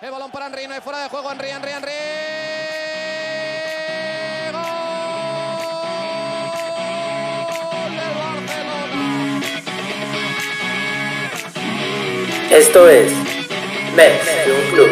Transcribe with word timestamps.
El 0.00 0.10
balón 0.10 0.30
para 0.30 0.46
Henry, 0.46 0.66
no 0.66 0.74
hay 0.74 0.80
fuera 0.80 1.02
de 1.02 1.08
juego. 1.10 1.30
Henry, 1.30 1.48
Henry, 1.50 1.70
Henry. 1.70 1.90
Esto 12.50 12.88
es 12.88 13.12
Mets 13.94 14.28
club. 14.72 14.88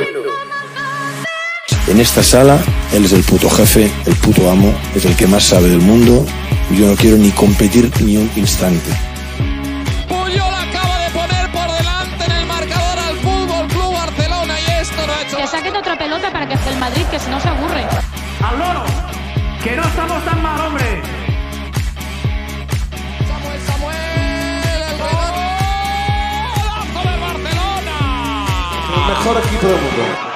En 1.87 2.01
esta 2.01 2.23
sala, 2.23 2.63
él 2.93 3.07
es 3.07 3.13
el 3.13 3.25
puto 3.25 3.49
jefe, 3.49 3.91
el 4.05 4.15
puto 4.17 4.51
amo, 4.51 4.75
es 4.95 5.07
el 5.07 5.17
que 5.17 5.27
más 5.27 5.45
sabe 5.45 5.71
del 5.71 5.81
mundo. 5.81 6.27
Yo 6.71 6.87
no 6.89 6.97
quiero 6.97 7.17
ni 7.17 7.31
competir 7.31 7.91
ni 8.03 8.19
un 8.19 8.31
instante. 8.37 9.08
fora 29.29 29.41
aqui, 29.41 29.59
Bruno. 29.59 30.28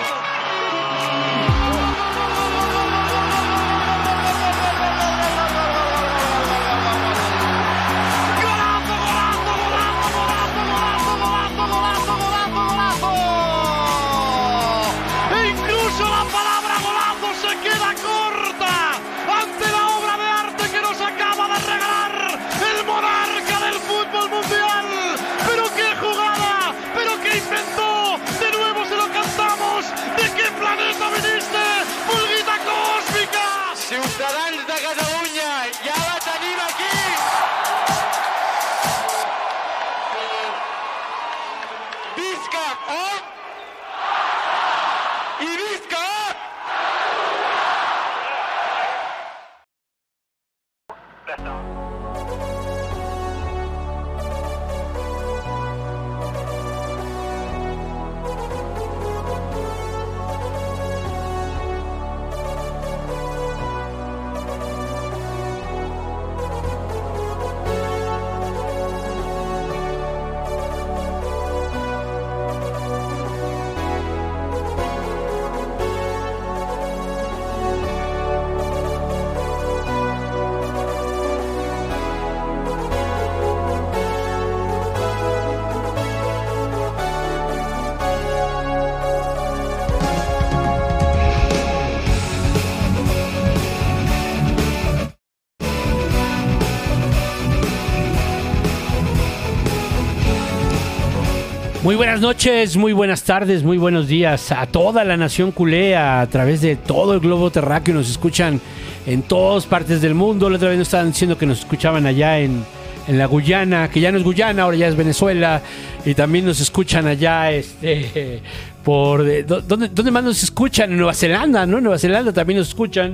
Muy 101.93 101.99
buenas 101.99 102.23
noches, 102.23 102.79
muy 102.79 102.95
buenas 102.95 103.23
tardes, 103.23 103.63
muy 103.63 103.77
buenos 103.77 104.09
días 104.09 104.51
a 104.51 104.65
toda 104.65 105.05
la 105.05 105.19
nación 105.19 105.53
culé 105.53 105.95
a 105.95 106.27
través 106.27 106.63
de 106.63 106.75
todo 106.77 107.13
el 107.13 107.21
globo 107.21 107.51
terráqueo. 107.51 107.95
Nos 107.95 108.09
escuchan 108.09 108.63
en 109.07 109.21
todas 109.21 109.67
partes 109.67 110.01
del 110.01 110.15
mundo. 110.15 110.49
La 110.49 110.57
otra 110.57 110.71
vez 110.71 110.79
nos 110.79 110.89
estaban 110.89 111.09
diciendo 111.09 111.37
que 111.37 111.45
nos 111.45 111.59
escuchaban 111.59 112.07
allá 112.07 112.39
en, 112.39 112.65
en 113.09 113.19
la 113.19 113.27
Guyana, 113.27 113.91
que 113.91 114.01
ya 114.01 114.11
no 114.11 114.17
es 114.17 114.25
Guyana, 114.25 114.63
ahora 114.63 114.79
ya 114.79 114.89
es 114.89 114.97
Venezuela. 114.97 115.61
Y 116.07 116.15
también 116.15 116.47
nos 116.47 116.61
escuchan 116.61 117.07
allá 117.07 117.53
este, 117.53 118.41
por... 118.85 119.23
¿dó- 119.47 119.61
¿dónde, 119.61 119.91
¿Dónde 119.91 120.11
más 120.11 120.25
nos 120.25 120.43
escuchan? 120.43 120.93
En 120.93 120.97
Nueva 120.97 121.13
Zelanda, 121.13 121.67
¿no? 121.67 121.77
En 121.77 121.85
Nueva 121.85 121.99
Zelanda 121.99 122.33
también 122.33 122.59
nos 122.59 122.69
escuchan. 122.69 123.13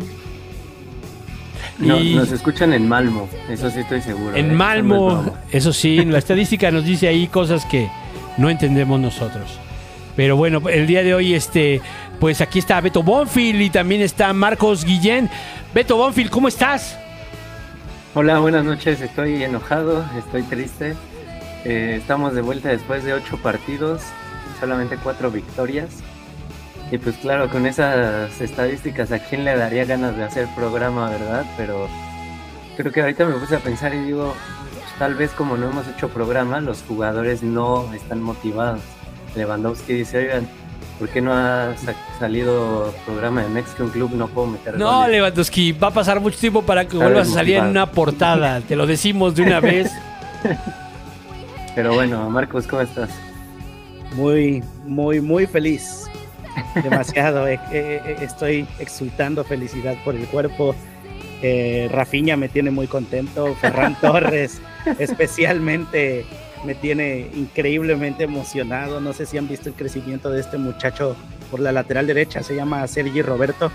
No, 1.80 1.98
Y- 1.98 2.14
Nos 2.14 2.30
escuchan 2.30 2.72
en 2.74 2.86
Malmo, 2.88 3.28
eso 3.50 3.70
sí 3.70 3.80
estoy 3.80 4.02
seguro. 4.02 4.36
¿eh? 4.36 4.38
En 4.38 4.52
es 4.52 4.56
Malmo, 4.56 5.34
eso 5.50 5.72
sí, 5.72 6.04
la 6.04 6.18
estadística 6.18 6.70
nos 6.70 6.84
dice 6.84 7.08
ahí 7.08 7.26
cosas 7.26 7.64
que 7.64 7.88
no 8.38 8.48
entendemos 8.48 8.98
nosotros. 8.98 9.58
Pero 10.16 10.36
bueno, 10.36 10.66
el 10.68 10.86
día 10.86 11.02
de 11.02 11.14
hoy, 11.14 11.34
este, 11.34 11.80
pues 12.18 12.40
aquí 12.40 12.58
está 12.58 12.80
Beto 12.80 13.02
Bonfil 13.02 13.60
y 13.60 13.70
también 13.70 14.00
está 14.00 14.32
Marcos 14.32 14.84
Guillén. 14.84 15.28
Beto 15.74 15.96
Bonfil, 15.96 16.30
¿cómo 16.30 16.48
estás? 16.48 16.98
Hola, 18.14 18.40
buenas 18.40 18.64
noches. 18.64 19.00
Estoy 19.00 19.44
enojado, 19.44 20.04
estoy 20.18 20.42
triste. 20.42 20.96
Eh, 21.64 21.96
estamos 22.00 22.34
de 22.34 22.40
vuelta 22.40 22.70
después 22.70 23.04
de 23.04 23.12
ocho 23.12 23.36
partidos, 23.36 24.00
solamente 24.58 24.96
cuatro 24.96 25.30
victorias. 25.30 26.02
Y 26.90 26.98
pues 26.98 27.16
claro, 27.18 27.50
con 27.50 27.66
esas 27.66 28.40
estadísticas, 28.40 29.12
¿a 29.12 29.18
quién 29.18 29.44
le 29.44 29.54
daría 29.56 29.84
ganas 29.84 30.16
de 30.16 30.24
hacer 30.24 30.48
programa, 30.56 31.10
verdad? 31.10 31.44
Pero 31.56 31.88
creo 32.76 32.90
que 32.90 33.02
ahorita 33.02 33.26
me 33.26 33.34
puse 33.34 33.56
a 33.56 33.60
pensar 33.60 33.94
y 33.94 33.98
digo, 33.98 34.34
tal 34.98 35.14
vez 35.14 35.30
como 35.32 35.56
no 35.56 35.70
hemos 35.70 35.86
hecho 35.88 36.08
programa, 36.08 36.60
los 36.60 36.82
jugadores 36.86 37.42
no 37.42 37.92
están 37.94 38.20
motivados. 38.22 38.80
Lewandowski 39.36 39.92
dice, 39.92 40.18
oigan, 40.18 40.48
¿por 40.98 41.08
qué 41.08 41.20
no 41.20 41.32
ha 41.32 41.74
sa- 41.76 41.94
salido 42.18 42.92
programa 43.06 43.42
de 43.42 43.48
Mexican 43.48 43.88
Club? 43.90 44.12
No 44.14 44.28
puedo 44.28 44.48
meter 44.48 44.76
No, 44.78 45.00
goles". 45.00 45.10
Lewandowski, 45.12 45.72
va 45.72 45.88
a 45.88 45.92
pasar 45.92 46.20
mucho 46.20 46.38
tiempo 46.38 46.62
para 46.62 46.86
que 46.86 46.96
vuelvas 46.96 47.28
a 47.30 47.34
salir 47.34 47.56
en 47.56 47.66
una 47.66 47.86
portada. 47.90 48.60
Te 48.60 48.74
lo 48.76 48.86
decimos 48.86 49.34
de 49.34 49.42
una 49.42 49.60
vez. 49.60 49.90
Pero 51.74 51.94
bueno, 51.94 52.28
Marcos, 52.30 52.66
¿cómo 52.66 52.82
estás? 52.82 53.10
Muy, 54.14 54.62
muy, 54.84 55.20
muy 55.20 55.46
feliz. 55.46 56.06
Demasiado. 56.82 57.46
eh, 57.46 57.60
eh, 57.70 58.02
eh, 58.04 58.16
estoy 58.22 58.66
exultando 58.80 59.44
felicidad 59.44 59.94
por 60.04 60.16
el 60.16 60.26
cuerpo. 60.26 60.74
Eh, 61.40 61.88
Rafinha 61.92 62.36
me 62.36 62.48
tiene 62.48 62.70
muy 62.72 62.88
contento. 62.88 63.54
Ferran 63.60 63.94
Torres, 64.00 64.60
especialmente, 64.98 66.24
me 66.64 66.74
tiene 66.74 67.30
increíblemente 67.34 68.24
emocionado. 68.24 69.00
No 69.00 69.12
sé 69.12 69.26
si 69.26 69.38
han 69.38 69.48
visto 69.48 69.68
el 69.68 69.74
crecimiento 69.74 70.30
de 70.30 70.40
este 70.40 70.58
muchacho 70.58 71.16
por 71.50 71.60
la 71.60 71.72
lateral 71.72 72.06
derecha. 72.06 72.42
Se 72.42 72.54
llama 72.54 72.86
Sergi 72.86 73.22
Roberto. 73.22 73.70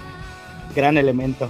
Gran 0.75 0.97
elemento. 0.97 1.50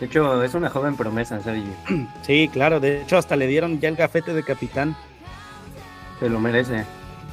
De 0.00 0.06
hecho, 0.06 0.42
es 0.42 0.54
una 0.54 0.68
joven 0.68 0.96
promesa, 0.96 1.40
Sergio. 1.42 1.72
Sí, 2.22 2.50
claro. 2.52 2.80
De 2.80 3.02
hecho, 3.02 3.18
hasta 3.18 3.36
le 3.36 3.46
dieron 3.46 3.80
ya 3.80 3.88
el 3.88 3.96
gafete 3.96 4.34
de 4.34 4.42
capitán. 4.42 4.96
Se 6.20 6.28
lo 6.28 6.40
merece. 6.40 6.84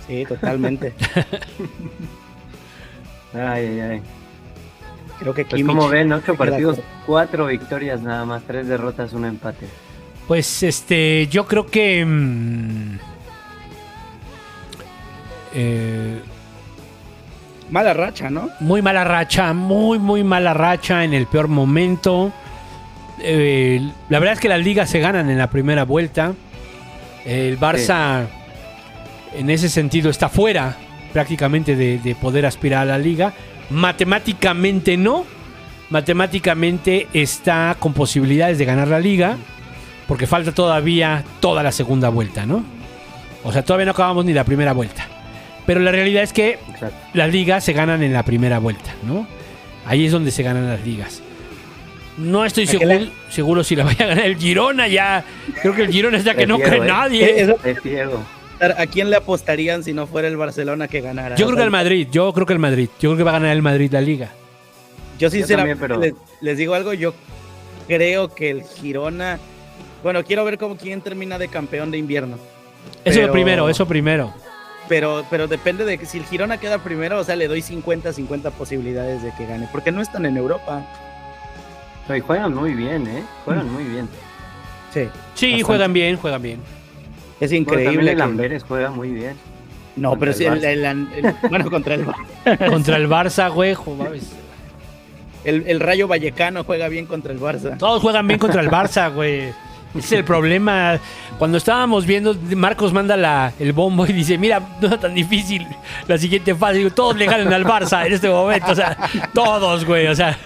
Sí, 0.07 0.25
totalmente. 0.25 0.94
Ay, 3.31 3.68
ay, 3.68 3.80
ay. 3.80 4.01
Creo 5.19 5.33
que 5.33 5.44
Pues 5.45 5.62
Kimmich- 5.62 5.68
como 5.68 5.89
ven, 5.89 6.12
ocho 6.13 6.36
partidos, 6.36 6.80
cuatro 7.06 7.48
victorias 7.48 8.01
nada 8.01 8.25
más, 8.25 8.44
tres 8.44 8.68
derrotas, 8.68 9.12
un 9.13 9.25
empate. 9.25 9.68
Pues 10.27 10.63
este, 10.63 11.27
yo 11.27 11.45
creo 11.48 11.66
que. 11.66 12.06
mm, 12.06 12.98
eh, 15.54 16.19
Mala 17.69 17.94
racha, 17.94 18.30
¿no? 18.31 18.50
muy 18.62 18.81
mala 18.81 19.04
racha, 19.04 19.54
muy, 19.54 20.00
muy 20.00 20.24
mala 20.24 20.54
racha 20.56 21.04
en 21.04 21.13
el 21.13 21.27
peor 21.27 21.48
momento. 21.48 22.31
Eh, 23.21 23.80
la 24.10 24.18
verdad 24.19 24.33
es 24.33 24.39
que 24.39 24.50
las 24.50 24.60
ligas 24.62 24.89
se 24.89 25.00
ganan 25.00 25.30
en 25.30 25.38
la 25.38 25.50
primera 25.51 25.83
vuelta. 25.86 26.33
El 27.25 27.60
Barça, 27.60 28.25
en 29.36 29.50
ese 29.51 29.69
sentido, 29.69 30.10
está 30.10 30.30
fuera 30.30 30.77
prácticamente 31.13 31.75
de, 31.75 32.00
de 32.00 32.16
poder 32.16 32.45
aspirar 32.48 32.83
a 32.83 32.86
la 32.86 32.98
liga. 32.98 33.33
Matemáticamente 33.69 34.98
no. 34.98 35.25
Matemáticamente 35.89 37.07
está 37.13 37.75
con 37.80 37.94
posibilidades 37.94 38.57
de 38.57 38.66
ganar 38.66 38.88
la 38.88 39.00
liga. 39.00 39.38
Porque 40.07 40.25
falta 40.27 40.51
todavía 40.51 41.24
toda 41.39 41.62
la 41.62 41.71
segunda 41.71 42.10
vuelta, 42.10 42.45
¿no? 42.45 42.63
O 43.44 43.51
sea, 43.54 43.63
todavía 43.63 43.86
no 43.86 43.92
acabamos 43.92 44.25
ni 44.25 44.33
la 44.33 44.44
primera 44.44 44.74
vuelta. 44.74 45.06
Pero 45.66 45.80
la 45.81 45.92
realidad 45.92 46.24
es 46.24 46.33
que 46.33 46.57
Exacto. 46.71 46.98
las 47.13 47.31
ligas 47.31 47.63
se 47.63 47.74
ganan 47.74 48.01
en 48.01 48.12
la 48.12 48.24
primera 48.24 48.57
vuelta, 48.57 48.92
¿no? 49.04 49.27
Ahí 49.86 50.06
es 50.06 50.12
donde 50.12 50.31
se 50.31 50.42
ganan 50.42 50.68
las 50.68 50.83
ligas. 50.83 51.21
No 52.18 52.44
estoy 52.44 52.63
¿A 52.63 52.71
qué 52.71 52.77
seguro, 52.80 53.12
seguro 53.30 53.63
si 53.63 53.75
la 53.75 53.83
vaya 53.83 54.06
a 54.06 54.07
ganar 54.10 54.25
el 54.25 54.36
Girona 54.38 54.88
ya. 54.88 55.24
Creo 55.62 55.75
que 55.75 55.83
el 55.83 55.92
Girona 55.92 56.18
está 56.18 56.33
que 56.36 56.48
no 56.48 56.57
cree 56.57 56.80
¿eh? 56.80 56.86
nadie. 56.86 57.42
Eso- 57.42 57.57
¿A 58.61 58.85
quién 58.88 59.09
le 59.09 59.15
apostarían 59.15 59.83
si 59.83 59.94
no 59.94 60.06
fuera 60.06 60.27
el 60.27 60.35
Barcelona 60.38 60.88
que 60.88 61.00
ganara? 61.01 61.35
Yo 61.35 61.45
creo 61.45 61.57
que 61.57 61.63
el 61.63 61.71
Madrid, 61.71 62.07
yo 62.11 62.33
creo 62.33 62.45
que 62.45 62.53
el 62.53 62.59
Madrid. 62.59 62.89
Yo 63.00 63.09
creo 63.11 63.17
que 63.17 63.23
va 63.23 63.31
a 63.31 63.33
ganar 63.39 63.51
el 63.56 63.61
Madrid 63.61 63.89
la 63.91 64.01
liga. 64.01 64.29
Yo 65.17 65.29
sinceramente 65.29 65.79
también, 65.88 66.00
pero- 66.01 66.17
les, 66.19 66.41
les 66.41 66.57
digo 66.57 66.73
algo, 66.73 66.94
yo 66.94 67.13
creo 67.88 68.33
que 68.33 68.50
el 68.50 68.63
Girona, 68.63 69.39
bueno, 70.03 70.23
quiero 70.23 70.44
ver 70.45 70.57
cómo 70.57 70.75
quién 70.77 71.01
termina 71.01 71.38
de 71.38 71.47
campeón 71.47 71.91
de 71.91 71.97
invierno. 71.97 72.38
Eso 73.06 73.19
Pero- 73.21 73.31
primero, 73.33 73.69
eso 73.69 73.85
primero. 73.88 74.33
Pero, 74.88 75.23
pero 75.29 75.47
depende 75.47 75.85
de 75.85 75.97
que 75.97 76.06
si 76.06 76.17
el 76.17 76.25
Girona 76.25 76.57
queda 76.59 76.79
primero, 76.79 77.19
o 77.19 77.23
sea, 77.23 77.35
le 77.35 77.47
doy 77.47 77.61
50-50 77.61 78.51
posibilidades 78.51 79.21
de 79.21 79.31
que 79.38 79.45
gane, 79.45 79.67
porque 79.71 79.91
no 79.91 80.01
están 80.01 80.25
en 80.25 80.35
Europa. 80.35 80.83
Y 82.13 82.19
juegan 82.21 82.56
muy 82.56 82.73
bien, 82.73 83.06
¿eh? 83.07 83.23
Juegan 83.45 83.71
muy 83.71 83.83
bien. 83.83 84.09
Sí, 84.94 85.01
Sí, 85.35 85.45
Bastante. 85.51 85.63
juegan 85.63 85.94
bien, 85.94 86.17
juegan 86.17 86.41
bien. 86.41 86.59
Es 87.39 87.50
Bueno, 87.51 87.65
también 87.65 87.81
increíble. 87.91 88.12
el 88.12 88.18
que- 88.18 88.24
Amberes 88.24 88.63
juega 88.68 88.91
muy 88.91 89.09
bien. 89.12 89.36
no, 89.95 90.09
contra 90.12 90.19
pero 90.19 90.31
el 90.31 90.38
sí, 90.38 90.45
el, 90.45 90.53
Barça. 90.83 91.13
el- 91.18 91.25
el- 91.25 91.36
bueno, 91.50 91.69
contra 91.71 91.95
el, 91.95 92.06
Contra 92.69 92.97
el 92.97 93.09
Barça, 93.09 93.51
güey. 93.53 93.75
el, 95.44 95.63
el 95.68 95.80
Rayo 95.80 96.07
Vallecano 96.07 96.63
juega 96.63 96.88
bien 96.89 97.06
contra 97.06 97.31
el 97.31 97.39
Barça. 97.39 97.77
Todos 97.77 98.01
juegan 98.01 98.27
bien 98.27 98.39
contra 98.39 98.62
el 98.62 98.69
Barça, 98.69 99.13
güey. 99.13 99.53
Ese 99.95 100.00
es 100.00 100.12
el 100.12 100.24
problema. 100.24 101.00
Cuando 101.39 101.57
estábamos 101.57 102.06
viendo, 102.06 102.36
Marcos 102.56 102.94
manda 102.94 103.18
la, 103.18 103.51
el 103.59 103.74
bombo 103.74 104.06
y 104.06 104.13
dice, 104.13 104.38
mira, 104.38 104.62
no 104.81 104.88
es 104.94 105.00
tan 105.00 105.15
difícil 105.15 105.65
la 106.07 106.18
siguiente 106.18 106.53
fase. 106.53 106.77
Digo, 106.77 106.92
Todos 106.92 107.15
le 107.18 107.25
ganan 107.25 107.51
al 107.51 107.65
Barça 107.65 108.06
en 108.06 108.13
este 108.13 108.30
momento. 108.30 108.71
O 108.71 108.75
sea, 108.75 108.95
todos, 109.33 109.85
güey. 109.85 110.06
O 110.07 110.15
sea, 110.15 110.38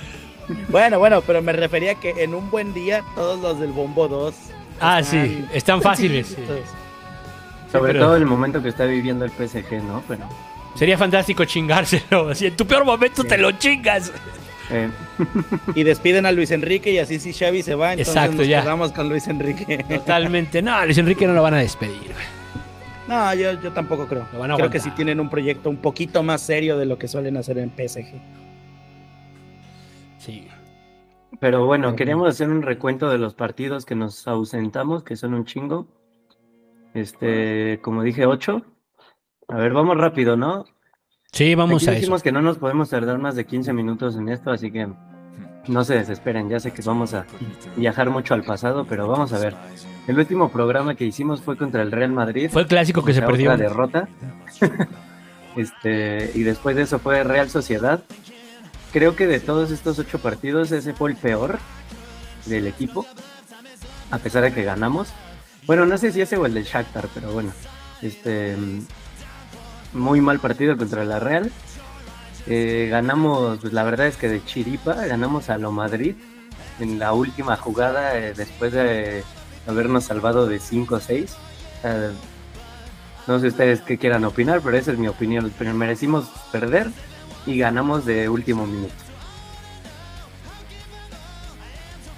Bueno, 0.70 0.98
bueno, 1.00 1.22
pero 1.22 1.42
me 1.42 1.52
refería 1.52 1.96
que 1.96 2.24
en 2.24 2.34
un 2.36 2.50
buen 2.50 2.74
día 2.74 3.04
todos 3.16 3.40
los 3.42 3.60
del 3.60 3.72
Bombo 3.74 4.08
2. 4.08 4.34
Ah, 4.80 5.04
sí, 5.04 5.44
están 5.54 5.82
fáciles, 5.82 6.28
sí. 6.28 6.36
Sobre 7.74 7.94
pero- 7.94 8.06
todo 8.06 8.16
el 8.16 8.26
momento 8.26 8.62
que 8.64 8.70
está 8.70 8.86
viviendo 8.86 9.26
el 9.26 9.32
PSG, 9.32 9.84
¿no? 9.84 10.02
Pero, 10.08 10.24
sería 10.76 10.98
fantástico 10.98 11.44
chingárselo. 11.46 12.34
Si 12.36 12.46
en 12.48 12.56
tu 12.56 12.66
peor 12.66 12.86
momento 12.86 13.24
te 13.26 13.38
lo 13.38 13.52
chingas. 13.54 14.12
eh, 14.72 14.90
Y 15.76 15.84
despiden 15.84 16.26
a 16.26 16.32
Luis 16.32 16.52
Enrique 16.52 16.92
y 16.92 17.00
así 17.00 17.20
si 17.20 17.34
Xavi 17.34 17.62
se 17.64 17.76
va, 17.76 17.92
entonces 17.94 18.16
Exacto, 18.16 18.38
nos 18.38 18.48
ya. 18.48 18.62
quedamos 18.62 18.92
con 18.94 19.10
Luis 19.10 19.28
Enrique. 19.28 19.84
Totalmente. 19.90 20.62
No, 20.62 20.86
Luis 20.86 20.98
Enrique 20.98 21.28
no 21.28 21.34
lo 21.34 21.44
van 21.44 21.56
a 21.56 21.60
despedir. 21.60 22.12
No, 23.08 23.34
yo, 23.34 23.52
yo 23.62 23.72
tampoco 23.74 24.08
creo. 24.08 24.26
Lo 24.32 24.40
van 24.40 24.52
a 24.52 24.56
creo 24.56 24.70
que 24.70 24.80
sí 24.80 24.90
tienen 24.92 25.20
un 25.20 25.30
proyecto 25.30 25.70
un 25.70 25.76
poquito 25.78 26.24
más 26.24 26.42
serio 26.42 26.78
de 26.78 26.86
lo 26.86 26.98
que 26.98 27.08
suelen 27.10 27.36
hacer 27.36 27.58
en 27.58 27.70
PSG. 27.70 28.14
Sí. 30.20 30.48
pero 31.40 31.66
bueno, 31.66 31.96
queríamos 31.98 32.30
hacer 32.30 32.50
un 32.50 32.62
recuento 32.62 33.10
de 33.10 33.18
los 33.18 33.34
partidos 33.34 33.86
que 33.86 33.96
nos 33.96 34.26
ausentamos, 34.28 35.04
que 35.04 35.16
son 35.18 35.34
un 35.34 35.44
chingo. 35.46 35.88
Este, 36.94 37.80
como 37.82 38.04
dije, 38.04 38.26
ocho. 38.26 38.62
A 39.48 39.58
ver, 39.58 39.74
vamos 39.74 39.98
rápido, 39.98 40.38
¿no? 40.38 40.66
Sí, 41.32 41.56
vamos 41.56 41.82
Aquí 41.82 41.90
a 41.90 41.92
eso. 41.94 42.00
dijimos 42.00 42.24
que 42.24 42.32
no 42.32 42.42
nos 42.42 42.58
podemos 42.58 42.90
tardar 42.90 43.18
más 43.18 43.36
de 43.36 43.46
15 43.46 43.74
minutos 43.74 44.16
en 44.16 44.30
esto, 44.30 44.52
así 44.52 44.72
que 44.72 44.88
no 45.68 45.84
se 45.84 45.96
desesperen. 45.96 46.50
Ya 46.50 46.60
sé 46.60 46.72
que 46.72 46.82
vamos 46.84 47.14
a 47.14 47.26
viajar 47.76 48.10
mucho 48.10 48.34
al 48.34 48.44
pasado, 48.44 48.86
pero 48.88 49.08
vamos 49.08 49.34
a 49.34 49.40
ver. 49.40 49.56
El 50.08 50.18
último 50.20 50.50
programa 50.50 50.96
que 50.96 51.06
hicimos 51.06 51.42
fue 51.42 51.58
contra 51.58 51.82
el 51.82 51.92
Real 51.92 52.12
Madrid. 52.12 52.50
Fue 52.52 52.62
el 52.64 52.68
clásico 52.68 53.04
que 53.04 53.14
se 53.14 53.22
perdió. 53.22 53.56
derrota. 53.58 54.08
este, 55.56 56.32
y 56.36 56.44
después 56.44 56.76
de 56.76 56.84
eso 56.84 57.00
fue 57.00 57.24
Real 57.24 57.50
Sociedad. 57.50 58.04
Creo 58.92 59.16
que 59.16 59.26
de 59.26 59.40
todos 59.40 59.72
estos 59.72 59.98
ocho 59.98 60.20
partidos, 60.20 60.72
ese 60.72 60.94
fue 60.94 61.10
el 61.12 61.16
peor 61.18 61.58
del 62.46 62.68
equipo. 62.68 63.06
A 64.12 64.20
pesar 64.20 64.44
de 64.44 64.54
que 64.54 64.64
ganamos. 64.64 65.12
Bueno, 65.66 65.86
no 65.86 65.98
sé 65.98 66.12
si 66.12 66.22
ese 66.22 66.38
o 66.38 66.46
el 66.46 66.54
del 66.54 66.66
Shakhtar, 66.66 67.08
pero 67.14 67.32
bueno. 67.32 67.52
Este. 68.02 68.56
Muy 69.94 70.22
mal 70.22 70.40
partido 70.40 70.76
contra 70.76 71.06
la 71.06 71.20
Real. 71.20 71.52
Eh, 72.48 72.88
ganamos, 72.90 73.60
pues 73.60 73.72
la 73.72 73.84
verdad 73.84 74.08
es 74.08 74.18
que 74.18 74.28
de 74.28 74.44
chiripa, 74.44 74.94
ganamos 75.06 75.50
a 75.50 75.58
lo 75.58 75.72
Madrid 75.72 76.16
en 76.80 77.00
la 77.00 77.14
última 77.14 77.56
jugada 77.56 78.18
eh, 78.18 78.34
después 78.36 78.74
de 78.74 79.24
habernos 79.66 80.06
salvado 80.06 80.48
de 80.48 80.60
5 80.60 80.96
o 80.96 81.00
6. 81.00 81.38
no 83.28 83.40
sé 83.40 83.48
ustedes 83.48 83.82
qué 83.82 83.98
quieran 83.98 84.26
opinar, 84.26 84.62
pero 84.62 84.78
esa 84.78 84.92
es 84.92 84.98
mi 84.98 85.08
opinión. 85.08 85.54
Pero 85.58 85.74
merecimos 85.74 86.26
perder 86.52 86.90
y 87.46 87.58
ganamos 87.58 88.06
de 88.06 88.28
último 88.30 88.66
minuto. 88.66 89.13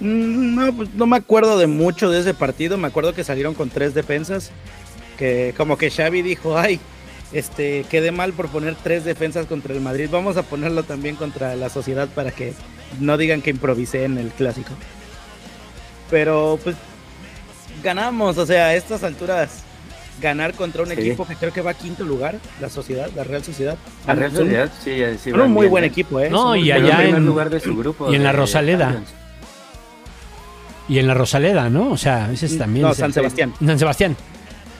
No, 0.00 0.72
pues 0.74 0.92
no 0.94 1.06
me 1.06 1.16
acuerdo 1.16 1.58
de 1.58 1.66
mucho 1.66 2.10
de 2.10 2.20
ese 2.20 2.34
partido. 2.34 2.76
Me 2.76 2.88
acuerdo 2.88 3.14
que 3.14 3.24
salieron 3.24 3.54
con 3.54 3.70
tres 3.70 3.94
defensas. 3.94 4.50
Que 5.18 5.54
como 5.56 5.78
que 5.78 5.90
Xavi 5.90 6.20
dijo, 6.22 6.58
ay, 6.58 6.78
este, 7.32 7.84
quedé 7.90 8.10
mal 8.12 8.32
por 8.34 8.48
poner 8.48 8.74
tres 8.82 9.04
defensas 9.04 9.46
contra 9.46 9.72
el 9.74 9.80
Madrid. 9.80 10.08
Vamos 10.12 10.36
a 10.36 10.42
ponerlo 10.42 10.82
también 10.82 11.16
contra 11.16 11.56
la 11.56 11.70
sociedad 11.70 12.08
para 12.14 12.30
que 12.30 12.52
no 13.00 13.16
digan 13.16 13.40
que 13.40 13.50
improvisé 13.50 14.04
en 14.04 14.18
el 14.18 14.28
clásico. 14.28 14.70
Pero 16.10 16.58
pues 16.62 16.76
ganamos, 17.82 18.38
o 18.38 18.46
sea, 18.46 18.66
a 18.66 18.74
estas 18.74 19.02
alturas 19.02 19.62
ganar 20.20 20.54
contra 20.54 20.82
un 20.82 20.88
Sí. 20.88 20.94
equipo 20.94 21.26
que 21.26 21.34
creo 21.34 21.52
que 21.52 21.60
va 21.62 21.72
a 21.72 21.74
quinto 21.74 22.04
lugar, 22.04 22.36
la 22.60 22.70
sociedad, 22.70 23.10
la 23.16 23.24
Real 23.24 23.42
Sociedad. 23.44 23.76
La 24.06 24.14
Real 24.14 24.30
Son- 24.32 24.40
Sociedad, 24.44 24.70
sí, 24.82 24.92
sí. 25.22 25.32
un 25.32 25.50
muy 25.50 25.62
bien, 25.64 25.70
buen 25.70 25.84
¿eh? 25.84 25.88
equipo, 25.88 26.20
¿eh? 26.20 26.30
No, 26.30 26.54
y 26.56 26.70
allá 26.70 27.04
en 27.04 27.24
lugar 27.26 27.50
de 27.50 27.60
su 27.60 27.76
grupo. 27.76 28.10
y 28.12 28.16
en 28.16 28.22
la 28.24 28.32
Rosaleda. 28.32 28.86
Champions. 28.92 29.10
Y 30.88 30.98
en 30.98 31.06
la 31.06 31.14
Rosaleda, 31.14 31.68
¿no? 31.68 31.90
O 31.90 31.96
sea, 31.96 32.30
ese 32.30 32.46
es 32.46 32.58
también. 32.58 32.86
No, 32.86 32.94
San 32.94 33.12
Sebastián. 33.12 33.52
San 33.64 33.78
Sebastián. 33.78 34.16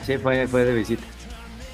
Sí, 0.05 0.17
fue, 0.17 0.47
fue 0.47 0.63
de 0.63 0.73
visita. 0.73 1.03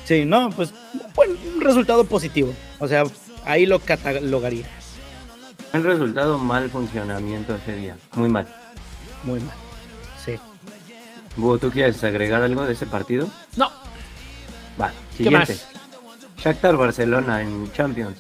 Sí, 0.06 0.26
no, 0.26 0.50
pues 0.50 0.74
bueno, 1.16 1.36
un 1.56 1.62
resultado 1.62 2.04
positivo. 2.06 2.54
O 2.80 2.88
sea, 2.88 3.04
ahí 3.46 3.66
lo 3.66 3.80
catalogaría. 3.80 4.66
El 5.72 5.84
resultado, 5.84 6.38
mal 6.38 6.70
funcionamiento 6.70 7.56
ese 7.56 7.76
día. 7.76 7.96
Muy 8.16 8.30
mal. 8.30 8.48
Muy 9.24 9.40
mal. 9.40 9.56
Sí. 10.24 10.36
Búho, 11.36 11.58
¿tú 11.58 11.72
quieres 11.72 12.04
agregar 12.04 12.42
algo 12.42 12.66
de 12.66 12.74
ese 12.74 12.86
partido? 12.86 13.28
No. 13.56 13.72
Va, 14.80 14.92
¿Qué 15.18 15.24
siguiente. 15.24 15.54
más? 15.54 15.68
Shakhtar 16.44 16.76
Barcelona 16.76 17.42
en 17.42 17.72
Champions. 17.72 18.18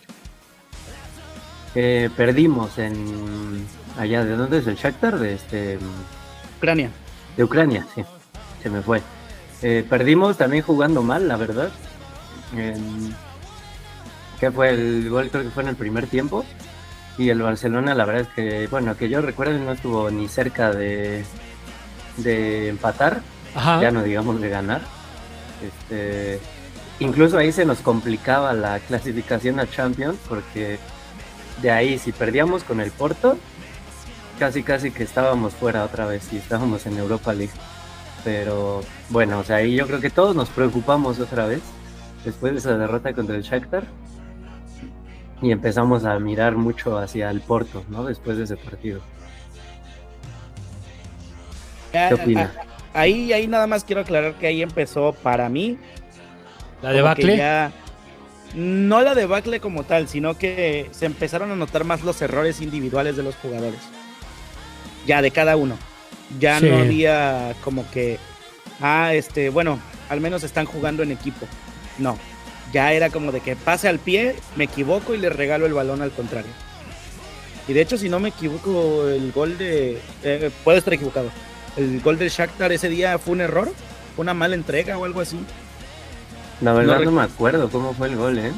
Eh, 1.75 2.09
perdimos 2.15 2.77
en 2.77 3.65
allá 3.97 4.23
de 4.25 4.35
dónde 4.35 4.59
es 4.59 4.67
el 4.67 4.75
Shakhtar 4.75 5.19
de 5.19 5.33
este 5.35 5.79
Ucrania. 6.57 6.89
de 7.37 7.43
Ucrania, 7.43 7.85
sí. 7.93 8.03
Se 8.61 8.69
me 8.69 8.81
fue. 8.81 9.01
Eh, 9.61 9.85
perdimos 9.89 10.37
también 10.37 10.63
jugando 10.63 11.01
mal, 11.03 11.27
la 11.27 11.35
verdad. 11.37 11.69
En- 12.55 13.15
¿Qué 14.39 14.51
fue 14.51 14.69
el 14.71 15.09
gol? 15.09 15.29
Creo 15.29 15.43
que 15.43 15.49
fue 15.49 15.63
en 15.63 15.69
el 15.69 15.75
primer 15.75 16.07
tiempo. 16.07 16.43
Y 17.17 17.29
el 17.29 17.41
Barcelona, 17.41 17.93
la 17.93 18.05
verdad 18.05 18.23
es 18.23 18.27
que, 18.29 18.67
bueno, 18.67 18.97
que 18.97 19.07
yo 19.07 19.21
recuerdo 19.21 19.57
no 19.59 19.71
estuvo 19.71 20.09
ni 20.09 20.27
cerca 20.27 20.71
de, 20.71 21.23
de 22.17 22.69
empatar 22.69 23.21
Ajá. 23.55 23.79
ya 23.81 23.91
no 23.91 24.01
digamos 24.03 24.41
de 24.41 24.49
ganar. 24.49 24.81
Este, 25.63 26.39
incluso 26.99 27.37
ahí 27.37 27.51
se 27.51 27.65
nos 27.65 27.79
complicaba 27.79 28.51
la 28.53 28.79
clasificación 28.79 29.59
a 29.59 29.69
Champions 29.69 30.17
porque 30.27 30.79
de 31.61 31.71
ahí 31.71 31.99
si 31.99 32.11
perdíamos 32.11 32.63
con 32.63 32.81
el 32.81 32.91
Porto, 32.91 33.37
casi 34.39 34.63
casi 34.63 34.91
que 34.91 35.03
estábamos 35.03 35.53
fuera 35.53 35.83
otra 35.83 36.05
vez 36.05 36.31
y 36.33 36.37
estábamos 36.37 36.85
en 36.85 36.97
Europa 36.97 37.33
League. 37.33 37.53
Pero 38.23 38.81
bueno, 39.09 39.39
o 39.39 39.43
sea, 39.43 39.57
ahí 39.57 39.75
yo 39.75 39.85
creo 39.87 39.99
que 39.99 40.09
todos 40.09 40.35
nos 40.35 40.49
preocupamos 40.49 41.19
otra 41.19 41.45
vez 41.45 41.61
después 42.23 42.53
de 42.53 42.59
esa 42.59 42.77
derrota 42.77 43.13
contra 43.13 43.35
el 43.35 43.41
Shakhtar 43.43 43.83
y 45.41 45.51
empezamos 45.51 46.05
a 46.05 46.17
mirar 46.19 46.55
mucho 46.55 46.97
hacia 46.97 47.29
el 47.29 47.41
Porto, 47.41 47.83
¿no? 47.89 48.05
Después 48.05 48.37
de 48.37 48.45
ese 48.45 48.55
partido. 48.55 49.01
¿Qué 51.91 52.13
opina? 52.13 52.51
ah, 52.57 52.63
Ahí, 52.95 53.33
ahí 53.33 53.47
nada 53.47 53.65
más 53.67 53.83
quiero 53.83 54.01
aclarar 54.01 54.35
que 54.35 54.47
ahí 54.47 54.61
empezó 54.61 55.13
para 55.13 55.49
mí. 55.49 55.77
La 56.81 56.91
debacle. 56.91 57.37
ya- 57.37 57.71
no 58.55 59.01
la 59.01 59.15
debacle 59.15 59.59
como 59.59 59.83
tal, 59.83 60.07
sino 60.07 60.37
que 60.37 60.87
se 60.91 61.07
empezaron 61.07 61.51
a 61.51 61.55
notar 61.55 61.85
más 61.85 62.03
los 62.03 62.21
errores 62.21 62.61
individuales 62.61 63.17
de 63.17 63.23
los 63.23 63.35
jugadores. 63.37 63.79
Ya 65.05 65.21
de 65.21 65.31
cada 65.31 65.55
uno. 65.55 65.77
Ya 66.39 66.59
Sí. 66.59 66.65
no 66.65 66.77
había 66.77 67.53
como 67.63 67.89
que, 67.91 68.17
ah, 68.81 69.13
este, 69.13 69.49
bueno, 69.49 69.79
al 70.09 70.21
menos 70.21 70.43
están 70.43 70.65
jugando 70.65 71.03
en 71.03 71.11
equipo. 71.11 71.47
No. 71.97 72.17
Ya 72.71 72.91
era 72.93 73.09
como 73.09 73.31
de 73.31 73.39
que 73.41 73.55
pase 73.55 73.87
al 73.87 73.99
pie, 73.99 74.35
me 74.55 74.63
equivoco 74.63 75.13
y 75.13 75.17
le 75.19 75.29
regalo 75.29 75.65
el 75.65 75.73
balón 75.73 76.01
al 76.01 76.11
contrario. 76.11 76.49
Y 77.67 77.73
de 77.73 77.81
hecho, 77.81 77.97
si 77.97 78.09
no 78.09 78.19
me 78.19 78.29
equivoco, 78.29 79.07
el 79.07 79.31
gol 79.31 79.57
de. 79.57 79.99
eh, 80.23 80.49
puedo 80.63 80.77
estar 80.77 80.93
equivocado. 80.93 81.29
El 81.77 82.01
gol 82.01 82.17
del 82.17 82.29
Shakhtar 82.29 82.71
ese 82.71 82.89
día 82.89 83.17
fue 83.19 83.33
un 83.33 83.41
error, 83.41 83.71
fue 84.15 84.23
una 84.23 84.33
mala 84.33 84.55
entrega 84.55 84.97
o 84.97 85.05
algo 85.05 85.21
así. 85.21 85.39
La 86.61 86.73
verdad 86.73 86.99
No 86.99 87.05
no, 87.05 87.11
me 87.11 87.21
acuerdo 87.23 87.69
cómo 87.69 87.93
fue 87.93 88.07
el 88.09 88.15
gol, 88.15 88.37
¿eh? 88.39 88.51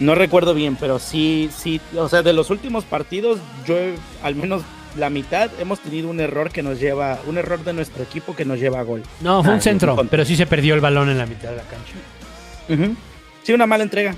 No 0.00 0.14
recuerdo 0.14 0.54
bien, 0.54 0.76
pero 0.76 0.98
sí, 0.98 1.50
sí, 1.56 1.80
o 1.96 2.08
sea, 2.08 2.22
de 2.22 2.32
los 2.32 2.50
últimos 2.50 2.84
partidos, 2.84 3.38
yo 3.66 3.76
al 4.22 4.34
menos 4.34 4.62
la 4.96 5.10
mitad 5.10 5.50
hemos 5.60 5.78
tenido 5.80 6.08
un 6.08 6.18
error 6.20 6.50
que 6.50 6.62
nos 6.62 6.80
lleva, 6.80 7.18
un 7.26 7.36
error 7.38 7.62
de 7.62 7.72
nuestro 7.74 8.02
equipo 8.02 8.34
que 8.34 8.44
nos 8.44 8.58
lleva 8.58 8.80
a 8.80 8.82
gol. 8.82 9.02
No, 9.20 9.42
fue 9.42 9.52
Ah, 9.52 9.54
un 9.56 9.60
sí, 9.60 9.68
centro, 9.68 9.96
pero 10.10 10.24
sí 10.24 10.36
se 10.36 10.46
perdió 10.46 10.74
el 10.74 10.80
balón 10.80 11.10
en 11.10 11.18
la 11.18 11.26
mitad 11.26 11.50
de 11.50 11.56
la 11.56 11.62
cancha. 11.62 12.96
Sí, 13.42 13.52
una 13.52 13.66
mala 13.66 13.84
entrega. 13.84 14.14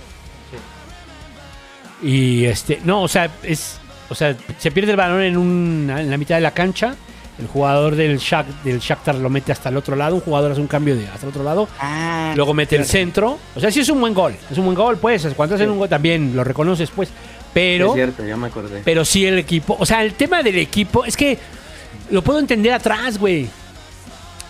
Y 2.02 2.44
este, 2.46 2.80
no, 2.84 3.02
o 3.02 3.08
sea, 3.08 3.30
es, 3.42 3.78
o 4.08 4.14
sea, 4.14 4.36
se 4.58 4.70
pierde 4.70 4.92
el 4.92 4.96
balón 4.96 5.22
en, 5.22 5.36
un, 5.36 5.92
en 5.96 6.10
la 6.10 6.16
mitad 6.16 6.36
de 6.36 6.40
la 6.40 6.50
cancha. 6.52 6.96
El 7.38 7.46
jugador 7.48 7.96
del, 7.96 8.18
Shak, 8.18 8.46
del 8.62 8.78
Shakhtar 8.78 9.14
lo 9.16 9.30
mete 9.30 9.52
hasta 9.52 9.70
el 9.70 9.76
otro 9.76 9.96
lado. 9.96 10.14
Un 10.16 10.20
jugador 10.20 10.52
hace 10.52 10.60
un 10.60 10.66
cambio 10.66 10.94
de 10.94 11.08
hasta 11.08 11.26
el 11.26 11.30
otro 11.30 11.42
lado. 11.42 11.66
Ah, 11.80 12.32
Luego 12.36 12.52
mete 12.54 12.76
el 12.76 12.84
centro. 12.84 13.38
O 13.56 13.60
sea, 13.60 13.70
sí 13.70 13.80
es 13.80 13.88
un 13.88 14.00
buen 14.00 14.12
gol. 14.14 14.34
Es 14.50 14.58
un 14.58 14.64
buen 14.66 14.76
gol, 14.76 14.98
pues. 14.98 15.26
Cuando 15.34 15.54
hacen 15.54 15.66
Sí. 15.68 15.72
un 15.72 15.78
gol 15.78 15.88
también 15.88 16.36
lo 16.36 16.44
reconoces, 16.44 16.90
pues. 16.90 17.08
es 17.08 17.14
Pero, 17.54 17.94
cierto, 17.94 18.24
ya 18.24 18.36
me 18.36 18.46
acordé. 18.48 18.82
pero 18.84 19.04
sí 19.04 19.26
el 19.26 19.38
equipo. 19.38 19.76
O 19.78 19.86
sea, 19.86 20.02
el 20.04 20.14
tema 20.14 20.42
del 20.42 20.58
equipo 20.58 21.04
es 21.04 21.16
que 21.16 21.38
lo 22.10 22.22
puedo 22.22 22.38
entender 22.38 22.72
atrás, 22.74 23.18
güey. 23.18 23.48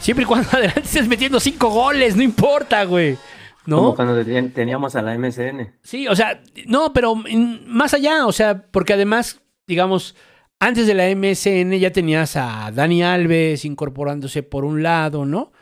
Siempre 0.01 0.25
y 0.25 0.27
cuando 0.27 0.49
adelante 0.53 0.81
estés 0.81 1.07
metiendo 1.09 1.39
cinco 1.41 1.71
goles, 1.71 2.17
no 2.17 2.23
importa, 2.23 2.85
güey. 2.85 3.17
¿No? 3.65 3.77
Como 3.77 3.95
cuando 3.95 4.25
ten- 4.25 4.53
teníamos 4.53 4.97
a 4.97 5.03
la 5.03 5.15
MSN. 5.17 5.73
Sí, 5.85 6.09
o 6.09 6.17
sea, 6.17 6.41
no, 6.67 6.93
pero 6.93 7.15
más 7.15 7.95
allá, 7.95 8.27
o 8.27 8.33
sea, 8.33 8.61
porque 8.73 8.93
además, 8.93 9.41
digamos, 9.69 10.17
antes 10.63 10.87
de 10.87 10.95
la 10.95 11.09
MSN 11.09 11.73
ya 11.73 11.91
tenías 11.91 12.37
a 12.37 12.71
Dani 12.73 13.03
Alves 13.03 13.65
incorporándose 13.65 14.45
por 14.45 14.65
un 14.65 14.81
lado, 14.81 15.25
¿no? 15.27 15.53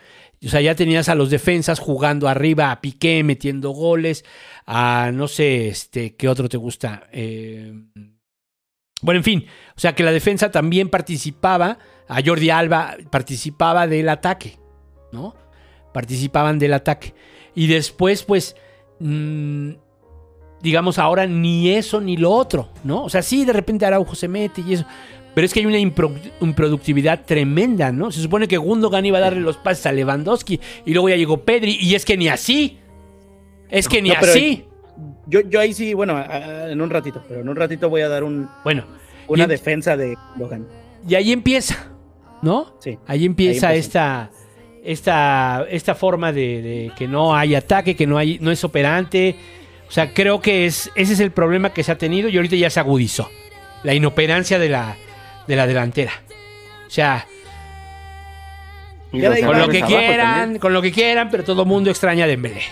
O 0.45 0.49
sea, 0.49 0.61
ya 0.61 0.75
tenías 0.75 1.09
a 1.09 1.15
los 1.15 1.31
defensas 1.31 1.79
jugando 1.79 2.29
arriba, 2.29 2.71
a 2.71 2.83
Piqué 2.83 3.25
metiendo 3.25 3.71
goles, 3.71 4.27
a 4.67 5.11
no 5.11 5.27
sé, 5.27 5.69
este, 5.69 6.17
¿qué 6.17 6.29
otro 6.29 6.51
te 6.51 6.59
gusta? 6.59 7.09
Eh, 7.13 7.73
bueno, 9.01 9.21
en 9.21 9.25
fin, 9.25 9.47
o 9.75 9.81
sea 9.81 9.95
que 9.95 10.03
la 10.03 10.13
defensa 10.13 10.51
también 10.51 10.91
participaba, 10.91 11.79
a 12.07 12.23
Jordi 12.23 12.51
Alba 12.51 12.99
participaba 13.09 13.87
del 13.87 14.11
ataque, 14.11 14.59
¿no? 15.13 15.35
Participaban 15.95 16.59
del 16.59 16.75
ataque. 16.75 17.15
Y 17.55 17.69
después, 17.69 18.23
pues, 18.23 18.55
mm, 18.99 19.71
digamos, 20.63 20.99
ahora 20.99 21.27
ni 21.27 21.71
eso 21.71 22.01
ni 22.01 22.17
lo 22.17 22.31
otro, 22.31 22.69
¿no? 22.85 23.05
O 23.05 23.09
sea, 23.09 23.23
sí, 23.23 23.45
de 23.45 23.53
repente 23.53 23.87
Araujo 23.87 24.15
se 24.15 24.29
mete 24.29 24.63
y 24.67 24.75
eso. 24.75 24.85
Pero 25.35 25.45
es 25.45 25.55
que 25.55 25.61
hay 25.61 25.67
una 25.67 25.79
impro- 25.79 26.19
improductividad 26.41 27.25
tremenda, 27.25 27.93
¿no? 27.93 28.11
Se 28.11 28.21
supone 28.21 28.49
que 28.49 28.57
Gundogan 28.57 29.07
iba 29.07 29.19
a 29.19 29.21
darle 29.21 29.41
los 29.41 29.57
pases 29.57 29.87
a 29.87 29.93
Lewandowski 29.93 30.61
y 30.85 30.93
luego 30.93 31.09
ya 31.09 31.17
llegó 31.17 31.39
Pedri 31.45 31.79
y 31.81 31.95
es 31.95 32.05
que 32.05 32.17
ni 32.17 32.29
así. 32.29 32.79
Es 33.69 33.89
que 33.89 34.03
ni 34.03 34.09
No, 34.11 34.17
así. 34.17 34.65
Yo, 35.27 35.41
yo 35.43 35.61
ahí 35.61 35.73
sí, 35.73 35.95
bueno, 35.95 36.21
en 36.69 36.81
un 36.81 36.91
ratito, 36.91 37.23
pero 37.29 37.41
en 37.41 37.49
un 37.49 37.55
ratito 37.57 37.89
voy 37.89 38.01
a 38.03 38.09
dar 38.09 38.25
un, 38.25 38.49
Bueno, 38.65 38.85
una 39.29 39.47
defensa 39.47 39.97
de 39.97 40.17
Logan. 40.37 40.67
y 41.09 41.15
ahí 41.15 41.31
empieza, 41.33 41.91
¿no? 42.43 42.75
Sí. 42.81 42.99
Ahí 43.07 43.25
empieza 43.25 43.69
Ahí 43.69 43.79
esta, 43.79 44.31
esta, 44.83 45.65
esta 45.71 45.95
forma 45.95 46.33
de, 46.33 46.61
de 46.63 46.93
que 46.99 47.07
no 47.07 47.35
hay 47.37 47.55
ataque, 47.55 47.95
que 47.95 48.07
no, 48.09 48.19
hay, 48.19 48.39
no 48.41 48.51
es 48.51 48.65
operante. 48.65 49.37
O 49.91 49.93
sea, 49.93 50.15
creo 50.15 50.41
que 50.41 50.67
es, 50.67 50.89
ese 50.95 51.15
es 51.15 51.19
el 51.21 51.33
problema 51.33 51.73
que 51.73 51.83
se 51.83 51.91
ha 51.91 51.99
tenido 51.99 52.29
y 52.29 52.37
ahorita 52.37 52.55
ya 52.55 52.71
se 52.71 52.79
agudizó. 52.79 53.29
La 53.83 53.93
inoperancia 53.93 54.61
de 54.61 54.69
la, 54.69 54.97
de 55.49 55.57
la 55.57 55.67
delantera. 55.67 56.13
O 56.87 56.91
sea, 56.91 57.27
con 59.11 59.59
lo 59.59 59.69
que 59.69 59.83
quieran, 59.83 60.41
también. 60.41 60.59
con 60.61 60.73
lo 60.73 60.81
que 60.81 60.93
quieran, 60.93 61.29
pero 61.29 61.43
todo 61.43 61.63
el 61.63 61.69
mundo 61.69 61.91
extraña 61.91 62.25
a 62.25 62.29
Dembélé. 62.29 62.63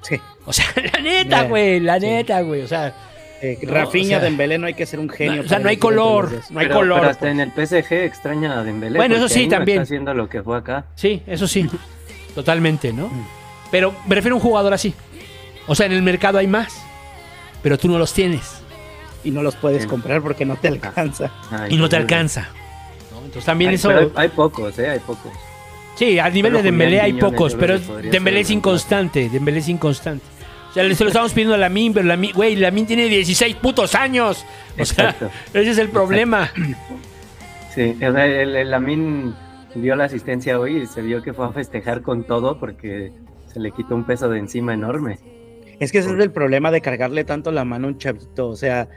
Sí. 0.00 0.18
O 0.46 0.54
sea, 0.54 0.64
la 0.94 1.00
neta, 1.00 1.42
güey, 1.42 1.80
la 1.80 1.98
neta, 1.98 2.40
güey. 2.40 2.62
O 2.62 2.68
sea, 2.68 2.94
Eh, 3.42 3.58
No, 3.62 3.74
Rafinha 3.74 4.16
o 4.16 4.20
sea, 4.20 4.28
Dembélé 4.30 4.56
no 4.56 4.66
hay 4.66 4.72
que 4.74 4.86
ser 4.86 5.00
un 5.00 5.10
genio. 5.10 5.36
no, 5.36 5.42
o 5.42 5.48
sea, 5.48 5.58
no 5.58 5.68
hay 5.68 5.76
color, 5.76 6.30
no 6.48 6.60
hay 6.60 6.66
pero, 6.66 6.78
color. 6.78 7.00
pero 7.00 7.10
hasta 7.10 7.30
en 7.30 7.40
el 7.40 7.50
PSG 7.50 7.92
extraña 8.04 8.58
a 8.58 8.64
Dembélé. 8.64 8.96
Bueno, 8.96 9.16
eso 9.16 9.28
sí, 9.28 9.48
también. 9.48 9.82
Está 9.82 9.92
haciendo 9.92 10.14
lo 10.14 10.30
que 10.30 10.42
fue 10.42 10.56
acá. 10.56 10.86
Sí, 10.94 11.22
eso 11.26 11.46
sí. 11.46 11.68
Totalmente, 12.34 12.90
¿no? 12.94 13.08
Mm. 13.08 13.26
Pero 13.70 13.94
me 14.06 14.14
refiero 14.14 14.36
a 14.36 14.38
un 14.38 14.42
jugador 14.42 14.72
así. 14.72 14.94
O 15.66 15.74
sea, 15.74 15.86
en 15.86 15.92
el 15.92 16.02
mercado 16.02 16.38
hay 16.38 16.46
más. 16.46 16.76
Pero 17.62 17.78
tú 17.78 17.88
no 17.88 17.98
los 17.98 18.12
tienes. 18.12 18.60
Y 19.24 19.30
no 19.30 19.42
los 19.42 19.56
puedes 19.56 19.82
Sí. 19.82 19.88
comprar 19.88 20.20
porque 20.22 20.44
no 20.44 20.56
te 20.56 20.68
alcanza. 20.68 21.30
Ay, 21.50 21.74
Y 21.74 21.76
no 21.78 21.88
te 21.88 21.96
alcanza. 21.96 22.48
¿no? 23.10 23.18
Entonces 23.18 23.44
también 23.44 23.70
Ay, 23.70 23.76
eso. 23.76 23.90
hay, 23.90 24.12
hay 24.14 24.28
pocos, 24.28 24.78
¿eh? 24.78 24.90
Hay 24.90 24.98
pocos. 24.98 25.32
Sí, 25.96 26.18
al 26.18 26.34
nivel 26.34 26.52
de 26.54 26.62
Dembélé 26.62 27.00
hay 27.00 27.12
pocos, 27.14 27.54
pero 27.54 27.78
Dembélé 27.78 28.40
es 28.40 28.50
inconstante. 28.50 29.30
Dembélé 29.30 29.60
es 29.60 29.68
inconstante. 29.68 30.24
O 30.70 30.74
sea, 30.74 30.82
le- 30.82 30.94
se 30.96 31.04
lo 31.04 31.08
estamos 31.10 31.32
pidiendo 31.32 31.54
a 31.54 31.58
Lamin, 31.58 31.94
pero 31.94 32.04
Lamin, 32.06 32.32
güey, 32.34 32.56
Lamin 32.56 32.84
tiene 32.84 33.04
16 33.08 33.54
putos 33.56 33.94
años. 33.94 34.44
O 34.78 34.84
sea, 34.84 35.10
Exacto. 35.10 35.30
ese 35.54 35.70
es 35.70 35.78
el 35.78 35.88
problema. 35.88 36.50
Sí, 37.74 37.96
o 38.06 38.12
sea, 38.12 38.26
el, 38.26 38.54
el 38.54 38.70
Lamin 38.70 39.34
dio 39.74 39.96
la 39.96 40.04
asistencia 40.04 40.60
hoy 40.60 40.82
y 40.82 40.86
se 40.86 41.02
vio 41.02 41.22
que 41.22 41.32
fue 41.32 41.46
a 41.46 41.50
festejar 41.50 42.02
con 42.02 42.22
todo 42.22 42.58
porque 42.60 43.10
se 43.52 43.58
le 43.58 43.72
quitó 43.72 43.96
un 43.96 44.04
peso 44.04 44.28
de 44.28 44.38
encima 44.38 44.74
enorme. 44.74 45.18
Es 45.80 45.92
que 45.92 45.98
ese 45.98 46.12
es 46.12 46.18
el 46.20 46.30
problema 46.32 46.70
de 46.70 46.80
cargarle 46.80 47.24
tanto 47.24 47.50
la 47.52 47.64
mano 47.64 47.86
a 47.86 47.90
un 47.90 47.98
chavito. 47.98 48.48
O 48.48 48.56
sea, 48.56 48.88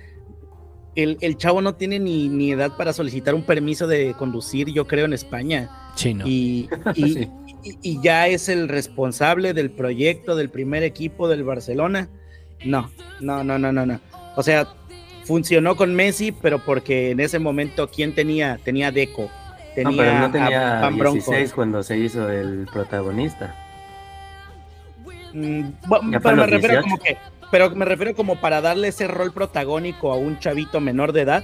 el, 0.95 1.17
el 1.21 1.37
chavo 1.37 1.61
no 1.61 1.75
tiene 1.75 1.99
ni, 1.99 2.27
ni 2.29 2.51
edad 2.51 2.75
para 2.77 2.93
solicitar 2.93 3.35
un 3.35 3.43
permiso 3.43 3.87
de 3.87 4.13
conducir, 4.17 4.69
yo 4.71 4.87
creo, 4.87 5.05
en 5.05 5.13
España. 5.13 5.69
Sí, 5.95 6.13
no. 6.13 6.25
Y, 6.27 6.69
y- 6.95 7.13
Sí. 7.13 7.29
y- 7.63 7.77
y 7.81 8.01
ya 8.01 8.27
es 8.27 8.49
el 8.49 8.67
responsable 8.69 9.53
del 9.53 9.71
proyecto 9.71 10.35
del 10.35 10.49
primer 10.49 10.83
equipo 10.83 11.27
del 11.27 11.43
Barcelona. 11.43 12.09
No, 12.65 12.89
no, 13.19 13.43
no, 13.43 13.57
no, 13.59 13.71
no, 13.71 13.85
no. 13.85 13.99
O 14.35 14.43
sea, 14.43 14.67
funcionó 15.25 15.75
con 15.75 15.93
Messi, 15.95 16.31
pero 16.31 16.59
porque 16.63 17.11
en 17.11 17.19
ese 17.19 17.39
momento, 17.39 17.89
¿quién 17.89 18.13
tenía? 18.15 18.59
Tenía 18.63 18.91
Deco. 18.91 19.29
Tenía, 19.75 19.91
no, 19.91 19.97
pero 19.97 20.13
no 20.19 20.25
a 20.25 20.31
tenía 20.31 20.89
Bronco. 20.97 21.13
16 21.13 21.53
cuando 21.53 21.83
se 21.83 21.97
hizo 21.99 22.29
el 22.31 22.65
protagonista. 22.71 23.53
Mm, 25.33 25.61
pero 26.21 26.35
me 26.35 26.45
refiero 26.47 26.81
18. 26.81 26.81
como 26.81 26.97
que, 26.99 27.17
pero 27.51 27.69
me 27.71 27.85
refiero 27.85 28.15
como 28.15 28.39
para 28.39 28.61
darle 28.61 28.89
ese 28.89 29.07
rol 29.07 29.31
protagónico 29.31 30.11
a 30.11 30.15
un 30.17 30.39
chavito 30.39 30.79
menor 30.79 31.11
de 31.13 31.21
edad. 31.21 31.43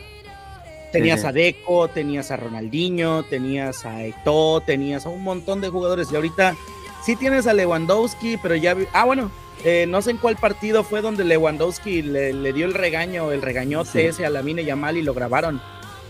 Tenías 0.91 1.21
sí. 1.21 1.27
a 1.27 1.31
Deco, 1.31 1.87
tenías 1.87 2.29
a 2.29 2.37
Ronaldinho, 2.37 3.23
tenías 3.23 3.85
a 3.85 4.03
Eto'o, 4.03 4.61
tenías 4.61 5.05
a 5.05 5.09
un 5.09 5.23
montón 5.23 5.59
de 5.59 5.69
jugadores 5.69 6.11
y 6.11 6.15
ahorita 6.15 6.55
sí 7.03 7.15
tienes 7.15 7.47
a 7.47 7.53
Lewandowski, 7.53 8.37
pero 8.37 8.55
ya 8.55 8.75
ah 8.93 9.05
bueno, 9.05 9.31
eh, 9.65 9.85
no 9.87 10.01
sé 10.03 10.11
en 10.11 10.17
cuál 10.17 10.35
partido 10.35 10.83
fue 10.83 11.01
donde 11.01 11.23
Lewandowski 11.23 12.03
le, 12.03 12.31
le 12.33 12.53
dio 12.53 12.65
el 12.67 12.75
regaño, 12.75 13.31
el 13.31 13.41
regañote 13.41 13.89
Sí. 13.89 13.99
ese 14.01 14.25
a 14.25 14.29
Lamine 14.29 14.65
Yamal 14.65 14.97
y 14.97 15.01
lo 15.01 15.13
grabaron. 15.15 15.59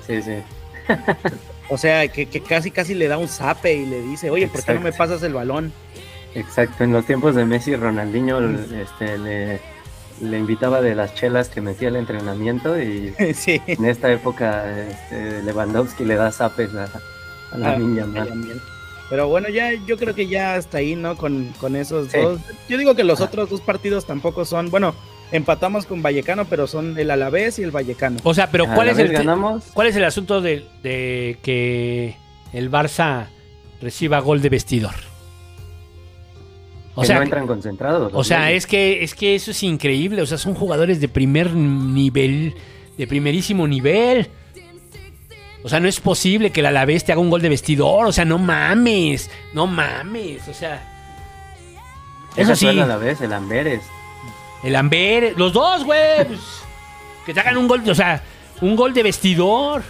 Sí, 0.06 0.22
sí. 0.22 0.36
O 1.70 1.78
sea, 1.78 2.08
que, 2.10 2.26
que 2.26 2.42
casi 2.42 2.72
casi 2.72 2.94
le 2.94 3.08
da 3.08 3.18
un 3.18 3.30
zape 3.30 3.74
y 3.74 3.86
le 3.86 4.02
dice, 4.02 4.30
oye, 4.30 4.48
¿por 4.48 4.64
qué 4.66 4.74
no 4.74 4.82
me 4.82 4.92
pasas 4.92 5.24
el 5.24 5.34
balón? 5.34 5.72
Exacto. 6.36 6.84
En 6.84 6.92
los 6.94 7.06
tiempos 7.06 7.36
de 7.36 7.46
Messi, 7.46 7.76
Ronaldinho 7.76 8.40
este, 8.76 9.18
le, 9.18 9.60
le 10.22 10.38
invitaba 10.38 10.82
de 10.82 10.96
las 10.96 11.14
chelas 11.16 11.50
que 11.50 11.62
metía 11.62 11.90
el 11.90 11.96
entrenamiento 11.96 12.80
y 12.82 13.14
sí. 13.36 13.62
en 13.68 13.86
esta 13.86 14.12
época 14.12 14.64
este, 14.88 15.42
Lewandowski 15.44 16.06
le 16.06 16.16
da 16.16 16.32
zapes 16.32 16.74
a, 16.76 16.86
a 17.52 17.58
la 17.58 17.74
Ah, 17.74 17.76
niña. 17.78 18.06
Pero 19.10 19.28
bueno, 19.28 19.50
ya 19.50 19.74
yo 19.86 19.98
creo 19.98 20.16
que 20.16 20.28
ya 20.28 20.56
hasta 20.56 20.80
ahí, 20.80 20.96
¿no? 20.96 21.16
Con, 21.18 21.54
con 21.60 21.76
esos 21.76 22.10
Sí. 22.12 22.18
dos. 22.18 22.40
Yo 22.68 22.78
digo 22.78 22.96
que 22.96 23.04
los 23.04 23.22
Ah. 23.22 23.26
otros 23.26 23.50
dos 23.50 23.62
partidos 23.62 24.06
tampoco 24.06 24.44
son, 24.46 24.72
bueno, 24.72 24.96
empatamos 25.32 25.86
con 25.86 26.02
Vallecano, 26.02 26.46
pero 26.46 26.66
son 26.68 26.98
el 26.98 27.12
Alavés 27.12 27.60
y 27.60 27.64
el 27.64 27.72
Vallecano. 27.72 28.18
O 28.24 28.34
sea, 28.34 28.50
pero 28.50 28.66
¿cuál 28.74 28.90
es 28.90 28.98
el 28.98 29.12
ganamos? 29.12 29.66
cuál 29.74 29.88
es 29.88 29.96
el 29.96 30.04
asunto 30.06 30.42
de, 30.42 30.66
de 30.82 31.38
que 31.44 32.16
el 32.54 32.72
Barça 32.72 33.28
reciba 33.82 34.20
gol 34.20 34.42
de 34.42 34.50
vestidor? 34.50 34.96
O 36.96 37.02
que 37.02 37.08
sea, 37.08 37.18
no 37.18 37.24
entran 37.24 37.48
concentrados. 37.48 38.12
o 38.14 38.24
sea, 38.24 38.52
es 38.52 38.68
que 38.68 39.04
es 39.04 39.16
que 39.16 39.36
eso 39.36 39.52
es 39.52 39.64
increíble, 39.64 40.22
o 40.22 40.26
sea, 40.26 40.38
son 40.38 40.54
jugadores 40.54 41.02
de 41.02 41.08
primer 41.08 41.54
nivel, 41.56 42.56
de 42.98 43.08
primerísimo 43.08 43.68
nivel. 43.68 44.30
O 45.64 45.70
sea, 45.70 45.80
no 45.80 45.88
es 45.88 46.00
posible 46.00 46.52
que 46.52 46.60
el 46.60 46.66
Alavés 46.68 47.06
te 47.06 47.14
haga 47.14 47.22
un 47.22 47.30
gol 47.30 47.42
de 47.42 47.50
vestidor, 47.50 48.06
o 48.06 48.12
sea, 48.12 48.26
no 48.26 48.38
mames, 48.38 49.32
no 49.54 49.66
mames, 49.66 50.48
o 50.48 50.54
sea. 50.54 50.90
Eso 52.36 52.56
sí, 52.56 52.68
a 52.68 52.74
la 52.74 52.98
vez, 52.98 53.22
el 53.22 53.32
Amberes. 53.32 53.84
el 54.64 54.76
Amber, 54.76 55.34
los 55.38 55.54
dos, 55.54 55.86
güey, 55.86 56.26
pues, 56.28 56.40
que 57.26 57.34
te 57.34 57.40
hagan 57.40 57.58
un 57.58 57.68
gol, 57.68 57.82
o 57.88 57.96
sea, 57.96 58.22
un 58.62 58.76
gol 58.76 58.94
de 58.94 59.04
vestidor. 59.04 59.84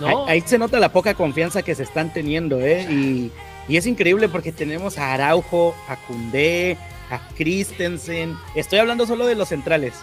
¿no? 0.00 0.06
Ahí, 0.06 0.16
ahí 0.28 0.42
se 0.46 0.58
nota 0.58 0.78
la 0.80 0.90
poca 0.90 1.14
confianza 1.14 1.62
que 1.62 1.74
se 1.74 1.82
están 1.82 2.12
teniendo, 2.12 2.60
¿eh? 2.60 2.86
Y, 2.90 3.32
y 3.68 3.76
es 3.76 3.86
increíble 3.86 4.28
porque 4.28 4.52
tenemos 4.52 4.98
a 4.98 5.12
Araujo, 5.14 5.74
a 5.88 5.96
Cundé, 6.06 6.76
a 7.10 7.20
Christensen. 7.36 8.36
Estoy 8.54 8.78
hablando 8.80 9.06
solo 9.06 9.26
de 9.26 9.34
los 9.34 9.48
centrales. 9.48 9.94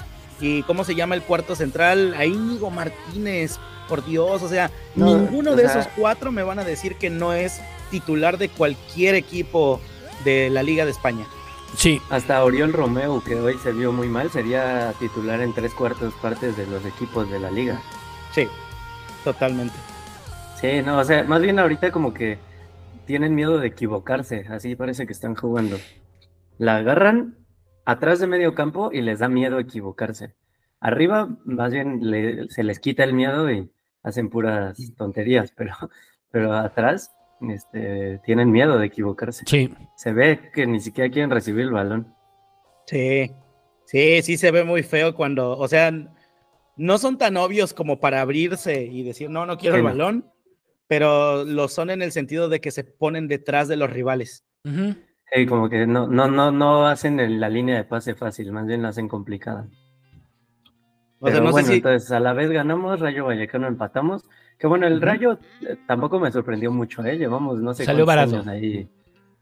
¿Y 0.42 0.63
cómo 0.63 0.84
se 0.86 0.96
llama 0.96 1.16
el 1.16 1.22
cuarto 1.24 1.56
central? 1.56 2.13
A 2.18 2.25
Íñigo 2.25 2.70
Martínez, 2.70 3.58
por 3.89 4.06
Dios. 4.06 4.42
O 4.42 4.48
sea, 4.50 4.72
No, 4.96 5.18
ninguno 5.18 5.51
o 5.51 5.56
de 5.56 5.63
sea- 5.68 5.82
esos 5.82 5.92
cuatro 5.98 6.32
me 6.32 6.44
van 6.44 6.60
a 6.60 6.63
decir 6.63 6.96
que 6.96 7.10
no 7.10 7.34
es 7.34 7.60
titular 7.92 8.38
de 8.38 8.48
cualquier 8.50 9.16
equipo 9.16 9.82
de 10.24 10.50
la 10.50 10.63
Liga 10.63 10.86
de 10.86 10.92
España. 10.92 11.25
Sí, 11.75 12.01
Hasta 12.10 12.44
Oriol 12.44 12.74
Romeo, 12.74 13.24
que 13.24 13.36
hoy 13.36 13.58
se 13.62 13.72
vio 13.72 13.92
muy 13.92 14.08
mal, 14.08 14.32
sería 14.32 14.92
titular 15.00 15.39
en 15.42 15.54
tres 15.54 15.74
cuartos 15.74 16.13
partes 16.22 16.58
de 16.58 16.66
los 16.66 16.84
equipos 16.86 17.30
de 17.30 17.39
la 17.39 17.51
liga. 17.51 17.80
Sí, 18.34 18.48
totalmente. 19.24 19.75
Sí, 20.60 20.82
no, 20.84 20.98
o 20.98 21.04
sea, 21.04 21.24
más 21.24 21.42
bien 21.42 21.60
ahorita 21.60 21.92
como 21.92 22.13
que 22.13 22.39
tienen 23.10 23.34
miedo 23.34 23.58
de 23.58 23.66
equivocarse, 23.70 24.46
así 24.50 24.75
parece 24.75 25.08
que 25.08 25.13
están 25.13 25.34
jugando. 25.34 25.78
La 26.60 26.75
agarran 26.75 27.39
atrás 27.84 28.20
de 28.20 28.28
medio 28.28 28.54
campo 28.54 28.92
y 28.94 29.01
les 29.01 29.18
da 29.18 29.28
miedo 29.28 29.58
equivocarse. 29.58 30.36
Arriba, 30.80 31.28
más 31.44 31.74
bien 31.74 32.01
le- 32.04 32.48
se 32.50 32.63
les 32.63 32.80
quita 32.80 33.04
el 33.04 33.13
miedo 33.16 33.50
y 33.50 33.68
hacen 34.04 34.30
puras 34.30 34.78
tonterías, 34.96 35.51
pero, 35.58 35.74
pero 36.30 36.54
atrás 36.54 37.12
este, 37.50 38.20
tienen 38.25 38.51
miedo 38.51 38.78
de 38.78 38.86
equivocarse. 38.86 39.44
sí. 39.48 39.74
Se 39.96 40.13
ve 40.13 40.51
que 40.54 40.68
ni 40.68 40.80
siquiera 40.80 41.10
quieren 41.10 41.32
recibir 41.32 41.62
el 41.66 41.72
balón. 41.72 42.13
Sí, 42.86 43.32
sí, 43.86 44.22
sí 44.22 44.38
se 44.38 44.51
ve 44.51 44.63
muy 44.63 44.84
feo 44.84 45.16
cuando, 45.16 45.58
o 45.58 45.68
sea, 45.68 45.92
no 46.78 46.98
son 47.00 47.18
tan 47.18 47.38
obvios 47.38 47.74
como 47.74 48.00
para 48.00 48.22
abrirse 48.22 48.84
y 48.84 49.01
decir, 49.01 49.32
no, 49.32 49.48
no 49.48 49.58
quiero 49.58 49.78
Sí, 49.78 49.80
el 49.80 49.86
no. 49.88 50.22
Pero 50.89 51.46
lo 51.46 51.67
son 51.69 51.91
en 51.91 52.01
el 52.01 52.12
sentido 52.12 52.50
de 52.50 52.60
que 52.60 52.72
se 52.72 52.84
ponen 52.84 53.27
detrás 53.29 53.67
de 53.69 53.77
los 53.77 53.89
rivales. 53.91 54.43
Sí, 54.65 55.46
como 55.48 55.69
que 55.69 55.86
no, 55.86 56.08
no, 56.08 56.27
no, 56.29 56.51
no 56.51 56.88
hacen 56.88 57.19
el- 57.19 57.39
la 57.39 57.48
línea 57.48 57.75
de 57.77 57.84
pase 57.84 58.15
fácil, 58.15 58.51
más 58.51 58.65
bien 58.65 58.81
la 58.81 58.89
hacen 58.89 59.08
complicada. 59.08 59.67
O 61.22 61.27
sea, 61.27 61.34
Pero 61.36 61.43
no 61.46 61.51
bueno, 61.51 61.67
sé 61.67 61.74
si... 61.74 61.77
entonces 61.77 62.12
a 62.12 62.19
la 62.19 62.34
vez 62.34 62.50
ganamos, 62.50 63.00
Rayo 63.00 63.25
Vallecano 63.25 63.67
empatamos. 63.67 64.24
Que 64.58 64.67
bueno, 64.67 64.88
el. 64.88 65.00
Rayo 65.01 65.38
eh, 65.62 65.77
tampoco 65.88 66.19
me 66.19 66.31
sorprendió 66.31 66.72
mucho, 66.72 67.03
¿eh? 67.05 67.17
Llevamos 67.17 67.60
no 67.60 67.74
sé 67.74 67.86
Salió 67.86 68.05
barato. 68.05 68.36
años 68.38 68.48
ahí 68.48 68.89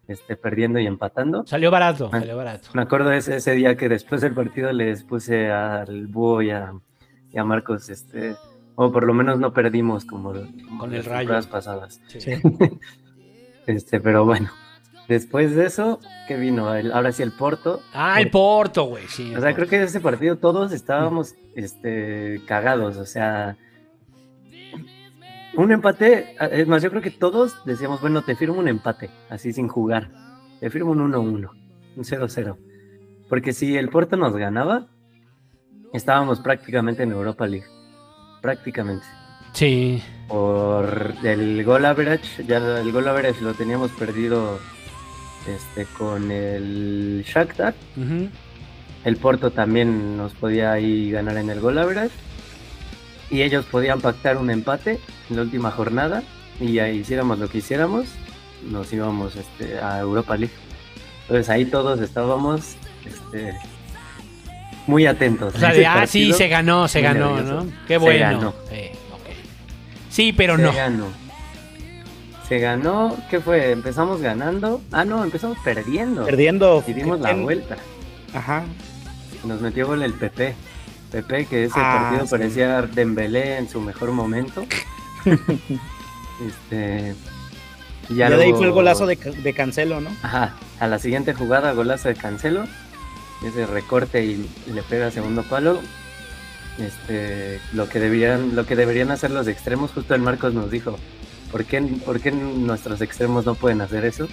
este, 0.08 0.36
perdiendo 0.36 0.80
y 0.80 0.88
empatando. 0.88 1.46
Salió 1.46 1.70
barato, 1.72 2.10
Ah. 2.12 2.20
salió 2.20 2.36
barato. 2.36 2.70
Me 2.74 2.82
acuerdo 2.82 3.12
ese, 3.12 3.38
ese 3.38 3.51
día 3.54 3.75
que 3.77 3.89
después 3.89 4.22
del 4.22 4.34
partido 4.34 4.72
les 4.74 5.04
puse 5.04 5.50
al 5.51 6.08
Búho 6.08 6.42
y 6.42 6.50
a, 6.51 6.74
y 7.32 7.38
a 7.38 7.44
Marcos, 7.44 7.89
este, 7.89 8.36
o 8.79 8.91
por 8.91 9.05
lo 9.05 9.13
menos 9.13 9.39
no 9.39 9.51
perdimos 9.53 10.05
como, 10.05 10.31
Con 10.31 10.93
el 10.93 10.98
las 11.00 11.05
Rayo. 11.05 11.50
pasadas. 11.50 12.00
Sí. 12.07 12.19
Este, 13.65 14.00
pero 14.00 14.24
bueno, 14.24 14.50
después 15.10 15.53
de 15.53 15.65
eso, 15.65 16.00
¿qué 16.29 16.38
vino? 16.38 16.74
El- 16.74 16.93
ahora 16.93 17.12
sí 17.12 17.22
el 17.22 17.34
Porto. 17.34 17.81
Ah, 17.93 18.22
el 18.22 18.29
Porto, 18.29 18.86
güey, 18.86 19.05
sí. 19.10 19.36
O 19.36 19.41
sea, 19.41 19.53
creo 19.53 19.67
que 19.67 19.75
en 19.75 19.81
ese 19.84 20.00
partido 20.00 20.38
todos 20.38 20.72
estábamos 20.72 21.36
este, 21.53 22.41
cagados, 22.48 22.96
o 22.96 23.05
sea, 23.05 23.57
un 25.55 25.72
empate, 25.72 26.36
ah, 26.39 26.46
es 26.46 26.65
más, 26.67 26.81
yo 26.84 26.89
creo 26.91 27.01
que 27.01 27.12
todos 27.12 27.55
decíamos, 27.65 28.00
bueno, 28.00 28.22
te 28.22 28.36
firmo 28.38 28.60
un 28.60 28.67
empate, 28.67 29.10
así 29.29 29.51
sin 29.53 29.67
jugar, 29.67 30.12
te 30.60 30.69
firmo 30.69 30.91
un 30.91 31.00
1-1, 31.12 31.50
un 31.98 32.03
0-0, 32.03 32.57
porque 33.27 33.51
si 33.53 33.75
el 33.75 33.89
Porto 33.89 34.17
nos 34.17 34.36
ganaba, 34.36 34.88
estábamos 35.93 36.39
prácticamente 36.39 37.03
en 37.03 37.12
Europa 37.12 37.48
League, 37.48 37.67
prácticamente. 38.41 39.06
Sí. 39.53 40.01
Por 40.27 41.13
el 41.24 41.63
gol 41.63 41.86
average, 41.86 42.46
ya 42.46 42.58
el 42.58 42.91
gol 42.91 43.08
average 43.08 43.41
lo 43.41 43.53
teníamos 43.53 43.91
perdido 43.91 44.60
este, 45.48 45.86
con 45.98 46.32
el 46.32 47.24
Shakhtar, 47.25 47.74
el 49.08 49.15
Porto 49.15 49.51
también 49.51 50.17
nos 50.17 50.34
podía 50.34 50.74
ahí 50.74 51.12
ganar 51.12 51.38
en 51.38 51.50
el 51.50 51.62
gol 51.62 51.77
average. 51.77 52.13
Y 53.29 53.41
ellos 53.41 53.65
podían 53.65 54.01
pactar 54.01 54.38
un 54.38 54.50
empate 54.50 55.00
en 55.29 55.36
la 55.36 55.44
última 55.44 55.72
jornada. 55.72 56.24
Y 56.60 56.74
ya 56.74 56.89
hiciéramos 56.89 57.39
lo 57.39 57.48
que 57.48 57.60
hiciéramos, 57.60 58.08
nos 58.70 58.91
íbamos 58.91 59.36
este, 59.36 59.79
a 59.79 60.00
Europa 60.00 60.36
League. 60.36 60.53
Entonces 61.22 61.50
ahí 61.50 61.65
todos 61.65 62.01
estábamos 62.01 62.75
este, 63.06 63.57
muy 64.88 65.06
atentos. 65.06 65.54
O 65.56 65.60
sea, 65.60 65.72
de, 65.74 65.86
ah, 65.86 66.08
sí, 66.08 66.34
se 66.34 66.48
ganó, 66.48 66.88
se 66.88 67.02
ganó, 67.02 67.36
nervioso. 67.36 67.64
¿no? 67.66 67.72
Qué 67.88 67.94
Se 67.94 67.98
bueno. 67.98 68.26
ganó. 68.26 68.54
Sí, 70.10 70.34
pero 70.34 70.56
se 70.58 70.64
no. 70.64 70.74
ganó. 70.74 71.06
Se 72.48 72.60
ganó, 72.60 73.16
¿qué 73.30 73.40
fue? 73.42 73.72
Empezamos 73.72 74.22
ganando. 74.22 74.82
Ah, 74.92 75.04
no, 75.06 75.24
empezamos 75.24 75.58
perdiendo. 75.64 76.26
Perdiendo. 76.26 76.84
Y 76.88 76.94
dimos 76.94 77.20
la 77.20 77.32
en- 77.32 77.44
vuelta. 77.44 77.76
Ajá. 78.34 78.64
Nos 79.44 79.62
metió 79.62 79.86
gol 79.88 80.02
el 80.02 80.14
PP. 80.14 80.56
PP, 81.12 81.46
que 81.46 81.64
ese 81.66 81.74
Ah, 81.78 82.00
partido 82.10 82.26
sí. 82.26 82.32
parecía 82.32 82.82
Dembélé 82.82 83.58
en 83.58 83.70
su 83.70 83.80
mejor 83.82 84.12
momento. 84.12 84.66
este. 86.48 87.16
y 88.10 88.16
Ya 88.16 88.30
de 88.30 88.44
ahí 88.44 88.52
fue 88.54 88.66
el 88.66 88.72
golazo 88.72 89.06
de 89.06 89.54
Cancelo, 89.56 90.02
¿no? 90.02 90.10
Ajá, 90.24 90.54
a 90.80 90.88
la 90.88 91.00
siguiente 91.00 91.34
jugada, 91.34 91.72
golazo 91.74 92.08
de 92.10 92.16
Cancelo. 92.16 92.66
Ese 93.46 93.66
recorte 93.66 94.26
y, 94.26 94.50
le 94.74 94.82
pega 94.84 95.12
segundo 95.12 95.44
palo. 95.44 95.80
Este, 96.80 97.60
lo 97.74 97.90
que 97.90 98.00
deberían, 98.00 98.56
lo 98.56 98.66
que 98.66 98.76
deberían 98.76 99.12
hacer 99.12 99.32
los 99.32 99.48
extremos, 99.48 99.92
justo 99.92 100.14
el 100.14 100.22
Marcos 100.22 100.54
nos 100.54 100.70
dijo, 100.70 100.98
¿por 101.52 101.66
qué, 101.66 101.82
por 101.82 102.20
qué 102.20 102.32
nuestros 102.32 103.02
extremos 103.02 103.46
no 103.46 103.56
pueden 103.56 103.82
hacer 103.82 104.06
eso? 104.06 104.28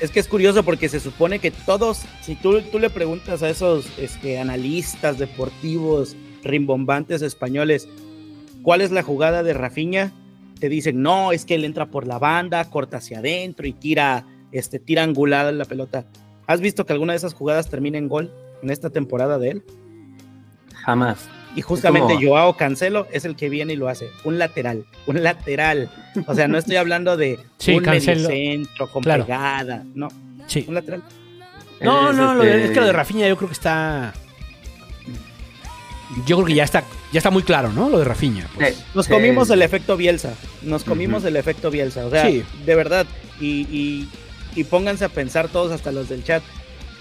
Es 0.00 0.10
que 0.10 0.20
es 0.20 0.28
curioso 0.28 0.64
porque 0.64 0.88
se 0.88 1.00
supone 1.00 1.38
que 1.38 1.50
todos, 1.50 2.02
si 2.22 2.34
tú, 2.34 2.60
tú 2.62 2.78
le 2.78 2.90
preguntas 2.90 3.42
a 3.42 3.48
esos 3.48 3.86
este, 3.98 4.38
analistas 4.38 5.18
deportivos 5.18 6.16
rimbombantes 6.42 7.22
españoles, 7.22 7.88
¿cuál 8.62 8.80
es 8.80 8.90
la 8.90 9.02
jugada 9.02 9.42
de 9.42 9.54
Rafinha? 9.54 10.12
Te 10.58 10.68
dicen, 10.68 11.02
no, 11.02 11.32
es 11.32 11.44
que 11.44 11.54
él 11.54 11.64
entra 11.64 11.86
por 11.86 12.06
la 12.06 12.18
banda, 12.18 12.68
corta 12.70 12.98
hacia 12.98 13.18
adentro 13.18 13.66
y 13.66 13.72
tira, 13.72 14.26
este, 14.52 14.78
tira 14.78 15.02
angulada 15.02 15.50
la 15.52 15.64
pelota. 15.64 16.06
¿Has 16.52 16.60
visto 16.60 16.84
que 16.86 16.92
alguna 16.92 17.12
de 17.12 17.16
esas 17.18 17.34
jugadas 17.34 17.68
termina 17.68 17.98
en 17.98 18.08
gol 18.08 18.32
en 18.62 18.70
esta 18.70 18.90
temporada 18.90 19.38
de 19.38 19.50
él? 19.50 19.62
Jamás. 20.84 21.28
Y 21.54 21.60
justamente 21.62 22.14
como- 22.14 22.26
Joao 22.26 22.56
Cancelo 22.56 23.06
es 23.12 23.24
el 23.24 23.36
que 23.36 23.48
viene 23.48 23.74
y 23.74 23.76
lo 23.76 23.88
hace. 23.88 24.08
Un 24.24 24.38
lateral, 24.38 24.84
un 25.06 25.22
lateral. 25.22 25.90
O 26.26 26.34
sea, 26.34 26.48
no 26.48 26.56
estoy 26.58 26.76
hablando 26.76 27.16
de 27.16 27.38
Sí, 27.58 27.74
un 27.76 27.82
Cancelo. 27.84 28.28
mediocentro 28.28 28.88
con 28.90 29.02
Claro. 29.02 29.24
pegada, 29.26 29.84
no, 29.94 30.08
Sí. 30.46 30.64
un 30.68 30.74
lateral. 30.74 31.02
No, 31.80 32.10
Es, 32.10 32.16
no, 32.16 32.34
lo 32.34 32.42
de- 32.42 32.50
este, 32.50 32.64
es 32.66 32.70
que 32.70 32.80
lo 32.80 32.86
de 32.86 32.92
Rafinha 32.92 33.28
yo 33.28 33.36
creo 33.36 33.48
que 33.48 33.54
está. 33.54 34.12
Yo 36.26 36.36
creo 36.36 36.46
que 36.46 36.54
ya 36.54 36.64
está, 36.64 36.84
ya 37.12 37.18
está 37.18 37.30
muy 37.30 37.42
claro, 37.42 37.72
¿no? 37.72 37.88
Lo 37.88 37.98
de 37.98 38.04
Rafinha. 38.04 38.46
pues. 38.54 38.74
Sí, 38.76 38.84
Nos 38.94 39.06
sí, 39.06 39.12
comimos 39.12 39.48
el 39.50 39.62
efecto 39.62 39.96
Bielsa. 39.96 40.34
Nos 40.62 40.84
comimos 40.84 41.20
Ujú. 41.20 41.28
el 41.28 41.36
efecto 41.36 41.70
Bielsa. 41.70 42.04
O 42.06 42.10
sea, 42.10 42.26
Sí. 42.26 42.42
de 42.66 42.74
verdad. 42.74 43.06
Y, 43.40 43.62
y- 43.70 44.08
y 44.54 44.64
pónganse 44.64 45.04
a 45.04 45.08
pensar 45.08 45.48
todos, 45.48 45.72
hasta 45.72 45.92
los 45.92 46.08
del 46.08 46.24
chat. 46.24 46.42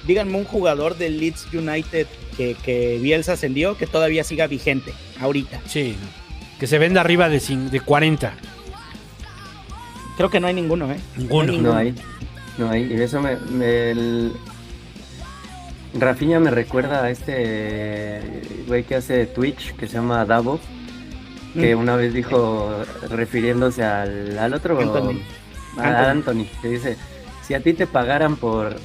Díganme 0.07 0.37
un 0.37 0.45
jugador 0.45 0.97
del 0.97 1.19
Leeds 1.19 1.47
United 1.53 2.07
que, 2.35 2.55
que 2.63 2.97
Bielsa 3.01 3.33
ascendió 3.33 3.77
que 3.77 3.85
todavía 3.87 4.23
siga 4.23 4.47
vigente 4.47 4.93
ahorita. 5.19 5.59
Sí. 5.67 5.95
Que 6.59 6.67
se 6.67 6.79
venda 6.79 7.01
arriba 7.01 7.29
de, 7.29 7.39
de 7.39 7.79
40. 7.79 8.33
Creo 10.17 10.29
que 10.29 10.39
no 10.39 10.47
hay 10.47 10.53
ninguno, 10.53 10.91
¿eh? 10.91 10.97
Ninguno. 11.17 11.53
No 11.53 11.75
hay, 11.75 11.95
no 12.57 12.69
hay. 12.69 12.83
Y 12.91 13.01
eso 13.01 13.21
me, 13.21 13.35
me- 13.37 13.91
el- 13.91 14.33
Rafinha 15.93 16.39
me 16.39 16.51
recuerda 16.51 17.03
a 17.03 17.09
este 17.09 18.21
güey 18.67 18.83
que 18.83 18.95
hace 18.95 19.25
Twitch 19.25 19.75
que 19.75 19.87
se 19.87 19.93
llama 19.95 20.23
Davo, 20.25 20.59
que 21.53 21.75
Mm. 21.75 21.79
una 21.79 21.95
vez 21.97 22.13
dijo, 22.13 22.73
refiriéndose 23.09 23.83
al, 23.83 24.37
al 24.39 24.53
otro, 24.53 24.79
Anthony. 24.79 25.19
a 25.77 26.09
Anthony, 26.11 26.45
que 26.61 26.69
dice, 26.69 26.97
si 27.45 27.53
a 27.53 27.61
ti 27.61 27.73
te 27.73 27.87
pagaran 27.87 28.35
por 28.35 28.75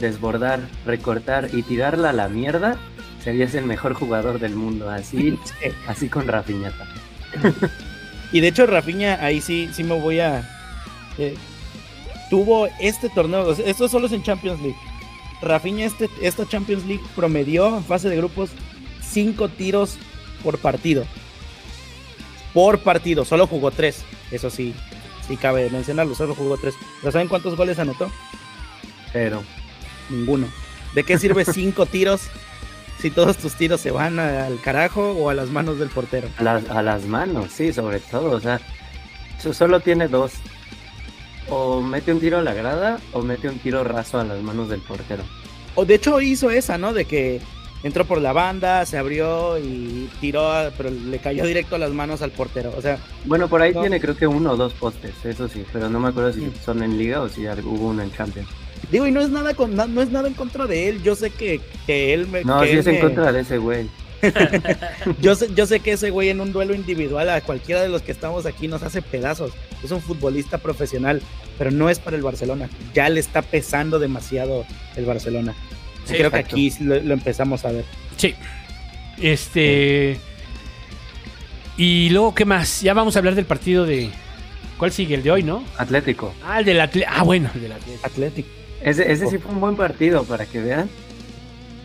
desbordar, 0.00 0.60
recortar 0.86 1.48
y 1.52 1.62
tirarla 1.62 2.10
a 2.10 2.12
la 2.12 2.28
mierda, 2.28 2.76
serías 3.22 3.54
el 3.54 3.64
mejor 3.64 3.94
jugador 3.94 4.38
del 4.38 4.54
mundo. 4.54 4.90
Así, 4.90 5.38
Sí. 5.44 5.68
así 5.86 6.08
con 6.08 6.26
Rafinha. 6.26 6.72
también. 7.32 7.54
Y 8.32 8.40
de 8.40 8.48
hecho, 8.48 8.66
Rafinha, 8.66 9.18
ahí 9.24 9.40
sí, 9.40 9.68
sí 9.72 9.84
me 9.84 9.98
voy 10.00 10.20
a. 10.20 10.48
eh, 11.18 11.36
tuvo 12.30 12.68
este 12.80 13.08
torneo, 13.10 13.52
esto 13.52 13.88
solo 13.88 14.06
es 14.06 14.12
en 14.12 14.22
Champions 14.22 14.60
League. 14.60 14.76
Rafinha, 15.42 15.84
este, 15.84 16.08
esta 16.22 16.46
Champions 16.48 16.84
League 16.86 17.02
promedió 17.14 17.76
en 17.76 17.84
fase 17.84 18.08
de 18.08 18.16
grupos 18.16 18.50
cinco 19.02 19.48
tiros 19.48 19.98
por 20.42 20.58
partido. 20.58 21.04
Por 22.52 22.78
partido, 22.80 23.24
solo 23.24 23.46
jugó 23.46 23.70
tres. 23.70 24.02
Eso 24.30 24.48
sí, 24.50 24.74
sí 25.28 25.36
cabe 25.36 25.68
mencionarlo, 25.70 26.14
solo 26.14 26.34
jugó 26.34 26.56
tres. 26.56 26.74
¿Pero 27.00 27.12
saben 27.12 27.28
cuántos 27.28 27.56
goles 27.56 27.78
anotó? 27.78 28.10
Pero 29.12 29.42
Ninguno. 30.10 30.46
¿De 30.94 31.02
qué 31.04 31.18
sirve 31.18 31.44
cinco 31.52 31.86
tiros 31.86 32.22
si 33.00 33.10
todos 33.10 33.36
tus 33.38 33.54
tiros 33.54 33.80
se 33.80 33.90
van 33.90 34.18
al 34.18 34.60
carajo 34.60 35.12
o 35.12 35.30
a 35.30 35.34
las 35.34 35.48
manos 35.50 35.78
del 35.78 35.88
portero? 35.88 36.28
a 36.36 36.42
las, 36.42 36.68
a 36.70 36.82
las 36.82 37.04
manos, 37.06 37.50
sí, 37.52 37.72
sobre 37.72 38.00
todo. 38.00 38.30
O 38.32 38.40
sea, 38.40 38.60
so- 39.42 39.52
solo 39.54 39.80
tiene 39.80 40.08
dos. 40.08 40.32
O 41.48 41.82
mete 41.82 42.12
un 42.12 42.20
tiro 42.20 42.38
a 42.38 42.42
la 42.42 42.54
grada 42.54 42.98
o 43.12 43.20
mete 43.22 43.48
un 43.48 43.58
tiro 43.58 43.84
raso 43.84 44.18
a 44.18 44.24
las 44.24 44.40
manos 44.42 44.68
del 44.70 44.80
portero. 44.80 45.22
O 45.74 45.84
de 45.84 45.96
hecho 45.96 46.20
hizo 46.20 46.50
esa, 46.50 46.78
¿no? 46.78 46.92
De 46.94 47.04
que 47.04 47.40
entró 47.84 48.04
por 48.04 48.20
la 48.20 48.32
banda, 48.32 48.84
se 48.86 48.98
abrió 48.98 49.56
y 49.58 50.08
tiró, 50.20 50.50
pero 50.76 50.90
le 50.90 51.18
cayó 51.20 51.44
directo 51.46 51.76
a 51.76 51.78
las 51.78 51.92
manos 51.92 52.20
al 52.22 52.32
portero. 52.32 52.74
O 52.76 52.82
sea, 52.82 52.98
Bueno, 53.26 53.46
por 53.48 53.62
ahí 53.62 53.72
No. 53.72 53.82
tiene 53.82 54.00
creo 54.00 54.16
que 54.16 54.26
uno 54.26 54.52
o 54.52 54.56
dos 54.56 54.72
postes, 54.72 55.12
eso 55.24 55.46
sí, 55.46 55.64
pero 55.72 55.88
no 55.88 56.00
me 56.00 56.08
acuerdo 56.08 56.32
si 56.32 56.40
Mm. 56.40 56.52
son 56.64 56.82
en 56.82 56.98
liga 56.98 57.20
o 57.20 57.28
si 57.28 57.46
hubo 57.46 57.88
uno 57.90 58.02
en 58.02 58.10
Champions. 58.12 58.48
Digo, 58.90 59.06
y 59.06 59.12
no 59.12 59.20
es 59.20 59.30
nada 59.30 59.54
con, 59.54 59.74
no 59.76 60.02
es 60.02 60.10
nada 60.10 60.26
en 60.28 60.34
contra 60.34 60.66
de 60.66 60.88
él. 60.88 61.02
Yo 61.02 61.14
sé 61.14 61.30
que, 61.30 61.60
que 61.86 62.12
él 62.12 62.26
me. 62.26 62.42
No, 62.44 62.62
sí 62.64 62.70
es 62.70 62.86
en 62.86 63.00
contra 63.00 63.30
de 63.32 63.40
ese 63.40 63.58
güey. 63.58 63.86
Yo 65.20 65.34
sé, 65.34 65.48
yo 65.54 65.66
sé 65.66 65.80
que 65.80 65.92
ese 65.92 66.08
güey 66.08 66.30
en 66.30 66.40
un 66.40 66.50
duelo 66.52 66.74
individual 66.74 67.28
a 67.28 67.42
cualquiera 67.42 67.82
de 67.82 67.88
los 67.90 68.00
que 68.00 68.10
estamos 68.12 68.46
aquí 68.46 68.68
nos 68.68 68.82
hace 68.82 69.02
pedazos. 69.02 69.52
Es 69.82 69.90
un 69.90 70.00
futbolista 70.00 70.56
profesional, 70.58 71.20
pero 71.58 71.70
no 71.70 71.90
es 71.90 71.98
para 71.98 72.16
el 72.16 72.22
Barcelona. 72.22 72.70
Ya 72.94 73.08
le 73.10 73.20
está 73.20 73.42
pesando 73.42 73.98
demasiado 73.98 74.64
el 74.96 75.04
Barcelona. 75.04 75.54
Sí, 76.04 76.14
Creo 76.14 76.30
que 76.30 76.36
aquí 76.38 76.72
lo, 76.80 77.00
lo 77.00 77.14
empezamos 77.14 77.64
a 77.64 77.72
ver. 77.72 77.84
Sí. 78.16 78.34
Este. 79.20 80.18
Y 81.76 82.10
luego, 82.10 82.34
¿qué 82.34 82.44
más? 82.44 82.82
Ya 82.82 82.94
vamos 82.94 83.16
a 83.16 83.18
hablar 83.18 83.34
del 83.34 83.46
partido 83.46 83.84
de. 83.86 84.10
¿Cuál 84.78 84.92
sigue? 84.92 85.14
El 85.14 85.22
de 85.22 85.30
hoy, 85.30 85.42
¿no? 85.42 85.64
Atlético. 85.78 86.34
Ah, 86.44 86.58
el 86.60 86.64
del 86.64 86.80
Atlético. 86.80 87.12
Ah, 87.16 87.22
bueno, 87.22 87.50
el 87.54 87.62
del 87.62 87.72
Atlético. 87.72 88.06
Atlético. 88.06 88.48
Ese, 88.82 89.10
ese 89.10 89.28
sí 89.28 89.38
fue 89.38 89.52
un 89.52 89.60
buen 89.60 89.76
partido, 89.76 90.24
para 90.24 90.46
que 90.46 90.60
vean. 90.60 90.90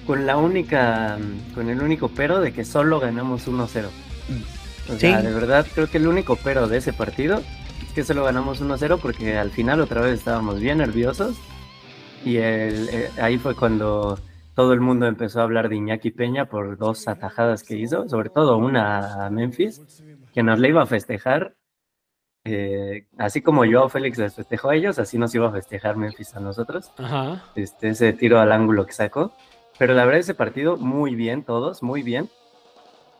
Con 0.05 0.25
la 0.25 0.37
única, 0.37 1.17
con 1.53 1.69
el 1.69 1.81
único 1.81 2.07
pero 2.09 2.39
de 2.41 2.51
que 2.51 2.65
solo 2.65 2.99
ganamos 2.99 3.47
1-0. 3.47 3.61
O 4.89 4.97
sea, 4.97 5.19
Sí. 5.19 5.25
de 5.27 5.33
verdad 5.33 5.67
creo 5.75 5.87
que 5.87 5.97
el 5.99 6.07
único 6.07 6.35
pero 6.43 6.67
de 6.67 6.77
ese 6.79 6.93
partido 6.93 7.43
es 7.85 7.93
que 7.93 8.03
solo 8.03 8.23
ganamos 8.23 8.59
1-0 8.59 8.97
porque 8.99 9.37
al 9.37 9.51
final 9.51 9.79
otra 9.81 10.01
vez 10.01 10.17
estábamos 10.17 10.59
bien 10.59 10.79
nerviosos. 10.79 11.35
Y 12.25 12.37
el- 12.37 12.89
eh, 12.89 13.09
ahí 13.21 13.37
fue 13.37 13.55
cuando 13.55 14.19
todo 14.55 14.73
el 14.73 14.81
mundo 14.81 15.05
empezó 15.07 15.39
a 15.39 15.43
hablar 15.43 15.69
de 15.69 15.75
Iñaki 15.77 16.11
Peña 16.11 16.45
por 16.45 16.77
dos 16.77 17.07
atajadas 17.07 17.63
que 17.63 17.77
hizo, 17.77 18.07
sobre 18.09 18.29
todo 18.29 18.57
una 18.57 19.25
a 19.25 19.29
Memphis, 19.29 19.81
que 20.33 20.43
nos 20.43 20.59
le 20.59 20.69
iba 20.69 20.81
a 20.83 20.85
festejar. 20.85 21.55
eh, 22.45 23.05
así 23.17 23.41
como 23.41 23.65
Joao 23.65 23.89
Félix 23.89 24.17
les 24.17 24.33
festejó 24.33 24.69
a 24.69 24.75
ellos, 24.75 24.97
así 24.97 25.17
nos 25.17 25.35
iba 25.35 25.49
a 25.49 25.51
festejar 25.51 25.97
Memphis 25.97 26.33
a 26.35 26.39
nosotros 26.39 26.89
Ajá. 26.97 27.43
este, 27.55 27.89
ese 27.89 28.13
tiro 28.13 28.39
al 28.39 28.51
ángulo 28.53 28.85
que 28.85 28.93
sacó. 28.93 29.33
Pero 29.77 29.93
la 29.93 30.05
verdad, 30.05 30.21
ese 30.21 30.33
partido, 30.33 30.77
muy 30.77 31.15
bien, 31.15 31.43
todos, 31.43 31.83
muy 31.83 32.01
bien. 32.01 32.29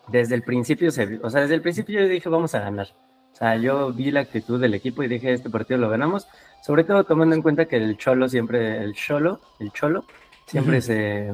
Desde 0.08 0.36
el 0.36 0.42
principio, 0.44 0.90
se, 0.90 1.20
o 1.22 1.30
sea, 1.30 1.42
desde 1.42 1.56
el 1.56 1.62
principio 1.62 2.00
yo 2.00 2.08
dije, 2.08 2.30
vamos 2.30 2.56
a 2.56 2.62
ganar. 2.62 2.88
O 3.34 3.36
sea, 3.36 3.56
yo 3.58 3.92
vi 3.94 4.10
la 4.10 4.22
actitud 4.22 4.60
del 4.60 4.74
equipo 4.74 5.04
y 5.04 5.08
dije, 5.08 5.32
este 5.34 5.50
partido 5.50 5.80
lo 5.80 5.90
ganamos. 5.90 6.28
Sobre 6.63 6.84
todo 6.84 7.04
tomando 7.04 7.36
en 7.36 7.41
cuenta 7.41 7.65
que 7.65 7.78
el 7.78 7.98
Cholo 7.98 8.28
siempre, 8.30 8.84
el 8.84 8.93
Cholo, 8.93 9.39
el 9.60 9.72
Cholo, 9.72 10.06
siempre 10.45 10.82
se, 10.82 11.32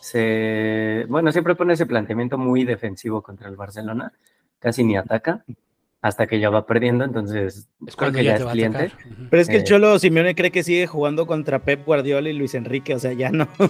se, 0.00 1.04
bueno, 1.08 1.32
siempre 1.32 1.54
pone 1.54 1.74
ese 1.74 1.86
planteamiento 1.86 2.38
muy 2.38 2.64
defensivo 2.64 3.22
contra 3.22 3.48
el 3.48 3.56
Barcelona. 3.56 4.12
Casi 4.58 4.82
ni 4.84 4.96
ataca 4.96 5.44
hasta 6.00 6.26
que 6.26 6.38
ya 6.38 6.50
va 6.50 6.66
perdiendo, 6.66 7.04
entonces 7.04 7.66
Es 7.86 7.96
creo 7.96 8.12
que 8.12 8.24
ya 8.24 8.32
ya 8.32 8.36
te 8.36 8.40
es 8.40 8.46
va 8.46 8.50
a 8.50 8.52
cliente. 8.52 8.92
Pero 9.30 9.42
es 9.42 9.48
que 9.48 9.56
el 9.56 9.62
Eh. 9.62 9.64
Cholo 9.64 9.98
Simeone 9.98 10.34
cree 10.34 10.50
que 10.50 10.62
sigue 10.62 10.86
jugando 10.86 11.26
contra 11.26 11.60
Pep 11.60 11.84
Guardiola 11.84 12.28
y 12.28 12.34
Luis 12.34 12.54
Enrique. 12.54 12.94
O 12.94 12.98
sea, 12.98 13.12
ya 13.12 13.30
no. 13.30 13.48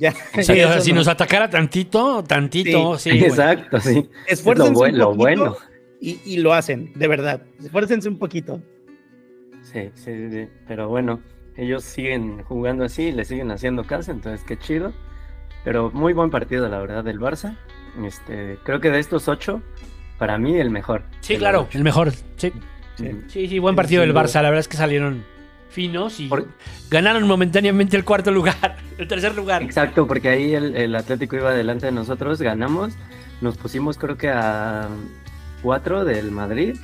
Ya, 0.00 0.12
Sí, 0.12 0.18
ya 0.32 0.40
o 0.40 0.42
sea, 0.42 0.74
eso 0.76 0.80
si 0.80 0.90
no. 0.92 0.96
nos 1.00 1.08
atacara 1.08 1.50
tantito, 1.50 2.24
tantito, 2.24 2.96
sí. 2.98 3.10
bueno. 3.10 3.26
Exacto, 3.26 3.80
sí. 3.80 4.08
Esfuércense 4.26 4.72
Lo 4.72 4.78
buen- 4.78 4.92
un 4.94 4.98
lo 4.98 5.14
bueno. 5.14 5.56
Y, 6.00 6.18
y 6.24 6.38
lo 6.38 6.54
hacen, 6.54 6.90
de 6.94 7.06
verdad. 7.06 7.42
Esfuércense 7.62 8.08
un 8.08 8.18
poquito. 8.18 8.62
Sí, 9.62 9.90
sí. 9.94 10.48
Pero 10.66 10.88
bueno, 10.88 11.20
ellos 11.56 11.84
siguen 11.84 12.42
jugando 12.42 12.84
así 12.84 13.12
le 13.12 13.24
siguen 13.24 13.50
haciendo 13.50 13.84
caso, 13.84 14.10
entonces 14.10 14.44
qué 14.46 14.58
chido. 14.58 14.92
Pero 15.64 15.90
muy 15.92 16.12
buen 16.12 16.30
partido, 16.30 16.68
la 16.68 16.78
verdad, 16.78 17.04
del 17.04 17.20
Barça. 17.20 17.56
Este, 18.04 18.58
creo 18.64 18.80
que 18.80 18.90
de 18.90 18.98
estos 18.98 19.28
ocho, 19.28 19.60
para 20.18 20.38
mí 20.38 20.56
el 20.56 20.70
mejor. 20.70 21.02
Sí, 21.20 21.36
claro, 21.36 21.62
ocho. 21.68 21.78
el 21.78 21.84
mejor. 21.84 22.12
Sí, 22.36 22.52
Sí. 22.96 23.10
sí, 23.28 23.48
sí, 23.48 23.58
buen 23.58 23.76
partido 23.76 24.02
del. 24.02 24.12
Barça. 24.14 24.36
La 24.42 24.50
verdad 24.50 24.60
es 24.60 24.68
que 24.68 24.76
salieron 24.76 25.24
finos 25.70 26.18
y 26.20 26.26
Por- 26.28 26.48
ganaron 26.90 27.26
momentáneamente 27.28 27.96
el 27.96 28.04
cuarto 28.04 28.30
lugar, 28.30 28.76
el 28.98 29.06
tercer 29.08 29.34
lugar. 29.36 29.62
Exacto, 29.62 30.06
porque 30.06 30.28
ahí 30.28 30.54
el, 30.54 30.76
el 30.76 30.94
Atlético 30.96 31.36
iba 31.36 31.52
delante 31.52 31.86
de 31.86 31.92
nosotros, 31.92 32.42
ganamos, 32.42 32.94
nos 33.40 33.56
pusimos 33.56 33.96
creo 33.96 34.16
que 34.16 34.28
a 34.30 34.88
cuatro 35.62 36.04
del 36.04 36.30
Madrid. 36.30 36.76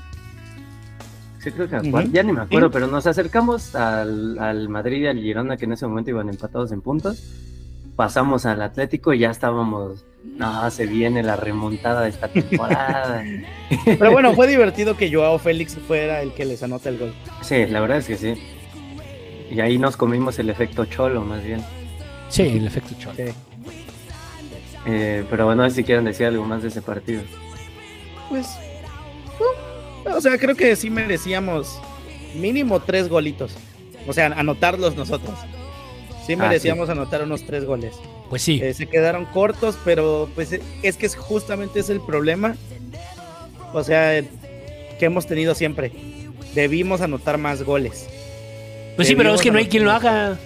Sí, 1.46 1.52
creo 1.52 1.68
que 1.68 1.76
a 1.76 1.80
Ujú. 1.80 1.90
cuatro, 1.92 2.10
ya 2.12 2.24
ni 2.24 2.32
me 2.32 2.40
acuerdo, 2.40 2.72
pero 2.72 2.88
nos 2.88 3.06
acercamos 3.06 3.76
al, 3.76 4.36
al 4.40 4.68
Madrid 4.68 5.02
y 5.02 5.06
al 5.06 5.18
Girona, 5.20 5.56
que 5.56 5.66
en 5.66 5.72
ese 5.74 5.86
momento 5.86 6.10
iban 6.10 6.28
empatados 6.28 6.72
en 6.72 6.80
puntos. 6.80 7.22
Pasamos 7.94 8.46
al 8.46 8.60
Atlético 8.62 9.12
y 9.14 9.20
ya 9.20 9.30
estábamos, 9.30 10.04
no, 10.24 10.68
se 10.72 10.86
viene 10.86 11.22
la 11.22 11.36
remontada 11.36 12.02
de 12.02 12.08
esta 12.08 12.26
temporada. 12.26 13.22
Pero 13.84 14.10
bueno, 14.10 14.34
fue 14.34 14.48
divertido 14.48 14.96
que 14.96 15.08
Joao 15.14 15.38
Félix 15.38 15.76
fuera 15.86 16.20
el 16.20 16.32
que 16.34 16.46
les 16.46 16.64
anota 16.64 16.88
el 16.88 16.98
gol. 16.98 17.14
sí, 17.42 17.64
la 17.66 17.78
verdad 17.80 17.98
es 17.98 18.06
que 18.08 18.16
sí. 18.16 18.34
Y 19.48 19.60
ahí 19.60 19.78
nos 19.78 19.96
comimos 19.96 20.40
el 20.40 20.50
efecto 20.50 20.84
cholo, 20.86 21.22
más 21.22 21.44
bien. 21.44 21.62
Sí, 22.28 22.42
el 22.42 22.66
efecto 22.66 22.92
Cholo. 22.98 23.14
Sí. 23.14 23.32
Eh, 24.84 25.24
pero 25.30 25.44
bueno, 25.46 25.62
a 25.62 25.66
ver 25.66 25.72
si 25.72 25.84
quieren 25.84 26.04
decir 26.06 26.26
algo 26.26 26.44
más 26.44 26.60
de 26.62 26.68
ese 26.70 26.82
partido. 26.82 27.22
Pues. 28.28 28.48
O 30.14 30.20
sea, 30.20 30.38
creo 30.38 30.54
que 30.54 30.74
sí 30.76 30.90
merecíamos 30.90 31.80
mínimo 32.34 32.80
tres 32.80 33.08
golitos. 33.08 33.54
O 34.06 34.12
sea, 34.12 34.26
anotarlos 34.26 34.96
nosotros. 34.96 35.34
Sí 36.26 36.34
Ah, 36.34 36.36
merecíamos 36.36 36.88
anotar 36.88 37.22
unos 37.22 37.44
tres 37.46 37.64
goles. 37.64 37.94
Pues 38.28 38.42
sí. 38.42 38.60
Eh, 38.62 38.74
se 38.74 38.86
quedaron 38.86 39.24
cortos, 39.26 39.78
pero 39.84 40.28
pues 40.34 40.58
es 40.82 40.96
que 40.96 41.06
es 41.06 41.14
justamente 41.14 41.80
es 41.80 41.90
el 41.90 42.00
problema. 42.00 42.56
O 43.72 43.84
sea, 43.84 44.22
que 44.98 45.04
hemos 45.04 45.26
tenido 45.26 45.54
siempre. 45.54 45.92
Debimos 46.54 47.00
anotar 47.00 47.38
más 47.38 47.62
goles. 47.62 48.06
Pues 48.96 49.08
sí, 49.08 49.14
pero 49.14 49.34
es 49.34 49.40
que 49.42 49.50
no 49.50 49.58
hay 49.58 49.66
quien 49.66 49.84
lo 49.84 49.92
haga. 49.92 50.38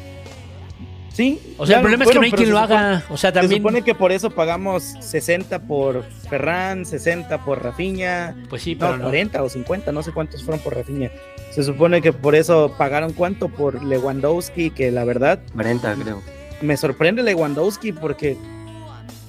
Sí. 1.12 1.54
O 1.58 1.66
sea, 1.66 1.76
el 1.76 1.82
problema 1.82 2.04
es 2.04 2.10
que 2.10 2.16
no 2.16 2.22
hay 2.24 2.30
quien 2.32 2.46
se 2.46 2.52
lo 2.52 2.60
supone- 2.60 2.74
haga. 2.74 3.04
O 3.10 3.16
sea, 3.16 3.30
Se 3.30 3.34
también. 3.40 3.60
supone 3.60 3.82
que 3.82 3.94
por 3.94 4.12
eso 4.12 4.30
pagamos 4.30 4.94
60 5.00 5.58
por 5.62 6.04
Ferran, 6.28 6.86
60 6.86 7.44
por 7.44 7.62
Rafinha, 7.62 8.34
Pues 8.48 8.62
sí, 8.62 8.74
no, 8.74 8.80
pero 8.86 8.96
no. 8.96 9.02
40 9.04 9.42
o 9.42 9.48
50, 9.48 9.92
no 9.92 10.02
sé 10.02 10.12
cuántos 10.12 10.42
fueron 10.44 10.62
por 10.62 10.76
Rafinha. 10.76 11.10
Se 11.50 11.64
supone 11.64 12.00
que 12.00 12.12
por 12.12 12.34
eso 12.36 12.74
pagaron 12.78 13.12
cuánto 13.12 13.48
por 13.48 13.82
Lewandowski, 13.84 14.70
que 14.70 14.90
la 14.92 15.04
verdad 15.04 15.40
40, 15.52 15.94
creo. 15.96 16.22
me 16.62 16.76
sorprende 16.76 17.22
Lewandowski 17.24 17.92
porque 17.92 18.36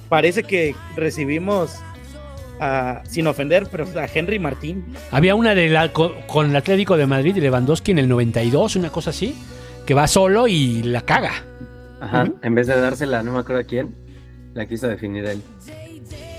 parece 0.08 0.44
que 0.44 0.74
recibimos 0.96 1.74
a, 2.60 3.02
sin 3.08 3.26
ofender, 3.26 3.66
pero 3.70 3.86
a 3.98 4.06
Henry 4.12 4.38
Martín. 4.38 4.84
Había 5.10 5.34
una 5.34 5.54
de 5.54 5.68
la, 5.68 5.92
con, 5.92 6.12
con 6.28 6.50
el 6.50 6.56
Atlético 6.56 6.96
de 6.96 7.06
Madrid 7.06 7.34
y 7.36 7.40
Lewandowski 7.40 7.90
en 7.90 7.98
el 7.98 8.08
92, 8.08 8.76
una 8.76 8.90
cosa 8.90 9.10
así, 9.10 9.36
que 9.84 9.94
va 9.94 10.06
solo 10.06 10.46
y 10.46 10.82
la 10.84 11.00
caga. 11.00 11.44
Ajá, 12.02 12.26
en 12.42 12.54
vez 12.56 12.66
de 12.66 12.80
dársela, 12.80 13.22
no 13.22 13.32
me 13.32 13.38
acuerdo 13.38 13.62
a 13.62 13.64
quién, 13.64 13.94
la 14.54 14.66
quiso 14.66 14.88
definir 14.88 15.24
él. 15.24 15.40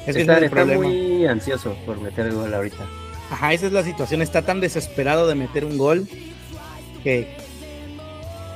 Está 0.06 0.38
es 0.38 0.44
está 0.44 0.66
muy 0.66 1.26
ansioso 1.26 1.78
por 1.86 2.02
meter 2.02 2.26
el 2.26 2.34
gol 2.34 2.54
ahorita. 2.54 2.86
Ajá, 3.32 3.54
esa 3.54 3.68
es 3.68 3.72
la 3.72 3.82
situación. 3.82 4.22
Está 4.22 4.42
tan 4.42 4.60
desesperado 4.60 5.26
de 5.26 5.36
meter 5.36 5.64
un 5.64 5.78
gol 5.78 6.06
que 7.02 7.38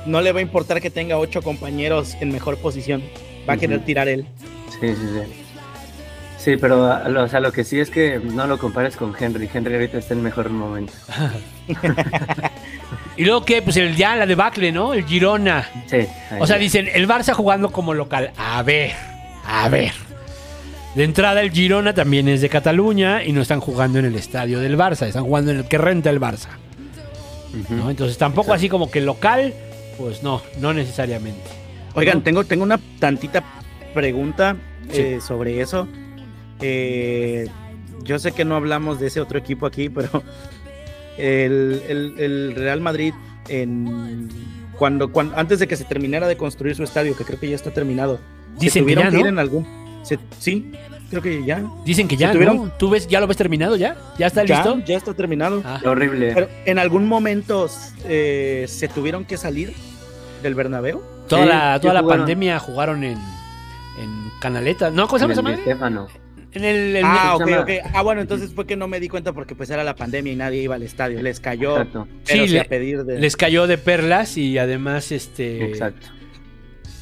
no 0.04 0.20
le 0.20 0.32
va 0.32 0.40
a 0.40 0.42
importar 0.42 0.82
que 0.82 0.90
tenga 0.90 1.16
ocho 1.16 1.40
compañeros 1.40 2.14
en 2.20 2.30
mejor 2.30 2.58
posición. 2.58 3.02
Va 3.48 3.54
a 3.54 3.56
querer 3.56 3.82
tirar 3.86 4.06
él. 4.06 4.26
Sí, 4.78 4.88
sí, 4.88 4.94
sí. 4.94 5.47
Sí, 6.38 6.56
pero 6.56 6.84
o 6.84 7.28
sea, 7.28 7.40
lo 7.40 7.52
que 7.52 7.64
sí 7.64 7.80
es 7.80 7.90
que 7.90 8.20
no 8.22 8.46
lo 8.46 8.58
compares 8.58 8.96
con 8.96 9.14
Henry. 9.18 9.50
Henry 9.52 9.74
ahorita 9.74 9.98
está 9.98 10.14
en 10.14 10.22
mejor 10.22 10.48
momento. 10.50 10.92
Y 13.16 13.24
luego 13.24 13.44
que, 13.44 13.62
pues 13.62 13.76
el, 13.76 13.96
ya 13.96 14.14
la 14.14 14.26
debacle, 14.26 14.70
¿no? 14.70 14.94
El 14.94 15.04
Girona. 15.04 15.68
Sí. 15.86 16.06
O 16.38 16.46
sea, 16.46 16.54
ya. 16.56 16.60
dicen, 16.62 16.88
el 16.94 17.08
Barça 17.08 17.32
jugando 17.32 17.72
como 17.72 17.92
local. 17.92 18.30
A 18.36 18.62
ver, 18.62 18.92
a 19.44 19.68
ver. 19.68 19.90
De 20.94 21.02
entrada, 21.02 21.40
el 21.40 21.50
Girona 21.50 21.92
también 21.94 22.28
es 22.28 22.40
de 22.42 22.48
Cataluña 22.48 23.24
y 23.24 23.32
no 23.32 23.42
están 23.42 23.58
jugando 23.58 23.98
en 23.98 24.04
el 24.04 24.14
estadio 24.14 24.60
del 24.60 24.78
Barça, 24.78 25.06
están 25.08 25.24
jugando 25.24 25.50
en 25.50 25.56
el 25.58 25.64
que 25.64 25.78
renta 25.78 26.10
el 26.10 26.20
Barça. 26.20 26.50
Entonces, 27.88 28.16
tampoco 28.18 28.52
así 28.52 28.68
como 28.68 28.88
que 28.88 29.00
local, 29.00 29.52
pues 29.98 30.22
no, 30.22 30.40
no 30.60 30.72
necesariamente. 30.72 31.50
Oigan, 31.94 32.22
tengo, 32.22 32.44
tengo 32.44 32.62
una 32.62 32.78
tantita 33.00 33.42
pregunta 33.94 34.54
Sí. 34.92 35.00
eh, 35.00 35.18
sobre 35.20 35.60
eso. 35.60 35.88
Eh, 36.60 37.48
yo 38.04 38.18
sé 38.18 38.32
que 38.32 38.44
no 38.44 38.56
hablamos 38.56 38.98
de 39.00 39.08
ese 39.08 39.20
otro 39.20 39.38
equipo 39.38 39.66
aquí, 39.66 39.88
pero 39.88 40.22
el, 41.16 41.82
el- 41.88 42.14
el 42.18 42.54
Real 42.54 42.80
Madrid, 42.80 43.12
en, 43.48 44.28
cuando, 44.78 45.10
cuando, 45.12 45.36
antes 45.36 45.58
de 45.58 45.66
que 45.68 45.76
se 45.76 45.84
terminara 45.84 46.26
de 46.28 46.36
construir 46.36 46.74
su 46.76 46.82
estadio, 46.84 47.16
que 47.16 47.24
creo 47.24 47.38
que 47.40 47.48
ya 47.48 47.56
está 47.56 47.70
terminado, 47.72 48.18
se 48.58 48.64
Dicen 48.64 48.86
que 48.86 48.94
tuvieron 48.94 49.12
ya, 49.14 49.20
ir 49.20 49.26
en 49.26 49.38
algún. 49.38 49.66
se- 50.02 50.18
sí, 50.38 50.72
creo 51.10 51.22
que 51.22 51.44
ya. 51.44 51.64
Dicen 51.84 52.06
que 52.08 52.16
ya, 52.16 52.32
tuvieron- 52.32 52.56
¿no? 52.56 52.72
¿Tú 52.78 52.88
ves, 52.90 53.06
ya 53.08 53.20
lo 53.20 53.26
ves 53.26 53.36
terminado 53.36 53.76
ya? 53.76 53.96
¿Ya 54.18 54.26
está 54.28 54.44
ya, 54.44 54.56
listo? 54.64 54.80
ya 54.86 54.96
está 54.96 55.14
terminado. 55.14 55.62
Ah, 55.64 55.78
Qué 55.82 55.88
horrible. 55.88 56.32
Pero 56.34 56.48
en 56.64 56.78
algún 56.78 57.06
momento 57.06 57.68
eh, 58.04 58.64
se 58.68 58.88
tuvieron 58.88 59.24
que 59.24 59.36
salir 59.36 59.72
del 60.42 60.54
Bernabéu. 60.54 61.02
toda 61.28 61.42
Sí, 61.42 61.48
la, 61.48 61.74
sí 61.76 61.80
toda 61.82 61.94
la 61.94 62.00
jugaron. 62.00 62.20
pandemia 62.22 62.58
jugaron 62.60 63.02
en, 63.04 63.18
en 63.18 64.30
Canaleta. 64.40 64.90
¿No? 64.90 65.06
¿Cómo 65.08 65.18
se 65.18 65.22
llama 65.24 65.32
esa 65.32 65.42
madre? 65.42 65.62
En 66.52 66.64
el, 66.64 67.00
Ah, 67.04 67.34
el- 67.36 67.42
ok, 67.42 67.48
llama- 67.50 67.62
ok. 67.62 67.70
Ah, 67.94 68.02
bueno, 68.02 68.20
entonces 68.22 68.52
fue 68.54 68.66
que 68.66 68.74
no 68.76 68.88
me 68.88 69.00
di 69.00 69.08
cuenta 69.08 69.32
porque 69.32 69.54
pues 69.54 69.68
era 69.70 69.84
la 69.84 69.94
pandemia 69.94 70.32
y 70.32 70.36
nadie 70.36 70.62
iba 70.62 70.76
al 70.76 70.82
estadio. 70.82 71.20
Les 71.22 71.40
cayó, 71.40 71.72
Exacto. 71.76 72.08
pero 72.26 72.42
Sí, 72.42 72.48
sí 72.48 72.54
le- 72.54 72.60
a 72.60 72.64
pedir 72.64 73.04
de... 73.04 73.18
les 73.20 73.36
cayó 73.36 73.66
de 73.66 73.76
perlas 73.78 74.36
y 74.38 74.56
además 74.58 75.12
este 75.12 75.64
Exacto. 75.66 76.08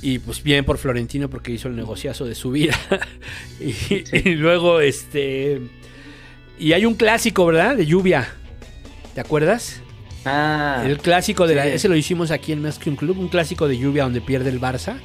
y 0.03 0.19
pues 0.19 0.43
bien 0.43 0.65
por 0.65 0.79
Florentino 0.79 1.31
porque 1.31 1.53
hizo 1.53 1.69
el 1.69 1.77
negociazo 1.77 2.25
de 2.27 2.35
su 2.35 2.51
vida 2.51 2.77
y, 3.61 3.73
y 4.29 4.35
luego 4.35 4.81
este 4.81 5.61
y 6.59 6.73
hay 6.73 6.85
un 6.85 6.95
clásico 6.95 7.47
verdad 7.47 7.77
de 7.77 7.87
lluvia 7.87 8.29
¿te 9.15 9.21
acuerdas? 9.21 9.81
Ah, 10.25 10.83
el 10.85 10.99
clásico 10.99 11.47
de 11.47 11.55
la, 11.55 11.67
ese 11.69 11.89
lo 11.89 11.95
hicimos 11.97 12.31
aquí 12.33 12.51
en 12.53 12.63
Más 12.63 12.79
que 12.81 12.91
un 12.91 12.97
club 12.97 13.19
un 13.19 13.29
clásico 13.29 13.69
de 13.69 13.79
lluvia 13.79 14.03
donde 14.03 14.21
pierde 14.21 14.51
el 14.51 14.61
Barça 14.61 14.97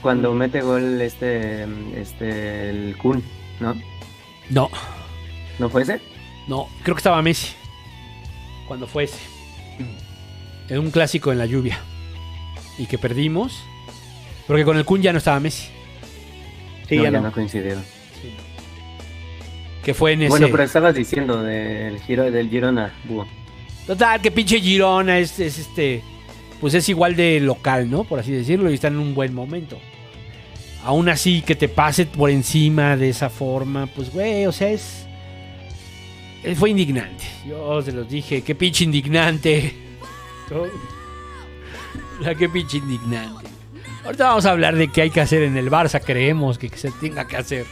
cuando 0.00 0.32
mete 0.34 0.62
gol 0.62 1.00
este, 1.02 1.66
este, 1.96 2.70
el 2.70 2.96
Kun, 2.96 3.22
¿no? 3.62 3.74
no 4.50 4.70
¿No 5.58 5.68
fue 5.70 5.82
ese? 5.82 6.00
no 6.48 6.68
creo 6.82 6.94
que 6.96 7.00
estaba 7.00 7.22
Messi 7.22 7.52
cuando 8.66 8.86
fue 8.86 9.04
ese 9.04 9.18
era 10.68 10.80
un 10.80 10.90
clásico 10.90 11.32
en 11.32 11.38
la 11.38 11.46
lluvia 11.46 11.78
y 12.78 12.86
que 12.86 12.98
perdimos 12.98 13.62
porque 14.46 14.64
con 14.64 14.76
el 14.76 14.84
Kun 14.84 15.00
ya 15.02 15.12
no 15.12 15.18
estaba 15.18 15.38
Messi 15.40 15.68
Sí, 16.88 16.96
no, 16.96 17.04
ya 17.04 17.10
ya 17.10 17.18
no. 17.20 17.28
no 17.28 17.32
coincidieron. 17.32 17.82
que 19.84 19.94
fue 19.94 20.12
en 20.12 20.22
ese 20.22 20.30
Bueno, 20.30 20.48
pero 20.50 20.62
estabas 20.64 20.94
diciendo 20.94 21.42
del 21.42 21.98
giro 22.00 22.30
del 22.30 22.50
Girona, 22.50 22.92
Búho. 23.04 23.26
Total, 23.86 24.20
que 24.20 24.30
pinche 24.30 24.60
Girona 24.60 25.18
es, 25.18 25.38
es 25.40 25.58
este. 25.58 26.02
Pues 26.60 26.74
es 26.74 26.88
igual 26.88 27.16
de 27.16 27.40
local, 27.40 27.90
¿no? 27.90 28.04
Por 28.04 28.18
así 28.20 28.30
decirlo, 28.32 28.70
y 28.70 28.74
está 28.74 28.88
en 28.88 28.98
un 28.98 29.14
buen 29.14 29.32
momento. 29.34 29.78
Aún 30.84 31.08
así, 31.08 31.42
que 31.42 31.54
te 31.54 31.68
pase 31.68 32.06
por 32.06 32.28
encima 32.30 32.96
de 32.96 33.08
esa 33.10 33.30
forma, 33.30 33.86
pues, 33.86 34.12
güey, 34.12 34.46
o 34.46 34.52
sea, 34.52 34.68
es. 34.70 35.06
eh, 36.42 36.54
Fue 36.56 36.70
indignante. 36.70 37.24
Yo 37.46 37.80
se 37.82 37.92
los 37.92 38.08
dije, 38.08 38.42
qué 38.42 38.54
pinche 38.54 38.84
indignante. 38.84 39.74
¿No? 40.50 40.64
La 42.20 42.34
qué 42.34 42.48
pinche 42.48 42.78
indignante. 42.78 43.48
Ahorita 44.04 44.24
vamos 44.28 44.46
a 44.46 44.50
hablar 44.50 44.74
de 44.76 44.88
qué 44.88 45.02
hay 45.02 45.10
que 45.10 45.20
hacer 45.20 45.42
en 45.42 45.56
el 45.56 45.70
Barça, 45.70 46.00
creemos 46.04 46.58
que 46.58 46.68
se 46.70 46.90
tenga 46.90 47.26
que 47.28 47.36
hacer. 47.36 47.66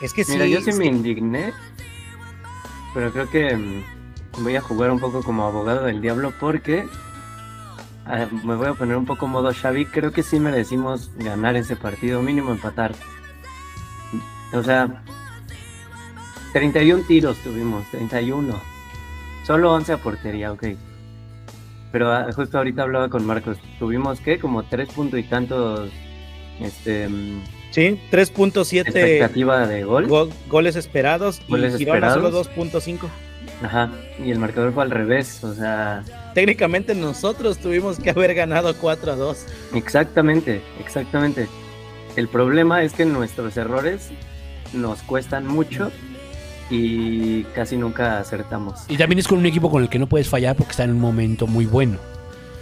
Es 0.00 0.12
que 0.14 0.24
sí. 0.24 0.32
Mira, 0.32 0.46
yo 0.46 0.60
sí 0.62 0.72
me 0.72 0.84
que- 0.84 0.90
indigné, 0.90 1.52
pero 2.94 3.12
creo 3.12 3.28
que 3.30 3.54
mm, 3.56 3.82
voy 4.42 4.56
a 4.56 4.60
jugar 4.62 4.90
un 4.90 4.98
poco 5.00 5.22
como 5.22 5.44
abogado 5.46 5.84
del 5.84 6.00
diablo 6.00 6.32
porque 6.40 6.86
ah, 8.06 8.26
me 8.44 8.54
voy 8.54 8.68
a 8.68 8.74
poner 8.74 8.96
un 8.96 9.06
poco 9.06 9.26
modo 9.26 9.52
Xavi. 9.52 9.86
Creo 9.86 10.12
que 10.12 10.22
sí 10.22 10.38
merecimos 10.40 11.10
ganar 11.16 11.56
ese 11.56 11.76
partido, 11.76 12.22
mínimo 12.22 12.50
empatar. 12.52 12.94
O 14.52 14.62
sea, 14.62 15.02
31 16.52 17.04
tiros 17.06 17.36
tuvimos, 17.38 17.84
31. 17.90 18.54
Solo 19.46 19.72
11 19.72 19.92
a 19.92 19.96
portería, 19.98 20.52
ok. 20.52 20.64
Pero 21.92 22.12
ah, 22.12 22.26
justo 22.34 22.58
ahorita 22.58 22.82
hablaba 22.82 23.08
con 23.08 23.26
Marcos, 23.26 23.58
tuvimos 23.78 24.20
que 24.20 24.38
como 24.38 24.62
3 24.64 24.88
puntos 24.90 25.18
y 25.20 25.24
tantos 25.24 25.90
este, 26.60 27.08
mm, 27.08 27.42
Sí, 27.70 28.00
3.7 28.10 28.80
expectativa 28.86 29.66
de 29.66 29.82
gol. 29.84 30.06
go- 30.06 30.28
goles 30.48 30.76
esperados 30.76 31.40
Goles 31.48 31.74
y 31.74 31.78
Girona 31.78 32.14
solo 32.14 32.28
esperados. 32.40 32.84
2.5. 32.84 33.08
Ajá, 33.62 33.90
y 34.24 34.30
el 34.30 34.38
marcador 34.38 34.72
fue 34.72 34.82
al 34.84 34.90
revés, 34.90 35.42
o 35.44 35.54
sea, 35.54 36.02
Técnicamente 36.34 36.94
nosotros 36.94 37.58
tuvimos 37.58 37.98
que 37.98 38.10
haber 38.10 38.34
ganado 38.34 38.74
4 38.76 39.12
a 39.12 39.16
2. 39.16 39.46
exactamente, 39.74 40.60
exactamente. 40.80 41.46
El 42.16 42.28
problema 42.28 42.82
es 42.82 42.92
que 42.92 43.04
nuestros 43.04 43.56
errores 43.56 44.10
nos 44.72 45.02
cuestan 45.02 45.46
mucho 45.46 45.90
y 46.70 47.42
casi 47.54 47.76
nunca 47.76 48.18
acertamos. 48.18 48.80
Y 48.88 48.96
también 48.96 49.18
es 49.18 49.28
con 49.28 49.38
un 49.38 49.46
equipo 49.46 49.70
con 49.70 49.82
el 49.82 49.88
que 49.88 49.98
no 49.98 50.08
puedes 50.08 50.28
fallar 50.28 50.56
porque 50.56 50.72
está 50.72 50.84
en 50.84 50.90
un 50.90 51.00
momento 51.00 51.46
muy 51.46 51.66
bueno. 51.66 51.98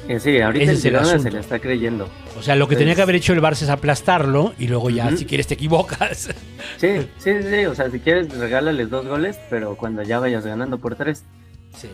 Eh, 0.08 0.18
sí, 0.18 0.40
ahorita 0.40 0.64
Ese 0.64 0.72
el 0.72 0.78
es 0.78 0.85
el 0.85 0.90
Girona 0.90 1.18
se 1.20 1.30
le 1.30 1.38
está 1.38 1.58
creyendo. 1.61 2.08
O 2.37 2.42
sea, 2.42 2.56
lo 2.56 2.66
que 2.66 2.70
Pues- 2.74 2.80
tenía 2.80 2.94
que 2.96 3.02
haber 3.02 3.14
hecho 3.14 3.32
el 3.35 3.40
Barça 3.40 3.62
es 3.62 3.68
aplastarlo 3.68 4.52
y 4.58 4.66
luego 4.66 4.90
ya, 4.90 5.16
si 5.16 5.24
quieres, 5.26 5.46
te 5.46 5.54
equivocas. 5.54 6.30
Sí, 6.78 7.06
sí, 7.18 7.30
sí, 7.48 7.64
o 7.66 7.74
sea, 7.76 7.88
si 7.90 8.00
quieres 8.00 8.37
regálales 8.37 8.90
dos 8.90 9.06
goles, 9.06 9.38
pero 9.48 9.76
cuando 9.76 10.02
ya 10.02 10.18
vayas 10.18 10.44
ganando 10.44 10.78
por 10.78 10.96
tres. 10.96 11.24
Sí. 11.76 11.88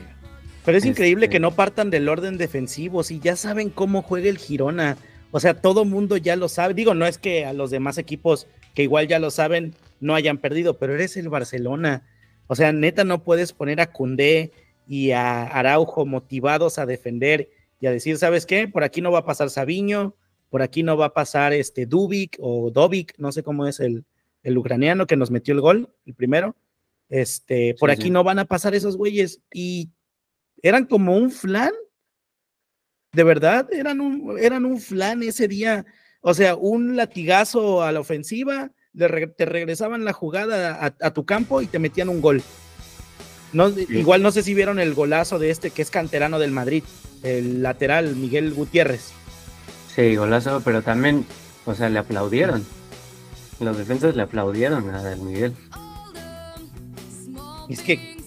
Pero 0.68 0.76
es 0.76 0.84
Este- 0.84 0.90
increíble 0.90 1.30
que 1.30 1.40
no 1.40 1.52
partan 1.52 1.88
del 1.88 2.10
orden 2.10 2.36
defensivo, 2.36 3.02
si 3.02 3.20
ya 3.20 3.36
saben 3.36 3.70
cómo 3.70 4.02
juega 4.02 4.28
el 4.28 4.36
Girona. 4.36 4.98
O 5.30 5.40
sea, 5.40 5.54
todo 5.54 5.86
mundo 5.86 6.18
ya 6.18 6.36
lo 6.36 6.50
sabe. 6.50 6.74
Digo, 6.74 6.92
no 6.92 7.06
es 7.06 7.16
que 7.16 7.46
a 7.46 7.54
los 7.54 7.70
demás 7.70 7.96
equipos 7.96 8.46
que 8.74 8.82
igual 8.82 9.08
ya 9.08 9.18
lo 9.18 9.30
saben 9.30 9.74
no 9.98 10.14
hayan 10.14 10.36
perdido, 10.36 10.76
pero 10.76 10.92
eres 10.94 11.16
el 11.16 11.30
Barcelona. 11.30 12.02
O 12.48 12.54
sea, 12.54 12.70
neta 12.72 13.04
no 13.04 13.24
puedes 13.24 13.54
poner 13.54 13.80
a 13.80 13.90
Cundé 13.90 14.52
y 14.86 15.12
a 15.12 15.44
Araujo 15.44 16.04
motivados 16.04 16.78
a 16.78 16.84
defender 16.84 17.48
y 17.80 17.86
a 17.86 17.90
decir, 17.90 18.18
¿sabes 18.18 18.44
qué? 18.44 18.68
Por 18.68 18.84
aquí 18.84 19.00
no 19.00 19.10
va 19.10 19.20
a 19.20 19.24
pasar 19.24 19.48
Sabiño, 19.48 20.16
por 20.50 20.60
aquí 20.60 20.82
no 20.82 20.98
va 20.98 21.06
a 21.06 21.14
pasar 21.14 21.54
este 21.54 21.86
Dubik 21.86 22.36
o 22.40 22.70
Dobik, 22.70 23.14
no 23.16 23.32
sé 23.32 23.42
cómo 23.42 23.66
es 23.66 23.80
el, 23.80 24.04
el 24.42 24.58
ucraniano 24.58 25.06
que 25.06 25.16
nos 25.16 25.30
metió 25.30 25.54
el 25.54 25.62
gol, 25.62 25.88
el 26.04 26.12
primero. 26.12 26.56
Este, 27.08 27.74
por 27.80 27.88
Sí, 27.88 27.94
aquí 27.94 28.02
sí. 28.02 28.10
no 28.10 28.22
van 28.22 28.38
a 28.38 28.44
pasar 28.44 28.74
esos 28.74 28.98
güeyes 28.98 29.40
y 29.50 29.88
eran 30.62 30.84
como 30.86 31.16
un 31.16 31.30
flan. 31.30 31.72
De 33.12 33.24
verdad, 33.24 33.68
eran 33.72 34.00
un, 34.00 34.38
eran 34.38 34.64
un 34.64 34.80
flan 34.80 35.22
ese 35.22 35.48
día. 35.48 35.86
O 36.20 36.34
sea, 36.34 36.56
un 36.56 36.96
latigazo 36.96 37.82
a 37.82 37.92
la 37.92 38.00
ofensiva, 38.00 38.70
le 38.92 39.08
re- 39.08 39.26
te 39.28 39.44
regresaban 39.46 40.04
la 40.04 40.12
jugada 40.12 40.74
a, 40.84 40.94
a 41.00 41.10
tu 41.12 41.24
campo 41.24 41.62
y 41.62 41.66
te 41.66 41.78
metían 41.78 42.08
un 42.08 42.20
gol. 42.20 42.42
No, 43.52 43.68
Igual 43.70 44.22
no 44.22 44.30
sé 44.30 44.42
si 44.42 44.52
vieron 44.52 44.78
el 44.78 44.92
golazo 44.94 45.38
de 45.38 45.50
este 45.50 45.70
que 45.70 45.80
es 45.80 45.90
canterano 45.90 46.38
del 46.38 46.50
Madrid, 46.50 46.84
el 47.22 47.62
lateral 47.62 48.14
Miguel 48.14 48.52
Gutiérrez. 48.52 49.12
Sí, 49.94 50.16
golazo, 50.16 50.60
pero 50.64 50.82
también, 50.82 51.24
o 51.64 51.74
sea, 51.74 51.88
le 51.88 51.98
aplaudieron. 51.98 52.66
Los 53.58 53.78
defensas 53.78 54.14
le 54.16 54.22
aplaudieron 54.22 54.90
a 54.94 55.02
Del 55.02 55.20
Miguel. 55.20 55.54
Es 57.70 57.80
que, 57.80 58.17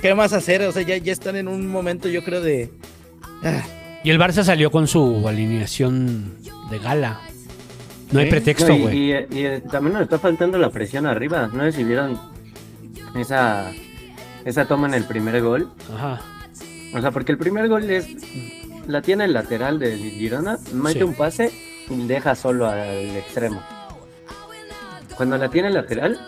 ¿qué 0.00 0.14
más 0.14 0.32
hacer? 0.32 0.62
O 0.62 0.72
sea, 0.72 0.82
ya, 0.82 0.96
ya 0.96 1.12
están 1.12 1.36
en 1.36 1.48
un 1.48 1.66
momento, 1.66 2.08
yo 2.08 2.22
creo, 2.24 2.40
de. 2.40 2.70
ah, 3.44 3.62
Y 4.04 4.10
el 4.10 4.18
Barça 4.18 4.44
salió 4.44 4.70
con 4.70 4.86
su 4.86 5.26
alineación 5.26 6.36
de 6.70 6.78
gala. 6.78 7.20
No 8.12 8.20
hay 8.20 8.30
pretexto, 8.30 8.68
No, 8.68 8.74
y, 8.76 8.80
güey. 8.82 8.96
y- 8.96 9.12
y, 9.38 9.46
eh, 9.46 9.62
también 9.70 9.92
nos 9.94 10.02
está 10.02 10.18
faltando 10.18 10.56
la 10.58 10.70
presión 10.70 11.04
arriba. 11.06 11.50
No 11.52 11.62
sé 11.64 11.72
si 11.72 11.84
vieron 11.84 12.18
esa, 13.16 13.70
esa 14.44 14.64
toma 14.66 14.86
en 14.88 14.94
el 14.94 15.04
primer 15.04 15.42
gol. 15.42 15.70
Ajá. 15.94 16.20
O 16.94 17.00
sea, 17.02 17.10
porque 17.10 17.32
el 17.32 17.38
primer 17.38 17.68
gol 17.68 17.88
es. 17.90 18.06
La 18.86 19.02
tiene 19.02 19.24
el 19.26 19.34
lateral 19.34 19.78
de 19.78 19.98
Girona, 19.98 20.58
mete 20.72 21.00
Sí. 21.00 21.04
un 21.04 21.12
pase 21.14 21.52
y 21.90 22.06
deja 22.06 22.34
solo 22.34 22.66
al 22.66 23.14
extremo. 23.16 23.62
Cuando 25.14 25.36
la 25.36 25.50
tiene 25.50 25.68
el 25.68 25.74
lateral, 25.74 26.18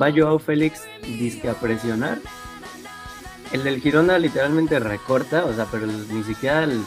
va 0.00 0.10
Joao 0.14 0.38
Félix 0.38 0.82
disque 1.02 1.48
a 1.48 1.54
presionar. 1.54 2.18
El 3.52 3.62
del 3.62 3.80
Girona 3.80 4.18
literalmente 4.18 4.78
recorta, 4.80 5.44
o 5.44 5.54
sea, 5.54 5.66
pero 5.70 5.86
ni 5.86 6.22
siquiera 6.24 6.64
el, 6.64 6.82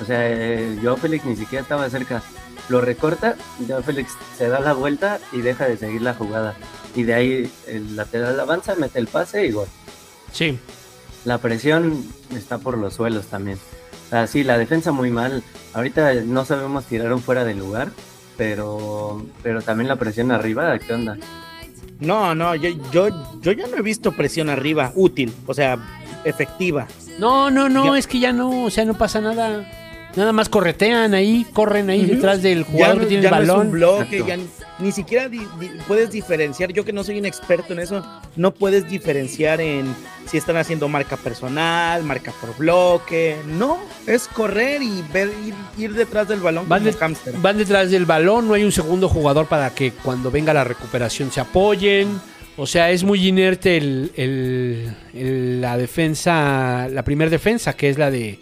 o 0.00 0.04
sea, 0.04 0.28
eh, 0.28 0.78
Joao 0.82 0.96
Félix 0.96 1.24
ni 1.24 1.36
siquiera 1.36 1.62
estaba 1.62 1.88
cerca. 1.90 2.22
Lo 2.68 2.80
recorta, 2.80 3.36
Joao 3.66 3.82
Félix 3.82 4.12
se 4.36 4.48
da 4.48 4.60
la 4.60 4.72
vuelta 4.72 5.20
y 5.32 5.40
deja 5.40 5.66
de 5.66 5.76
seguir 5.76 6.02
la 6.02 6.14
jugada. 6.14 6.54
Y 6.94 7.04
de 7.04 7.14
ahí 7.14 7.52
el 7.66 7.96
lateral 7.96 8.38
avanza, 8.40 8.74
mete 8.74 8.98
el 8.98 9.06
pase 9.06 9.46
y 9.46 9.52
gol. 9.52 9.68
Sí. 10.32 10.58
La 11.24 11.38
presión 11.38 12.04
está 12.34 12.58
por 12.58 12.78
los 12.78 12.94
suelos 12.94 13.26
también. 13.26 13.58
O 14.06 14.10
sea, 14.10 14.26
sí, 14.26 14.42
la 14.42 14.58
defensa 14.58 14.92
muy 14.92 15.10
mal. 15.10 15.42
Ahorita 15.74 16.14
no 16.14 16.44
sabemos 16.44 16.84
tirar 16.86 17.12
un 17.12 17.22
fuera 17.22 17.44
de 17.44 17.54
lugar, 17.54 17.90
pero, 18.36 19.24
pero 19.42 19.62
también 19.62 19.88
la 19.88 19.96
presión 19.96 20.32
arriba, 20.32 20.78
¿qué 20.78 20.94
onda? 20.94 21.16
No, 22.00 22.34
no, 22.34 22.54
yo, 22.54 22.70
yo, 22.90 23.08
yo 23.42 23.52
ya 23.52 23.66
no 23.66 23.76
he 23.76 23.82
visto 23.82 24.12
presión 24.12 24.48
arriba 24.48 24.92
útil, 24.94 25.34
o 25.46 25.52
sea, 25.52 25.99
efectiva. 26.24 26.86
No, 27.18 27.50
no, 27.50 27.68
no, 27.68 27.92
Ya- 27.94 27.98
es 27.98 28.06
que 28.06 28.18
ya 28.20 28.32
no, 28.32 28.64
o 28.64 28.70
sea, 28.70 28.84
no 28.84 28.94
pasa 28.94 29.20
nada. 29.20 29.64
Nada 30.16 30.32
más 30.32 30.48
corretean 30.48 31.14
ahí, 31.14 31.46
corren 31.52 31.88
ahí 31.88 32.04
detrás 32.04 32.42
del 32.42 32.64
jugador 32.64 32.98
que 33.00 33.06
tiene 33.06 33.22
ya 33.22 33.28
el 33.28 33.34
no 33.34 33.40
es 33.40 33.48
un 33.50 33.56
balón. 33.56 33.70
bloque, 33.70 34.16
Exacto. 34.18 34.26
ya 34.26 34.36
ni, 34.38 34.46
ni 34.86 34.90
siquiera 34.92 35.28
di- 35.28 35.46
di- 35.60 35.70
puedes 35.86 36.10
diferenciar. 36.10 36.72
Yo 36.72 36.84
que 36.84 36.92
no 36.92 37.04
soy 37.04 37.20
un 37.20 37.26
experto 37.26 37.74
en 37.74 37.78
eso, 37.78 38.04
no 38.34 38.50
puedes 38.50 38.88
diferenciar 38.88 39.60
en 39.60 39.94
si 40.26 40.36
están 40.36 40.56
haciendo 40.56 40.88
marca 40.88 41.16
personal, 41.16 42.02
marca 42.02 42.32
por 42.40 42.56
bloque. 42.56 43.36
No, 43.46 43.78
es 44.08 44.26
correr 44.26 44.82
y 44.82 45.04
ver, 45.12 45.30
ir, 45.46 45.54
ir 45.78 45.94
detrás 45.94 46.26
del 46.26 46.40
balón 46.40 46.68
Van, 46.68 46.80
como 46.80 46.90
de- 46.90 46.98
hámster. 46.98 47.34
van 47.40 47.58
detrás 47.58 47.92
del 47.92 48.04
balón, 48.04 48.48
no 48.48 48.54
hay 48.54 48.64
un 48.64 48.72
segundo 48.72 49.08
jugador 49.08 49.46
para 49.46 49.70
que 49.70 49.92
cuando 49.92 50.32
venga 50.32 50.52
la 50.52 50.64
recuperación 50.64 51.30
se 51.30 51.40
apoyen. 51.40 52.20
O 52.62 52.66
sea, 52.66 52.90
es 52.90 53.04
muy 53.04 53.26
inerte 53.26 53.78
el, 53.78 54.12
el- 54.16 54.94
el- 55.14 55.60
la 55.62 55.78
defensa, 55.78 56.88
la 56.90 57.02
primera 57.04 57.30
defensa, 57.30 57.72
que 57.74 57.88
es 57.88 57.96
la 57.96 58.10
de 58.10 58.38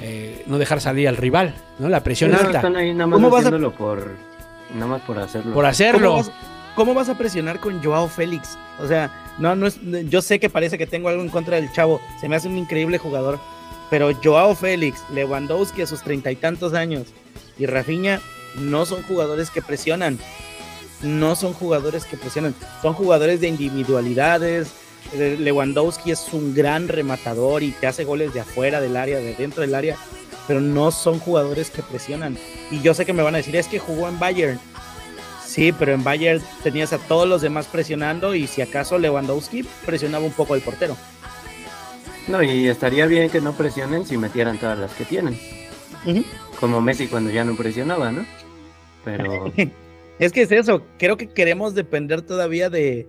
eh, 0.00 0.42
no 0.46 0.58
dejar 0.58 0.80
salir 0.82 1.08
al 1.08 1.16
rival, 1.16 1.54
¿no? 1.78 1.88
La 1.88 2.02
presión 2.02 2.30
No, 2.32 2.36
alta. 2.38 2.58
están 2.58 2.76
ahí 2.76 2.92
nada 2.92 3.06
más 3.06 3.16
¿Cómo 3.16 3.30
vas 3.30 3.46
a- 3.46 3.50
por, 3.50 4.10
nada 4.74 4.86
más 4.86 5.00
por 5.02 5.18
hacerlo. 5.18 5.54
Por 5.54 5.62
¿Cómo 5.62 5.66
hacerlo. 5.66 6.12
vas, 6.16 6.30
¿cómo 6.74 6.94
vas 6.94 7.08
a 7.08 7.16
presionar 7.16 7.58
con 7.60 7.82
Joao 7.82 8.08
Félix? 8.08 8.58
O 8.82 8.86
sea, 8.86 9.10
no, 9.38 9.56
no 9.56 9.66
es, 9.66 9.78
yo 10.10 10.20
sé 10.20 10.38
que 10.38 10.50
parece 10.50 10.76
que 10.76 10.86
tengo 10.86 11.08
algo 11.08 11.22
en 11.22 11.28
contra 11.30 11.56
del 11.56 11.72
chavo, 11.72 12.00
se 12.20 12.28
me 12.28 12.36
hace 12.36 12.48
un 12.48 12.58
increíble 12.58 12.98
jugador, 12.98 13.38
pero 13.88 14.10
Joao 14.22 14.54
Félix, 14.54 15.00
Lewandowski 15.14 15.82
a 15.82 15.86
sus 15.86 16.02
treinta 16.02 16.30
y 16.30 16.36
tantos 16.36 16.74
años 16.74 17.06
y 17.58 17.64
Rafinha 17.66 18.20
no 18.58 18.84
son 18.84 19.02
jugadores 19.04 19.48
que 19.50 19.62
presionan, 19.62 20.18
no 21.04 21.36
son 21.36 21.52
jugadores 21.52 22.04
que 22.04 22.16
presionan, 22.16 22.54
son 22.82 22.94
jugadores 22.94 23.40
de 23.40 23.48
individualidades. 23.48 24.72
Eh, 25.12 25.36
Lewandowski 25.38 26.10
es 26.10 26.32
un 26.32 26.54
gran 26.54 26.88
rematador 26.88 27.62
y 27.62 27.70
te 27.72 27.86
hace 27.86 28.04
goles 28.04 28.34
de 28.34 28.40
afuera 28.40 28.80
del 28.80 28.96
área, 28.96 29.18
de 29.18 29.34
dentro 29.34 29.60
del 29.60 29.74
área, 29.74 29.96
pero 30.48 30.60
no 30.60 30.90
son 30.90 31.18
jugadores 31.18 31.70
que 31.70 31.82
presionan. 31.82 32.36
Y 32.70 32.80
yo 32.80 32.94
sé 32.94 33.04
que 33.04 33.12
me 33.12 33.22
van 33.22 33.34
a 33.34 33.38
decir, 33.38 33.54
es 33.56 33.68
que 33.68 33.78
jugó 33.78 34.08
en 34.08 34.18
Bayern. 34.18 34.58
Sí, 35.44 35.72
pero 35.72 35.92
en 35.92 36.02
Bayern 36.02 36.42
tenías 36.62 36.92
a 36.92 36.98
todos 36.98 37.28
los 37.28 37.42
demás 37.42 37.66
presionando 37.66 38.34
y 38.34 38.46
si 38.46 38.62
acaso 38.62 38.98
Lewandowski 38.98 39.64
presionaba 39.84 40.24
un 40.24 40.32
poco 40.32 40.54
el 40.54 40.62
portero. 40.62 40.96
No, 42.26 42.42
y 42.42 42.68
estaría 42.68 43.06
bien 43.06 43.28
que 43.28 43.40
no 43.40 43.52
presionen 43.52 44.06
si 44.06 44.16
metieran 44.16 44.58
todas 44.58 44.78
las 44.78 44.92
que 44.94 45.04
tienen. 45.04 45.38
Como 46.58 46.80
Messi 46.80 47.06
cuando 47.06 47.30
ya 47.30 47.44
no 47.44 47.54
presionaba, 47.54 48.10
¿no? 48.10 48.24
Pero 49.04 49.52
Es 50.18 50.32
que 50.32 50.42
es 50.42 50.52
eso, 50.52 50.82
creo 50.98 51.16
que 51.16 51.28
queremos 51.28 51.74
depender 51.74 52.22
todavía 52.22 52.70
de, 52.70 53.08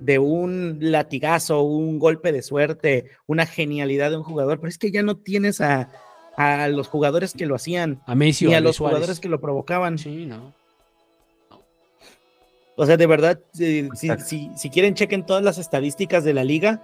de 0.00 0.18
un 0.18 0.78
latigazo, 0.80 1.62
un 1.62 1.98
golpe 1.98 2.32
de 2.32 2.42
suerte, 2.42 3.10
una 3.26 3.46
genialidad 3.46 4.10
de 4.10 4.16
un 4.16 4.24
jugador, 4.24 4.58
pero 4.58 4.68
es 4.68 4.78
que 4.78 4.90
ya 4.90 5.02
no 5.02 5.16
tienes 5.16 5.60
a, 5.60 5.88
a 6.36 6.66
los 6.68 6.88
jugadores 6.88 7.34
que 7.34 7.46
lo 7.46 7.54
hacían, 7.54 8.02
A 8.06 8.14
Messi 8.16 8.46
ni 8.46 8.52
o 8.52 8.54
a 8.54 8.58
a 8.58 8.60
los 8.60 8.76
Suárez. 8.76 8.96
jugadores 8.96 9.20
que 9.20 9.28
lo 9.28 9.40
provocaban. 9.40 9.96
Sí, 9.98 10.26
no. 10.26 10.52
O 12.76 12.86
sea, 12.86 12.96
de 12.96 13.06
verdad, 13.06 13.38
si, 13.52 13.88
si- 13.94 14.50
si 14.56 14.70
quieren, 14.70 14.94
chequen 14.94 15.26
todas 15.26 15.42
las 15.44 15.58
estadísticas 15.58 16.24
de 16.24 16.32
la 16.34 16.44
liga. 16.44 16.82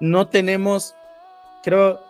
No 0.00 0.28
tenemos, 0.28 0.94
creo, 1.62 2.00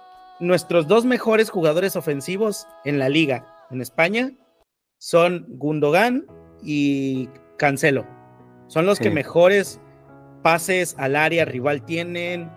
nuestros 0.41 0.87
dos 0.89 1.05
mejores 1.07 1.49
jugadores 1.51 1.97
ofensivos 1.97 2.67
en 2.85 2.99
la 2.99 3.09
liga 3.09 3.47
en 3.71 3.81
España 3.81 4.33
son 4.99 5.47
Gundogan 5.49 6.27
y 6.65 7.29
Cancelo. 7.57 8.07
Son 8.67 8.87
los 8.87 8.99
que 8.99 9.11
mejores 9.11 9.81
pases 10.43 10.95
al 10.99 11.17
área 11.17 11.45
rival 11.45 11.85
tienen. 11.85 12.51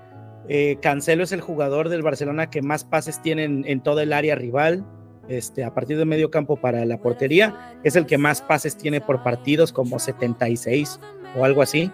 Eh, 0.50 0.78
Cancelo 0.82 1.24
es 1.24 1.32
el 1.32 1.42
jugador 1.42 1.90
del 1.90 2.02
Barcelona 2.02 2.50
que 2.50 2.62
más 2.62 2.84
pases 2.84 3.22
tienen 3.22 3.64
en 3.68 3.82
todo 3.82 4.00
el 4.02 4.14
área 4.14 4.36
rival. 4.36 4.86
Este, 5.28 5.66
a 5.66 5.74
partir 5.74 5.98
de 5.98 6.06
medio 6.06 6.32
campo 6.32 6.56
para 6.56 6.86
la 6.86 7.02
portería, 7.02 7.78
es 7.84 7.98
el 7.98 8.06
que 8.06 8.18
más 8.18 8.42
pases 8.42 8.78
tiene 8.78 9.02
por 9.02 9.24
partidos, 9.24 9.74
como 9.74 10.00
76 10.00 11.02
o 11.38 11.44
algo 11.44 11.62
así. 11.62 11.92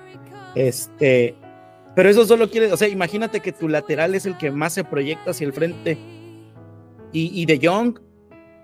Este, 0.54 1.36
pero 1.96 2.10
eso 2.10 2.26
solo 2.26 2.50
quiere, 2.50 2.72
o 2.72 2.78
sea, 2.78 2.88
imagínate 2.88 3.40
que 3.40 3.52
tu 3.52 3.68
lateral 3.68 4.14
es 4.14 4.28
el 4.28 4.38
que 4.38 4.52
más 4.52 4.74
se 4.74 4.84
proyecta 4.84 5.32
hacia 5.32 5.48
el 5.48 5.54
frente. 5.54 5.98
Y, 7.12 7.32
y 7.34 7.46
De 7.46 7.60
Jong 7.66 8.00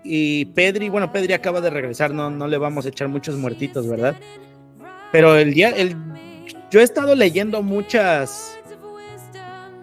y 0.04 0.46
Pedri, 0.46 0.88
bueno, 0.88 1.12
Pedri 1.12 1.32
acaba 1.32 1.60
de 1.60 1.70
regresar, 1.70 2.12
no, 2.12 2.30
no 2.30 2.46
le 2.48 2.58
vamos 2.58 2.86
a 2.86 2.88
echar 2.88 3.08
muchos 3.08 3.36
muertitos, 3.36 3.86
¿verdad? 3.88 4.16
Pero 5.12 5.36
el 5.36 5.52
día, 5.54 5.70
el, 5.70 5.96
yo 6.70 6.80
he 6.80 6.82
estado 6.82 7.14
leyendo 7.14 7.62
muchas, 7.62 8.58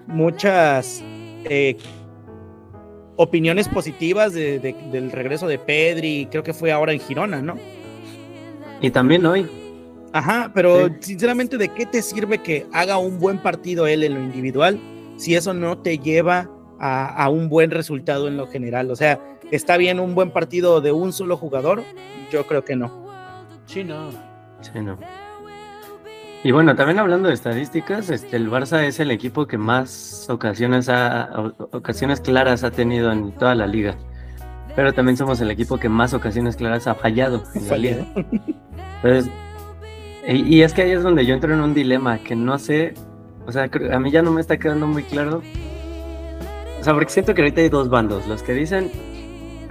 muchas 0.07 1.03
eh, 1.45 1.77
opiniones 3.15 3.67
positivas 3.67 4.33
de- 4.33 4.59
de- 4.59 4.75
del 4.91 5.11
regreso 5.11 5.47
de 5.47 5.59
Pedri, 5.59 6.27
creo 6.31 6.43
que 6.43 6.53
fue 6.53 6.71
ahora 6.71 6.93
en 6.93 6.99
Girona, 6.99 7.41
¿no? 7.41 7.55
y 8.79 8.91
también 8.91 9.25
hoy, 9.25 9.47
Ajá, 10.13 10.51
pero 10.55 10.87
Sí. 10.87 10.93
sinceramente, 11.01 11.57
¿de 11.57 11.67
qué 11.69 11.85
te 11.85 12.01
sirve 12.01 12.37
que 12.41 12.65
haga 12.71 12.97
un 12.97 13.19
buen 13.19 13.39
partido 13.39 13.85
él 13.87 14.03
en 14.03 14.13
lo 14.15 14.21
individual 14.21 14.79
si 15.17 15.35
eso 15.35 15.53
no 15.53 15.79
te 15.79 15.99
lleva 15.99 16.49
a, 16.79 17.23
a 17.23 17.29
un 17.29 17.49
buen 17.49 17.71
resultado 17.71 18.27
en 18.27 18.37
lo 18.37 18.47
general? 18.47 18.89
O 18.89 18.95
sea, 18.95 19.19
¿está 19.51 19.77
bien 19.77 19.99
un 19.99 20.15
buen 20.15 20.31
partido 20.31 20.81
de 20.81 20.91
un 20.91 21.13
solo 21.13 21.37
jugador? 21.37 21.83
Yo 22.31 22.45
creo 22.47 22.63
que 22.65 22.75
no. 22.75 23.05
Sí, 23.65 23.83
no. 23.83 24.09
sí, 24.61 24.79
no. 24.81 24.97
Y 26.43 26.51
bueno, 26.51 26.75
también 26.75 26.99
hablando 26.99 27.27
de 27.27 27.33
estadísticas, 27.33 28.09
este, 28.09 28.37
el 28.37 28.49
Barça 28.49 28.83
es 28.83 28.99
el 28.99 29.11
equipo 29.11 29.47
que 29.47 29.57
más 29.57 30.27
ocasiones 30.29 30.87
ha, 30.87 31.29
ocasiones 31.71 32.21
claras 32.21 32.63
ha 32.63 32.71
tenido 32.71 33.11
en 33.11 33.31
toda 33.33 33.55
la 33.55 33.67
liga. 33.67 33.95
Pero 34.75 34.93
también 34.93 35.17
somos 35.17 35.41
el 35.41 35.49
equipo 35.49 35.77
que 35.77 35.89
más 35.89 36.13
ocasiones 36.13 36.55
claras 36.55 36.85
ha 36.87 36.93
fallado 36.95 37.43
en 37.55 37.67
la 37.67 37.77
liga. 37.77 38.05
Entonces, 39.01 39.31
y, 40.27 40.55
y 40.57 40.61
es 40.61 40.73
que 40.73 40.83
ahí 40.83 40.91
es 40.91 41.01
donde 41.03 41.25
yo 41.25 41.33
entro 41.33 41.53
en 41.53 41.59
un 41.61 41.73
dilema 41.73 42.19
que 42.19 42.35
no 42.35 42.59
sé, 42.59 42.93
o 43.47 43.51
sea, 43.51 43.69
creo- 43.69 43.93
a 43.95 43.99
mí 43.99 44.11
ya 44.11 44.21
no 44.21 44.31
me 44.31 44.39
está 44.39 44.57
quedando 44.57 44.85
muy 44.85 45.03
claro. 45.03 45.41
O 46.79 46.83
sea, 46.83 46.93
porque 46.93 47.09
siento 47.11 47.33
que 47.33 47.41
ahorita 47.41 47.61
hay 47.61 47.69
dos 47.69 47.89
bandos, 47.89 48.27
los 48.27 48.43
que 48.43 48.53
dicen, 48.53 48.91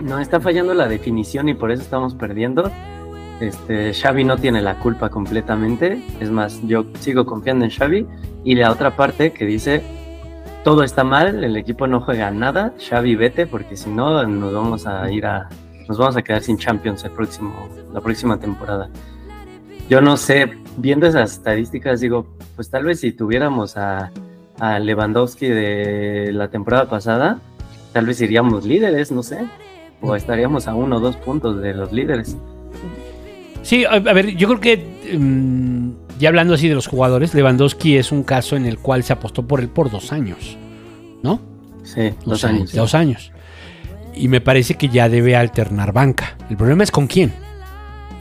no 0.01 0.19
está 0.19 0.41
fallando 0.41 0.75
la 0.75 0.89
definición 0.89 1.49
y 1.49 1.55
por 1.55 1.71
eso 1.71 1.83
estamos 1.83 2.15
perdiendo. 2.15 2.71
Este, 3.41 3.93
Xavi 3.93 4.25
no 4.25 4.39
tiene 4.39 4.63
la 4.63 4.79
culpa 4.79 5.11
completamente, 5.11 6.03
es 6.21 6.31
más, 6.31 6.61
yo 6.67 6.87
sigo 7.01 7.27
confiando 7.27 7.67
en 7.67 7.71
Xavi 7.71 8.07
y 8.45 8.55
la 8.55 8.71
otra 8.73 8.97
parte 8.97 9.33
que 9.33 9.45
dice, 9.45 9.83
todo 10.65 10.83
está 10.83 11.05
mal, 11.05 11.45
el 11.45 11.55
equipo 11.57 11.87
no 11.87 12.01
juega 12.01 12.31
nada, 12.31 12.73
Xavi 12.89 13.15
vete 13.15 13.47
porque 13.47 13.77
si 13.77 13.91
no 13.91 14.27
nos 14.27 14.55
vamos 14.55 14.87
a 14.87 15.11
ir 15.11 15.27
a 15.27 15.49
nos 15.87 15.99
vamos 15.99 16.17
a 16.17 16.23
quedar 16.23 16.43
sin 16.43 16.57
Champions 16.57 17.05
el 17.05 17.13
próximo 17.13 17.69
la 17.93 18.01
próxima 18.01 18.41
temporada. 18.41 18.89
Yo 19.89 20.01
no 20.01 20.17
sé, 20.17 20.51
viendo 20.79 21.07
esas 21.07 21.33
estadísticas, 21.33 22.01
digo, 22.01 22.27
pues 22.57 22.71
tal 22.71 22.85
vez 22.85 23.01
si 23.01 23.13
tuviéramos 23.13 23.77
a, 23.77 24.11
a 24.59 24.79
Lewandowski 24.79 25.47
de 25.47 26.31
la 26.33 26.49
temporada 26.49 26.89
pasada, 26.89 27.39
tal 27.93 28.07
vez 28.07 28.21
iríamos 28.21 28.65
líderes, 28.65 29.13
no 29.13 29.23
sé, 29.23 29.47
o 30.01 30.17
estaríamos 30.17 30.69
a 30.69 30.75
uno 30.75 30.97
o 30.97 31.01
dos 31.01 31.17
puntos 31.17 31.61
de 31.61 31.75
los 31.75 31.93
líderes. 31.93 32.37
Sí, 33.63 33.85
a, 33.85 33.99
ver, 33.99 34.37
yo 34.37 34.47
creo 34.47 34.61
que 34.61 35.17
mm, 35.19 36.19
ya 36.21 36.29
hablando 36.29 36.55
así 36.55 36.69
de 36.69 36.75
los 36.75 36.87
jugadores, 36.87 37.35
Lewandowski 37.35 37.97
es 37.97 38.13
un 38.13 38.23
caso 38.23 38.57
en 38.57 38.65
el 38.65 38.79
cual 38.79 39.03
se 39.03 39.13
apostó 39.13 39.47
por 39.47 39.61
él 39.61 39.69
por 39.69 39.91
dos 39.91 40.13
años, 40.13 40.57
¿no? 41.23 41.41
Sí, 41.83 42.13
dos 42.25 42.45
años. 42.45 42.73
Dos 42.73 42.95
años. 42.95 43.33
Y 44.15 44.29
me 44.29 44.41
parece 44.41 44.75
que 44.75 44.89
ya 44.89 45.09
debe 45.09 45.37
alternar 45.37 45.93
banca. 45.93 46.37
El 46.49 46.57
problema 46.57 46.85
es 46.85 46.91
con 46.91 47.07
quién. 47.07 47.33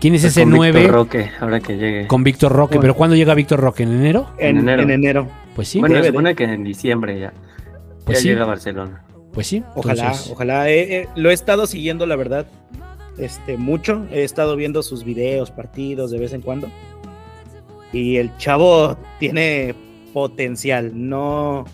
¿Quién 0.02 0.16
es 0.16 0.22
Pues 0.22 0.34
ese 0.34 0.42
con 0.44 0.52
Víctor 0.54 0.74
9 0.74 0.88
Roque, 0.88 1.32
ahora 1.40 1.60
que 1.60 1.78
llegue. 1.78 2.08
con 2.08 2.24
Víctor 2.24 2.52
Roque? 2.52 2.80
¿Pero 2.80 2.96
cuándo 2.96 3.16
llega 3.16 3.34
Víctor 3.34 3.60
Roque? 3.60 3.84
¿En 3.84 3.94
enero? 3.94 4.28
En, 4.38 4.58
En 4.58 4.64
enero. 4.64 4.82
en 4.84 4.92
enero. 4.92 5.28
Pues 5.56 5.70
sí, 5.70 5.80
bueno, 5.80 6.02
se 6.02 6.08
supone 6.08 6.36
que 6.36 6.44
en 6.44 6.64
diciembre 6.64 7.20
ya, 7.20 7.34
pues 8.04 8.18
ya 8.18 8.22
sí, 8.22 8.28
llega 8.30 8.44
a 8.44 8.48
Barcelona. 8.48 9.04
Pues 9.36 9.46
sí. 9.48 9.62
Ojalá, 9.76 10.04
Entonces, 10.06 10.32
ojalá. 10.32 10.70
eh, 10.72 11.02
eh, 11.02 11.08
lo 11.16 11.30
he 11.30 11.34
estado 11.34 11.68
siguiendo, 11.68 12.08
la 12.08 12.16
verdad, 12.16 12.48
este, 13.20 13.58
mucho. 13.58 14.08
He 14.12 14.24
estado 14.24 14.56
viendo 14.56 14.82
sus 14.82 15.04
videos, 15.04 15.52
partidos 15.52 16.10
de 16.10 16.18
vez 16.20 16.34
en 16.34 16.42
cuando. 16.42 16.70
Y 17.94 18.18
el 18.18 18.36
chavo 18.38 18.98
tiene 19.20 19.76
potencial. 20.14 20.92
No, 20.94 21.66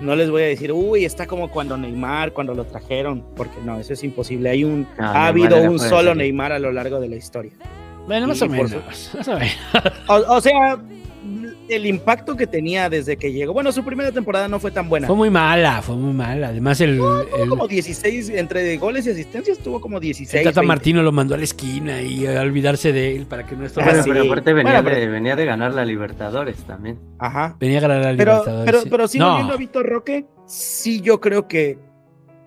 no 0.00 0.16
les 0.16 0.30
voy 0.30 0.42
a 0.42 0.46
decir, 0.46 0.72
uy, 0.72 1.04
está 1.04 1.26
como 1.26 1.50
cuando 1.50 1.76
Neymar, 1.76 2.32
cuando 2.32 2.54
lo 2.54 2.64
trajeron, 2.64 3.24
porque 3.36 3.56
no, 3.64 3.78
eso 3.80 3.92
es 3.92 4.04
imposible. 4.04 4.50
Hay 4.50 4.64
un, 4.64 4.86
ha 4.98 5.02
Neymar 5.02 5.26
habido 5.26 5.70
un 5.70 5.78
solo. 5.78 6.14
Neymar 6.14 6.52
a 6.52 6.58
lo 6.58 6.70
largo 6.72 7.00
de 7.00 7.08
la 7.08 7.16
historia. 7.16 7.52
Bueno, 8.06 8.28
más 8.28 8.40
o 8.40 8.48
menos. 8.48 8.70
su- 8.70 9.16
más 9.18 9.28
o 9.28 9.34
menos. 9.38 9.52
O, 10.08 10.36
o 10.36 10.40
sea, 10.40 10.78
el 11.68 11.86
impacto 11.86 12.36
que 12.36 12.46
tenía 12.46 12.88
desde 12.88 13.16
que 13.16 13.32
llegó. 13.32 13.52
Bueno, 13.52 13.72
su 13.72 13.84
primera 13.84 14.10
temporada 14.12 14.48
no 14.48 14.58
fue 14.60 14.70
tan 14.70 14.88
buena. 14.88 15.06
Fue 15.06 15.16
muy 15.16 15.30
mala, 15.30 15.82
fue 15.82 15.96
muy 15.96 16.12
mala. 16.12 16.48
Además, 16.48 16.80
el, 16.80 16.96
Tuvo 16.96 17.20
el, 17.20 17.48
como 17.48 17.68
16, 17.68 18.30
entre 18.30 18.76
goles 18.78 19.06
y 19.06 19.10
asistencias, 19.10 19.58
tuvo 19.58 19.80
como 19.80 20.00
16. 20.00 20.34
el 20.34 20.44
Tata 20.44 20.60
20. 20.60 20.66
Martino 20.66 21.02
lo 21.02 21.12
mandó 21.12 21.34
a 21.34 21.38
la 21.38 21.44
esquina 21.44 22.00
y 22.02 22.26
a 22.26 22.40
olvidarse 22.40 22.92
de 22.92 23.16
él 23.16 23.26
para 23.26 23.44
que 23.46 23.54
no 23.56 23.66
estuviera. 23.66 23.92
Bueno, 24.00 24.04
pero 24.14 24.24
aparte 24.24 24.52
venía, 24.52 24.72
Bueno, 24.72 24.88
pero- 24.88 25.00
de, 25.00 25.06
venía 25.08 25.36
de 25.36 25.44
ganar 25.44 25.74
la 25.74 25.84
Libertadores 25.84 26.56
también. 26.64 26.98
Ajá. 27.18 27.56
Venía 27.60 27.78
a 27.78 27.80
ganar 27.82 27.96
la 27.98 28.16
Pero, 28.16 28.32
Libertadores. 28.32 28.64
pero, 28.66 28.80
sí. 28.82 28.88
pero 28.90 29.08
sí, 29.08 29.18
No, 29.18 29.28
volviendo 29.30 29.54
a 29.54 29.56
Víctor 29.58 29.86
Roque, 29.86 30.26
sí 30.46 31.00
yo 31.00 31.20
creo 31.20 31.48
que 31.48 31.78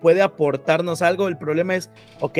puede 0.00 0.22
aportarnos 0.22 1.00
algo. 1.02 1.28
El 1.28 1.38
problema 1.38 1.76
es, 1.76 1.90
ok, 2.20 2.38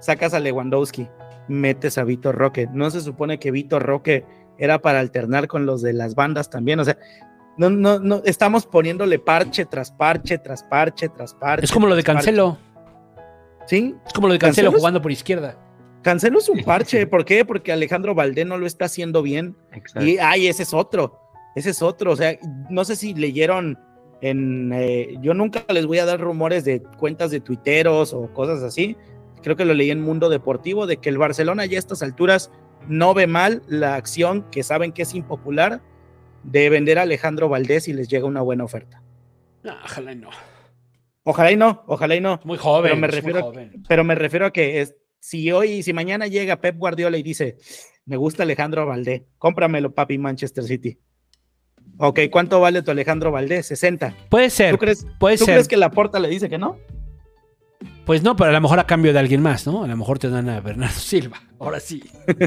sacas 0.00 0.34
a 0.34 0.40
Lewandowski, 0.40 1.06
metes 1.48 1.98
a 1.98 2.04
Víctor 2.04 2.34
Roque. 2.36 2.68
No 2.72 2.90
se 2.90 3.00
supone 3.00 3.38
que 3.38 3.50
Víctor 3.50 3.82
Roque 3.84 4.24
era 4.60 4.80
para 4.80 5.00
alternar 5.00 5.48
con 5.48 5.66
los 5.66 5.82
de 5.82 5.92
las 5.92 6.14
bandas 6.14 6.48
también. 6.50 6.78
O 6.78 6.84
sea, 6.84 6.96
no, 7.56 7.68
no, 7.70 7.98
no, 7.98 8.22
estamos 8.24 8.66
poniéndole 8.66 9.18
parche 9.18 9.64
tras 9.64 9.90
parche, 9.90 10.38
tras 10.38 10.62
parche, 10.62 11.08
tras 11.08 11.34
parche. 11.34 11.64
es 11.64 11.72
como 11.72 11.86
lo 11.88 11.96
de 11.96 12.02
parche. 12.04 12.14
Cancelo. 12.18 12.58
Sí, 13.66 13.94
Es 14.06 14.12
como 14.12 14.26
lo 14.28 14.32
de 14.34 14.38
Cancelo 14.38 14.66
Cancelo 14.66 14.76
es- 14.76 14.80
jugando 14.80 15.02
por 15.02 15.12
izquierda. 15.12 15.56
Cancelo 16.02 16.38
es 16.38 16.48
un 16.48 16.62
parche. 16.64 17.06
¿Por 17.06 17.24
qué? 17.24 17.44
Porque 17.44 17.72
Alejandro 17.72 18.14
Valdé 18.14 18.44
no 18.44 18.56
lo 18.58 18.66
está 18.66 18.86
haciendo 18.86 19.22
bien. 19.22 19.56
Exacto. 19.72 20.06
Y, 20.06 20.18
ay, 20.18 20.46
ese 20.48 20.62
es 20.62 20.72
otro. 20.74 21.18
Ese 21.54 21.70
es 21.70 21.82
otro. 21.82 22.12
O 22.12 22.16
sea, 22.16 22.38
no 22.70 22.84
sé 22.84 22.96
si 22.96 23.14
leyeron 23.14 23.78
en. 24.22 24.72
eh, 24.74 25.16
yo 25.20 25.34
nunca 25.34 25.62
les 25.68 25.86
voy 25.86 25.98
a 25.98 26.06
dar 26.06 26.20
rumores 26.20 26.64
de 26.64 26.82
cuentas 26.98 27.30
de 27.30 27.40
tuiteros 27.40 28.12
o 28.14 28.32
cosas 28.32 28.62
así. 28.62 28.96
Creo 29.42 29.56
que 29.56 29.64
lo 29.64 29.74
leí 29.74 29.90
en 29.90 30.00
Mundo 30.02 30.28
Deportivo 30.28 30.86
de 30.86 30.98
que 30.98 31.08
el 31.08 31.18
Barcelona 31.18 31.64
ya 31.66 31.76
a 31.76 31.78
estas 31.78 32.02
alturas 32.02 32.50
no 32.88 33.14
ve 33.14 33.26
mal 33.26 33.62
la 33.68 33.94
acción 33.94 34.48
que 34.50 34.62
saben 34.62 34.92
que 34.92 35.02
es 35.02 35.14
impopular 35.14 35.80
de 36.42 36.70
vender 36.70 36.98
a 36.98 37.02
Alejandro 37.02 37.48
Valdés 37.48 37.88
y 37.88 37.92
les 37.92 38.08
llega 38.08 38.26
una 38.26 38.40
buena 38.40 38.64
oferta. 38.64 39.02
No, 39.62 39.74
ojalá 39.84 40.12
y 40.12 40.16
no. 40.16 40.30
Ojalá 41.22 41.52
y 41.52 41.56
no, 41.56 41.84
ojalá 41.86 42.16
y 42.16 42.20
no. 42.20 42.40
Muy 42.44 42.56
joven. 42.56 42.90
Pero 42.90 42.96
me 43.00 43.06
refiero, 43.06 43.42
joven. 43.42 43.82
pero 43.88 44.04
me 44.04 44.14
refiero 44.14 44.46
a 44.46 44.52
que 44.52 44.80
es, 44.80 44.96
si 45.18 45.52
hoy, 45.52 45.82
si 45.82 45.92
mañana 45.92 46.26
llega 46.26 46.60
Pep 46.60 46.76
Guardiola 46.76 47.18
y 47.18 47.22
dice, 47.22 47.58
me 48.06 48.16
gusta 48.16 48.42
Alejandro 48.42 48.86
Valdés, 48.86 49.22
cómpramelo, 49.38 49.94
papi, 49.94 50.18
Manchester 50.18 50.64
City. 50.64 50.98
Ok, 51.98 52.20
¿cuánto 52.30 52.60
vale 52.60 52.82
tu 52.82 52.90
Alejandro 52.90 53.30
Valdés? 53.30 53.66
60. 53.66 54.16
Puede 54.30 54.48
ser. 54.48 54.72
¿Tú 54.72 54.78
crees, 54.78 55.06
puede 55.18 55.36
¿tú 55.36 55.44
ser. 55.44 55.54
crees 55.54 55.68
que 55.68 55.76
la 55.76 55.90
porta 55.90 56.18
le 56.18 56.28
dice 56.28 56.48
que 56.48 56.56
no? 56.56 56.78
Pues 58.10 58.24
no, 58.24 58.34
pero 58.34 58.50
a 58.50 58.52
lo 58.52 58.60
mejor 58.60 58.80
a 58.80 58.88
cambio 58.88 59.12
de 59.12 59.20
alguien 59.20 59.40
más, 59.40 59.68
¿no? 59.68 59.84
A 59.84 59.86
lo 59.86 59.96
mejor 59.96 60.18
te 60.18 60.28
dan 60.28 60.48
a 60.48 60.60
Bernardo 60.60 60.98
Silva. 60.98 61.40
Ahora 61.60 61.78
sí. 61.78 62.02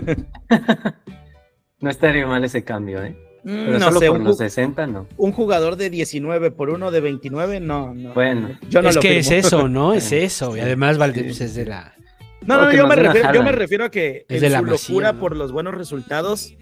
No 1.79 1.89
estaría 1.89 2.27
mal 2.27 2.43
ese 2.43 2.65
cambio, 2.65 3.01
¿eh? 3.01 3.15
Pero 3.45 3.77
Mm, 3.77 3.79
no 3.79 3.81
solo 3.87 3.99
sé, 4.01 4.07
por 4.07 4.17
un, 4.17 4.23
los 4.25 4.35
ju- 4.35 4.39
60, 4.43 4.87
no. 4.87 5.07
un 5.15 5.31
jugador 5.31 5.77
de 5.77 5.89
19 5.89 6.51
por 6.51 6.69
uno 6.69 6.91
de 6.91 6.99
29, 6.99 7.61
no, 7.61 7.93
no. 7.93 8.13
Bueno. 8.13 8.49
yo 8.69 8.81
no 8.81 8.89
es 8.89 8.95
lo 8.95 9.01
que 9.01 9.07
firmo. 9.07 9.19
es 9.21 9.31
eso, 9.31 9.69
¿no? 9.69 9.93
Es 9.93 10.11
eso. 10.11 10.57
Y 10.57 10.59
además 10.59 10.97
Valdés 10.97 11.37
sí. 11.37 11.45
es 11.45 11.55
de 11.55 11.65
la. 11.65 11.93
No, 12.45 12.59
no, 12.61 12.73
yo 12.73 12.85
me, 12.85 12.95
refiero, 12.97 13.33
yo 13.33 13.41
me 13.43 13.51
refiero 13.53 13.85
a 13.85 13.89
que 13.89 14.25
Es 14.27 14.35
en 14.35 14.41
de 14.41 14.49
la 14.49 14.59
su 14.59 14.65
Masía, 14.65 14.89
locura 14.89 15.13
¿no? 15.13 15.19
por 15.21 15.37
los 15.37 15.53
buenos 15.53 15.75
resultados, 15.75 16.57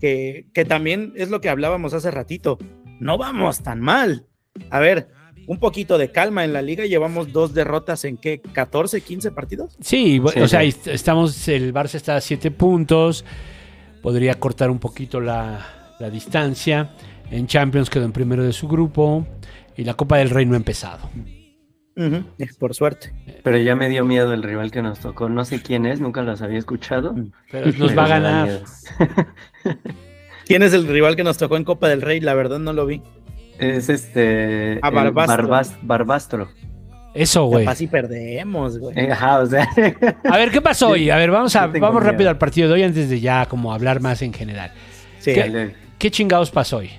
que, 0.00 0.46
que 0.54 0.64
también 0.64 1.12
es 1.16 1.30
lo 1.30 1.40
que 1.40 1.48
hablábamos 1.48 1.94
hace 1.94 2.12
ratito, 2.12 2.58
no 3.00 3.18
vamos 3.18 3.64
tan 3.64 3.80
mal. 3.80 4.26
A 4.70 4.78
ver, 4.78 5.08
un 5.46 5.58
poquito 5.58 5.98
de 5.98 6.10
calma 6.10 6.44
en 6.44 6.52
la 6.52 6.62
liga, 6.62 6.86
llevamos 6.86 7.32
dos 7.32 7.54
derrotas 7.54 8.04
en 8.04 8.16
qué, 8.16 8.40
14, 8.40 9.00
15 9.00 9.30
partidos. 9.32 9.76
Sí, 9.80 10.20
o 10.20 10.48
sea, 10.48 10.60
sí. 10.62 10.74
estamos. 10.86 11.48
El 11.48 11.72
Barça 11.72 11.94
está 11.94 12.16
a 12.16 12.20
7 12.20 12.50
puntos. 12.50 13.24
Podría 14.02 14.34
cortar 14.34 14.70
un 14.70 14.78
poquito 14.78 15.20
la, 15.20 15.94
la 15.98 16.10
distancia. 16.10 16.90
En 17.30 17.46
Champions 17.46 17.88
quedó 17.88 18.04
en 18.04 18.12
primero 18.12 18.42
de 18.42 18.52
su 18.52 18.68
grupo. 18.68 19.26
Y 19.76 19.84
la 19.84 19.94
Copa 19.94 20.18
del 20.18 20.30
Rey 20.30 20.46
no 20.46 20.54
ha 20.54 20.58
empezado. 20.58 21.10
Eh, 21.96 22.22
por 22.58 22.74
suerte. 22.74 23.12
Pero 23.42 23.56
ya 23.58 23.76
me 23.76 23.88
dio 23.88 24.04
miedo 24.04 24.32
el 24.32 24.42
rival 24.42 24.70
que 24.70 24.82
nos 24.82 25.00
tocó. 25.00 25.28
No 25.28 25.44
sé 25.44 25.62
quién 25.62 25.86
es, 25.86 26.00
nunca 26.00 26.22
los 26.22 26.42
había 26.42 26.58
escuchado. 26.58 27.14
Pero 27.50 27.66
nos 27.66 27.76
Pero 27.76 27.94
va 27.94 28.04
a 28.04 28.08
ganar. 28.08 28.60
¿Quién 30.46 30.62
es 30.62 30.74
el 30.74 30.86
rival 30.86 31.16
que 31.16 31.24
nos 31.24 31.38
tocó 31.38 31.56
en 31.56 31.64
Copa 31.64 31.88
del 31.88 32.02
Rey? 32.02 32.20
La 32.20 32.34
verdad 32.34 32.58
no 32.58 32.72
lo 32.72 32.86
vi. 32.86 33.02
Es 33.58 33.88
este. 33.88 34.78
Ah, 34.82 34.90
Barbastro. 34.90 35.48
Barbas- 35.48 35.76
Barbastro. 35.82 36.48
Eso, 37.14 37.44
güey. 37.44 37.64
Capaz 37.64 37.80
y 37.80 37.86
perdemos, 37.86 38.78
güey. 38.78 38.98
Eh, 38.98 39.12
Ajá, 39.12 39.38
o 39.38 39.46
sea. 39.46 39.68
A 40.28 40.36
ver, 40.36 40.50
¿qué 40.50 40.60
pasó 40.60 40.88
hoy? 40.88 41.10
A 41.10 41.16
ver, 41.16 41.30
vamos, 41.30 41.54
a, 41.54 41.66
vamos 41.68 41.80
miedo. 41.80 42.00
rápido 42.00 42.30
al 42.30 42.38
partido 42.38 42.68
de 42.68 42.74
hoy 42.74 42.82
antes 42.82 43.08
de 43.08 43.20
ya 43.20 43.46
como 43.46 43.72
hablar 43.72 44.00
más 44.00 44.20
en 44.22 44.32
general. 44.32 44.72
Sí. 45.20 45.32
¿Qué? 45.34 45.40
Dale. 45.40 45.74
¿Qué 45.98 46.10
chingados 46.10 46.50
pasó 46.50 46.78
hoy? 46.78 46.90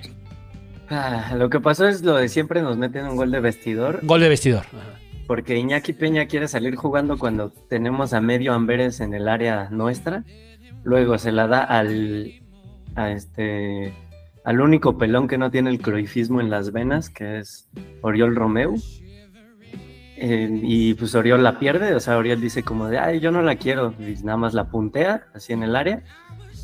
Ah, 0.88 1.34
lo 1.36 1.50
que 1.50 1.60
pasó 1.60 1.86
es 1.86 2.02
lo 2.02 2.16
de 2.16 2.28
siempre 2.28 2.62
nos 2.62 2.76
meten 2.78 3.04
un 3.06 3.16
gol 3.16 3.30
de 3.30 3.40
vestidor. 3.40 4.00
Gol 4.02 4.20
de 4.20 4.28
vestidor. 4.28 4.64
Ajá. 4.66 4.98
Porque 5.26 5.56
Iñaki 5.58 5.92
Peña 5.92 6.26
quiere 6.26 6.46
salir 6.48 6.76
jugando 6.76 7.18
cuando 7.18 7.50
tenemos 7.68 8.12
a 8.12 8.20
medio 8.20 8.54
Amberes 8.54 9.00
en 9.00 9.12
el 9.12 9.28
área 9.28 9.68
nuestra. 9.70 10.24
Luego 10.84 11.18
se 11.18 11.32
la 11.32 11.48
da 11.48 11.64
al 11.64 12.32
a 12.94 13.10
este 13.10 13.92
al 14.46 14.62
único 14.62 14.96
pelón 14.96 15.28
que 15.28 15.36
no 15.36 15.50
tiene 15.50 15.68
el 15.68 15.82
croifismo 15.82 16.40
en 16.40 16.48
las 16.48 16.72
venas, 16.72 17.10
que 17.10 17.40
es 17.40 17.68
Oriol 18.00 18.34
Romeu. 18.34 18.76
Eh, 20.16 20.48
y 20.62 20.94
pues 20.94 21.14
Oriol 21.14 21.42
la 21.42 21.58
pierde, 21.58 21.94
o 21.94 22.00
sea, 22.00 22.16
Oriol 22.16 22.40
dice 22.40 22.62
como 22.62 22.88
de, 22.88 22.98
ay, 22.98 23.20
yo 23.20 23.30
no 23.30 23.42
la 23.42 23.56
quiero, 23.56 23.92
y 23.98 24.14
nada 24.24 24.38
más 24.38 24.54
la 24.54 24.70
puntea 24.70 25.26
así 25.34 25.52
en 25.52 25.62
el 25.62 25.76
área, 25.76 26.02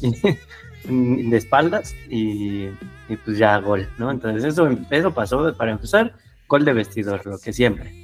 de 0.88 1.36
espaldas, 1.36 1.94
y, 2.08 2.68
y 3.10 3.16
pues 3.22 3.36
ya 3.36 3.58
gol, 3.58 3.86
¿no? 3.98 4.10
Entonces 4.10 4.44
eso, 4.44 4.70
eso 4.88 5.12
pasó 5.12 5.52
para 5.54 5.72
empezar, 5.72 6.14
gol 6.48 6.64
de 6.64 6.72
vestidor, 6.72 7.26
lo 7.26 7.38
que 7.38 7.52
siempre 7.52 8.02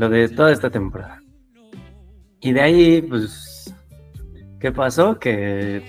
lo 0.00 0.08
de 0.08 0.28
toda 0.28 0.50
esta 0.50 0.70
temporada. 0.70 1.22
Y 2.40 2.52
de 2.52 2.60
ahí, 2.60 3.02
pues, 3.02 3.74
¿qué 4.58 4.72
pasó? 4.72 5.18
Que 5.18 5.84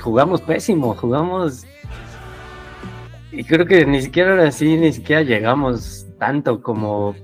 jugamos 0.00 0.40
pésimo, 0.42 0.94
jugamos... 0.94 1.66
Y 3.32 3.44
creo 3.44 3.66
que 3.66 3.84
ni 3.86 4.00
siquiera 4.02 4.30
ahora 4.30 4.50
sí, 4.52 4.76
ni 4.76 4.92
siquiera 4.92 5.22
llegamos 5.22 6.06
tanto 6.18 6.62
como, 6.62 7.14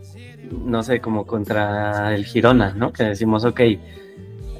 no 0.50 0.82
sé, 0.82 1.00
como 1.00 1.26
contra 1.26 2.14
el 2.14 2.24
Girona, 2.24 2.74
¿no? 2.74 2.92
Que 2.92 3.04
decimos, 3.04 3.44
ok, 3.44 3.60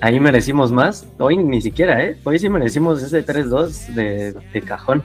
ahí 0.01 0.21
merecimos 0.21 0.73
más. 0.73 1.07
Hoy 1.19 1.37
ni 1.37 1.61
siquiera, 1.61 2.03
¿eh? 2.05 2.17
Hoy 2.25 2.39
sí 2.39 2.49
merecimos 2.49 3.03
ese 3.03 3.25
3-2 3.27 3.89
de, 3.95 4.33
de 4.33 4.63
cajón. 4.63 5.03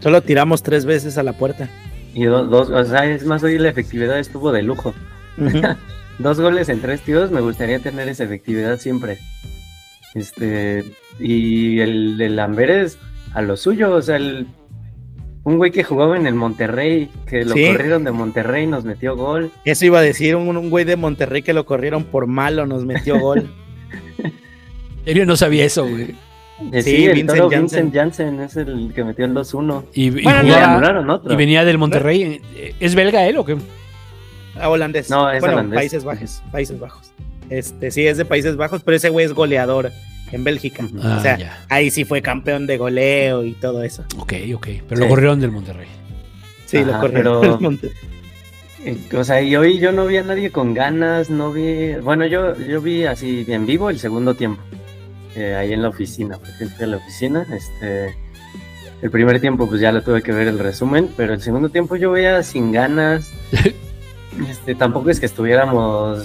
Solo 0.00 0.22
tiramos 0.22 0.62
tres 0.62 0.84
veces 0.84 1.18
a 1.18 1.22
la 1.22 1.32
puerta. 1.32 1.68
Y 2.14 2.24
do- 2.24 2.44
dos, 2.44 2.70
o 2.70 2.84
sea, 2.84 3.04
es 3.06 3.24
más, 3.24 3.42
hoy 3.42 3.58
la 3.58 3.68
efectividad 3.70 4.18
estuvo 4.18 4.52
de 4.52 4.62
lujo. 4.62 4.94
Dos 6.18 6.40
goles 6.40 6.68
en 6.68 6.80
tres 6.80 7.00
tiros, 7.02 7.30
me 7.30 7.40
gustaría 7.40 7.78
tener 7.78 8.08
esa 8.08 8.24
efectividad 8.24 8.78
siempre. 8.78 9.18
Este, 10.14 10.84
y 11.20 11.78
el, 11.80 12.20
el 12.20 12.38
Amberes 12.40 12.98
a 13.34 13.42
lo 13.42 13.56
suyo, 13.56 13.92
o 13.94 14.02
sea, 14.02 14.16
el, 14.16 14.48
un 15.48 15.56
güey 15.58 15.70
que 15.70 15.82
jugaba 15.84 16.16
en 16.16 16.26
el 16.26 16.34
Monterrey, 16.34 17.10
que 17.26 17.44
lo 17.44 17.54
Sí. 17.54 17.66
corrieron 17.66 18.04
de 18.04 18.10
Monterrey, 18.12 18.66
nos 18.66 18.84
metió 18.84 19.16
gol. 19.16 19.50
Eso 19.64 19.86
iba 19.86 19.98
a 19.98 20.02
decir 20.02 20.36
un, 20.36 20.56
un 20.56 20.70
güey 20.70 20.84
de 20.84 20.96
Monterrey 20.96 21.42
que 21.42 21.52
lo 21.54 21.64
corrieron 21.66 22.04
por 22.04 22.26
malo, 22.26 22.66
nos 22.66 22.84
metió 22.84 23.18
gol. 23.20 23.50
Serio, 25.04 25.24
no 25.26 25.36
sabía 25.36 25.64
eso, 25.64 25.86
güey. 25.86 26.14
Eh, 26.72 26.82
Sí, 26.82 26.90
sí, 26.96 27.04
el 27.06 27.14
Vincent 27.14 27.38
toro 27.38 27.50
Janssen. 27.50 27.84
Vincent 27.90 27.94
Janssen 27.94 28.40
es 28.40 28.56
el 28.56 28.92
que 28.94 29.04
metió 29.04 29.24
el 29.24 29.32
2-1. 29.32 29.84
Y, 29.94 30.06
y 30.06 30.10
Bueno, 30.24 30.40
jugaba- 30.42 31.20
y 31.30 31.36
venía 31.36 31.64
del 31.64 31.78
Monterrey. 31.78 32.40
¿Es 32.80 32.94
belga 32.94 33.26
él 33.26 33.36
o 33.38 33.44
qué? 33.44 33.56
Ah, 34.60 34.68
holandés. 34.68 35.08
No, 35.08 35.30
es 35.30 35.40
bueno, 35.40 35.54
holandés. 35.54 35.76
Países 35.78 36.04
Bajos. 36.04 36.42
Países 36.50 36.78
Bajos. 36.80 37.12
Este, 37.48 37.90
sí, 37.92 38.06
es 38.06 38.16
de 38.18 38.24
Países 38.24 38.56
Bajos, 38.56 38.82
pero 38.82 38.96
ese 38.96 39.08
güey 39.08 39.24
es 39.24 39.32
goleador 39.32 39.92
en 40.32 40.44
Bélgica. 40.44 40.84
Ah, 41.02 41.16
o 41.18 41.22
sea, 41.22 41.38
ya. 41.38 41.64
ahí 41.68 41.90
sí 41.90 42.04
fue 42.04 42.22
campeón 42.22 42.66
de 42.66 42.76
goleo 42.78 43.44
y 43.44 43.52
todo 43.54 43.82
eso. 43.82 44.04
Ok, 44.18 44.34
ok. 44.54 44.66
Pero 44.88 44.96
Sí. 44.96 45.02
lo 45.02 45.08
corrieron 45.08 45.40
del 45.40 45.50
Monterrey. 45.50 45.88
Sí, 46.66 46.84
lo 46.84 46.98
corrieron. 47.00 47.40
pero- 47.40 47.60
Monte- 47.60 47.92
Eh, 48.84 48.96
O 49.16 49.24
sea, 49.24 49.42
y 49.42 49.56
hoy 49.56 49.78
yo 49.80 49.90
no 49.90 50.06
vi 50.06 50.18
a 50.18 50.22
nadie 50.22 50.52
con 50.52 50.72
ganas, 50.72 51.30
no 51.30 51.50
vi, 51.52 51.94
bueno, 51.94 52.24
yo, 52.26 52.56
yo 52.56 52.80
vi 52.80 53.04
así 53.04 53.44
en 53.48 53.66
vivo 53.66 53.90
el 53.90 53.98
segundo 53.98 54.34
tiempo, 54.34 54.62
eh, 55.34 55.56
ahí 55.56 55.72
en 55.72 55.82
la 55.82 55.88
oficina, 55.88 56.38
por 56.38 56.48
ejemplo, 56.48 56.84
en 56.84 56.90
la 56.92 56.96
oficina, 56.98 57.44
este, 57.52 58.14
el 59.02 59.10
primer 59.10 59.40
tiempo 59.40 59.68
pues 59.68 59.80
ya 59.80 59.90
lo 59.90 60.02
tuve 60.02 60.22
que 60.22 60.30
ver 60.30 60.46
el 60.46 60.60
resumen, 60.60 61.08
pero 61.16 61.34
el 61.34 61.40
segundo 61.42 61.70
tiempo 61.70 61.96
yo 61.96 62.12
veía 62.12 62.40
sin 62.44 62.70
ganas, 62.70 63.32
este, 64.48 64.76
tampoco 64.76 65.10
es 65.10 65.18
que 65.18 65.26
estuviéramos 65.26 66.24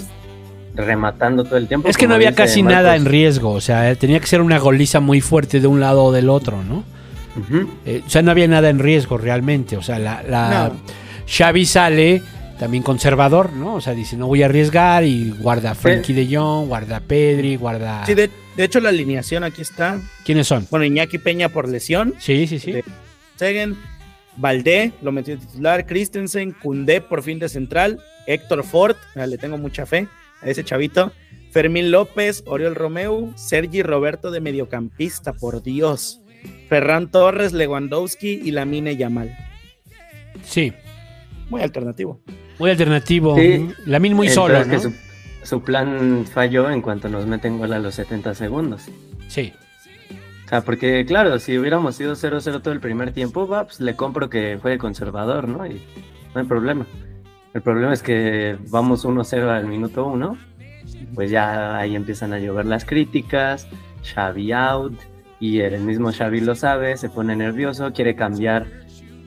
rematando 0.75 1.43
todo 1.43 1.57
el 1.57 1.67
tiempo. 1.67 1.87
Es 1.87 1.97
que 1.97 2.07
no 2.07 2.15
había 2.15 2.31
dice 2.31 2.43
casi 2.43 2.63
nada 2.63 2.95
en 2.95 3.05
riesgo. 3.05 3.51
O 3.51 3.61
sea, 3.61 3.93
tenía 3.95 4.19
que 4.19 4.27
ser 4.27 4.41
una 4.41 4.59
goliza 4.59 4.99
muy 4.99 5.21
fuerte 5.21 5.59
de 5.59 5.67
un 5.67 5.79
lado 5.79 6.05
o 6.05 6.11
del 6.11 6.29
otro, 6.29 6.63
¿no? 6.63 6.83
Eh, 7.85 8.03
o 8.05 8.09
sea, 8.09 8.21
no 8.21 8.31
había 8.31 8.47
nada 8.47 8.69
en 8.69 8.79
riesgo 8.79 9.17
realmente. 9.17 9.77
O 9.77 9.81
sea, 9.81 9.99
la, 9.99 10.23
la 10.23 10.69
No. 10.69 10.75
Xavi 11.27 11.65
sale 11.65 12.21
también 12.59 12.83
conservador, 12.83 13.53
¿no? 13.53 13.75
O 13.75 13.81
sea, 13.81 13.93
dice, 13.93 14.15
no 14.15 14.27
voy 14.27 14.43
a 14.43 14.45
arriesgar 14.45 15.03
y 15.03 15.31
guarda 15.31 15.71
a 15.71 15.75
Frankie 15.75 16.13
de 16.13 16.35
Jong, 16.35 16.67
guarda 16.67 16.97
a 16.97 16.99
Pedri, 16.99 17.55
guarda... 17.55 18.05
Sí, 18.05 18.13
de, 18.13 18.29
de 18.55 18.63
hecho 18.63 18.79
la 18.79 18.89
alineación 18.89 19.43
aquí 19.43 19.61
está. 19.61 19.99
¿Quiénes 20.23 20.47
son? 20.47 20.67
Bueno, 20.69 20.85
Iñaki 20.85 21.17
Peña 21.17 21.49
por 21.49 21.67
lesión. 21.67 22.13
Sí, 22.19 22.47
sí, 22.47 22.59
sí. 22.59 22.75
Segen, 23.35 23.75
Valdé 24.37 24.93
lo 25.01 25.11
metió 25.11 25.35
de 25.35 25.45
titular, 25.45 25.85
Christensen, 25.85 26.51
Cundé 26.51 27.01
por 27.01 27.23
fin 27.23 27.39
de 27.39 27.49
central, 27.49 27.99
Héctor 28.27 28.63
Ford, 28.63 28.95
le 29.15 29.37
tengo 29.37 29.57
mucha 29.57 29.85
fe 29.85 30.07
a 30.43 30.49
ese 30.49 30.63
chavito, 30.63 31.11
Fermín 31.51 31.91
López, 31.91 32.43
Oriol 32.45 32.75
Romeu, 32.75 33.31
Sergi 33.35 33.83
Roberto 33.83 34.31
de 34.31 34.41
mediocampista, 34.41 35.33
por 35.33 35.61
Dios, 35.61 36.21
Ferran 36.67 37.11
Torres, 37.11 37.53
Lewandowski 37.53 38.41
y 38.43 38.51
Lamine 38.51 38.97
Yamal. 38.97 39.35
Sí. 40.43 40.73
Muy 41.49 41.61
alternativo. 41.61 42.19
Muy 42.59 42.71
alternativo. 42.71 43.35
Sí. 43.35 43.69
Lamin 43.85 44.13
muy 44.13 44.29
solo, 44.29 44.63
su, 44.79 44.93
su 45.43 45.61
plan 45.61 46.25
falló 46.25 46.69
en 46.69 46.81
cuanto 46.81 47.09
nos 47.09 47.25
meten 47.25 47.57
gol 47.57 47.73
a 47.73 47.79
los 47.79 47.95
70 47.95 48.35
segundos. 48.35 48.89
Sí. 49.27 49.53
O 50.45 50.49
sea, 50.49 50.61
porque 50.61 51.05
claro, 51.05 51.39
si 51.39 51.57
hubiéramos 51.57 51.95
sido 51.95 52.15
0-0 52.15 52.61
todo 52.61 52.73
el 52.73 52.79
primer 52.79 53.11
tiempo, 53.13 53.47
va, 53.47 53.65
pues 53.65 53.79
le 53.79 53.95
compro 53.95 54.29
que 54.29 54.57
fue 54.61 54.77
conservador, 54.77 55.47
¿no? 55.47 55.65
Y 55.65 55.81
no 56.33 56.41
hay 56.41 56.47
problema. 56.47 56.85
El 57.53 57.61
problema 57.61 57.93
es 57.93 58.01
que 58.01 58.57
vamos 58.69 59.05
1-0 59.05 59.47
al 59.47 59.67
minuto 59.67 60.07
1, 60.07 60.37
pues 61.13 61.29
ya 61.29 61.77
ahí 61.77 61.95
empiezan 61.95 62.33
a 62.33 62.39
llover 62.39 62.65
las 62.65 62.83
críticas, 62.83 63.67
Xavi 64.03 64.51
out, 64.53 64.99
y 65.39 65.59
el 65.59 65.81
mismo 65.81 66.11
Xavi 66.11 66.41
lo 66.41 66.55
sabe, 66.55 66.97
se 66.97 67.09
pone 67.09 67.35
nervioso, 67.35 67.93
quiere 67.93 68.15
cambiar 68.15 68.65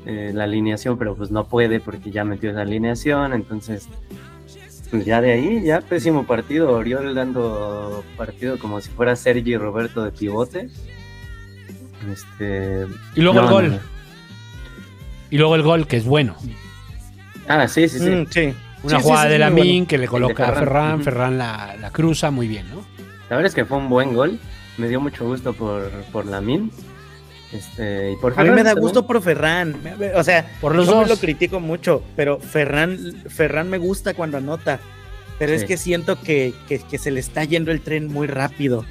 eh, 0.06 0.32
la 0.34 0.44
alineación, 0.44 0.98
pero 0.98 1.14
pues 1.14 1.30
no 1.30 1.46
puede 1.46 1.78
porque 1.78 2.10
ya 2.10 2.24
metió 2.24 2.50
esa 2.50 2.62
alineación, 2.62 3.32
entonces 3.32 3.88
Pues 4.90 5.04
ya 5.04 5.20
de 5.20 5.32
ahí, 5.32 5.62
ya 5.64 5.80
pésimo 5.80 6.24
partido. 6.26 6.70
Oriol 6.72 7.14
dando 7.14 8.04
partido 8.16 8.56
como 8.58 8.80
si 8.80 8.88
fuera 8.90 9.16
Sergi 9.16 9.56
Roberto 9.56 10.04
de 10.04 10.12
pivote. 10.12 10.68
Este. 12.12 12.86
Y 13.16 13.20
luego 13.20 13.40
el 13.40 13.46
gol. 13.46 13.68
no, 13.70 13.74
no. 13.74 13.80
Y 15.28 15.38
luego 15.38 15.56
el 15.56 15.62
gol, 15.62 15.86
que 15.88 15.96
es 15.96 16.04
bueno. 16.04 16.36
Ah, 17.48 17.66
sí, 17.68 17.88
sí, 17.88 17.98
sí. 17.98 18.10
Mm, 18.10 18.26
sí. 18.30 18.54
Una 18.82 18.96
Sí, 18.98 19.02
jugada 19.02 19.22
sí, 19.24 19.28
de 19.28 19.34
es 19.34 19.40
la 19.40 19.50
muy 19.50 19.56
bueno. 19.60 19.72
Min 19.72 19.86
que 19.86 19.98
le 19.98 20.06
coloca 20.08 20.48
a 20.48 20.52
Ferran. 20.54 21.02
Ferran, 21.02 21.38
la, 21.38 21.76
la 21.80 21.90
cruza 21.90 22.30
muy 22.30 22.46
bien, 22.48 22.68
¿no? 22.70 22.84
La 23.30 23.36
verdad 23.36 23.46
es 23.46 23.54
que 23.54 23.64
fue 23.64 23.78
un 23.78 23.88
buen 23.88 24.14
gol. 24.14 24.38
Me 24.78 24.88
dio 24.88 25.00
mucho 25.00 25.24
gusto 25.24 25.52
por, 25.54 25.90
por 26.12 26.26
la 26.26 26.40
min. 26.40 26.70
Este, 27.52 28.12
y 28.12 28.16
por 28.16 28.32
A 28.38 28.42
mí 28.44 28.50
me 28.50 28.56
da 28.56 28.70
también. 28.70 28.82
gusto 28.82 29.06
por 29.06 29.20
Ferran. 29.22 29.74
O 30.14 30.22
sea, 30.22 30.46
Por 30.60 30.74
los 30.74 30.86
yo 30.86 30.94
dos. 30.96 31.08
lo 31.08 31.16
critico 31.16 31.58
mucho, 31.60 32.02
pero 32.14 32.38
Ferran, 32.38 32.98
Ferran 33.28 33.70
me 33.70 33.78
gusta 33.78 34.14
cuando 34.14 34.36
anota. 34.38 34.78
Pero 35.38 35.52
es 35.52 35.64
que 35.64 35.76
siento 35.76 36.20
que, 36.20 36.54
que- 36.68 36.78
que 36.80 36.98
se 36.98 37.10
le 37.10 37.20
está 37.20 37.44
yendo 37.44 37.70
el 37.70 37.80
tren 37.82 38.06
muy 38.08 38.26
rápido. 38.26 38.84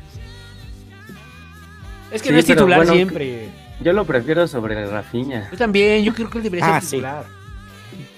Es 2.11 2.21
que 2.21 2.29
Sí, 2.29 2.33
no 2.33 2.39
es 2.39 2.45
titular 2.45 2.79
bueno, 2.79 2.93
siempre. 2.93 3.49
Yo 3.81 3.93
lo 3.93 4.05
prefiero 4.05 4.47
sobre 4.47 4.85
Rafinha. 4.85 5.49
Yo 5.51 5.57
también, 5.57 6.03
yo 6.03 6.13
creo 6.13 6.29
que 6.29 6.37
él 6.37 6.43
debería 6.45 6.75
Ah, 6.77 6.81
ser 6.81 6.89
sí. 6.89 6.97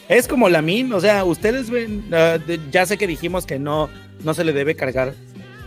Es 0.10 0.28
como 0.28 0.47
la 0.49 0.62
min, 0.62 0.93
o 0.93 0.99
sea, 1.01 1.24
ustedes 1.26 1.70
ven, 1.70 2.10
de- 2.10 2.60
ya 2.72 2.86
sé 2.86 2.97
que 2.97 3.08
dijimos 3.08 3.45
que 3.45 3.60
no, 3.60 3.89
no 4.24 4.34
se 4.34 4.43
le 4.45 4.53
debe 4.53 4.76
cargar 4.76 5.14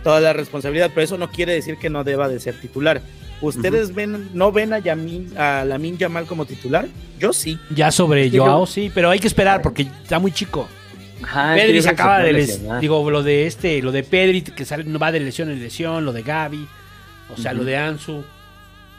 toda 0.03 0.19
la 0.19 0.33
responsabilidad, 0.33 0.89
pero 0.93 1.03
eso 1.05 1.17
no 1.17 1.29
quiere 1.29 1.53
decir 1.53 1.77
que 1.77 1.89
no 1.91 2.03
deba 2.03 2.27
de 2.27 2.39
ser 2.39 2.55
titular. 2.59 3.01
¿Ustedes 3.39 3.93
ven, 3.93 4.29
no 4.33 4.51
ven 4.51 4.73
a, 4.73 4.79
Yamin, 4.79 5.35
a 5.37 5.63
Lamin 5.65 5.97
Yamal 5.97 6.25
como 6.25 6.45
titular? 6.45 6.87
Yo 7.19 7.33
sí. 7.33 7.59
Ya 7.75 7.91
sobre 7.91 8.29
Sí, 8.29 8.37
Joao, 8.37 8.61
yo- 8.61 8.65
sí, 8.65 8.91
pero 8.93 9.09
hay 9.09 9.19
que 9.19 9.27
esperar 9.27 9.61
porque 9.61 9.83
está 9.83 10.19
muy 10.19 10.31
chico. 10.31 10.67
Ajá, 11.23 11.53
Pedri 11.55 11.81
se 11.83 11.89
acaba 11.89 12.19
se 12.21 12.23
de 12.27 12.33
les- 12.33 12.47
lesionar. 12.47 12.81
digo, 12.81 13.09
lo 13.11 13.21
de 13.23 13.45
este, 13.47 13.81
lo 13.83 13.91
de 13.91 14.03
Pedri 14.03 14.41
que 14.41 14.65
sale, 14.65 14.83
no 14.85 14.97
va 14.97 15.11
de 15.11 15.19
lesión 15.19 15.51
en 15.51 15.59
lesión, 15.59 16.03
lo 16.03 16.13
de 16.13 16.23
Gaby, 16.23 16.67
o 17.35 17.37
sea, 17.39 17.53
lo 17.53 17.63
de 17.63 17.77
Ansu. 17.77 18.23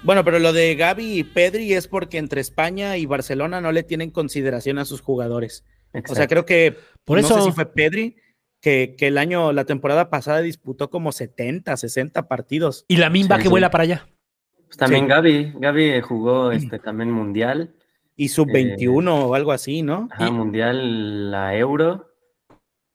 Bueno, 0.03 0.25
pero 0.25 0.39
lo 0.39 0.53
de 0.53 0.75
Gaby 0.75 1.19
y 1.19 1.25
Pedri 1.25 1.75
es 1.75 1.87
porque 1.87 2.19
entre 2.19 2.41
España 2.41 2.97
y 2.97 3.07
Barcelona 3.07 3.61
no 3.61 3.71
le 3.71 3.85
tienen 3.85 4.11
consideración 4.11 4.79
a 4.79 4.85
sus 4.85 5.01
jugadores. 5.01 5.65
O 6.09 6.15
sea, 6.15 6.27
creo 6.27 6.45
que 6.47 6.77
Por 7.05 7.21
no 7.21 7.27
eso 7.27 7.37
sé 7.37 7.43
si 7.43 7.53
fue 7.53 7.67
Pedri 7.67 8.17
que, 8.61 8.95
que 8.97 9.09
el 9.09 9.19
año, 9.19 9.53
la 9.53 9.65
temporada 9.65 10.11
pasada 10.11 10.41
disputó 10.41 10.91
como 10.91 11.13
70, 11.13 11.77
60 11.77 12.29
partidos. 12.29 12.85
y 12.89 12.97
la 12.97 13.11
Sí, 13.13 13.29
que 13.29 13.43
sí. 13.43 13.49
vuela 13.49 13.71
para 13.71 13.85
allá. 13.85 14.07
Pues 14.67 14.77
también 14.77 15.05
sí. 15.05 15.09
Gaby. 15.09 15.53
Gaby 15.57 16.01
jugó 16.01 16.51
este, 16.51 16.79
también 16.79 17.11
Mundial. 17.11 17.75
Y 18.17 18.29
sub 18.29 18.51
21 18.53 19.27
o 19.27 19.35
algo 19.35 19.53
así, 19.53 19.83
¿no? 19.83 20.09
Ajá, 20.11 20.31
Mundial, 20.31 21.31
la 21.31 21.57
Euro. 21.57 22.12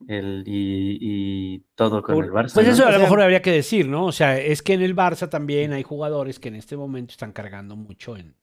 El, 0.07 0.43
y, 0.45 0.97
y 1.01 1.59
todo 1.75 2.03
con 2.03 2.23
el 2.23 2.29
Barça. 2.31 2.53
Pues 2.53 2.67
¿no? 2.67 2.73
eso 2.73 2.85
a 2.85 2.91
lo 2.91 2.99
mejor 2.99 3.21
habría 3.21 3.41
que 3.41 3.51
decir, 3.51 3.87
¿no? 3.87 4.05
O 4.05 4.11
sea, 4.11 4.37
es 4.39 4.61
que 4.61 4.73
en 4.73 4.81
el 4.83 4.95
Barça 4.95 5.27
también 5.29 5.73
hay 5.73 5.81
jugadores 5.83 6.39
que 6.39 6.49
en 6.49 6.55
este 6.55 6.77
momento 6.77 7.11
están 7.13 7.31
cargando 7.31 7.75
mucho 7.75 8.15
en 8.15 8.35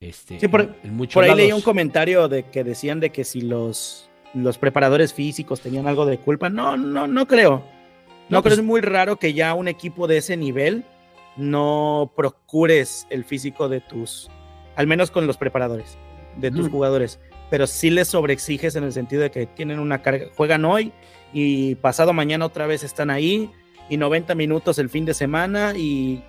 este 0.00 0.40
Sí, 0.40 0.48
por- 0.48 0.62
en, 0.62 0.74
en 0.82 0.94
muchos 0.94 1.14
Por 1.14 1.24
ahí 1.24 1.34
leí 1.36 1.52
un 1.52 1.60
comentario 1.60 2.26
de 2.28 2.44
que 2.50 2.64
decían 2.64 2.98
de 2.98 3.10
que 3.10 3.22
si 3.24 3.40
los, 3.42 4.10
los 4.34 4.58
preparadores 4.58 5.14
físicos 5.14 5.60
tenían 5.60 5.86
algo 5.86 6.06
de 6.06 6.18
culpa. 6.18 6.48
No, 6.50 6.76
no, 6.76 7.06
no 7.06 7.26
creo. 7.26 7.58
No, 8.28 8.38
No, 8.38 8.42
creo, 8.42 8.42
pues- 8.42 8.54
es 8.58 8.64
muy 8.64 8.80
raro 8.80 9.16
que 9.16 9.32
ya 9.34 9.54
un 9.54 9.68
equipo 9.68 10.08
de 10.08 10.16
ese 10.18 10.36
nivel 10.36 10.84
no 11.36 12.12
procures 12.16 13.06
el 13.10 13.24
físico 13.24 13.68
de 13.68 13.80
tus, 13.80 14.28
al 14.74 14.88
menos 14.88 15.12
con 15.12 15.26
los 15.28 15.36
preparadores, 15.36 15.96
de 16.36 16.50
tus 16.50 16.62
Ujú. 16.66 16.70
jugadores. 16.72 17.20
Pero 17.50 17.66
sí 17.66 17.90
les 17.90 18.08
sobreexiges 18.08 18.76
en 18.76 18.84
el 18.84 18.92
sentido 18.92 19.22
de 19.22 19.30
que 19.30 19.46
tienen 19.46 19.78
una 19.78 20.02
carga, 20.02 20.26
juegan 20.36 20.64
hoy 20.64 20.92
y 21.32 21.74
pasado 21.76 22.12
mañana 22.12 22.44
otra 22.46 22.66
vez 22.66 22.82
están 22.84 23.10
ahí 23.10 23.50
y 23.88 23.96
90 23.96 24.34
minutos 24.34 24.78
el 24.78 24.90
fin 24.90 25.04
de 25.06 25.14
semana 25.14 25.72
y, 25.76 26.22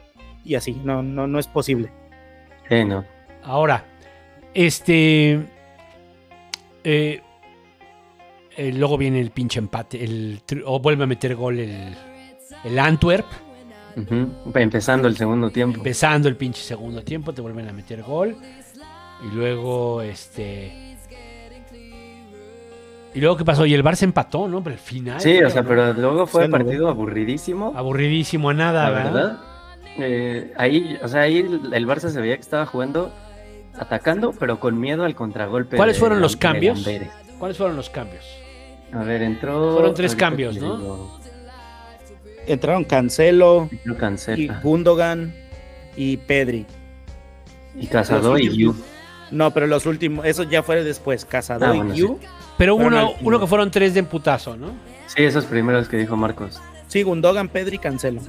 y 0.46 0.56
así. 0.56 0.80
No, 0.84 1.04
no, 1.04 1.28
no 1.28 1.40
es 1.40 1.48
posible. 1.48 1.92
Sí, 2.70 2.86
no. 2.86 3.04
Ahora, 3.44 3.86
este. 4.54 5.40
eh, 6.84 7.22
eh, 8.58 8.74
luego 8.74 8.98
viene 8.98 9.20
el 9.20 9.32
pinche 9.32 9.60
empate. 9.60 10.04
El, 10.04 10.42
tri- 10.46 10.64
o 10.66 10.80
vuelve 10.80 11.04
a 11.04 11.08
meter 11.08 11.36
gol 11.36 11.60
el, 11.60 11.96
el 12.64 12.80
Antwerp. 12.80 13.26
Empezando 14.56 15.08
el 15.08 15.18
segundo 15.18 15.50
tiempo. 15.50 15.78
Empezando 15.78 16.30
el 16.30 16.38
pinche 16.38 16.62
segundo 16.62 17.04
tiempo, 17.04 17.34
te 17.34 17.42
vuelven 17.42 17.68
a 17.68 17.74
meter 17.74 18.02
gol. 18.04 18.38
Y 19.30 19.36
luego, 19.36 20.02
este. 20.02 20.89
Y 23.20 23.22
luego, 23.22 23.36
¿qué 23.36 23.44
pasó? 23.44 23.66
Y 23.66 23.74
el 23.74 23.84
Barça 23.84 24.04
empató, 24.04 24.48
¿no? 24.48 24.64
Pero 24.64 24.76
al 24.76 24.80
final. 24.80 25.20
Sí, 25.20 25.44
o 25.44 25.50
sea, 25.50 25.62
¿no? 25.62 25.68
pero 25.68 25.92
luego 25.92 26.26
fue 26.26 26.46
un 26.46 26.52
no, 26.52 26.58
partido 26.58 26.88
aburridísimo. 26.88 27.74
Aburridísimo 27.76 28.50
a 28.50 28.54
nada, 28.54 28.84
La 28.84 28.90
¿verdad? 28.92 29.14
verdad. 29.14 29.38
Eh, 29.98 30.54
ahí, 30.56 30.98
o 31.04 31.08
sea, 31.10 31.24
ahí 31.24 31.40
el 31.40 31.74
el 31.74 31.86
Barça 31.86 32.08
se 32.12 32.22
veía 32.22 32.36
que 32.36 32.42
estaba 32.44 32.66
jugando, 32.66 33.14
atacando, 33.78 34.32
pero 34.40 34.62
con 34.62 34.80
miedo 34.80 35.04
al 35.04 35.16
contragolpe. 35.16 35.76
¿Cuáles 35.76 35.98
de- 35.98 36.00
fueron 36.00 36.22
los 36.22 36.32
de 36.32 36.40
cambios? 36.40 36.88
¿Cuáles 37.38 37.58
fueron 37.58 37.76
los 37.76 37.90
cambios? 37.90 38.26
A 38.94 39.04
ver, 39.04 39.22
entró. 39.22 39.74
Fueron 39.74 39.94
tres 39.96 40.16
cambios, 40.16 40.56
¿no? 40.56 40.78
digo, 40.78 41.20
Entraron 42.48 42.86
Cancelo, 42.86 43.68
lo 43.84 43.98
y. 44.38 44.48
Gundogan 44.64 45.36
y 45.98 46.16
Pedri. 46.16 46.66
Y 47.76 47.88
Casado 47.88 48.38
y 48.40 48.48
Yu. 48.58 48.74
No, 49.32 49.52
pero 49.52 49.68
los 49.68 49.86
últimos, 49.86 50.26
eso 50.26 50.44
ya 50.44 50.64
fue 50.64 50.82
después, 50.86 51.26
Casado 51.26 51.66
Ah, 51.66 51.74
y 51.76 51.78
bueno, 51.80 51.94
Yu. 51.94 52.18
Pero 52.60 52.76
hubo 52.76 52.86
uno, 52.86 53.14
uno 53.22 53.40
que 53.40 53.48
fueron 53.48 53.72
tres 53.72 53.96
de 53.96 54.02
emputazo, 54.02 54.56
¿no? 54.56 54.74
Sí, 55.08 55.24
esos 55.24 55.46
primeros 55.46 55.90
que 55.90 55.98
dijo 55.98 56.16
Marcos. 56.16 56.62
Sí, 56.88 57.02
Gundogan, 57.02 57.48
Pedri, 57.50 57.80
Cancelo. 57.80 58.22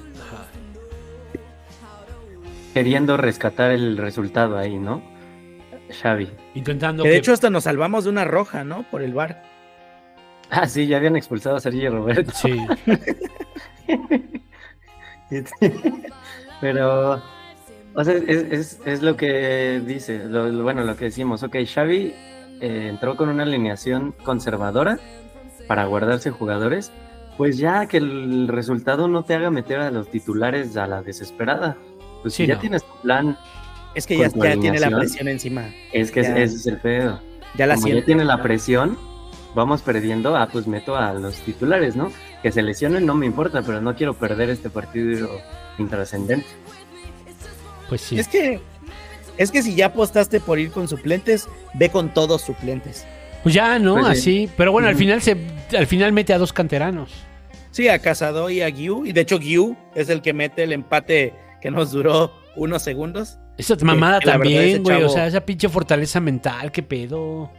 Queriendo 2.72 3.16
rescatar 3.16 3.72
el 3.72 3.96
resultado 3.98 4.56
ahí, 4.56 4.78
¿no? 4.78 5.02
Xavi. 6.00 6.28
Intentando 6.54 7.02
Que 7.02 7.08
que, 7.08 7.12
de 7.12 7.18
hecho 7.18 7.32
hasta 7.32 7.50
nos 7.50 7.64
salvamos 7.64 8.04
de 8.04 8.10
una 8.10 8.24
roja, 8.24 8.62
¿no? 8.64 8.84
Por 8.90 9.02
el 9.02 9.12
bar. 9.12 9.42
Ah, 10.48 10.66
sí, 10.68 10.86
ya 10.86 10.96
habían 10.98 11.16
expulsado 11.16 11.56
a 11.56 11.60
Sergio 11.60 11.90
Roberto. 11.90 12.30
Sí. 12.32 12.56
Pero, 16.60 17.22
o 17.94 18.04
sea, 18.04 18.14
es, 18.14 18.44
es- 18.52 18.80
es 18.84 19.02
lo 19.02 19.16
que 19.16 19.80
dice, 19.84 20.24
lo- 20.26 20.48
lo- 20.48 20.62
bueno, 20.62 20.84
lo 20.84 20.96
que 20.96 21.06
decimos. 21.06 21.42
Ok, 21.42 21.56
Xavi 21.72 22.14
eh, 22.60 22.88
entró 22.88 23.16
con 23.16 23.28
una 23.28 23.42
alineación 23.44 24.14
conservadora 24.22 24.98
para 25.66 25.84
guardarse 25.86 26.30
jugadores. 26.30 26.92
Pues 27.36 27.56
ya 27.58 27.86
que 27.86 27.96
el 27.96 28.48
resultado 28.48 29.08
no 29.08 29.22
te 29.24 29.34
haga 29.34 29.50
meter 29.50 29.80
a 29.80 29.90
los 29.90 30.10
titulares 30.10 30.76
a 30.76 30.86
la 30.86 31.02
desesperada. 31.02 31.76
Pues 32.22 32.34
Sí, 32.34 32.42
si 32.42 32.48
ya 32.48 32.54
no. 32.56 32.60
tienes 32.60 32.84
tu 32.84 33.00
plan, 33.02 33.38
Es 33.94 34.06
que 34.06 34.18
ya, 34.18 34.28
tiene 34.28 34.78
la 34.78 34.90
presión 34.90 35.26
encima. 35.28 35.70
es 35.92 36.10
que 36.12 36.22
Ya. 36.22 36.36
ese 36.38 36.56
es 36.56 36.66
el 36.66 36.78
pedo. 36.78 37.20
Ya 37.56 37.66
la 37.66 37.74
Como 37.76 37.88
ya 37.88 38.04
tiene 38.04 38.24
la 38.24 38.42
presión, 38.42 38.96
vamos 39.54 39.80
perdiendo, 39.82 40.36
ah, 40.36 40.48
pues 40.52 40.66
meto 40.66 40.96
a 40.96 41.12
los 41.14 41.36
titulares, 41.40 41.96
¿no? 41.96 42.12
Que 42.42 42.52
se 42.52 42.62
lesionen 42.62 43.06
no 43.06 43.14
me 43.14 43.26
importa, 43.26 43.62
pero 43.62 43.80
no 43.80 43.96
quiero 43.96 44.14
perder 44.14 44.50
este 44.50 44.68
partido 44.70 45.28
intrascendente. 45.78 46.46
Pues 47.88 48.02
sí. 48.02 48.18
Es 48.18 48.28
que 48.28 48.60
es 49.40 49.50
que 49.50 49.62
si 49.62 49.74
ya 49.74 49.86
apostaste 49.86 50.38
por 50.38 50.58
ir 50.58 50.70
con 50.70 50.86
suplentes, 50.86 51.48
ve 51.72 51.88
con 51.88 52.12
todos 52.12 52.42
suplentes. 52.42 53.06
Pues 53.42 53.54
ya, 53.54 53.78
¿no? 53.78 53.94
Pues 53.94 54.22
sí. 54.22 54.44
Así. 54.44 54.52
Pero 54.54 54.70
bueno, 54.70 54.88
al 54.88 54.96
final 54.96 55.22
se, 55.22 55.34
al 55.76 55.86
final 55.86 56.12
mete 56.12 56.34
a 56.34 56.38
dos 56.38 56.52
canteranos. 56.52 57.10
Sí, 57.70 57.88
a 57.88 57.98
Casado 58.00 58.50
y 58.50 58.60
a 58.60 58.70
Giu. 58.70 59.06
Y 59.06 59.12
de 59.12 59.22
hecho, 59.22 59.38
Giu 59.40 59.78
es 59.94 60.10
el 60.10 60.20
que 60.20 60.34
mete 60.34 60.64
el 60.64 60.74
empate 60.74 61.32
que 61.62 61.70
nos 61.70 61.90
duró 61.90 62.34
unos 62.54 62.82
segundos. 62.82 63.38
Esa 63.56 63.76
mamada 63.82 64.20
también, 64.20 64.82
güey. 64.82 65.02
O 65.04 65.08
sea, 65.08 65.26
esa 65.26 65.40
pinche 65.40 65.70
fortaleza 65.70 66.20
mental, 66.20 66.70
qué 66.70 66.82
pedo. 66.82 67.50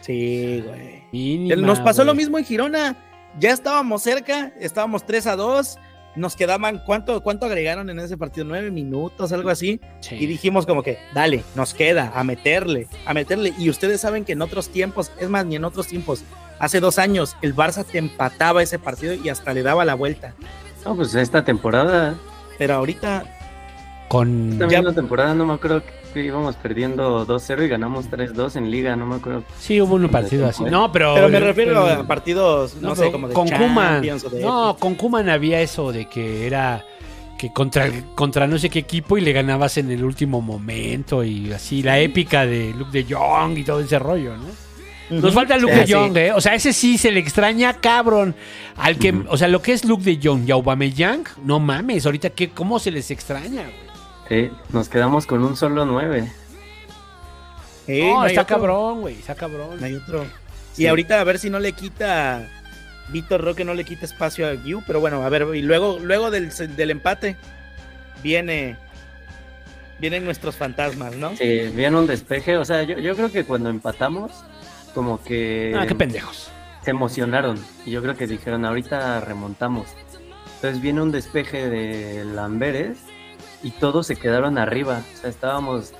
Sí, 0.00 0.60
güey. 0.66 1.04
Mínima, 1.12 1.54
Nos 1.54 1.78
pasó 1.78 2.02
lo 2.02 2.14
mismo 2.14 2.36
en 2.38 2.44
Girona. 2.44 2.96
Ya 3.38 3.52
estábamos 3.52 4.02
cerca, 4.02 4.52
estábamos 4.58 5.06
3 5.06 5.28
a 5.28 5.36
2. 5.36 5.78
Nos 6.18 6.34
quedaban, 6.34 6.82
¿cuánto, 6.84 7.22
¿cuánto 7.22 7.46
agregaron 7.46 7.88
en 7.90 8.00
ese 8.00 8.16
partido? 8.16 8.44
¿Nueve 8.44 8.72
minutos, 8.72 9.30
algo 9.30 9.50
así? 9.50 9.80
Sí. 10.00 10.16
Y 10.16 10.26
dijimos 10.26 10.66
como 10.66 10.82
que, 10.82 10.98
dale, 11.14 11.44
nos 11.54 11.74
queda, 11.74 12.10
a 12.12 12.24
meterle, 12.24 12.88
a 13.06 13.14
meterle. 13.14 13.54
Y 13.56 13.70
ustedes 13.70 14.00
saben 14.00 14.24
que 14.24 14.32
en 14.32 14.42
otros 14.42 14.68
tiempos, 14.68 15.12
es 15.20 15.28
más, 15.28 15.46
ni 15.46 15.54
en 15.54 15.64
otros 15.64 15.86
tiempos, 15.86 16.24
hace 16.58 16.80
dos 16.80 16.98
años, 16.98 17.36
el 17.40 17.54
Barça 17.54 17.84
te 17.84 17.98
empataba 17.98 18.64
ese 18.64 18.80
partido 18.80 19.14
y 19.14 19.28
hasta 19.28 19.54
le 19.54 19.62
daba 19.62 19.84
la 19.84 19.94
vuelta. 19.94 20.34
No, 20.84 20.96
pues 20.96 21.14
esta 21.14 21.44
temporada, 21.44 22.16
Pero 22.58 22.74
ahorita, 22.74 23.37
Con. 24.08 24.52
esta 24.52 24.68
Ya- 24.68 24.78
misma 24.80 24.94
temporada 24.94 25.34
no 25.34 25.44
me 25.46 25.54
acuerdo 25.54 25.82
que 26.14 26.24
íbamos 26.24 26.56
perdiendo 26.56 27.26
2-0 27.26 27.62
y 27.64 27.68
ganamos 27.68 28.08
3-2 28.08 28.56
en 28.56 28.70
liga, 28.70 28.96
no 28.96 29.06
me 29.06 29.16
acuerdo. 29.16 29.44
Sí, 29.58 29.80
hubo 29.80 29.96
un 29.96 30.08
partido 30.08 30.46
así. 30.46 30.64
No, 30.64 30.90
pero. 30.90 31.14
pero 31.14 31.28
me 31.28 31.40
refiero 31.40 31.84
pero- 31.84 32.00
a 32.00 32.06
partidos, 32.06 32.76
no, 32.76 32.88
no, 32.90 32.96
sé, 32.96 33.12
como 33.12 33.28
de 33.28 33.34
con 33.34 33.48
Kuman. 33.48 34.02
No, 34.40 34.76
con 34.78 34.94
Kuman 34.94 35.28
había 35.28 35.60
eso 35.60 35.92
de 35.92 36.06
que 36.08 36.46
era. 36.46 36.84
Que 37.38 37.52
contra, 37.52 37.88
contra 38.16 38.48
no 38.48 38.58
sé 38.58 38.68
qué 38.68 38.80
equipo 38.80 39.16
y 39.16 39.20
le 39.20 39.32
ganabas 39.32 39.76
en 39.78 39.92
el 39.92 40.02
último 40.02 40.40
momento 40.40 41.22
y 41.22 41.52
así, 41.52 41.84
la 41.84 42.00
épica 42.00 42.44
de 42.44 42.74
Luke 42.76 42.90
de 42.90 43.14
Jong 43.14 43.56
y 43.58 43.62
todo 43.62 43.78
ese 43.78 43.96
rollo, 44.00 44.32
¿no? 44.36 45.20
Nos 45.20 45.32
falta 45.34 45.56
Luke 45.56 45.72
Sí, 45.72 45.78
de 45.80 45.86
sí. 45.86 45.92
Jong, 45.92 46.16
¿eh? 46.16 46.32
O 46.32 46.40
sea, 46.40 46.54
ese 46.56 46.72
sí 46.72 46.98
se 46.98 47.12
le 47.12 47.20
extraña, 47.20 47.74
cabrón. 47.74 48.34
Al 48.76 48.98
que, 48.98 49.14
o 49.28 49.36
sea, 49.36 49.46
lo 49.46 49.62
que 49.62 49.72
es 49.72 49.84
Luke 49.84 50.02
de 50.02 50.18
Jong 50.20 50.48
y 50.48 50.50
Aubameyang, 50.50 51.22
no 51.44 51.60
mames, 51.60 52.06
ahorita 52.06 52.30
qué, 52.30 52.50
cómo 52.50 52.80
se 52.80 52.90
les 52.90 53.08
extraña, 53.12 53.62
güey. 53.62 53.87
Sí, 54.28 54.50
nos 54.72 54.88
quedamos 54.88 55.26
con 55.26 55.42
un 55.42 55.56
solo 55.56 55.84
9. 55.86 56.30
Sí, 57.86 58.02
no, 58.02 58.26
está 58.26 58.42
otro. 58.42 58.56
cabrón, 58.56 59.00
güey, 59.00 59.14
está 59.18 59.34
cabrón. 59.34 59.80
No 59.80 59.86
hay 59.86 59.94
otro. 59.94 60.24
Sí. 60.74 60.82
Y 60.82 60.86
ahorita 60.86 61.20
a 61.20 61.24
ver 61.24 61.38
si 61.38 61.48
no 61.50 61.58
le 61.58 61.72
quita. 61.72 62.46
Víctor 63.10 63.42
Roque 63.42 63.64
no 63.64 63.72
le 63.72 63.84
quita 63.84 64.04
espacio 64.04 64.46
a 64.46 64.54
Giu, 64.54 64.82
pero 64.86 65.00
bueno, 65.00 65.22
a 65.24 65.28
ver, 65.30 65.46
y 65.54 65.62
luego, 65.62 65.98
luego 65.98 66.30
del, 66.30 66.50
del 66.76 66.90
empate 66.90 67.36
viene. 68.22 68.76
Vienen 69.98 70.24
nuestros 70.24 70.54
fantasmas, 70.54 71.16
¿no? 71.16 71.34
Sí, 71.34 71.70
viene 71.74 71.96
un 71.96 72.06
despeje. 72.06 72.56
O 72.58 72.64
sea, 72.64 72.82
yo, 72.84 72.98
yo 72.98 73.16
creo 73.16 73.32
que 73.32 73.44
cuando 73.44 73.68
empatamos, 73.70 74.30
como 74.94 75.20
que 75.24 75.74
Ah, 75.76 75.86
qué 75.86 75.94
pendejos. 75.94 76.50
se 76.84 76.90
emocionaron. 76.90 77.58
Y 77.84 77.90
yo 77.92 78.02
creo 78.02 78.14
que 78.16 78.26
dijeron, 78.28 78.64
ahorita 78.64 79.20
remontamos. 79.22 79.88
Entonces 80.56 80.80
viene 80.82 81.00
un 81.02 81.10
despeje 81.10 81.68
de 81.68 82.24
Lamberes 82.26 82.98
y 83.62 83.70
todos 83.72 84.06
se 84.06 84.16
quedaron 84.16 84.58
arriba. 84.58 85.02
O 85.14 85.16
sea, 85.16 85.30
estábamos 85.30 85.92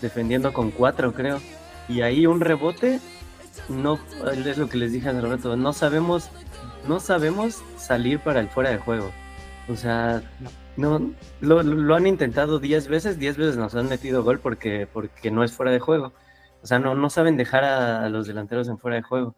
defendiendo 0.00 0.52
con 0.52 0.70
cuatro, 0.70 1.12
creo. 1.12 1.40
Y 1.88 2.02
ahí 2.02 2.26
un 2.26 2.40
rebote, 2.40 3.00
no, 3.68 3.98
es 4.26 4.58
lo 4.58 4.68
que 4.68 4.78
les 4.78 4.92
dije 4.92 5.08
hace 5.08 5.20
rato, 5.20 5.56
no 5.56 5.72
sabemos, 5.72 6.30
no 6.86 7.00
sabemos 7.00 7.62
salir 7.76 8.18
para 8.20 8.40
el 8.40 8.48
fuera 8.48 8.70
de 8.70 8.78
juego. 8.78 9.10
O 9.68 9.76
sea, 9.76 10.22
no, 10.76 11.12
lo, 11.40 11.94
han 11.94 12.06
intentado 12.06 12.58
10 12.58 12.88
veces, 12.88 13.18
10 13.18 13.36
veces 13.36 13.56
nos 13.56 13.74
han 13.74 13.88
metido 13.88 14.24
gol 14.24 14.40
porque, 14.40 14.88
porque 14.92 15.30
no 15.30 15.44
es 15.44 15.52
fuera 15.52 15.72
de 15.72 15.80
juego. 15.80 16.12
O 16.62 16.66
sea, 16.66 16.78
no, 16.78 16.94
no 16.94 17.10
saben 17.10 17.36
dejar 17.36 17.64
a, 17.64 18.04
a 18.04 18.08
los 18.08 18.26
delanteros 18.26 18.68
en 18.68 18.78
fuera 18.78 18.96
de 18.96 19.02
juego. 19.02 19.34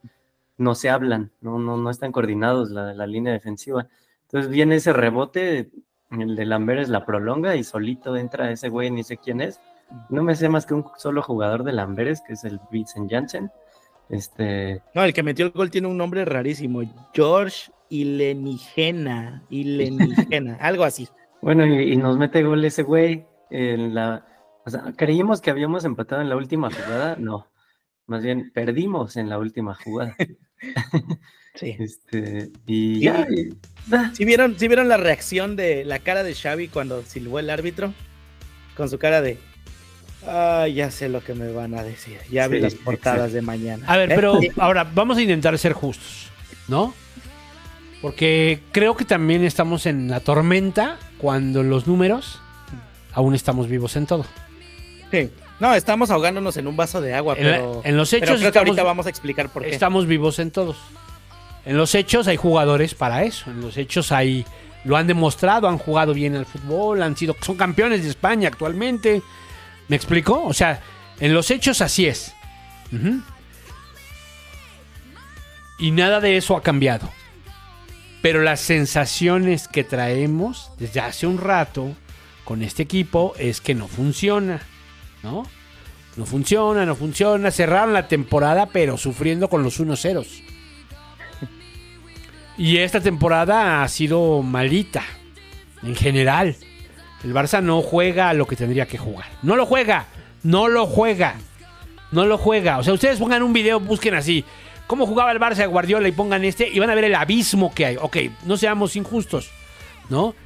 No 0.57 0.75
se 0.75 0.91
hablan, 0.91 1.33
no, 1.41 1.59
no, 1.59 1.77
no 1.77 1.91
están 1.91 2.12
coordinados 2.12 2.70
la, 2.70 2.95
la 2.95 3.07
línea 3.07 3.33
defensiva. 3.33 3.89
Entonces 4.22 4.51
viene 4.51 4.77
ese 4.77 4.93
rebote, 4.93 5.70
el 6.21 6.37
de 6.37 6.45
Lamberes 6.45 6.89
la 6.89 7.05
prolonga 7.05 7.57
y 7.57 7.65
solito 7.65 8.17
entra 8.17 8.51
ese 8.51 8.69
güey, 8.69 8.91
ni 8.91 9.03
sé 9.03 9.17
quién 9.17 9.41
es. 9.41 9.61
No 10.09 10.23
me 10.23 10.35
sé 10.35 10.49
más 10.49 10.67
que 10.67 10.75
un 10.75 10.85
solo 10.97 11.23
jugador 11.23 11.65
de 11.65 11.73
Lamberes, 11.73 12.23
que 12.27 12.35
es 12.35 12.45
el 12.45 12.61
Vincent 12.71 13.11
Janssen. 13.11 13.51
Este, 14.09 14.83
No, 14.95 15.03
el 15.05 15.12
que 15.12 15.23
metió 15.23 15.47
el 15.47 15.53
gol 15.53 15.71
tiene 15.71 15.89
un 15.89 15.97
nombre 15.97 16.25
rarísimo. 16.25 16.83
George 17.12 17.71
Ilenigena. 17.89 19.43
Ilenigena, 19.51 20.57
algo 20.61 20.85
así. 20.85 21.09
Bueno, 21.43 21.67
y, 21.67 21.93
y 21.93 21.97
nos 21.97 22.17
mete 22.17 22.43
gol 22.43 22.65
ese 22.65 22.83
güey 22.83 23.27
en 23.51 23.95
la... 23.95 24.27
O 24.67 24.71
sea, 24.71 24.93
creímos 24.97 25.41
que 25.41 25.51
habíamos 25.51 25.85
empatado 25.85 26.23
en 26.23 26.31
la 26.31 26.37
última 26.37 26.71
jugada, 26.71 27.17
no. 27.19 27.47
Más 28.07 28.22
bien, 28.22 28.50
perdimos 28.52 29.16
en 29.16 29.28
la 29.28 29.38
última 29.38 29.74
jugada. 29.74 30.14
Sí. 31.57 31.76
Este, 31.78 32.50
y 32.66 32.96
Sí. 32.96 33.00
ya, 33.05 33.28
y- 33.30 33.55
¿Sí 34.14 34.24
vieron, 34.24 34.59
sí 34.59 34.66
vieron 34.66 34.88
la 34.88 34.96
reacción 34.96 35.55
de 35.55 35.84
la 35.84 36.00
cara 36.00 36.24
de 36.24 36.34
Xavi 36.34 36.66
cuando 36.66 37.05
silbó 37.05 37.38
el 37.38 37.48
árbitro? 37.48 37.94
Con 38.76 38.90
su 38.90 38.98
cara 38.98 39.22
de. 39.22 39.38
Ah, 40.26 40.66
ya 40.66 40.90
sé 40.90 41.09
lo 41.09 41.22
que 41.22 41.32
me 41.34 41.52
van 41.52 41.74
a 41.78 41.84
decir. 41.84 42.18
Ya 42.28 42.48
vi 42.48 42.59
las 42.59 42.74
portadas 42.74 43.32
de 43.32 43.40
mañana. 43.40 43.84
A 43.86 43.96
ver, 43.96 44.11
¿Eh? 44.11 44.14
pero 44.16 44.40
ahora 44.57 44.82
vamos 44.82 45.16
a 45.16 45.22
intentar 45.22 45.57
ser 45.57 45.74
justos, 45.74 46.28
¿no? 46.66 46.92
Porque 48.02 48.59
creo 48.72 48.96
que 48.96 49.05
también 49.05 49.44
estamos 49.44 49.86
en 49.86 50.09
la 50.09 50.18
tormenta 50.18 50.98
cuando 51.18 51.62
los 51.62 51.86
números 51.86 52.40
aún 53.12 53.32
estamos 53.36 53.68
vivos 53.68 53.94
en 53.94 54.07
todo. 54.07 54.26
Sí. 55.12 55.30
No, 55.65 55.75
estamos 55.75 56.11
ahogándonos 56.11 56.59
en 56.59 56.67
un 56.67 56.77
vaso 56.77 57.01
de 57.01 57.15
agua, 57.15 57.37
En, 57.39 57.47
la- 57.51 57.57
pero. 57.57 57.81
en 57.85 57.97
los 57.97 58.11
pero 58.11 58.25
hechos 58.27 58.39
creo 58.41 58.53
que 58.53 58.59
ahorita 58.59 58.83
vamos 58.83 59.07
a 59.07 59.09
explicar 59.09 59.49
por 59.49 59.62
qué. 59.62 59.71
estamos 59.71 60.07
vivos 60.07 60.39
en 60.39 60.51
todos. 60.51 60.77
En 61.65 61.79
los 61.79 61.95
hechos 61.95 62.29
hay 62.29 62.37
jugadores 62.37 62.95
para 62.95 63.23
eso. 63.25 63.51
En 63.51 63.62
los 63.62 63.79
hechos 63.79 64.12
hay 64.12 64.45
lo 64.85 64.99
han 64.99 65.07
demostrado, 65.07 65.67
han 65.67 65.79
jugado 65.79 66.12
bien 66.12 66.37
al 66.37 66.45
fútbol, 66.45 67.03
han 67.03 67.17
sido 67.17 67.35
son 67.41 67.57
campeones 67.57 68.03
de 68.03 68.11
España 68.11 68.49
actualmente. 68.49 69.23
¿Me 69.89 69.97
explico? 69.97 70.43
O 70.45 70.53
sea, 70.53 70.83
en 71.19 71.33
los 71.33 71.51
hechos 71.51 71.81
así 71.81 72.05
es. 72.05 72.35
Y 75.79 75.91
nada 75.93 76.21
de 76.21 76.37
eso 76.37 76.59
ha 76.59 76.62
cambiado. 76.62 77.09
Pero 78.21 78.43
las 78.43 78.61
sensaciones 78.61 79.67
que 79.67 79.83
traemos 79.85 80.71
desde 80.79 81.01
hace 81.01 81.27
un 81.27 81.39
rato 81.39 81.95
con 82.45 82.62
este 82.62 82.83
equipo 82.83 83.33
es 83.39 83.62
que 83.62 83.75
no 83.75 83.89
funciona, 83.89 84.61
¿no? 85.25 85.45
No 86.16 86.27
funciona, 86.27 86.87
no 86.87 86.95
funciona. 86.95 87.51
Cerraron 87.51 87.93
la 87.93 88.07
temporada, 88.07 88.66
pero 88.66 88.97
sufriendo 88.97 89.49
con 89.49 89.64
los 89.64 89.81
1-0. 89.81 90.25
Y 92.57 92.77
esta 92.77 93.01
temporada 93.01 93.83
ha 93.83 93.89
sido 93.89 94.43
malita, 94.43 95.03
en 95.83 95.97
general. 95.97 96.55
El 97.25 97.35
Barça 97.35 97.61
no 97.61 97.83
juega 97.83 98.33
lo 98.33 98.47
que 98.47 98.55
tendría 98.55 98.87
que 98.87 98.99
jugar. 98.99 99.27
No 99.43 99.57
lo 99.57 99.66
juega, 99.66 100.07
no 100.45 100.68
lo 100.68 100.87
juega, 100.87 101.35
no 102.12 102.27
lo 102.27 102.39
juega. 102.39 102.79
O 102.79 102.85
sea, 102.85 102.93
ustedes 102.93 103.18
pongan 103.18 103.43
un 103.43 103.53
video, 103.53 103.81
busquen 103.81 104.14
así. 104.14 104.45
¿Cómo 104.87 105.07
jugaba 105.07 105.33
el 105.33 105.41
Barça 105.41 105.57
de 105.57 105.66
Guardiola 105.66 106.07
y 106.07 106.12
pongan 106.12 106.45
este? 106.45 106.68
Y 106.68 106.79
van 106.79 106.91
a 106.91 106.95
ver 106.95 107.05
el 107.05 107.14
abismo 107.14 107.75
que 107.75 107.87
hay. 107.87 107.97
Ok, 107.97 108.18
no 108.45 108.57
seamos 108.57 108.95
injustos, 108.95 109.51
¿no? 110.11 110.37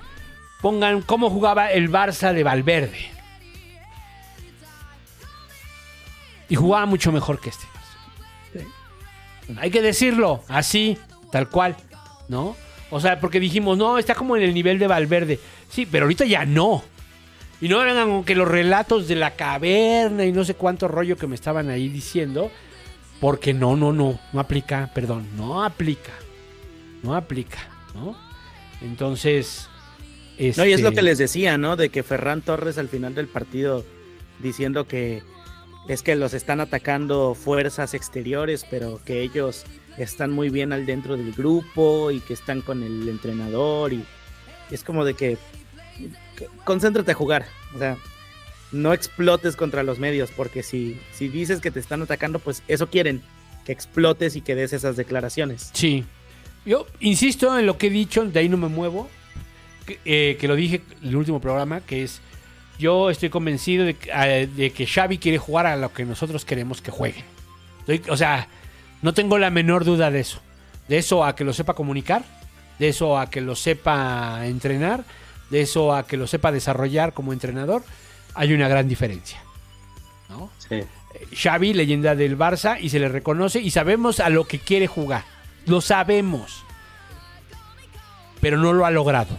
Pongan 0.62 1.03
cómo 1.03 1.29
jugaba 1.29 1.72
el 1.72 1.91
Barça 1.91 2.33
de 2.33 2.45
Valverde. 2.45 3.18
Y 6.49 6.57
jugaba 6.57 6.86
mucho 6.86 7.12
mejor 7.12 7.40
que 7.40 7.51
este. 7.51 7.66
Hay 9.57 9.70
que 9.70 9.80
decirlo, 9.80 10.42
así, 10.49 10.99
tal 11.32 11.49
cual, 11.49 11.76
¿no? 12.28 12.55
O 12.90 13.01
sea, 13.01 13.18
porque 13.20 13.40
dijimos, 13.40 13.78
no, 13.78 13.99
está 13.99 14.14
como 14.14 14.36
en 14.36 14.42
el 14.42 14.55
nivel 14.55 14.78
de 14.78 14.86
Valverde. 14.86 15.40
Sí, 15.70 15.86
pero 15.86 16.05
ahorita 16.05 16.24
ya 16.24 16.44
no. 16.44 16.82
Y 17.61 17.68
no 17.68 17.78
con 17.78 18.24
que 18.24 18.34
los 18.34 18.46
relatos 18.46 19.09
de 19.09 19.16
la 19.16 19.34
caverna 19.34 20.24
y 20.24 20.32
no 20.32 20.44
sé 20.44 20.55
cuánto 20.55 20.86
rollo 20.86 21.16
que 21.16 21.26
me 21.26 21.34
estaban 21.34 21.70
ahí 21.70 21.88
diciendo. 21.88 22.51
Porque 23.20 23.53
no, 23.53 23.76
no, 23.76 23.92
no, 23.92 24.18
no 24.32 24.40
aplica, 24.40 24.90
perdón, 24.94 25.26
no 25.36 25.64
aplica. 25.64 26.12
No 27.03 27.16
aplica, 27.16 27.59
¿no? 27.94 28.16
Entonces. 28.80 29.68
No, 30.57 30.64
y 30.64 30.72
es 30.72 30.80
lo 30.80 30.88
este, 30.88 31.01
que 31.01 31.03
les 31.03 31.18
decía, 31.18 31.59
¿no? 31.59 31.74
De 31.74 31.88
que 31.88 32.05
Ferran 32.05 32.42
Torres 32.42 32.78
al 32.78 32.88
final 32.88 33.14
del 33.14 33.26
partido 33.26 33.84
diciendo 34.38 34.86
que 34.86 35.22
es 35.89 36.03
que 36.03 36.14
los 36.14 36.34
están 36.34 36.61
atacando 36.61 37.34
fuerzas 37.34 37.95
exteriores, 37.95 38.66
pero 38.70 39.01
que 39.05 39.22
ellos 39.22 39.64
están 39.97 40.30
muy 40.30 40.51
bien 40.51 40.72
al 40.72 40.86
dentro 40.86 41.16
del 41.16 41.32
grupo 41.32 42.11
y 42.11 42.20
que 42.20 42.34
están 42.34 42.61
con 42.61 42.82
el 42.82 43.09
entrenador 43.09 43.93
y 43.93 44.05
es 44.70 44.84
como 44.84 45.05
de 45.05 45.14
que, 45.14 45.39
concéntrate 46.64 47.12
a 47.12 47.14
jugar, 47.14 47.47
o 47.74 47.78
sea, 47.78 47.97
no 48.70 48.93
explotes 48.93 49.57
contra 49.57 49.82
los 49.82 49.99
medios, 49.99 50.30
porque 50.30 50.62
si, 50.62 51.01
si 51.12 51.28
dices 51.28 51.61
que 51.61 51.70
te 51.70 51.80
están 51.80 52.03
atacando, 52.03 52.39
pues 52.39 52.62
eso 52.68 52.89
quieren, 52.89 53.22
que 53.64 53.72
explotes 53.72 54.36
y 54.36 54.43
que 54.43 54.55
des 54.55 54.74
esas 54.74 54.97
declaraciones. 54.97 55.70
Sí. 55.72 56.05
Yo 56.66 56.86
insisto 57.01 57.59
en 57.59 57.64
lo 57.64 57.78
que 57.78 57.86
he 57.86 57.91
dicho, 57.91 58.24
de 58.24 58.39
ahí 58.39 58.49
no 58.49 58.59
me 58.59 58.68
muevo. 58.68 59.09
Que, 59.86 59.99
eh, 60.05 60.36
que 60.39 60.49
lo 60.49 60.55
dije 60.55 60.82
en 61.01 61.09
el 61.09 61.16
último 61.16 61.41
programa, 61.41 61.80
que 61.80 62.03
es. 62.03 62.20
Yo 62.79 63.11
estoy 63.11 63.29
convencido 63.31 63.85
de, 63.85 63.95
que- 63.95 64.11
eh, 64.12 64.47
de 64.47 64.70
que 64.70 64.87
Xavi 64.87 65.18
quiere 65.18 65.39
jugar 65.39 65.66
a 65.66 65.76
lo 65.76 65.93
que 65.93 66.05
nosotros 66.05 66.45
queremos 66.45 66.81
que 66.81 66.91
jueguen. 66.91 67.24
Estoy- 67.87 68.03
o 68.11 68.16
sea, 68.16 68.49
no 69.03 69.14
tengo 69.14 69.39
la 69.39 69.51
menor 69.51 69.85
duda 69.85 70.11
de 70.11 70.20
eso. 70.20 70.41
De 70.89 70.99
eso 70.99 71.24
a 71.24 71.35
que 71.35 71.45
lo 71.45 71.53
sepa 71.53 71.74
comunicar, 71.74 72.24
de 72.79 72.89
eso 72.89 73.18
a 73.18 73.29
que 73.31 73.41
lo 73.41 73.57
sepa 73.57 74.47
entrenar, 74.47 75.05
de 75.51 75.61
eso 75.62 75.95
a 75.95 76.07
que 76.07 76.16
lo 76.16 76.26
sepa 76.26 76.53
desarrollar 76.53 77.12
como 77.12 77.33
entrenador, 77.33 77.83
hay 78.35 78.53
una 78.53 78.68
gran 78.68 78.89
diferencia. 78.89 79.43
¿no? 80.29 80.51
sí. 80.59 80.83
Xavi, 81.35 81.72
leyenda 81.74 82.14
del 82.14 82.39
Barça, 82.39 82.79
y 82.81 82.91
se 82.91 83.01
le 83.01 83.09
reconoce 83.09 83.61
y 83.61 83.70
sabemos 83.70 84.20
a 84.20 84.29
lo 84.29 84.45
que 84.47 84.59
quiere 84.61 84.87
jugar. 84.87 85.24
Lo 85.66 85.81
sabemos. 85.81 86.62
Pero 88.41 88.57
no 88.59 88.72
lo 88.72 88.87
ha 88.87 88.91
logrado. 88.91 89.37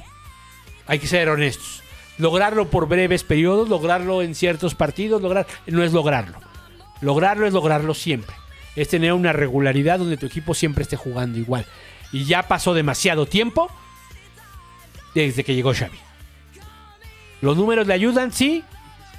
Hay 0.87 0.99
que 0.99 1.07
ser 1.07 1.29
honestos. 1.29 1.78
Lograrlo 2.19 2.69
por 2.69 2.87
breves 2.87 3.23
periodos, 3.23 3.69
lograrlo 3.69 4.21
en 4.21 4.35
ciertos 4.35 4.75
partidos, 4.75 5.21
lograr 5.21 5.47
no 5.67 5.83
es 5.83 5.93
lograrlo. 5.93 6.37
Lograrlo 6.99 7.47
es 7.47 7.53
lograrlo 7.53 7.93
siempre. 7.93 8.35
Es 8.75 8.89
tener 8.89 9.13
una 9.13 9.31
regularidad 9.31 9.99
donde 9.99 10.17
tu 10.17 10.25
equipo 10.25 10.53
siempre 10.53 10.83
esté 10.83 10.97
jugando 10.97 11.39
igual. 11.39 11.65
Y 12.11 12.25
ya 12.25 12.43
pasó 12.43 12.73
demasiado 12.73 13.25
tiempo 13.25 13.71
desde 15.15 15.45
que 15.45 15.55
llegó 15.55 15.73
Xavi. 15.73 15.97
Los 17.41 17.55
números 17.55 17.87
le 17.87 17.93
ayudan, 17.93 18.33
sí, 18.33 18.65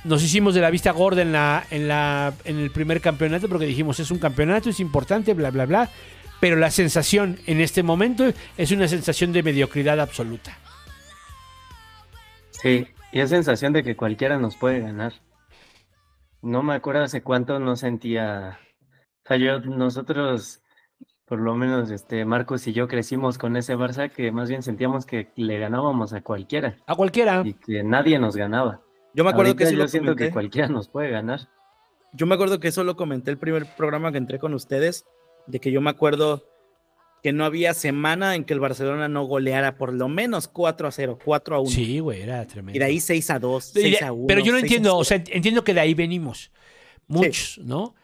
nos 0.05 0.22
hicimos 0.22 0.55
de 0.55 0.61
la 0.61 0.70
vista 0.70 0.90
gorda 0.90 1.22
en 1.22 1.32
la, 1.32 1.64
en 1.70 1.88
la 1.88 2.34
en 2.44 2.59
el 2.59 2.70
primer 2.70 3.01
campeonato 3.01 3.48
porque 3.48 3.64
dijimos 3.64 3.98
es 3.98 4.11
un 4.11 4.18
campeonato, 4.18 4.68
es 4.68 4.78
importante, 4.78 5.32
bla 5.32 5.51
bla 5.51 5.64
bla. 5.64 5.90
Pero 6.38 6.57
la 6.57 6.70
sensación 6.70 7.38
en 7.46 7.62
este 7.62 7.82
momento 7.82 8.30
es 8.59 8.70
una 8.72 8.88
sensación 8.88 9.32
de 9.32 9.42
mediocridad 9.42 10.01
absoluta. 10.01 10.59
Sí, 12.61 12.87
y 13.13 13.21
es 13.21 13.31
sensación 13.31 13.73
de 13.73 13.83
que 13.83 13.97
cualquiera 13.97 14.39
nos 14.39 14.57
puede 14.57 14.81
ganar. 14.81 15.13
No 16.43 16.63
me 16.63 16.75
acuerdo 16.75 17.03
hace 17.03 17.23
cuánto 17.23 17.59
no 17.59 17.77
sentía 17.77 18.59
O 19.25 19.29
sea, 19.29 19.37
yo, 19.37 19.61
nosotros, 19.61 20.63
por 21.27 21.39
lo 21.41 21.55
menos, 21.55 21.91
este, 21.91 22.25
Marcos 22.25 22.67
y 22.67 22.73
yo 22.73 22.89
crecimos 22.89 23.39
con 23.39 23.57
ese 23.57 23.77
Barça 23.77 24.11
que 24.11 24.33
más 24.33 24.49
bien 24.49 24.63
sentíamos 24.63 25.07
que 25.07 25.31
le 25.37 25.59
ganábamos 25.59 26.13
a 26.13 26.23
cualquiera 26.23 26.77
A 26.87 26.95
cualquiera. 26.95 27.43
y 27.45 27.55
que 27.55 27.83
nadie 27.83 28.19
nos 28.19 28.37
ganaba. 28.37 28.81
Yo 29.15 29.25
me 29.25 29.31
acuerdo 29.31 29.51
Ahorita 29.51 29.65
que 29.65 29.71
sí 29.71 29.77
yo 29.77 29.83
lo 29.83 29.89
siento 29.89 30.17
que 30.17 30.31
cualquiera 30.31 30.69
nos 30.69 30.89
puede 30.89 31.11
ganar. 31.11 31.41
Yo 32.13 32.27
me 32.27 32.35
acuerdo 32.35 32.61
que 32.61 32.69
eso 32.69 32.85
lo 32.85 32.97
comenté 32.97 33.31
el 33.31 33.39
primer 33.39 33.67
programa 33.77 34.13
que 34.13 34.19
entré 34.19 34.39
con 34.39 34.55
ustedes, 34.55 35.07
de 35.47 35.61
que 35.61 35.73
yo 35.73 35.81
me 35.81 35.91
acuerdo 35.91 36.43
que 37.23 37.33
no 37.33 37.45
había 37.45 37.75
semana 37.75 38.35
en 38.35 38.45
que 38.45 38.55
el 38.55 38.61
Barcelona 38.61 39.09
no 39.09 39.25
goleara 39.25 39.77
por 39.77 39.93
lo 39.93 40.09
menos 40.09 40.49
4 40.49 40.89
a 40.89 40.91
0, 40.93 41.18
4 41.25 41.57
a 41.57 41.61
1. 41.61 41.71
Sí, 41.71 41.99
güey, 41.99 42.23
era 42.23 42.47
tremendo. 42.47 42.77
Y 42.77 42.79
de 42.79 42.85
ahí 42.85 43.01
6 43.01 43.31
a 43.31 43.39
2, 43.39 43.73
Y 43.77 43.79
de- 43.79 43.83
6 43.91 44.03
a 44.03 44.12
1. 44.12 44.27
pero 44.27 44.41
yo 44.41 44.53
no 44.53 44.59
6 44.59 44.62
a 44.62 44.66
entiendo, 44.66 44.89
0. 44.91 44.99
o 44.99 45.05
sea, 45.05 45.23
entiendo 45.29 45.62
que 45.64 45.75
de 45.75 45.81
ahí 45.81 45.95
venimos. 45.95 46.51
Muchos, 47.09 47.59
¿no? 47.64 47.95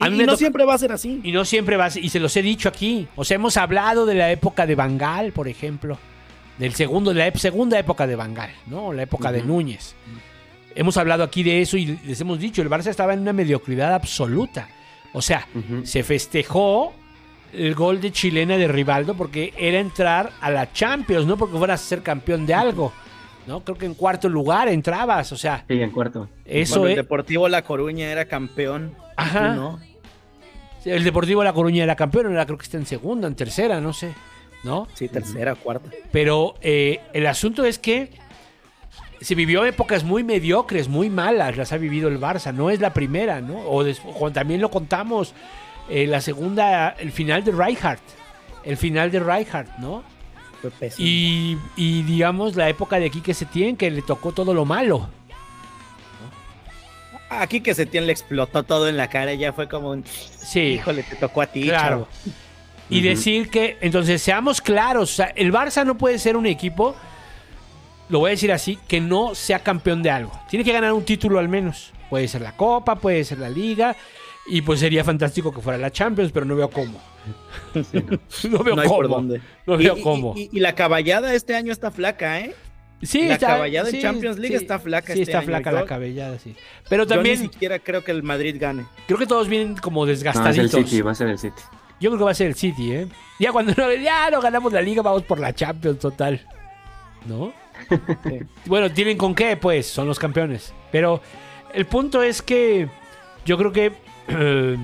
Y, 0.00 0.04
A 0.04 0.10
mí 0.10 0.16
y 0.16 0.18
me 0.18 0.24
no 0.26 0.32
toca- 0.32 0.38
siempre 0.38 0.64
va 0.64 0.74
a 0.74 0.78
ser 0.78 0.92
así. 0.92 1.20
Y 1.24 1.32
no 1.32 1.44
siempre 1.44 1.76
vas, 1.76 1.96
y 1.96 2.08
se 2.08 2.20
los 2.20 2.36
he 2.36 2.42
dicho 2.42 2.68
aquí. 2.68 3.08
O 3.16 3.24
sea, 3.24 3.36
hemos 3.36 3.56
hablado 3.56 4.04
de 4.06 4.14
la 4.14 4.30
época 4.30 4.66
de 4.66 4.74
Bangal, 4.74 5.32
por 5.32 5.48
ejemplo. 5.48 5.98
Del 6.58 6.74
segundo, 6.74 7.14
de 7.14 7.30
la 7.30 7.38
segunda 7.38 7.78
época 7.78 8.06
de 8.06 8.16
Bangal, 8.16 8.50
¿no? 8.66 8.92
La 8.92 9.02
época 9.04 9.30
de. 9.32 9.42
Núñez. 9.42 9.94
Hemos 10.74 10.96
hablado 10.96 11.22
aquí 11.24 11.42
de 11.42 11.60
eso 11.60 11.76
y 11.76 11.98
les 12.04 12.20
hemos 12.20 12.38
dicho, 12.38 12.62
el 12.62 12.68
Barça 12.68 12.88
estaba 12.88 13.12
en 13.14 13.20
una 13.20 13.32
mediocridad 13.32 13.94
absoluta. 13.94 14.68
O 15.12 15.22
sea, 15.22 15.46
se 15.84 16.02
festejó 16.02 16.92
el 17.52 17.74
gol 17.74 18.00
de 18.00 18.12
chilena 18.12 18.56
de 18.56 18.68
Rivaldo 18.68 19.14
porque 19.14 19.52
era 19.56 19.78
entrar 19.78 20.30
a 20.40 20.50
la 20.50 20.72
Champions, 20.72 21.26
no 21.26 21.36
porque 21.36 21.56
fueras 21.58 21.80
a 21.82 21.84
ser 21.84 22.02
campeón 22.02 22.46
de 22.46 22.54
algo. 22.54 22.92
¿no? 23.46 23.60
Creo 23.64 23.78
que 23.78 23.86
en 23.86 23.94
cuarto 23.94 24.28
lugar 24.28 24.68
entrabas, 24.68 25.32
o 25.32 25.36
sea, 25.36 25.64
Sí, 25.66 25.80
en 25.80 25.90
cuarto. 25.90 26.28
eso 26.44 26.84
el 26.84 26.90
es... 26.92 26.96
Deportivo 26.96 27.48
La 27.48 27.62
Coruña 27.62 28.10
era 28.10 28.26
campeón. 28.26 28.94
Ajá. 29.16 29.54
no. 29.54 29.80
El 30.84 31.02
Deportivo 31.04 31.42
La 31.42 31.52
Coruña 31.52 31.82
era 31.84 31.96
campeón, 31.96 32.26
ahora 32.26 32.44
creo 32.46 32.56
que 32.58 32.64
está 32.64 32.76
en 32.76 32.86
segunda, 32.86 33.26
en 33.26 33.34
tercera, 33.34 33.80
no 33.80 33.92
sé, 33.92 34.12
¿no? 34.64 34.86
Sí, 34.94 35.08
tercera, 35.08 35.54
cuarta. 35.54 35.90
Pero 36.12 36.54
eh, 36.60 37.00
el 37.14 37.26
asunto 37.26 37.64
es 37.64 37.78
que 37.78 38.10
se 39.20 39.34
vivió 39.34 39.64
épocas 39.64 40.04
muy 40.04 40.22
mediocres, 40.22 40.88
muy 40.88 41.10
malas, 41.10 41.56
las 41.56 41.72
ha 41.72 41.78
vivido 41.78 42.08
el 42.08 42.20
Barça, 42.20 42.54
no 42.54 42.70
es 42.70 42.80
la 42.80 42.92
primera, 42.94 43.40
¿no? 43.40 43.58
O 43.68 43.82
des- 43.82 44.00
o 44.04 44.30
también 44.30 44.60
lo 44.60 44.70
contamos, 44.70 45.34
eh, 45.88 46.06
la 46.06 46.20
segunda, 46.20 46.90
el 46.90 47.12
final 47.12 47.44
de 47.44 47.52
Rijkaard, 47.52 47.98
el 48.64 48.76
final 48.76 49.10
de 49.10 49.20
Rijkaard, 49.20 49.78
¿no? 49.78 50.02
Y, 50.98 51.56
y, 51.76 52.02
digamos 52.02 52.56
la 52.56 52.68
época 52.68 52.98
de 52.98 53.10
Quique 53.10 53.32
Setién 53.32 53.76
que 53.76 53.90
le 53.90 54.02
tocó 54.02 54.32
todo 54.32 54.52
lo 54.52 54.64
malo. 54.64 55.08
Aquí 57.30 57.60
que 57.60 57.74
Setién 57.74 58.06
le 58.06 58.12
explotó 58.12 58.62
todo 58.62 58.88
en 58.88 58.96
la 58.96 59.08
cara 59.08 59.34
y 59.34 59.38
ya 59.38 59.52
fue 59.52 59.68
como 59.68 59.90
un... 59.90 60.04
Sí. 60.04 60.60
Híjole, 60.60 61.02
te 61.02 61.16
tocó 61.16 61.42
a 61.42 61.46
ti, 61.46 61.64
Claro. 61.64 62.08
chavo. 62.24 62.34
Y 62.90 63.02
decir 63.02 63.50
que, 63.50 63.76
entonces, 63.82 64.22
seamos 64.22 64.62
claros, 64.62 65.12
o 65.12 65.14
sea, 65.16 65.26
el 65.36 65.52
Barça 65.52 65.84
no 65.84 65.98
puede 65.98 66.18
ser 66.18 66.38
un 66.38 66.46
equipo, 66.46 66.96
lo 68.08 68.20
voy 68.20 68.28
a 68.28 68.30
decir 68.30 68.50
así, 68.50 68.78
que 68.88 68.98
no 68.98 69.34
sea 69.34 69.58
campeón 69.58 70.02
de 70.02 70.10
algo. 70.10 70.32
Tiene 70.48 70.64
que 70.64 70.72
ganar 70.72 70.94
un 70.94 71.04
título 71.04 71.38
al 71.38 71.48
menos. 71.50 71.92
Puede 72.08 72.26
ser 72.28 72.40
la 72.40 72.56
Copa, 72.56 72.96
puede 72.96 73.24
ser 73.24 73.38
la 73.40 73.50
Liga, 73.50 73.94
y 74.50 74.62
pues 74.62 74.80
sería 74.80 75.04
fantástico 75.04 75.52
que 75.52 75.60
fuera 75.60 75.78
la 75.78 75.90
Champions, 75.90 76.32
pero 76.32 76.46
no 76.46 76.56
veo 76.56 76.70
cómo. 76.70 77.00
no 77.74 78.64
veo 78.64 78.74
No 78.76 78.82
hay 78.82 78.88
por 78.88 79.04
cómo. 79.06 79.16
dónde. 79.16 79.40
No 79.66 79.74
Y- 79.80 79.84
veo 79.84 79.96
y- 79.98 80.02
cómo. 80.02 80.34
Y, 80.36 80.48
y 80.52 80.60
la 80.60 80.74
caballada 80.74 81.34
este 81.34 81.54
año 81.54 81.72
está 81.72 81.90
flaca, 81.90 82.40
¿eh? 82.40 82.54
sí, 83.02 83.26
la 83.28 83.34
está- 83.34 83.46
caballada 83.48 83.90
en 83.90 84.00
Champions 84.00 84.38
League 84.38 84.56
sí, 84.58 84.62
está 84.64 84.78
flaca 84.78 85.12
Sí, 85.12 85.20
este 85.20 85.32
está 85.32 85.38
año. 85.38 85.46
flaca 85.48 85.70
Yo- 85.70 85.76
la 85.78 85.84
cabellada, 85.84 86.38
sí. 86.38 86.54
Pero 86.88 87.04
Yo 87.04 87.08
también, 87.14 87.40
ni 87.42 87.48
siquiera 87.48 87.78
creo 87.78 88.02
que 88.04 88.10
el 88.10 88.22
Madrid 88.22 88.56
gane. 88.58 88.86
creo 89.06 89.18
que 89.18 89.26
todos 89.26 89.48
vienen 89.48 89.76
como 89.76 90.04
No, 90.04 90.10
es 90.12 90.18
el 90.18 90.24
desgastaditos. 90.24 90.70
City, 90.90 91.00
va 91.02 91.12
a 91.12 91.14
ser 91.14 91.28
el 91.28 91.38
City. 91.38 91.60
Yo 92.00 92.10
creo 92.10 92.18
que 92.18 92.24
va 92.24 92.30
a 92.30 92.34
ser 92.34 92.46
el 92.48 92.54
City, 92.54 92.92
¿eh? 92.92 93.08
Ya 93.40 93.52
cuando 93.52 93.72
no, 93.76 93.92
ya 93.94 94.30
no 94.30 94.40
ganamos 94.40 94.72
la 94.72 94.80
liga, 94.80 95.02
vamos 95.02 95.22
por 95.24 95.38
la 95.40 95.52
Champions 95.54 95.98
total. 95.98 96.40
¿No? 97.26 97.52
Sí. 97.88 98.38
Bueno, 98.66 98.90
¿tienen 98.92 99.16
con 99.18 99.34
qué? 99.34 99.56
Pues 99.56 99.86
son 99.86 100.06
los 100.08 100.18
campeones. 100.18 100.72
Pero 100.90 101.20
el 101.74 101.86
punto 101.86 102.22
es 102.22 102.40
que 102.42 102.88
yo 103.44 103.56
creo 103.58 103.72
que 103.72 103.92
eh, 104.28 104.76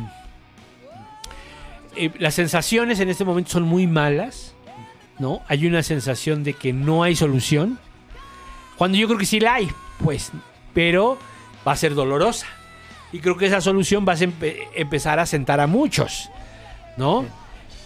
eh, 1.97 2.11
las 2.19 2.35
sensaciones 2.35 3.01
en 3.01 3.09
este 3.09 3.25
momento 3.25 3.51
son 3.51 3.63
muy 3.65 3.87
malas. 3.87 4.53
¿No? 5.19 5.43
Hay 5.47 5.65
una 5.67 5.85
sensación 5.85 6.43
de 6.43 6.55
que 6.55 6.73
no 6.73 7.05
hay 7.05 7.15
solución. 7.15 7.79
Cuando 8.77 8.99
yo 8.99 9.07
creo 9.07 9.19
que 9.19 9.27
sí 9.27 9.39
la 9.39 9.55
hay, 9.55 9.71
pues. 10.03 10.33
Pero 10.73 11.19
va 11.67 11.71
a 11.73 11.77
ser 11.77 11.95
dolorosa. 11.95 12.47
Y 13.13 13.21
creo 13.21 13.37
que 13.37 13.47
esa 13.47 13.61
solución 13.61 14.05
va 14.09 14.15
a 14.15 14.17
empe- 14.17 14.67
empezar 14.75 15.21
a 15.21 15.27
sentar 15.27 15.61
a 15.61 15.69
muchos. 15.69 16.31
¿no? 16.97 17.25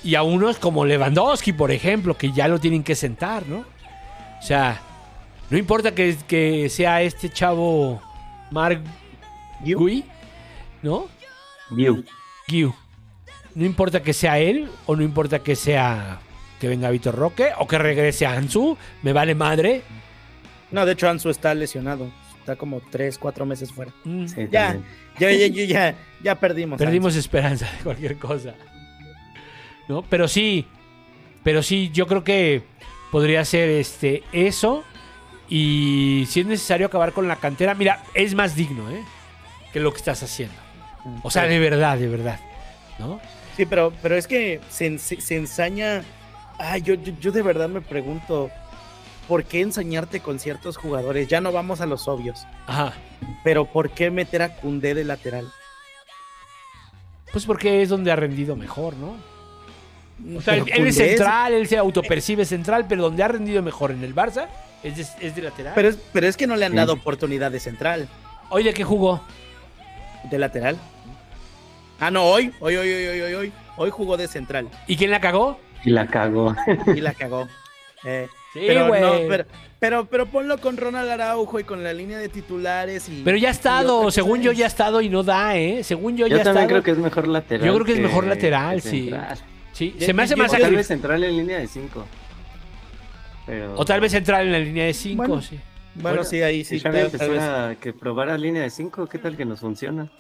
Y 0.03 0.15
a 0.15 0.23
unos 0.23 0.59
como 0.59 0.87
Lewandowski, 0.87 1.53
por 1.53 1.71
ejemplo, 1.71 2.17
que 2.17 2.33
ya 2.33 2.49
lo 2.49 2.59
tienen 2.61 2.83
que 2.83 2.95
sentar, 2.95 3.47
¿no? 3.47 3.59
O 4.39 4.43
sea, 4.43 4.81
no 5.51 5.59
importa 5.59 5.95
que, 5.95 6.17
que 6.27 6.69
sea 6.71 7.03
este 7.03 7.29
chavo 7.29 8.01
Mark. 8.51 8.81
Gui, 9.61 10.05
¿no? 10.83 11.09
View. 11.71 12.05
Guiu. 12.47 12.75
No 13.55 13.65
importa 13.65 14.03
que 14.03 14.13
sea 14.13 14.39
él 14.39 14.69
o 14.87 14.97
no 14.97 15.03
importa 15.03 15.41
que 15.41 15.57
sea 15.57 16.21
que 16.61 16.69
venga 16.69 16.91
Vitor 16.91 17.15
Roque 17.15 17.51
o 17.59 17.67
que 17.67 17.79
regrese 17.79 18.27
a 18.27 18.33
Ansu, 18.33 18.77
me 19.03 19.13
vale 19.13 19.35
madre. 19.35 19.83
No, 20.71 20.85
de 20.87 20.93
hecho 20.93 21.09
Ansu 21.09 21.31
está 21.31 21.55
lesionado. 21.55 22.11
Está 22.41 22.57
como 22.57 22.81
tres, 22.81 23.19
cuatro 23.19 23.45
meses 23.47 23.73
fuera. 23.73 23.93
Mm, 24.05 24.27
Sí, 24.27 24.49
Ya, 24.51 24.77
ya, 25.19 25.31
ya, 25.31 25.47
ya, 25.49 25.65
ya, 25.65 25.95
ya 26.23 26.35
perdimos. 26.35 26.79
Perdimos 26.79 27.15
esperanza 27.17 27.71
de 27.71 27.79
cualquier 27.85 28.17
cosa. 28.17 28.55
¿No? 29.89 30.03
Pero 30.03 30.29
sí, 30.29 30.67
pero 31.43 31.63
sí, 31.63 31.91
yo 31.93 32.07
creo 32.07 32.25
que 32.25 32.63
podría 33.11 33.45
ser 33.45 33.69
este 33.69 34.23
eso. 34.33 34.85
Y 35.49 36.25
si 36.29 36.41
es 36.41 36.47
necesario 36.47 36.87
acabar 36.87 37.13
con 37.13 37.27
la 37.27 37.37
cantera, 37.37 37.75
mira, 37.75 38.03
es 38.15 38.35
más 38.35 38.55
digno, 38.55 38.91
¿eh? 38.91 39.03
Que 39.73 39.81
lo 39.81 39.91
que 39.93 39.99
estás 39.99 40.23
haciendo. 40.23 40.55
O 41.23 41.31
sea, 41.31 41.45
de 41.45 41.59
verdad, 41.59 41.99
de 41.99 42.09
verdad. 42.09 42.41
¿No? 42.99 43.21
Sí, 43.57 43.67
pero, 43.67 43.93
pero 44.03 44.17
es 44.17 44.27
que 44.27 44.61
se, 44.71 44.99
se, 44.99 45.21
se 45.21 45.37
ensaña. 45.37 46.03
Ay, 46.59 46.83
yo, 46.83 46.95
yo, 46.95 47.13
yo 47.21 47.33
de 47.33 47.43
verdad 47.43 47.69
me 47.69 47.81
pregunto, 47.81 48.51
¿por 49.29 49.45
qué 49.45 49.61
ensañarte 49.61 50.21
con 50.21 50.39
ciertos 50.39 50.77
jugadores? 50.77 51.29
Ya 51.29 51.41
no 51.41 51.53
vamos 51.53 51.81
a 51.81 51.87
los 51.87 52.09
obvios, 52.09 52.47
Ajá. 52.67 52.93
pero 53.45 53.65
¿por 53.67 53.91
qué 53.91 54.11
meter 54.11 54.43
a 54.43 54.55
Cundé 54.57 54.95
de 54.95 55.05
lateral? 55.05 55.49
Pues 57.33 57.45
porque 57.47 57.83
es 57.83 57.89
donde 57.89 58.11
ha 58.11 58.17
rendido 58.17 58.57
mejor, 58.57 58.95
¿no? 58.97 59.17
O 60.37 60.41
sea, 60.41 60.55
él, 60.55 60.65
es 60.87 60.97
central, 60.97 61.53
él 61.53 61.69
se 61.69 61.77
autopercibe 61.79 62.45
central, 62.45 62.87
pero 62.89 63.03
donde 63.03 63.23
ha 63.23 63.29
rendido 63.29 63.63
mejor 63.63 63.93
en 63.93 64.03
el 64.03 64.15
Barça 64.17 64.47
es 64.83 64.97
de, 64.97 65.27
es 65.27 65.37
de 65.37 65.43
lateral. 65.43 65.73
Pero 65.77 65.89
es, 65.89 65.99
pero 66.13 66.27
es 66.27 66.37
que 66.37 66.47
no 66.49 66.57
le 66.57 66.65
han 66.65 66.73
Sí. 66.73 66.77
dado 66.79 66.95
oportunidad 66.95 67.51
de 67.53 67.61
central, 67.61 68.09
Hoy 68.51 68.63
de 68.65 68.73
qué 68.73 68.83
jugó? 68.83 69.23
de 70.31 70.39
lateral. 70.39 70.77
Ah, 72.01 72.11
no, 72.11 72.25
hoy, 72.25 72.53
hoy, 72.61 72.77
hoy, 72.77 72.89
hoy, 72.89 73.21
hoy, 73.21 73.35
hoy, 73.35 73.53
hoy 73.77 73.91
jugó 73.91 74.17
de 74.17 74.29
central. 74.29 74.69
¿Y 74.87 74.97
quién 74.97 75.11
la 75.11 75.21
cagó? 75.21 75.59
Y 75.85 75.91
la 75.91 76.07
cagó. 76.07 76.55
Y 76.95 77.01
la 77.01 77.13
cagó. 77.15 77.49
Eh, 78.05 78.29
sí, 78.53 78.61
pero, 78.67 78.87
no, 78.87 79.13
pero, 79.29 79.45
pero, 79.81 80.05
pero, 80.07 80.27
ponlo 80.27 80.59
con 80.59 80.77
Ronald 80.77 81.11
Araujo 81.11 81.59
y 81.59 81.65
con 81.65 81.83
la 81.83 81.93
línea 81.93 82.19
de 82.19 82.29
titulares. 82.29 83.09
Y, 83.09 83.23
pero 83.25 83.37
ya 83.37 83.49
ha 83.49 83.51
estado, 83.51 84.11
según 84.13 84.41
yo 84.41 84.53
ya 84.53 84.67
ha 84.67 84.69
estado 84.69 85.01
y 85.01 85.09
no 85.09 85.25
da, 85.25 85.57
¿eh? 85.57 85.83
Según 85.83 86.17
yo, 86.17 86.29
yo 86.29 86.37
ya 86.37 86.43
estado. 86.43 86.55
Yo 86.55 86.61
también 86.61 86.69
creo 86.69 86.83
que 86.85 86.91
es 86.93 86.99
mejor 86.99 87.27
lateral. 87.27 87.67
Yo 87.67 87.75
creo 87.75 87.85
que, 87.85 87.93
es 87.95 88.01
mejor 88.01 88.27
lateral, 88.27 88.81
sí. 88.81 89.11
Sí, 89.73 89.95
se 89.99 90.13
me 90.13 90.25
hace 90.25 90.37
más 90.37 90.51
Tal 90.51 90.75
vez 90.75 90.87
central 90.87 91.23
en 91.23 91.37
línea 91.37 91.59
de 91.59 91.67
5. 91.67 92.07
O 93.77 93.85
tal 93.85 94.01
vez 94.01 94.13
central 94.13 94.47
en 94.47 94.53
la 94.53 94.59
línea 94.59 94.85
de 94.87 94.95
5, 94.95 95.43
sí. 95.43 95.59
Bueno, 95.95 96.09
Bueno, 96.11 96.25
sí, 96.25 96.43
ahí 96.43 96.65
sí. 96.65 96.79
Xavi 96.81 96.95
tal- 96.97 97.05
empezó 97.07 97.25
tal 97.25 97.31
vez. 97.33 97.43
a 97.43 97.75
que 97.81 97.93
probara 97.93 98.39
línea 98.39 98.63
de 98.63 98.71
5, 98.71 99.07
¿qué 99.07 99.19
tal 99.19 99.37
que 99.37 99.45
nos 99.45 99.61
funciona? 99.61 100.11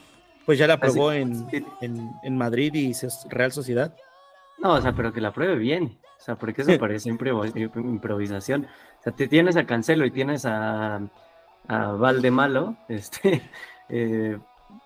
Pues 0.44 0.58
ya 0.58 0.66
la 0.66 0.78
probó 0.78 1.12
en, 1.12 1.46
en, 1.80 2.10
en 2.22 2.36
Madrid 2.38 2.72
y 2.74 2.92
Real 3.28 3.52
Sociedad. 3.52 3.94
No, 4.58 4.72
o 4.74 4.80
sea, 4.80 4.92
pero 4.92 5.12
que 5.12 5.20
la 5.20 5.32
pruebe 5.32 5.56
bien. 5.56 5.98
O 6.18 6.20
sea, 6.20 6.36
porque 6.36 6.62
eso 6.62 6.76
parece 6.80 7.10
improvisación. 7.10 8.64
O 8.98 9.02
sea, 9.02 9.12
te 9.12 9.28
tienes 9.28 9.56
a 9.56 9.66
Cancelo 9.66 10.04
y 10.06 10.10
tienes 10.10 10.46
a, 10.46 11.00
a 11.68 11.86
Valdemalo, 11.92 12.76
este, 12.88 13.42
eh, 13.88 14.38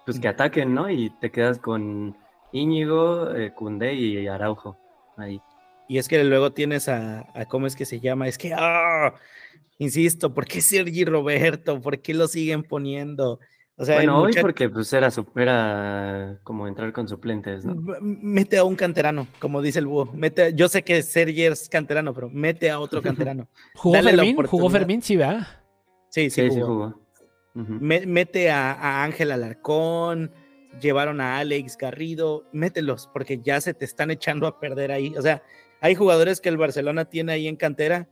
pues 0.04 0.18
que 0.20 0.28
ataquen, 0.28 0.74
¿no? 0.74 0.90
Y 0.90 1.10
te 1.20 1.30
quedas 1.30 1.58
con 1.58 2.16
Íñigo, 2.52 3.30
eh, 3.34 3.52
Cundé 3.54 3.94
y 3.94 4.26
Araujo. 4.26 4.76
Ahí. 5.16 5.40
Y 5.88 5.98
es 5.98 6.08
que 6.08 6.22
luego 6.24 6.52
tienes 6.52 6.88
a, 6.88 7.20
a 7.34 7.44
¿cómo 7.46 7.66
es 7.66 7.76
que 7.76 7.84
se 7.84 8.00
llama? 8.00 8.26
Es 8.28 8.36
que, 8.38 8.52
ah, 8.54 9.14
insisto, 9.78 10.32
¿por 10.34 10.46
qué 10.46 10.60
Sergi 10.60 11.04
Roberto? 11.04 11.80
¿Por 11.80 12.00
qué 12.00 12.14
lo 12.14 12.28
siguen 12.28 12.62
poniendo? 12.62 13.40
O 13.76 13.84
sea, 13.84 13.96
bueno, 13.96 14.18
el 14.28 14.36
hoy 14.36 14.40
porque 14.40 14.68
pues 14.68 14.92
era, 14.92 15.08
era 15.34 16.38
como 16.44 16.68
entrar 16.68 16.92
con 16.92 17.08
suplentes, 17.08 17.64
¿no? 17.64 17.74
Mete 18.00 18.58
a 18.58 18.64
un 18.64 18.76
canterano, 18.76 19.26
como 19.40 19.62
dice 19.62 19.78
el 19.78 19.86
búho. 19.86 20.12
Mete, 20.12 20.52
yo 20.54 20.68
sé 20.68 20.82
que 20.82 21.02
Sergi 21.02 21.44
es 21.44 21.68
canterano, 21.68 22.12
pero 22.14 22.28
mete 22.30 22.70
a 22.70 22.78
otro 22.78 23.00
canterano. 23.02 23.48
¿Jugó 23.74 23.94
Dale 23.96 24.10
Fermín? 24.12 24.36
¿Jugó. 24.46 24.70
Fermín? 24.70 25.02
Sí, 25.02 25.16
¿verdad? 25.16 25.46
Sí, 26.10 26.28
sí, 26.30 26.42
Sí, 26.42 26.50
sí 26.50 26.60
jugó. 26.60 26.66
jugó. 26.66 27.02
Ujú. 27.54 27.72
Me- 27.80 28.06
mete 28.06 28.50
a, 28.50 28.72
a 28.72 29.04
Ángel 29.04 29.32
Alarcón, 29.32 30.30
llevaron 30.80 31.20
a 31.20 31.38
Alex 31.38 31.76
Garrido, 31.78 32.44
mételos, 32.52 33.08
porque 33.12 33.40
ya 33.42 33.60
se 33.60 33.74
te 33.74 33.84
están 33.86 34.10
echando 34.10 34.46
a 34.46 34.60
perder 34.60 34.92
ahí. 34.92 35.14
O 35.16 35.22
sea, 35.22 35.42
hay 35.80 35.94
jugadores 35.94 36.40
que 36.40 36.50
el 36.50 36.56
Barcelona 36.58 37.06
tiene 37.06 37.32
ahí 37.32 37.48
en 37.48 37.56
cantera 37.56 38.06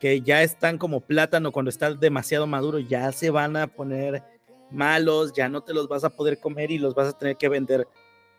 que 0.00 0.22
ya 0.22 0.42
están 0.42 0.78
como 0.78 1.00
plátano 1.00 1.52
cuando 1.52 1.68
está 1.68 1.92
demasiado 1.92 2.46
maduro, 2.46 2.78
ya 2.78 3.12
se 3.12 3.30
van 3.30 3.56
a 3.56 3.66
poner 3.66 4.22
malos, 4.70 5.32
ya 5.34 5.48
no 5.48 5.62
te 5.62 5.74
los 5.74 5.88
vas 5.88 6.04
a 6.04 6.10
poder 6.10 6.40
comer 6.40 6.70
y 6.70 6.78
los 6.78 6.94
vas 6.94 7.08
a 7.08 7.18
tener 7.18 7.36
que 7.36 7.48
vender 7.48 7.86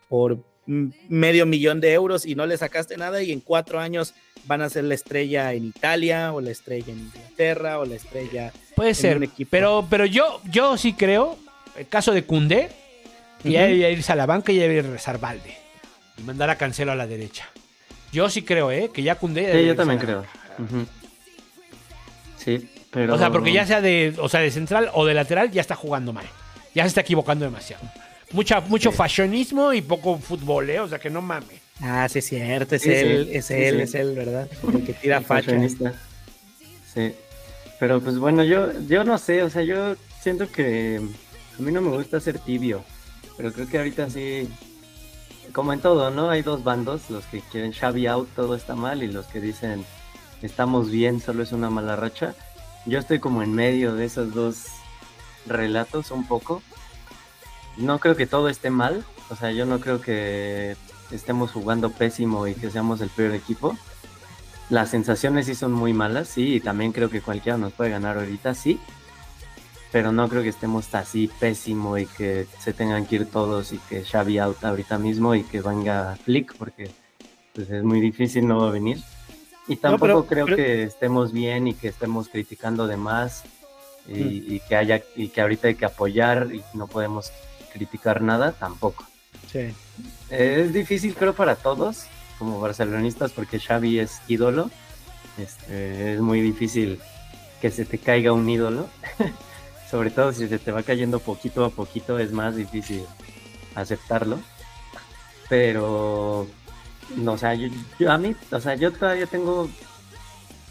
por 0.09 0.43
medio 0.65 1.45
millón 1.45 1.79
de 1.81 1.93
euros 1.93 2.25
y 2.25 2.35
no 2.35 2.45
le 2.45 2.57
sacaste 2.57 2.97
nada 2.97 3.21
y 3.21 3.31
en 3.31 3.39
cuatro 3.39 3.79
años 3.79 4.13
van 4.45 4.61
a 4.61 4.69
ser 4.69 4.85
la 4.85 4.95
estrella 4.95 5.53
en 5.53 5.65
Italia 5.65 6.33
o 6.33 6.41
la 6.41 6.51
estrella 6.51 6.91
en 6.91 6.99
Inglaterra 6.99 7.79
o 7.79 7.85
la 7.85 7.95
estrella 7.95 8.51
Puede 8.75 8.93
ser, 8.95 9.19
pero, 9.49 9.85
pero 9.89 10.05
yo, 10.05 10.41
yo 10.49 10.77
sí 10.77 10.93
creo, 10.93 11.37
el 11.77 11.87
caso 11.87 12.13
de 12.13 12.23
Cundé, 12.23 12.69
que 13.43 13.51
ya 13.51 13.61
debería 13.61 13.91
irse 13.91 14.11
a 14.11 14.15
la 14.15 14.25
banca 14.25 14.51
y 14.51 14.55
ya 14.55 14.63
debería 14.63 14.83
regresar 14.83 15.19
Valde 15.19 15.55
y 16.17 16.23
mandar 16.23 16.49
a 16.49 16.57
Cancelo 16.57 16.91
a 16.91 16.95
la 16.95 17.05
derecha. 17.05 17.47
Yo 18.11 18.29
sí 18.29 18.41
creo, 18.41 18.71
¿eh? 18.71 18.89
Que 18.93 19.03
ya 19.03 19.15
Cundé... 19.15 19.51
Sí, 19.59 19.67
yo 19.67 19.75
también 19.75 19.99
creo. 19.99 20.25
Sí, 22.43 22.67
pero... 22.89 23.13
O 23.13 23.17
sea, 23.17 23.29
porque 23.29 23.53
ya 23.53 23.65
sea 23.65 23.81
de, 23.81 24.15
o 24.17 24.27
sea, 24.27 24.39
de 24.39 24.49
central 24.49 24.89
o 24.93 25.05
de 25.05 25.13
lateral 25.13 25.51
ya 25.51 25.61
está 25.61 25.75
jugando 25.75 26.11
mal. 26.11 26.25
Ya 26.73 26.83
se 26.83 26.87
está 26.87 27.01
equivocando 27.01 27.45
demasiado. 27.45 27.83
Mucha, 28.31 28.61
mucho 28.61 28.91
fashionismo 28.91 29.73
y 29.73 29.81
poco 29.81 30.17
fútbol, 30.17 30.69
¿eh? 30.69 30.79
O 30.79 30.87
sea, 30.87 30.97
que 30.97 31.09
no 31.09 31.21
mames. 31.21 31.59
Ah, 31.81 32.07
sí, 32.09 32.19
es 32.19 32.25
cierto, 32.27 32.75
es 32.75 32.85
él, 32.85 33.29
es 33.31 33.51
él, 33.51 33.81
es 33.81 33.93
él, 33.93 34.15
¿verdad? 34.15 34.47
El 34.73 34.83
que 34.83 34.93
tira 34.93 35.21
fashionista. 35.21 35.93
Sí. 36.93 37.13
Pero 37.79 37.99
pues 37.99 38.17
bueno, 38.17 38.43
yo, 38.43 38.71
yo 38.87 39.03
no 39.03 39.17
sé, 39.17 39.43
o 39.43 39.49
sea, 39.49 39.63
yo 39.63 39.95
siento 40.21 40.49
que 40.51 40.97
a 40.97 41.61
mí 41.61 41.71
no 41.71 41.81
me 41.81 41.89
gusta 41.89 42.19
ser 42.19 42.37
tibio, 42.39 42.83
pero 43.37 43.51
creo 43.51 43.67
que 43.67 43.77
ahorita 43.77 44.09
sí, 44.09 44.47
como 45.51 45.73
en 45.73 45.79
todo, 45.79 46.11
¿no? 46.11 46.29
Hay 46.29 46.43
dos 46.43 46.63
bandos, 46.63 47.09
los 47.09 47.25
que 47.25 47.41
quieren 47.51 47.73
Xavi 47.73 48.05
out, 48.07 48.29
todo 48.35 48.55
está 48.55 48.75
mal, 48.75 49.01
y 49.01 49.07
los 49.07 49.25
que 49.25 49.41
dicen 49.41 49.83
estamos 50.47 50.89
bien, 50.89 51.19
solo 51.19 51.43
es 51.43 51.51
una 51.51 51.69
mala 51.69 51.95
racha. 51.95 52.35
Yo 52.85 52.99
estoy 52.99 53.19
como 53.19 53.43
en 53.43 53.53
medio 53.53 53.93
de 53.93 54.05
esos 54.05 54.33
dos 54.33 54.65
relatos 55.45 56.11
un 56.11 56.27
poco. 56.27 56.61
No 57.77 57.99
creo 57.99 58.15
que 58.15 58.27
todo 58.27 58.49
esté 58.49 58.69
mal, 58.69 59.05
o 59.29 59.35
sea, 59.35 59.51
yo 59.51 59.65
no 59.65 59.79
creo 59.79 60.01
que 60.01 60.75
estemos 61.11 61.51
jugando 61.51 61.91
pésimo 61.91 62.47
y 62.47 62.53
que 62.53 62.69
seamos 62.69 63.01
el 63.01 63.09
peor 63.09 63.33
equipo. 63.33 63.77
Las 64.69 64.89
sensaciones 64.89 65.45
sí 65.45 65.55
son 65.55 65.71
muy 65.71 65.93
malas, 65.93 66.27
sí, 66.27 66.55
y 66.55 66.59
también 66.59 66.91
creo 66.91 67.09
que 67.09 67.21
cualquiera 67.21 67.57
nos 67.57 67.73
puede 67.73 67.89
ganar 67.89 68.17
ahorita, 68.17 68.53
sí. 68.53 68.79
Pero 69.91 70.11
no 70.13 70.29
creo 70.29 70.43
que 70.43 70.49
estemos 70.49 70.93
así 70.95 71.29
pésimo 71.39 71.97
y 71.97 72.05
que 72.05 72.47
se 72.59 72.71
tengan 72.71 73.05
que 73.05 73.17
ir 73.17 73.25
todos 73.25 73.73
y 73.73 73.77
que 73.77 74.05
Xavi 74.05 74.37
out 74.39 74.63
ahorita 74.63 74.97
mismo 74.97 75.35
y 75.35 75.43
que 75.43 75.61
venga 75.61 76.17
Flick, 76.23 76.55
porque 76.55 76.91
pues, 77.53 77.69
es 77.69 77.83
muy 77.83 77.99
difícil 77.99 78.47
no 78.47 78.61
va 78.61 78.69
a 78.69 78.71
venir. 78.71 78.99
Y 79.67 79.75
tampoco 79.77 80.25
creo 80.25 80.45
que 80.45 80.83
estemos 80.83 81.31
bien 81.31 81.67
y 81.67 81.73
que 81.73 81.87
estemos 81.87 82.29
criticando 82.29 82.87
de 82.87 82.97
más 82.97 83.43
y, 84.07 84.55
y, 84.55 84.59
que 84.67 84.75
haya 84.75 85.01
y 85.15 85.29
que 85.29 85.41
ahorita 85.41 85.67
hay 85.67 85.75
que 85.75 85.85
apoyar 85.85 86.49
y 86.51 86.63
no 86.73 86.87
podemos 86.87 87.31
criticar 87.71 88.21
nada 88.21 88.51
tampoco. 88.53 89.05
Sí. 89.51 89.73
Es 90.29 90.73
difícil 90.73 91.13
creo 91.15 91.33
para 91.33 91.55
todos, 91.55 92.05
como 92.39 92.59
barcelonistas 92.59 93.31
porque 93.31 93.59
Xavi 93.59 93.99
es 93.99 94.21
ídolo. 94.27 94.69
Este, 95.37 96.13
es 96.13 96.21
muy 96.21 96.41
difícil 96.41 96.99
que 97.61 97.69
se 97.69 97.85
te 97.85 97.97
caiga 97.97 98.31
un 98.31 98.49
ídolo. 98.49 98.87
Sobre 99.89 100.09
todo 100.09 100.31
si 100.31 100.47
se 100.47 100.57
te 100.57 100.71
va 100.71 100.83
cayendo 100.83 101.19
poquito 101.19 101.65
a 101.65 101.69
poquito 101.69 102.17
es 102.17 102.31
más 102.31 102.55
difícil 102.55 103.03
aceptarlo. 103.75 104.39
Pero 105.49 106.47
no, 107.17 107.33
o 107.33 107.37
sea, 107.37 107.53
yo, 107.53 107.69
a 108.09 108.17
mí, 108.17 108.35
o 108.51 108.59
sea, 108.59 108.75
yo 108.75 108.91
todavía 108.91 109.25
tengo 109.25 109.69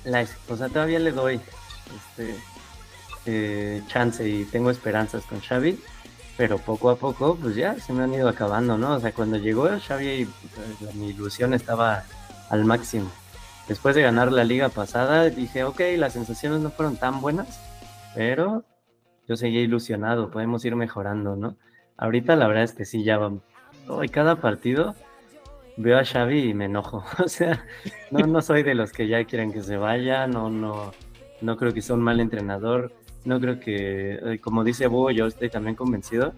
la, 0.04 0.26
o 0.48 0.56
sea, 0.56 0.68
todavía 0.68 0.98
le 0.98 1.12
doy 1.12 1.40
este 1.96 2.34
eh, 3.26 3.82
chance 3.88 4.28
y 4.28 4.44
tengo 4.44 4.70
esperanzas 4.70 5.24
con 5.24 5.40
Xavi 5.40 5.78
pero 6.40 6.56
poco 6.56 6.88
a 6.88 6.96
poco, 6.96 7.36
pues 7.36 7.54
ya 7.54 7.78
se 7.78 7.92
me 7.92 8.02
han 8.02 8.14
ido 8.14 8.26
acabando, 8.26 8.78
¿no? 8.78 8.94
O 8.94 8.98
sea, 8.98 9.12
cuando 9.12 9.36
llegó 9.36 9.68
Xavi, 9.78 10.26
pues, 10.78 10.94
mi 10.94 11.08
ilusión 11.10 11.52
estaba 11.52 12.04
al 12.48 12.64
máximo. 12.64 13.10
Después 13.68 13.94
de 13.94 14.00
ganar 14.00 14.32
la 14.32 14.42
liga 14.42 14.70
pasada, 14.70 15.28
dije, 15.28 15.64
ok, 15.64 15.82
las 15.98 16.14
sensaciones 16.14 16.60
no 16.60 16.70
fueron 16.70 16.96
tan 16.96 17.20
buenas, 17.20 17.60
pero 18.14 18.64
yo 19.28 19.36
seguía 19.36 19.60
ilusionado, 19.60 20.30
podemos 20.30 20.64
ir 20.64 20.76
mejorando, 20.76 21.36
¿no? 21.36 21.56
Ahorita 21.98 22.36
la 22.36 22.48
verdad 22.48 22.64
es 22.64 22.72
que 22.72 22.86
sí, 22.86 23.04
ya 23.04 23.18
vamos. 23.18 23.42
Hoy 23.86 24.08
cada 24.08 24.36
partido 24.36 24.94
veo 25.80 25.98
a 25.98 26.04
Xavi 26.04 26.50
y 26.50 26.54
me 26.54 26.66
enojo. 26.66 27.04
O 27.24 27.28
sea, 27.28 27.64
no, 28.10 28.26
no 28.26 28.42
soy 28.42 28.62
de 28.62 28.74
los 28.74 28.92
que 28.92 29.08
ya 29.08 29.24
quieren 29.24 29.52
que 29.52 29.62
se 29.62 29.76
vaya, 29.76 30.26
no, 30.26 30.50
no, 30.50 30.92
no 31.40 31.56
creo 31.56 31.72
que 31.72 31.82
sea 31.82 31.96
un 31.96 32.02
mal 32.02 32.20
entrenador 32.20 32.92
no 33.24 33.40
creo 33.40 33.60
que, 33.60 34.14
eh, 34.14 34.38
como 34.40 34.64
dice 34.64 34.86
Bo, 34.86 35.10
yo 35.10 35.26
estoy 35.26 35.50
también 35.50 35.76
convencido 35.76 36.32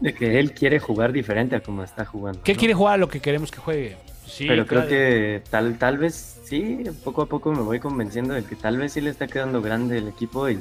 de 0.00 0.12
que 0.12 0.38
él 0.38 0.52
quiere 0.52 0.78
jugar 0.78 1.12
diferente 1.12 1.56
a 1.56 1.60
como 1.60 1.82
está 1.82 2.04
jugando. 2.04 2.42
Que 2.42 2.56
quiere 2.56 2.74
jugar 2.74 2.94
a 2.94 2.96
lo 2.98 3.08
que 3.08 3.20
queremos 3.20 3.50
que 3.50 3.58
juegue. 3.58 3.96
Sí, 4.26 4.46
Pero 4.48 4.66
creo 4.66 4.88
que 4.88 5.42
tal, 5.50 5.78
tal 5.78 5.98
vez 5.98 6.40
sí, 6.44 6.82
poco 7.04 7.22
a 7.22 7.26
poco 7.26 7.52
me 7.52 7.62
voy 7.62 7.78
convenciendo 7.78 8.34
de 8.34 8.42
que 8.42 8.56
tal 8.56 8.76
vez 8.76 8.92
sí 8.92 9.00
le 9.00 9.10
está 9.10 9.28
quedando 9.28 9.62
grande 9.62 9.98
el 9.98 10.08
equipo 10.08 10.50
y 10.50 10.58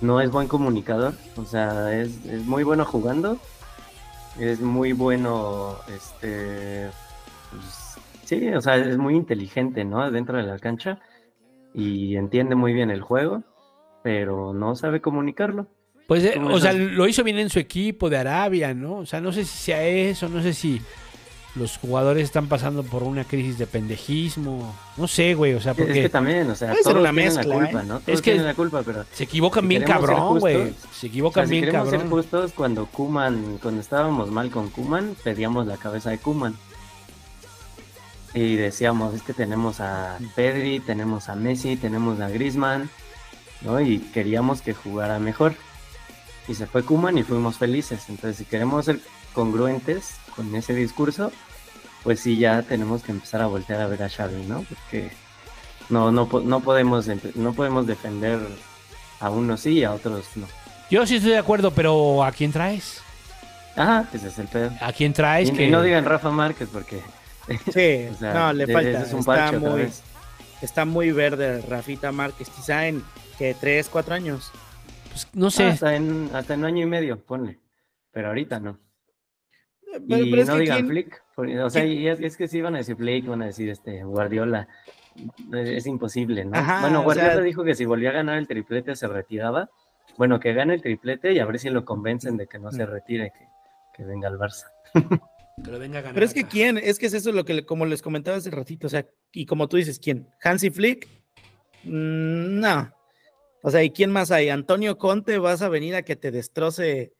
no 0.00 0.20
es 0.20 0.30
buen 0.30 0.48
comunicador. 0.48 1.12
O 1.36 1.44
sea, 1.44 1.94
es, 1.94 2.24
es 2.24 2.46
muy 2.46 2.64
bueno 2.64 2.86
jugando, 2.86 3.38
es 4.40 4.60
muy 4.60 4.92
bueno, 4.92 5.76
este, 5.94 6.88
pues, 7.50 7.98
sí, 8.24 8.48
o 8.48 8.60
sea, 8.60 8.76
es 8.76 8.96
muy 8.98 9.14
inteligente, 9.14 9.84
¿no? 9.84 10.10
Dentro 10.10 10.38
de 10.38 10.44
la 10.44 10.58
cancha 10.58 11.00
y 11.74 12.16
entiende 12.16 12.54
muy 12.54 12.72
bien 12.72 12.90
el 12.90 13.02
juego 13.02 13.42
pero 14.02 14.52
no 14.52 14.74
sabe 14.74 15.00
comunicarlo. 15.00 15.66
Pues, 16.06 16.24
eh, 16.24 16.40
o 16.42 16.58
sea, 16.58 16.72
lo 16.72 17.06
hizo 17.06 17.22
bien 17.22 17.38
en 17.38 17.50
su 17.50 17.58
equipo 17.58 18.08
de 18.08 18.16
Arabia, 18.16 18.72
¿no? 18.72 18.98
O 18.98 19.06
sea, 19.06 19.20
no 19.20 19.32
sé 19.32 19.44
si 19.44 19.58
sea 19.58 19.86
eso, 19.86 20.28
no 20.28 20.40
sé 20.42 20.54
si 20.54 20.80
los 21.58 21.76
jugadores 21.76 22.24
están 22.24 22.46
pasando 22.46 22.82
por 22.82 23.02
una 23.02 23.24
crisis 23.24 23.58
de 23.58 23.66
pendejismo. 23.66 24.74
No 24.96 25.08
sé, 25.08 25.34
güey, 25.34 25.54
o 25.54 25.60
sea, 25.60 25.74
porque... 25.74 25.92
Es 25.92 25.98
que 25.98 26.08
también, 26.08 26.48
o 26.50 26.54
sea, 26.54 26.74
todos 26.82 27.02
la 27.02 27.12
mezcla, 27.12 27.42
la 27.42 27.54
culpa, 27.54 27.82
¿eh? 27.82 27.86
¿no? 27.86 28.00
Todos 28.00 28.08
Es 28.08 28.22
que 28.22 28.30
tienen 28.30 28.46
la 28.46 28.54
culpa, 28.54 28.82
pero... 28.82 29.04
Se 29.12 29.24
equivocan 29.24 29.64
si 29.64 29.68
bien 29.68 29.82
ser 29.82 29.90
cabrón, 29.90 30.38
güey. 30.38 30.74
Se 30.92 31.06
O 31.06 31.08
equivocan 31.08 31.44
sea, 31.44 31.48
si 31.48 31.52
bien 31.52 31.64
queremos 31.64 31.90
ser 31.90 31.98
cabrón. 32.00 32.16
justos, 32.16 32.52
cuando 32.52 32.86
Kuman, 32.86 33.58
cuando 33.62 33.80
estábamos 33.80 34.30
mal 34.30 34.50
con 34.50 34.70
Kuman, 34.70 35.16
pedíamos 35.22 35.66
la 35.66 35.76
cabeza 35.76 36.10
de 36.10 36.18
Kuman. 36.18 36.56
Y 38.34 38.56
decíamos, 38.56 39.14
es 39.14 39.22
que 39.22 39.32
tenemos 39.32 39.80
a 39.80 40.18
Pedri, 40.36 40.80
tenemos 40.80 41.28
a 41.28 41.34
Messi, 41.34 41.76
tenemos 41.76 42.20
a 42.20 42.28
Griezmann, 42.28 42.90
¿no? 43.62 43.80
Y 43.80 43.98
queríamos 43.98 44.62
que 44.62 44.74
jugara 44.74 45.18
mejor. 45.18 45.54
Y 46.46 46.54
se 46.54 46.66
fue 46.66 46.82
Kuman 46.82 47.18
y 47.18 47.22
fuimos 47.22 47.56
felices. 47.56 48.04
Entonces, 48.08 48.36
si 48.36 48.44
queremos 48.44 48.84
ser 48.84 49.00
congruentes 49.34 50.14
con 50.34 50.54
ese 50.54 50.74
discurso, 50.74 51.32
pues 52.02 52.20
sí, 52.20 52.36
ya 52.36 52.62
tenemos 52.62 53.02
que 53.02 53.12
empezar 53.12 53.40
a 53.42 53.46
voltear 53.46 53.80
a 53.80 53.86
ver 53.86 54.02
a 54.02 54.08
Xavi, 54.08 54.44
¿no? 54.46 54.64
Porque 54.68 55.10
no, 55.88 56.10
no, 56.12 56.28
no, 56.44 56.60
podemos, 56.60 57.06
no 57.34 57.52
podemos 57.54 57.86
defender 57.86 58.38
a 59.20 59.30
unos 59.30 59.60
sí 59.60 59.78
y 59.78 59.84
a 59.84 59.92
otros 59.92 60.26
no. 60.36 60.46
Yo 60.90 61.06
sí 61.06 61.16
estoy 61.16 61.32
de 61.32 61.38
acuerdo, 61.38 61.70
pero 61.72 62.24
¿a 62.24 62.32
quién 62.32 62.52
traes? 62.52 63.02
Ajá, 63.76 64.08
ese 64.12 64.28
es 64.28 64.38
el 64.38 64.48
pedo. 64.48 64.70
¿A 64.80 64.92
quién 64.92 65.12
traes? 65.12 65.50
Y, 65.50 65.52
que... 65.52 65.66
y 65.66 65.70
no 65.70 65.82
digan 65.82 66.04
Rafa 66.04 66.30
Márquez 66.30 66.68
porque 66.72 67.00
Sí, 67.72 68.08
o 68.10 68.14
sea, 68.18 68.34
no, 68.34 68.52
le 68.52 68.64
ese 68.64 68.72
falta. 68.72 69.02
es 69.02 69.12
un 69.12 69.20
está, 69.20 69.52
muy, 69.52 69.88
está 70.60 70.84
muy 70.84 71.12
verde 71.12 71.62
Rafita 71.62 72.12
Márquez, 72.12 72.48
quizá 72.50 72.86
en 72.88 73.02
que 73.38 73.54
tres, 73.54 73.88
cuatro 73.88 74.14
años. 74.14 74.50
pues, 75.10 75.28
no 75.32 75.50
sé. 75.50 75.64
hasta, 75.64 75.94
en, 75.94 76.30
hasta 76.34 76.54
en 76.54 76.60
un 76.60 76.66
año 76.66 76.82
y 76.82 76.86
medio, 76.86 77.24
ponle. 77.24 77.60
Pero 78.10 78.28
ahorita 78.28 78.58
no. 78.60 78.78
Pero, 80.08 80.24
y 80.24 80.30
pero 80.30 80.44
no 80.44 80.56
digan 80.56 80.76
quién- 80.78 80.88
Flick. 80.88 81.22
O 81.38 81.70
sea, 81.70 81.84
y 81.84 82.08
es, 82.08 82.20
es 82.20 82.36
que 82.36 82.48
sí 82.48 82.60
van 82.60 82.74
a 82.74 82.78
decir 82.78 82.96
Flick, 82.96 83.26
van 83.26 83.42
a 83.42 83.46
decir 83.46 83.68
este 83.70 84.02
Guardiola. 84.04 84.68
Es, 85.52 85.68
es 85.68 85.86
imposible, 85.86 86.44
¿no? 86.44 86.56
Ajá, 86.56 86.80
bueno, 86.80 87.00
o 87.00 87.04
Guardiola 87.04 87.32
sea- 87.34 87.40
dijo 87.42 87.64
que 87.64 87.74
si 87.74 87.84
volvía 87.84 88.10
a 88.10 88.14
ganar 88.14 88.38
el 88.38 88.46
triplete 88.48 88.94
se 88.96 89.06
retiraba. 89.08 89.70
Bueno, 90.16 90.40
que 90.40 90.52
gane 90.52 90.74
el 90.74 90.82
triplete 90.82 91.32
y 91.32 91.38
a 91.38 91.44
ver 91.46 91.58
si 91.58 91.70
lo 91.70 91.84
convencen 91.84 92.36
de 92.36 92.46
que 92.46 92.58
no 92.58 92.72
se 92.72 92.84
Mm. 92.84 92.90
retire, 92.90 93.32
que, 93.38 93.46
que 93.96 94.04
venga 94.04 94.28
al 94.28 94.38
Barça. 94.38 94.66
Que 95.64 95.72
lo 95.72 95.80
venga 95.80 95.98
a 95.98 96.02
ganar 96.02 96.14
Pero 96.14 96.24
es 96.24 96.32
que 96.34 96.40
acá. 96.42 96.50
quién, 96.50 96.78
es 96.78 97.00
que 97.00 97.06
es 97.06 97.14
eso 97.14 97.32
lo 97.32 97.44
que 97.44 97.66
como 97.66 97.84
les 97.84 98.00
comentaba 98.00 98.36
hace 98.36 98.48
ratito, 98.48 98.86
o 98.86 98.90
sea, 98.90 99.04
y 99.32 99.44
como 99.44 99.68
tú 99.68 99.76
dices, 99.76 99.98
¿quién? 99.98 100.28
¿Hansi 100.40 100.70
Flick? 100.70 101.08
Mm, 101.82 102.60
no. 102.60 102.92
O 103.62 103.70
sea, 103.72 103.82
¿y 103.82 103.90
quién 103.90 104.12
más 104.12 104.30
hay? 104.30 104.50
Antonio 104.50 104.98
Conte, 104.98 105.36
vas 105.38 105.62
a 105.62 105.68
venir 105.68 105.96
a 105.96 106.02
que 106.02 106.14
te 106.14 106.30
destroce 106.30 107.12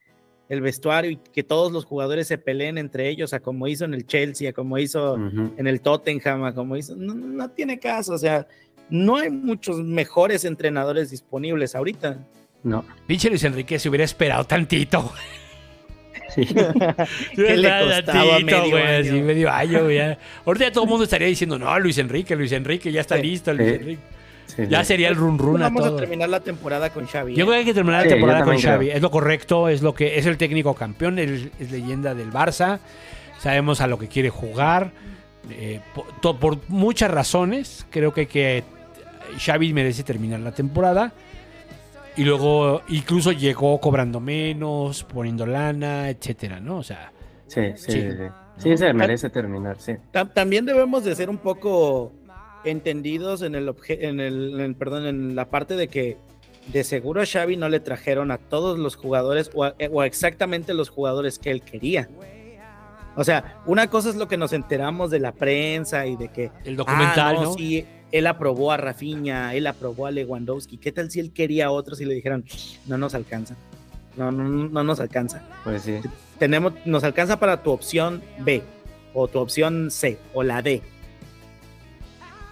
el 0.49 0.61
vestuario 0.61 1.11
y 1.11 1.17
que 1.17 1.43
todos 1.43 1.71
los 1.73 1.85
jugadores 1.85 2.27
se 2.27 2.39
peleen 2.39 2.79
entre 2.79 3.09
ellos, 3.09 3.33
a 3.35 3.41
como 3.41 3.67
hizo 3.69 3.85
en 3.85 3.95
el 3.95 4.07
Chelsea, 4.07 4.51
a 4.51 4.53
como 4.53 4.79
hizo 4.79 5.17
en 5.57 5.67
el 5.67 5.81
Tottenham, 5.81 6.45
a 6.45 6.55
como 6.55 6.77
hizo. 6.77 6.97
No, 6.97 7.15
no 7.15 7.51
tiene 7.51 7.79
caso, 7.79 8.15
o 8.15 8.19
sea, 8.19 8.47
no 8.91 9.17
hay 9.17 9.31
muchos 9.31 9.77
mejores 9.79 10.45
entrenadores 10.45 11.11
disponibles 11.11 11.75
ahorita. 11.75 12.19
No. 12.63 12.85
Pinche 13.07 13.29
Luis 13.29 13.45
Enrique 13.45 13.79
se 13.79 13.89
hubiera 13.89 14.05
esperado 14.05 14.45
tantito. 14.45 15.13
Sí. 16.35 16.45
¿Qué 17.35 17.57
le 17.57 17.69
costaba 17.69 18.03
tantito, 18.05 18.45
medio 18.45 18.77
año? 18.77 19.01
así 19.01 19.21
medio 19.23 19.51
año. 19.51 19.79
Ahorita 20.45 20.65
ya 20.67 20.73
todo 20.73 20.85
el 20.85 20.91
mundo 20.91 21.05
estaría 21.05 21.27
diciendo, 21.29 21.59
no, 21.59 21.79
Luis 21.79 21.99
Enrique, 21.99 22.35
Luis 22.37 22.53
Enrique, 22.53 22.91
ya 22.93 23.01
está 23.01 23.17
Sí. 23.17 23.23
listo, 23.23 23.53
Luis 23.55 23.69
Sí. 23.69 23.75
Enrique. 23.77 24.03
Sí, 24.59 24.67
Ya 24.69 24.81
sí. 24.83 24.89
sería 24.89 25.09
el 25.09 25.15
run 25.15 25.39
run 25.39 25.63
a 25.63 25.67
Vamos 25.67 25.85
a 25.85 25.89
todo. 25.91 25.99
terminar 25.99 26.29
la 26.29 26.41
temporada 26.41 26.91
con 26.91 27.07
Xavi. 27.07 27.35
Yo 27.35 27.45
¿eh? 27.45 27.47
creo 27.47 27.53
que 27.53 27.59
hay 27.61 27.65
que 27.65 27.75
terminar 27.75 28.03
Sí, 28.03 28.09
la 28.09 28.15
temporada 28.17 28.45
con 28.45 28.57
creo. 28.57 28.73
Xavi. 28.73 28.91
Es 28.91 29.01
lo 29.01 29.11
correcto, 29.11 29.69
es 29.69 29.83
lo 29.83 29.95
que 29.95 30.19
es 30.19 30.27
el 30.27 30.37
técnico 30.37 30.75
campeón, 30.75 31.19
es, 31.21 31.47
es 31.61 31.71
leyenda 31.71 32.15
del 32.15 32.33
Barça. 32.33 32.81
Sabemos 33.39 33.81
a 33.81 33.87
lo 33.87 33.99
que 33.99 34.09
quiere 34.09 34.31
jugar. 34.31 34.91
eh, 35.51 35.81
por, 35.95 36.07
to- 36.21 36.37
por 36.39 36.59
muchas 36.69 37.11
razones, 37.11 37.87
creo 37.91 38.13
que, 38.13 38.27
que 38.27 38.65
Xavi 39.39 39.73
merece 39.73 40.03
terminar 40.03 40.41
la 40.41 40.53
temporada. 40.53 41.13
Y 42.17 42.25
luego 42.25 42.83
incluso 42.89 43.31
llegó 43.31 43.81
cobrando 43.81 44.19
menos, 44.19 45.05
poniendo 45.05 45.47
lana, 45.47 46.11
etcétera, 46.11 46.59
¿no? 46.59 46.79
O 46.79 46.83
sea, 46.83 47.13
Sí, 47.47 47.61
sí, 47.77 47.93
Sí. 47.93 48.01
sí. 48.11 48.25
Sí, 48.59 48.77
se 48.77 48.93
merece 48.93 49.31
terminar, 49.31 49.77
sí. 49.79 49.93
Ta- 50.11 50.25
También 50.27 50.67
debemos 50.67 51.05
de 51.05 51.15
ser 51.15 51.31
un 51.31 51.39
poco 51.39 52.13
entendidos 52.71 53.43
en 53.43 53.55
el, 53.55 53.69
obje- 53.69 53.99
en 54.03 54.21
el, 54.21 54.55
en 54.55 54.61
el- 54.61 54.75
perdón, 54.75 55.07
en 55.07 55.35
la 55.37 55.51
parte 55.51 55.75
de 55.77 55.89
que 55.89 56.17
de 56.73 56.85
seguro 56.85 57.23
a 57.23 57.27
Xavi 57.27 57.57
no 57.57 57.69
le 57.69 57.81
trajeron 57.81 58.31
a 58.31 58.39
todos 58.39 58.79
los 58.79 58.95
jugadores 58.97 59.51
o, 59.55 59.65
a- 59.65 59.75
o 59.91 60.01
a 60.03 60.07
exactamente 60.07 60.75
los 60.75 60.89
jugadores 60.91 61.39
que 61.39 61.51
él 61.51 61.63
quería. 61.63 62.09
O 63.17 63.25
sea, 63.25 63.61
una 63.67 63.89
cosa 63.89 64.11
es 64.11 64.17
lo 64.17 64.29
que 64.29 64.37
nos 64.37 64.53
enteramos 64.53 65.11
de 65.11 65.19
la 65.19 65.33
prensa 65.33 66.07
y 66.07 66.15
de 66.17 66.29
que 66.29 66.53
el 66.65 66.77
documental, 66.77 67.37
ah, 67.39 67.43
¿no? 67.43 67.55
sí, 67.55 67.85
él 68.13 68.27
aprobó 68.29 68.71
a 68.71 68.77
Rafinha, 68.77 69.55
él 69.55 69.67
aprobó 69.67 70.07
a 70.07 70.11
Lewandowski. 70.13 70.77
¿Qué 70.79 70.93
tal 70.93 71.11
si 71.11 71.19
él 71.19 71.33
quería 71.33 71.67
a 71.67 71.71
otros 71.71 72.01
y 72.01 72.05
le 72.05 72.15
dijeron, 72.15 72.45
no 72.87 72.97
nos 72.97 73.15
alcanza? 73.15 73.57
No, 74.17 74.31
no, 74.31 74.45
no 74.45 74.69
no 74.69 74.85
nos 74.85 75.01
alcanza. 75.01 75.43
Pues 75.65 75.83
sí. 75.83 75.97
Tenemos, 76.39 76.75
nos 76.85 77.03
alcanza 77.03 77.39
para 77.41 77.63
tu 77.63 77.71
opción 77.73 78.23
B 78.41 78.63
o 79.15 79.27
tu 79.27 79.39
opción 79.41 79.91
C 79.91 80.19
o 80.35 80.43
la 80.45 80.63
D. 80.63 80.83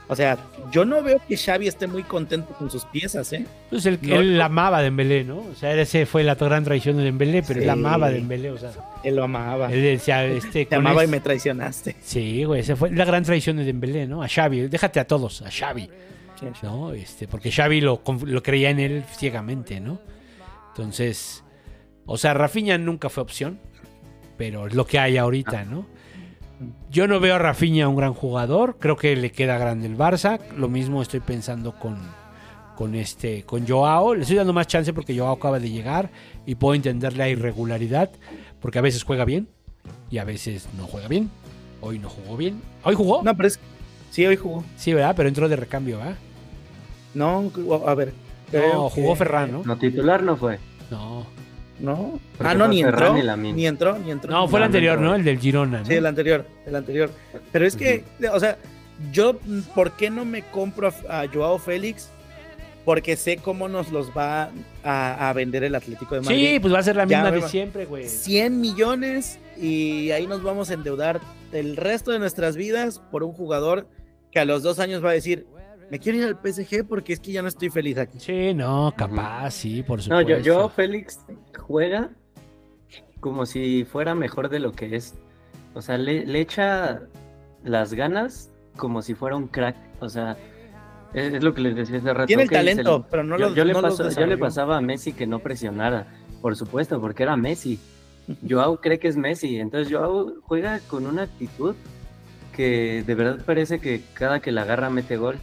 O 0.09 0.15
sea, 0.15 0.39
yo 0.71 0.85
no 0.85 1.03
veo 1.03 1.21
que 1.27 1.37
Xavi 1.37 1.67
esté 1.67 1.89
muy 1.89 2.05
contento 2.05 2.53
con 2.55 2.71
sus 2.71 2.85
piezas, 2.85 3.33
¿eh? 3.33 3.45
Pues 3.71 3.87
él, 3.87 3.99
No, 4.03 4.21
él 4.21 4.39
no. 4.39 4.45
amaba 4.45 4.79
a 4.79 4.83
Dembélé, 4.83 5.25
¿no? 5.25 5.39
O 5.39 5.55
sea, 5.59 5.75
ese 5.75 6.07
fue 6.07 6.23
la 6.23 6.37
gran 6.37 6.63
traición 6.63 6.97
de 6.97 7.03
Dembélé, 7.05 7.43
pero 7.43 7.59
él 7.59 7.65
Sí. 7.65 7.71
amaba 7.71 8.07
a 8.07 8.11
Dembélé, 8.11 8.51
o 8.53 8.59
sea, 8.59 8.71
Él 9.03 9.17
lo 9.17 9.25
amaba. 9.25 9.73
él 9.73 9.83
decía, 9.83 10.25
este, 10.25 10.65
Te 10.65 10.77
amaba 10.77 11.03
y 11.05 11.09
me 11.09 11.19
traicionaste. 11.19 11.97
Sí, 12.03 12.45
güey, 12.45 12.61
esa 12.61 12.77
fue 12.77 12.93
la 12.93 13.05
gran 13.05 13.25
traición 13.25 13.57
de 13.57 13.65
Dembélé, 13.65 14.07
¿no? 14.07 14.23
A 14.23 14.29
Xavi, 14.29 14.69
déjate 14.69 15.01
a 15.01 15.07
todos, 15.09 15.43
a 15.43 15.51
Xavi, 15.51 15.91
¿no? 16.63 16.93
Este, 16.93 17.27
porque 17.27 17.51
Xavi 17.51 17.81
lo, 17.81 18.01
lo 18.27 18.43
creía 18.45 18.71
en 18.71 18.79
él 18.79 19.05
ciegamente, 19.19 19.81
¿no? 19.81 19.99
Entonces, 20.69 21.43
o 22.05 22.17
sea, 22.17 22.33
Rafinha 22.35 22.79
nunca 22.79 23.09
fue 23.09 23.23
opción, 23.25 23.59
pero 24.37 24.69
es 24.69 24.75
lo 24.75 24.87
que 24.87 24.99
hay 25.01 25.17
ahorita, 25.17 25.65
¿no? 25.65 25.87
Yo 26.91 27.07
no 27.07 27.21
veo 27.21 27.35
a 27.35 27.39
Rafinha 27.39 27.89
un 27.89 27.97
gran 27.97 28.15
jugador, 28.15 28.77
creo 28.79 28.97
que 28.97 29.15
le 29.17 29.31
queda 29.31 29.59
grande 29.59 29.87
el 29.87 29.97
Barça, 29.97 30.41
lo 30.57 30.69
mismo 30.69 31.03
estoy 31.03 31.21
pensando 31.21 31.73
con, 31.79 31.99
con 32.77 32.95
este, 32.95 33.43
con 33.45 33.67
Joao, 33.69 34.15
le 34.15 34.23
estoy 34.23 34.37
dando 34.37 34.53
más 34.55 34.67
chance 34.67 34.93
porque 34.95 35.17
Joao 35.17 35.35
acaba 35.35 35.59
de 35.61 35.71
llegar 35.71 36.11
y 36.47 36.55
puedo 36.55 36.75
entender 36.75 37.17
la 37.17 37.29
irregularidad, 37.29 38.11
porque 38.61 38.79
a 38.79 38.83
veces 38.83 39.03
juega 39.05 39.25
bien 39.27 39.49
y 40.11 40.19
a 40.19 40.25
veces 40.25 40.69
no 40.79 40.87
juega 40.87 41.09
bien. 41.09 41.31
Hoy 41.83 41.99
no 41.99 42.09
jugó 42.09 42.37
bien. 42.39 42.63
¿Hoy 42.85 42.95
jugó? 42.95 43.23
No, 43.23 43.37
pero 43.37 43.49
es. 43.49 43.61
Sí, 44.11 44.25
hoy 44.25 44.37
jugó. 44.37 44.65
Sí, 44.77 44.95
¿verdad? 44.95 45.15
Pero 45.15 45.29
entró 45.29 45.49
de 45.49 45.57
recambio, 45.57 45.99
¿verdad? 45.99 46.17
No, 47.15 47.51
a 47.87 47.95
ver. 47.95 48.15
No, 48.53 48.89
jugó 48.89 49.13
que- 49.13 49.19
Ferran, 49.19 49.53
¿no? 49.53 49.63
No, 49.65 49.77
titular 49.77 50.23
no 50.23 50.37
fue. 50.37 50.59
No. 50.91 51.27
No. 51.79 52.18
Porque 52.37 52.51
Ah, 52.53 52.55
no, 52.55 52.66
fue 52.66 52.74
ni 52.74 52.83
entró. 52.83 53.14
Ni 53.14 53.66
entró, 53.66 53.99
ni 53.99 54.11
entró. 54.11 54.31
No, 54.31 54.49
fue 54.49 54.59
el 54.61 54.64
anterior, 54.64 54.99
no. 54.99 55.09
¿no? 55.11 55.14
El 55.16 55.24
del 55.24 55.39
Girona, 55.39 55.81
¿no? 55.81 55.85
Sí, 55.87 55.95
el 55.95 56.07
anterior, 56.07 56.47
el 56.66 56.74
anterior. 56.77 57.11
Pero 57.53 57.66
es 57.66 57.77
que, 57.77 58.05
o 58.33 58.41
sea, 58.41 58.57
yo, 59.12 59.39
¿por 59.74 59.93
qué 59.93 60.09
no 60.11 60.24
me 60.24 60.43
compro 60.43 60.93
a, 61.09 61.20
a 61.22 61.29
Joao 61.29 61.59
Félix? 61.59 62.11
Porque 62.85 63.16
sé 63.16 63.39
cómo 63.39 63.68
nos 63.68 63.91
los 63.91 64.11
va 64.16 64.51
a, 64.85 65.29
a 65.29 65.33
vender 65.33 65.64
el 65.64 65.74
Atlético 65.74 66.14
de 66.14 66.20
Madrid. 66.20 66.51
Sí, 66.53 66.61
pues 66.61 66.72
va 66.72 66.79
a 66.79 66.83
ser 66.85 66.97
la 66.97 67.05
misma 67.05 67.31
de 67.33 67.43
siempre, 67.43 67.85
güey. 67.85 68.09
100 68.09 68.61
millones 68.61 69.41
y 69.61 70.12
ahí 70.12 70.27
nos 70.29 70.43
vamos 70.43 70.70
a 70.70 70.74
endeudar 70.74 71.20
el 71.53 71.77
resto 71.77 72.12
de 72.12 72.20
nuestras 72.20 72.57
vidas 72.57 73.01
por 73.11 73.24
un 73.24 73.33
jugador 73.33 73.89
que 74.31 74.39
a 74.39 74.45
los 74.45 74.62
dos 74.62 74.79
años 74.79 75.05
va 75.05 75.11
a 75.11 75.14
decir, 75.14 75.47
me 75.91 75.99
quiero 75.99 76.18
ir 76.18 76.24
al 76.24 76.39
PSG 76.41 76.87
porque 76.89 77.12
es 77.12 77.20
que 77.20 77.32
ya 77.32 77.43
no 77.43 77.49
estoy 77.49 77.70
feliz 77.70 77.99
aquí. 77.99 78.18
Sí, 78.18 78.55
no, 78.55 78.93
capaz, 78.97 79.51
sí, 79.53 79.82
por 79.82 79.99
No, 79.99 80.03
supuesto. 80.05 80.28
yo, 80.28 80.39
yo, 80.39 80.68
Félix 80.68 81.20
juega 81.59 82.11
como 83.20 83.47
si 83.47 83.84
fuera 83.84 84.14
mejor 84.14 84.49
de 84.49 84.61
lo 84.61 84.72
que 84.72 84.97
es. 84.97 85.14
O 85.74 85.82
sea, 85.82 85.99
le, 85.99 86.24
le 86.26 86.41
echa 86.41 87.03
las 87.64 87.93
ganas 87.95 88.51
como 88.76 89.03
si 89.03 89.14
fuera 89.14 89.37
un 89.37 89.49
crack. 89.49 89.76
O 90.01 90.09
sea, 90.09 90.37
es, 91.14 91.34
es 91.34 91.43
lo 91.43 91.55
que 91.55 91.61
les 91.62 91.76
decía 91.76 91.99
hace 91.99 92.12
rato. 92.14 92.26
Tiene 92.26 92.45
el 92.45 92.51
talento, 92.51 92.99
le- 92.99 93.05
pero 93.11 93.24
no 93.24 93.39
yo, 93.39 93.49
lo 93.51 93.55
yo 93.55 93.64
le 93.64 93.72
no 93.72 93.80
lo 93.82 93.89
paso- 93.89 94.11
yo 94.11 94.26
le 94.26 94.39
pasaba 94.39 94.76
a 94.76 94.80
Messi 94.80 95.12
que 95.12 95.26
no 95.26 95.39
presionara, 95.41 96.07
por 96.43 96.57
supuesto, 96.57 97.01
porque 97.01 97.22
era 97.22 97.37
Messi. 97.37 97.78
Joao 98.49 98.80
cree 98.80 98.99
que 98.99 99.07
es 99.09 99.16
Messi, 99.16 99.59
entonces 99.61 99.93
Joao 99.93 100.34
juega 100.43 100.80
con 100.89 101.07
una 101.07 101.22
actitud 101.22 101.76
que 102.55 103.05
de 103.07 103.14
verdad 103.14 103.45
parece 103.45 103.78
que 103.78 104.03
cada 104.14 104.41
que 104.41 104.51
la 104.51 104.62
agarra 104.62 104.91
mete 104.91 105.16
gol. 105.16 105.37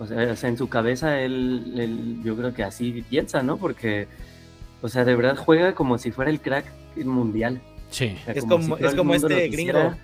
O 0.00 0.06
sea, 0.06 0.32
o 0.32 0.36
sea, 0.36 0.48
en 0.48 0.56
su 0.58 0.68
cabeza 0.68 1.20
él, 1.20 1.74
él- 1.78 2.20
yo 2.24 2.34
creo 2.36 2.52
que 2.54 2.64
así 2.64 3.04
piensa, 3.08 3.42
¿no? 3.42 3.58
Porque, 3.58 4.08
o 4.82 4.88
sea, 4.88 5.04
de 5.04 5.14
verdad 5.14 5.36
juega 5.36 5.74
como 5.74 5.98
si 5.98 6.10
fuera 6.10 6.30
el 6.30 6.40
crack 6.40 6.64
mundial. 7.04 7.60
Sí. 7.90 8.16
O 8.22 8.24
sea, 8.24 8.34
Es 8.34 8.44
como- 8.44 8.76
es 8.78 8.94
como 8.94 9.14
este 9.14 9.50
quisiera, 9.50 9.80
gringo. 9.82 9.96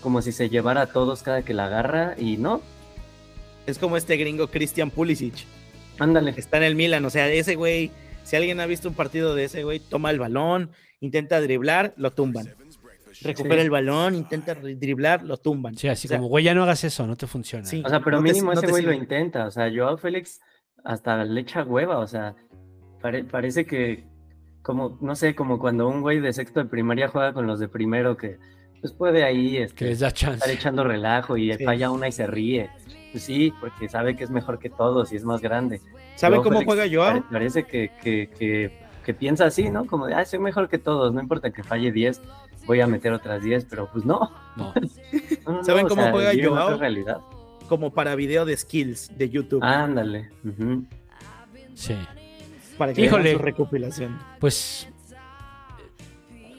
Como 0.00 0.22
si 0.22 0.30
se 0.32 0.48
llevara 0.48 0.82
a 0.82 0.86
todos 0.86 1.22
cada 1.22 1.42
que 1.42 1.52
la 1.54 1.66
agarra 1.66 2.14
y 2.16 2.36
no, 2.38 2.62
Es 3.66 3.78
como 3.78 3.96
este 3.96 4.16
gringo 4.16 4.46
Christian 4.46 4.90
Pulisic. 4.90 5.34
ándale. 5.98 6.32
Está 6.36 6.58
en 6.58 6.62
el 6.62 6.76
Milan, 6.76 7.04
o 7.04 7.10
sea, 7.10 7.28
ese 7.28 7.56
güey, 7.56 7.90
si 8.22 8.36
alguien 8.36 8.60
ha 8.60 8.66
visto 8.66 8.88
un 8.88 8.94
partido 8.94 9.34
de 9.34 9.44
ese 9.44 9.64
güey, 9.64 9.80
toma 9.80 10.10
el 10.12 10.20
balón, 10.20 10.70
intenta 11.00 11.40
driblar, 11.40 11.92
lo 11.96 12.12
tumban. 12.12 12.54
Recupera 13.22 13.56
Sí. 13.56 13.60
el 13.62 13.70
balón, 13.70 14.14
intenta 14.14 14.54
driblar, 14.54 15.22
lo 15.22 15.36
tumban. 15.36 15.76
Sí, 15.76 15.88
así 15.88 16.06
O 16.06 16.08
sea, 16.08 16.18
como, 16.18 16.28
güey, 16.28 16.44
ya 16.44 16.54
no 16.54 16.62
hagas 16.62 16.84
eso, 16.84 17.06
no 17.06 17.16
te 17.16 17.26
funciona. 17.26 17.64
Sí. 17.64 17.82
O 17.84 17.88
sea, 17.88 18.00
pero 18.00 18.16
No 18.18 18.22
mínimo 18.22 18.52
ese 18.52 18.66
güey 18.66 18.82
lo 18.82 18.92
intenta. 18.92 19.46
O 19.46 19.50
sea, 19.50 19.70
Joao 19.74 19.96
Félix 19.96 20.40
hasta 20.84 21.24
le 21.24 21.40
echa 21.40 21.64
hueva. 21.64 21.98
O 21.98 22.06
sea, 22.06 22.34
pare- 23.00 23.24
parece 23.24 23.64
que, 23.66 24.04
como, 24.62 24.98
no 25.00 25.14
sé, 25.14 25.34
como 25.34 25.58
cuando 25.58 25.88
un 25.88 26.00
güey 26.02 26.20
de 26.20 26.32
sexto 26.32 26.60
de 26.62 26.68
primaria 26.68 27.08
juega 27.08 27.32
con 27.32 27.46
los 27.46 27.58
de 27.60 27.68
primero 27.68 28.16
que, 28.16 28.38
pues 28.80 28.92
puede 28.92 29.24
ahí 29.24 29.52
Que 29.52 29.62
este, 29.62 29.84
les 29.86 30.00
da 30.00 30.08
estar 30.08 30.30
chance. 30.32 30.52
echando 30.52 30.84
relajo 30.84 31.36
y 31.36 31.52
Sí. 31.54 31.64
falla 31.64 31.90
una 31.90 32.08
y 32.08 32.12
se 32.12 32.26
ríe. 32.26 32.70
Pues 33.12 33.24
sí, 33.24 33.52
porque 33.60 33.88
sabe 33.88 34.14
que 34.16 34.24
es 34.24 34.30
mejor 34.30 34.58
que 34.58 34.68
todos 34.68 35.12
y 35.12 35.16
es 35.16 35.24
más 35.24 35.40
grande. 35.40 35.80
¿Sabe 36.16 36.36
cómo 36.36 36.58
Félix 36.58 36.64
juega 36.66 36.84
Joao? 36.92 37.12
pare- 37.14 37.24
Parece 37.32 37.64
que, 37.64 37.90
que, 38.02 38.30
que, 38.38 38.85
que 39.06 39.14
piensa 39.14 39.46
así, 39.46 39.70
¿no? 39.70 39.86
Como 39.86 40.06
de, 40.06 40.14
ah, 40.14 40.24
soy 40.24 40.40
mejor 40.40 40.68
que 40.68 40.78
todos, 40.78 41.14
no 41.14 41.20
importa 41.22 41.50
que 41.50 41.62
falle 41.62 41.92
10, 41.92 42.20
voy 42.66 42.80
a 42.80 42.88
meter 42.88 43.12
otras 43.12 43.40
10, 43.40 43.64
pero 43.70 43.88
pues 43.92 44.04
no. 44.04 44.32
No. 44.56 44.74
No, 45.46 45.52
no, 45.52 45.62
¿Saben 45.64 45.82
no, 45.82 45.86
o 45.86 45.88
cómo 45.90 46.02
sea, 46.02 46.10
juega 46.10 46.32
Joao? 46.44 46.76
realidad. 46.76 47.18
Como 47.68 47.92
para 47.92 48.16
video 48.16 48.44
de 48.44 48.56
skills 48.56 49.16
de 49.16 49.30
YouTube. 49.30 49.62
Ándale. 49.62 50.28
ujú. 50.44 50.84
Sí. 51.74 51.94
para 52.76 52.92
que 52.92 53.02
híjole. 53.04 53.34
su 53.34 53.38
recopilación. 53.38 54.18
Pues. 54.40 54.88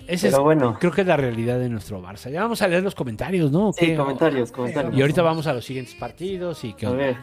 Ese 0.07 0.27
es, 0.27 0.33
Pero 0.33 0.43
bueno, 0.43 0.77
creo 0.79 0.93
que 0.93 1.01
es 1.01 1.07
la 1.07 1.17
realidad 1.17 1.59
de 1.59 1.67
nuestro 1.67 2.01
Barça. 2.01 2.31
Ya 2.31 2.43
vamos 2.43 2.61
a 2.61 2.67
leer 2.69 2.81
los 2.81 2.95
comentarios, 2.95 3.51
¿no? 3.51 3.69
¿O 3.69 3.73
sí, 3.73 3.87
qué? 3.87 3.95
comentarios, 3.97 4.53
comentarios. 4.53 4.95
Y 4.95 5.01
ahorita 5.01 5.21
vamos 5.21 5.47
a 5.47 5.53
los 5.53 5.65
siguientes 5.65 5.95
partidos 5.95 6.63
y 6.63 6.73
qué 6.75 6.85
A 6.85 6.91
ver, 6.91 7.17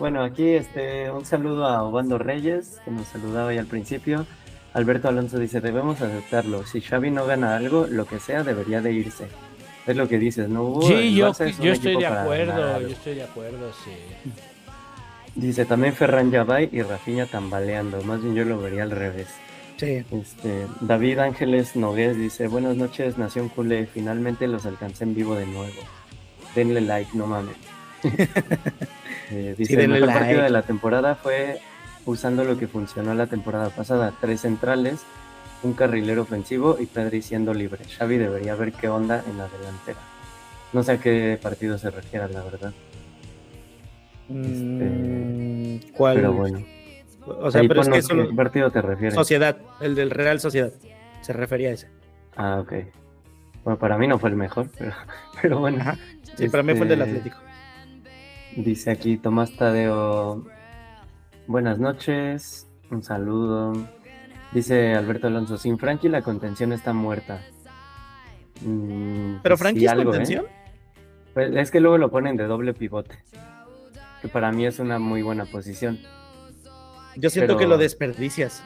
bueno, 0.00 0.24
aquí 0.24 0.48
este, 0.48 1.08
un 1.12 1.24
saludo 1.24 1.66
a 1.66 1.84
Obando 1.84 2.18
Reyes, 2.18 2.80
que 2.84 2.90
nos 2.90 3.06
saludaba 3.06 3.50
ahí 3.50 3.58
al 3.58 3.66
principio. 3.66 4.26
Alberto 4.76 5.08
Alonso 5.08 5.38
dice, 5.38 5.62
debemos 5.62 6.02
aceptarlo. 6.02 6.66
Si 6.66 6.82
Xavi 6.82 7.10
no 7.10 7.24
gana 7.24 7.56
algo, 7.56 7.86
lo 7.86 8.04
que 8.04 8.18
sea, 8.18 8.44
debería 8.44 8.82
de 8.82 8.92
irse. 8.92 9.26
Es 9.86 9.96
lo 9.96 10.06
que 10.06 10.18
dices, 10.18 10.50
¿no? 10.50 10.64
Hugo? 10.64 10.82
Sí, 10.82 10.92
El 10.92 11.14
yo, 11.14 11.28
es 11.30 11.40
estoy 11.40 11.96
de 11.96 12.06
acuerdo, 12.06 12.80
yo 12.82 12.88
estoy 12.88 13.14
de 13.14 13.22
acuerdo, 13.22 13.72
sí. 13.82 13.92
Dice, 15.34 15.64
también 15.64 15.94
Ferran 15.94 16.30
Yabay 16.30 16.68
y 16.72 16.82
Rafinha 16.82 17.24
tambaleando. 17.24 18.02
Más 18.02 18.22
bien 18.22 18.34
yo 18.34 18.44
lo 18.44 18.60
vería 18.60 18.82
al 18.82 18.90
revés. 18.90 19.28
Sí. 19.78 20.04
Este, 20.10 20.66
David 20.82 21.20
Ángeles 21.20 21.74
Nogués 21.74 22.18
dice, 22.18 22.46
buenas 22.46 22.76
noches, 22.76 23.16
Nación 23.16 23.48
Culé. 23.48 23.86
Finalmente 23.86 24.46
los 24.46 24.66
alcancé 24.66 25.04
en 25.04 25.14
vivo 25.14 25.36
de 25.36 25.46
nuevo. 25.46 25.80
Denle 26.54 26.82
like, 26.82 27.16
no 27.16 27.26
mames. 27.26 27.56
Eh, 29.28 29.56
dice, 29.58 29.72
el 29.72 29.80
denle 29.80 30.00
mejor 30.02 30.20
partido 30.20 30.42
de 30.42 30.50
la 30.50 30.62
temporada 30.62 31.16
fue 31.16 31.60
usando 32.06 32.44
lo 32.44 32.56
que 32.56 32.66
funcionó 32.68 33.14
la 33.14 33.26
temporada 33.26 33.68
pasada. 33.70 34.14
Tres 34.20 34.40
centrales, 34.42 35.02
un 35.62 35.74
carrilero 35.74 36.22
ofensivo 36.22 36.76
y 36.80 36.86
Pedri 36.86 37.20
siendo 37.22 37.52
libre. 37.52 37.84
Xavi 37.84 38.16
debería 38.16 38.54
ver 38.54 38.72
qué 38.72 38.88
onda 38.88 39.22
en 39.28 39.36
la 39.38 39.48
delantera. 39.48 39.98
No 40.72 40.82
sé 40.82 40.92
a 40.92 40.98
qué 40.98 41.38
partido 41.42 41.76
se 41.78 41.90
refiere, 41.90 42.28
la 42.32 42.42
verdad. 42.42 42.72
Mm, 44.28 45.76
¿Cuál? 45.96 46.16
Pero 46.16 46.32
bueno. 46.32 46.64
O 47.26 47.50
sea, 47.50 47.60
Ahí 47.60 47.68
pero 47.68 47.82
es 47.82 47.88
que 47.88 48.02
solo 48.02 48.28
qué 48.28 48.34
partido 48.34 48.70
te 48.70 48.82
refieres. 48.82 49.14
Sociedad, 49.14 49.58
el 49.80 49.94
del 49.94 50.10
Real 50.10 50.40
Sociedad. 50.40 50.72
Se 51.22 51.32
refería 51.32 51.70
a 51.70 51.72
ese. 51.72 51.88
Ah, 52.36 52.58
ok. 52.60 52.72
Bueno, 53.64 53.78
para 53.78 53.98
mí 53.98 54.06
no 54.06 54.18
fue 54.18 54.30
el 54.30 54.36
mejor, 54.36 54.68
pero, 54.78 54.92
pero 55.42 55.58
bueno. 55.58 55.80
Ajá. 55.80 55.98
Sí, 56.36 56.48
para 56.48 56.62
mí 56.62 56.74
fue 56.74 56.82
el 56.82 56.88
del 56.90 57.02
Este, 57.02 57.10
Atlético. 57.18 57.36
Dice 58.56 58.90
aquí 58.90 59.16
Tomás 59.16 59.52
Tadeo. 59.56 60.44
Buenas 61.46 61.78
noches, 61.78 62.68
un 62.90 63.02
saludo. 63.02 63.72
Dice 64.52 64.94
Alberto 64.94 65.26
Alonso, 65.26 65.56
sin 65.58 65.78
Frankie 65.78 66.08
la 66.08 66.22
contención 66.22 66.72
está 66.72 66.92
muerta. 66.92 67.40
Mm, 68.62 69.36
Pero 69.42 69.54
pues 69.54 69.60
Frankie 69.60 69.80
sí, 69.80 69.86
es 69.86 69.92
algo, 69.92 70.02
¿eh? 70.02 70.04
contención. 70.06 70.46
Pues 71.34 71.54
es 71.54 71.70
que 71.70 71.80
luego 71.80 71.98
lo 71.98 72.10
ponen 72.10 72.36
de 72.36 72.44
doble 72.46 72.72
pivote. 72.74 73.16
Que 74.22 74.28
para 74.28 74.50
mí 74.52 74.66
es 74.66 74.78
una 74.78 74.98
muy 74.98 75.22
buena 75.22 75.44
posición. 75.44 75.98
Yo 77.16 77.30
siento 77.30 77.54
pero- 77.54 77.58
que 77.58 77.66
lo 77.66 77.78
desperdicias. 77.78 78.62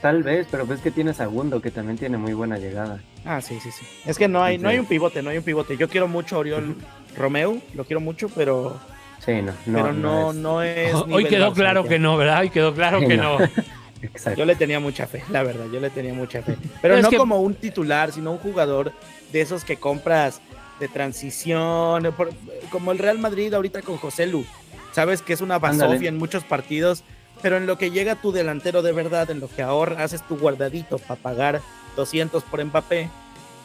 Tal 0.00 0.24
vez, 0.24 0.48
pero 0.50 0.66
pues 0.66 0.80
que 0.80 0.90
tienes 0.90 1.20
a 1.20 1.26
Gundo, 1.26 1.60
que 1.62 1.70
también 1.70 1.96
tiene 1.96 2.18
muy 2.18 2.32
buena 2.32 2.58
llegada. 2.58 3.00
Ah, 3.24 3.40
sí, 3.40 3.60
sí, 3.60 3.70
sí. 3.70 3.86
Es 4.04 4.18
que 4.18 4.26
no 4.26 4.42
hay, 4.42 4.58
no 4.58 4.68
hay 4.68 4.80
un 4.80 4.86
pivote, 4.86 5.22
no 5.22 5.30
hay 5.30 5.38
un 5.38 5.44
pivote. 5.44 5.76
Yo 5.76 5.88
quiero 5.88 6.08
mucho 6.08 6.34
a 6.34 6.38
Oriol 6.40 6.74
Romeu, 7.16 7.62
lo 7.74 7.84
quiero 7.84 8.00
mucho, 8.00 8.28
pero, 8.34 8.80
Sí, 9.24 9.40
no, 9.42 9.52
no, 9.66 9.82
pero 9.82 9.92
no, 9.92 10.30
es- 10.30 10.36
no 10.36 10.62
es. 10.62 10.94
Hoy 11.10 11.24
quedó 11.26 11.52
claro 11.52 11.84
que 11.84 11.98
no, 11.98 12.16
¿verdad? 12.16 12.40
Hoy 12.40 12.50
quedó 12.50 12.74
claro 12.74 13.00
Sí, 13.00 13.06
que 13.08 13.16
no. 13.16 13.38
no. 13.38 13.44
Exacto. 14.02 14.38
Yo 14.40 14.44
le 14.46 14.56
tenía 14.56 14.80
mucha 14.80 15.06
fe, 15.06 15.22
la 15.30 15.44
verdad, 15.44 15.66
yo 15.72 15.78
le 15.78 15.88
tenía 15.90 16.12
mucha 16.12 16.42
fe. 16.42 16.56
Pero 16.60 16.72
Pero 16.82 16.96
es 16.96 17.02
no 17.04 17.10
que- 17.10 17.16
como 17.18 17.40
un 17.40 17.54
titular, 17.54 18.10
sino 18.12 18.32
un 18.32 18.38
jugador 18.38 18.92
de 19.32 19.40
esos 19.40 19.64
que 19.64 19.76
compras 19.76 20.40
de 20.80 20.88
transición, 20.88 22.12
por- 22.16 22.30
como 22.70 22.90
el 22.92 22.98
Real 22.98 23.18
Madrid 23.18 23.54
ahorita 23.54 23.82
con 23.82 23.96
José 23.98 24.26
Lu. 24.26 24.44
Sabes 24.92 25.22
que 25.22 25.32
es 25.32 25.40
una 25.40 25.58
basofia 25.58 26.08
en 26.08 26.18
muchos 26.18 26.42
partidos, 26.44 27.04
pero 27.40 27.56
en 27.56 27.66
lo 27.66 27.78
que 27.78 27.90
llega 27.92 28.16
tu 28.16 28.32
delantero 28.32 28.82
de 28.82 28.92
verdad, 28.92 29.30
en 29.30 29.40
lo 29.40 29.48
que 29.48 29.62
ahorras, 29.62 30.00
haces 30.00 30.26
tu 30.26 30.36
guardadito 30.36 30.98
para 30.98 31.20
pagar 31.20 31.60
200 31.96 32.42
por 32.42 32.62
Mbappé, 32.64 33.08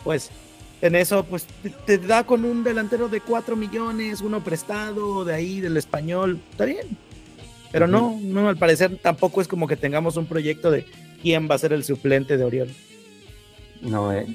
pues 0.04 0.30
en 0.82 0.96
eso 0.96 1.24
pues 1.24 1.46
te, 1.64 1.70
te 1.70 1.98
da 1.98 2.24
con 2.24 2.46
un 2.46 2.64
delantero 2.64 3.10
de 3.10 3.22
4 3.22 3.56
millones, 3.56 4.22
uno 4.22 4.44
prestado 4.44 5.26
de 5.26 5.34
ahí 5.34 5.60
del 5.62 5.78
español, 5.78 6.40
está 6.52 6.66
bien. 6.66 6.98
Pero 7.72 7.88
no, 7.88 8.18
no, 8.22 8.48
al 8.48 8.58
parecer 8.58 8.98
tampoco 8.98 9.42
es 9.42 9.48
como 9.48 9.68
que 9.68 9.76
tengamos 9.76 10.18
un 10.18 10.26
proyecto 10.26 10.72
de 10.72 10.86
quién 11.22 11.50
va 11.50 11.56
a 11.56 11.60
ser 11.60 11.74
el 11.74 11.84
suplente 11.84 12.38
de 12.38 12.44
Oriol. 12.44 12.70
No, 13.82 14.14
eh. 14.14 14.26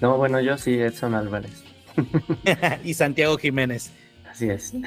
No, 0.00 0.16
bueno, 0.16 0.40
yo 0.40 0.58
sí, 0.58 0.74
Edson 0.74 1.14
Álvarez. 1.14 1.62
y 2.84 2.94
Santiago 2.94 3.36
Jiménez. 3.38 3.92
Así 4.28 4.48
es. 4.48 4.72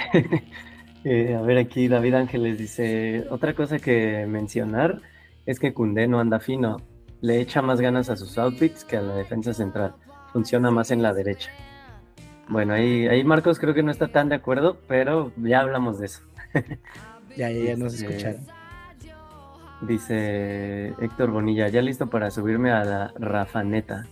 Eh, 1.05 1.35
a 1.35 1.41
ver, 1.41 1.57
aquí 1.57 1.89
David 1.89 2.13
Ángeles 2.13 2.57
dice, 2.57 3.25
otra 3.29 3.53
cosa 3.53 3.77
que 3.77 4.25
mencionar 4.25 5.01
es 5.45 5.59
que 5.59 5.73
Cundé 5.73 6.07
no 6.07 6.21
anda 6.21 6.39
fino, 6.39 6.77
le 7.19 7.41
echa 7.41 7.61
más 7.61 7.81
ganas 7.81 8.09
a 8.09 8.15
sus 8.15 8.37
outfits 8.37 8.85
que 8.85 8.95
a 8.95 9.01
la 9.01 9.13
defensa 9.13 9.53
central, 9.53 9.95
funciona 10.33 10.69
más 10.71 10.91
en 10.91 11.01
la 11.01 11.13
derecha. 11.13 11.49
Bueno, 12.49 12.73
ahí, 12.73 13.07
ahí 13.07 13.23
Marcos 13.23 13.57
creo 13.59 13.73
que 13.73 13.83
no 13.83 13.91
está 13.91 14.09
tan 14.09 14.27
de 14.29 14.35
acuerdo, 14.35 14.77
pero 14.87 15.31
ya 15.37 15.61
hablamos 15.61 15.99
de 15.99 16.07
eso. 16.07 16.21
Ya, 17.35 17.49
ya, 17.49 17.63
ya 17.71 17.75
nos 17.77 17.95
Este, 17.95 18.05
escucharon. 18.07 18.45
Dice 19.81 20.93
Héctor 21.01 21.31
Bonilla, 21.31 21.67
ya 21.67 21.81
listo 21.81 22.07
para 22.07 22.29
subirme 22.29 22.71
a 22.71 22.83
la 22.85 23.13
Rafaneta. 23.17 24.05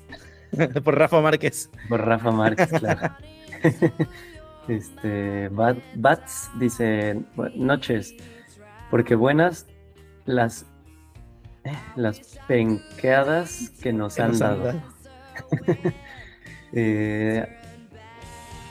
Por 0.84 0.98
Rafa 0.98 1.22
Márquez. 1.22 1.70
Por 1.88 2.02
Rafa 2.04 2.32
Márquez, 2.32 2.70
claro. 2.80 3.14
este, 4.68 5.50
Bat- 5.52 5.84
Bats 5.96 6.50
dice, 6.60 7.16
"Bu- 7.36 7.54
noches, 7.56 8.16
porque 8.90 9.14
buenas 9.16 9.68
las, 10.26 10.66
eh, 11.64 11.72
las 11.96 12.20
penqueadas 12.48 13.72
que 13.84 13.94
nos 13.94 14.16
que 14.16 14.22
han 14.24 14.32
nos 14.32 14.42
han 14.42 14.64
dado. 14.64 14.82
Eh, 16.74 17.46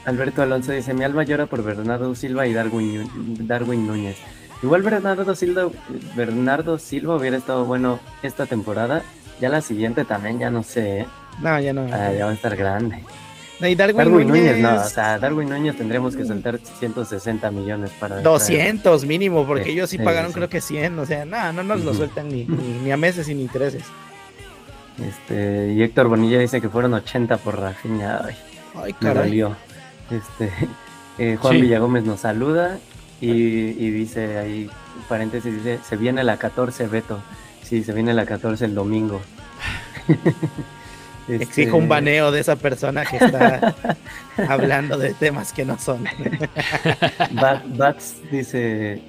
Alberto 0.04 0.42
Alonso 0.42 0.72
dice, 0.72 0.94
mi 0.94 1.04
alma 1.04 1.24
llora 1.24 1.46
por 1.46 1.62
Bernardo 1.62 2.14
Silva 2.14 2.46
y 2.46 2.52
Darwin, 2.52 3.08
Darwin 3.46 3.86
Núñez. 3.86 4.16
Igual 4.62 4.82
Bernardo 4.82 5.34
Silva, 5.34 5.70
Bernardo 6.14 6.78
Silva 6.78 7.16
hubiera 7.16 7.36
estado 7.36 7.64
bueno 7.64 8.00
esta 8.22 8.46
temporada. 8.46 9.02
Ya 9.40 9.48
la 9.48 9.60
siguiente 9.62 10.04
también, 10.04 10.38
ya 10.38 10.50
no 10.50 10.62
sé, 10.62 11.00
¿eh? 11.00 11.06
No, 11.40 11.58
ya 11.60 11.72
no. 11.72 11.82
Ah, 11.92 12.12
ya 12.12 12.26
va 12.26 12.30
a 12.32 12.34
estar 12.34 12.56
grande. 12.56 13.02
Y 13.60 13.74
Darwin, 13.74 13.96
Darwin 13.96 14.28
Núñez, 14.28 14.56
Núñez, 14.56 14.58
no, 14.58 14.80
o 14.80 14.84
sea, 14.84 15.18
Darwin 15.18 15.48
Núñez 15.50 15.76
tendremos 15.76 16.16
que 16.16 16.24
soltar 16.24 16.58
160 16.58 17.50
millones 17.50 17.90
para... 18.00 18.22
200 18.22 19.04
mínimo, 19.04 19.46
porque 19.46 19.64
Sí, 19.64 19.70
ellos 19.72 19.90
sí 19.90 19.98
sí, 19.98 20.02
pagaron 20.02 20.30
sí. 20.30 20.34
creo 20.36 20.48
que 20.48 20.62
100. 20.62 20.98
O 20.98 21.04
sea, 21.04 21.26
no, 21.26 21.52
no 21.52 21.62
nos 21.62 21.84
lo 21.84 21.92
sueltan 21.92 22.28
ni, 22.28 22.44
ni, 22.46 22.80
ni 22.84 22.90
a 22.90 22.96
meses 22.96 23.26
sin 23.26 23.38
intereses. 23.38 23.82
Este, 25.06 25.72
y 25.72 25.82
Héctor 25.82 26.08
Bonilla 26.08 26.38
dice 26.38 26.60
que 26.60 26.68
fueron 26.68 26.92
80 26.94 27.38
por 27.38 27.58
Rafinha. 27.58 28.20
Ay, 28.24 28.34
Ay, 28.76 28.94
me 29.00 29.14
dolió. 29.14 29.56
Este, 30.10 30.52
eh, 31.18 31.36
Juan 31.40 31.54
Sí. 31.54 31.62
Villagómez 31.62 32.04
nos 32.04 32.20
saluda 32.20 32.78
y, 33.20 33.30
y 33.30 33.90
dice 33.90 34.38
ahí, 34.38 34.70
paréntesis, 35.08 35.54
dice, 35.54 35.78
se 35.88 35.96
viene 35.96 36.22
la 36.24 36.36
14, 36.36 36.86
Beto. 36.88 37.20
Sí, 37.62 37.82
se 37.84 37.92
viene 37.92 38.12
la 38.14 38.26
14 38.26 38.64
el 38.64 38.74
domingo. 38.74 39.20
Este, 41.28 41.44
Exijo 41.44 41.76
un 41.76 41.88
baneo 41.88 42.32
de 42.32 42.40
esa 42.40 42.56
persona 42.56 43.04
que 43.04 43.18
está 43.18 43.76
hablando 44.48 44.98
de 44.98 45.14
temas 45.14 45.52
que 45.52 45.64
no 45.64 45.78
son. 45.78 46.02
Bat- 47.34 47.62
Bats 47.76 48.16
dice, 48.32 49.00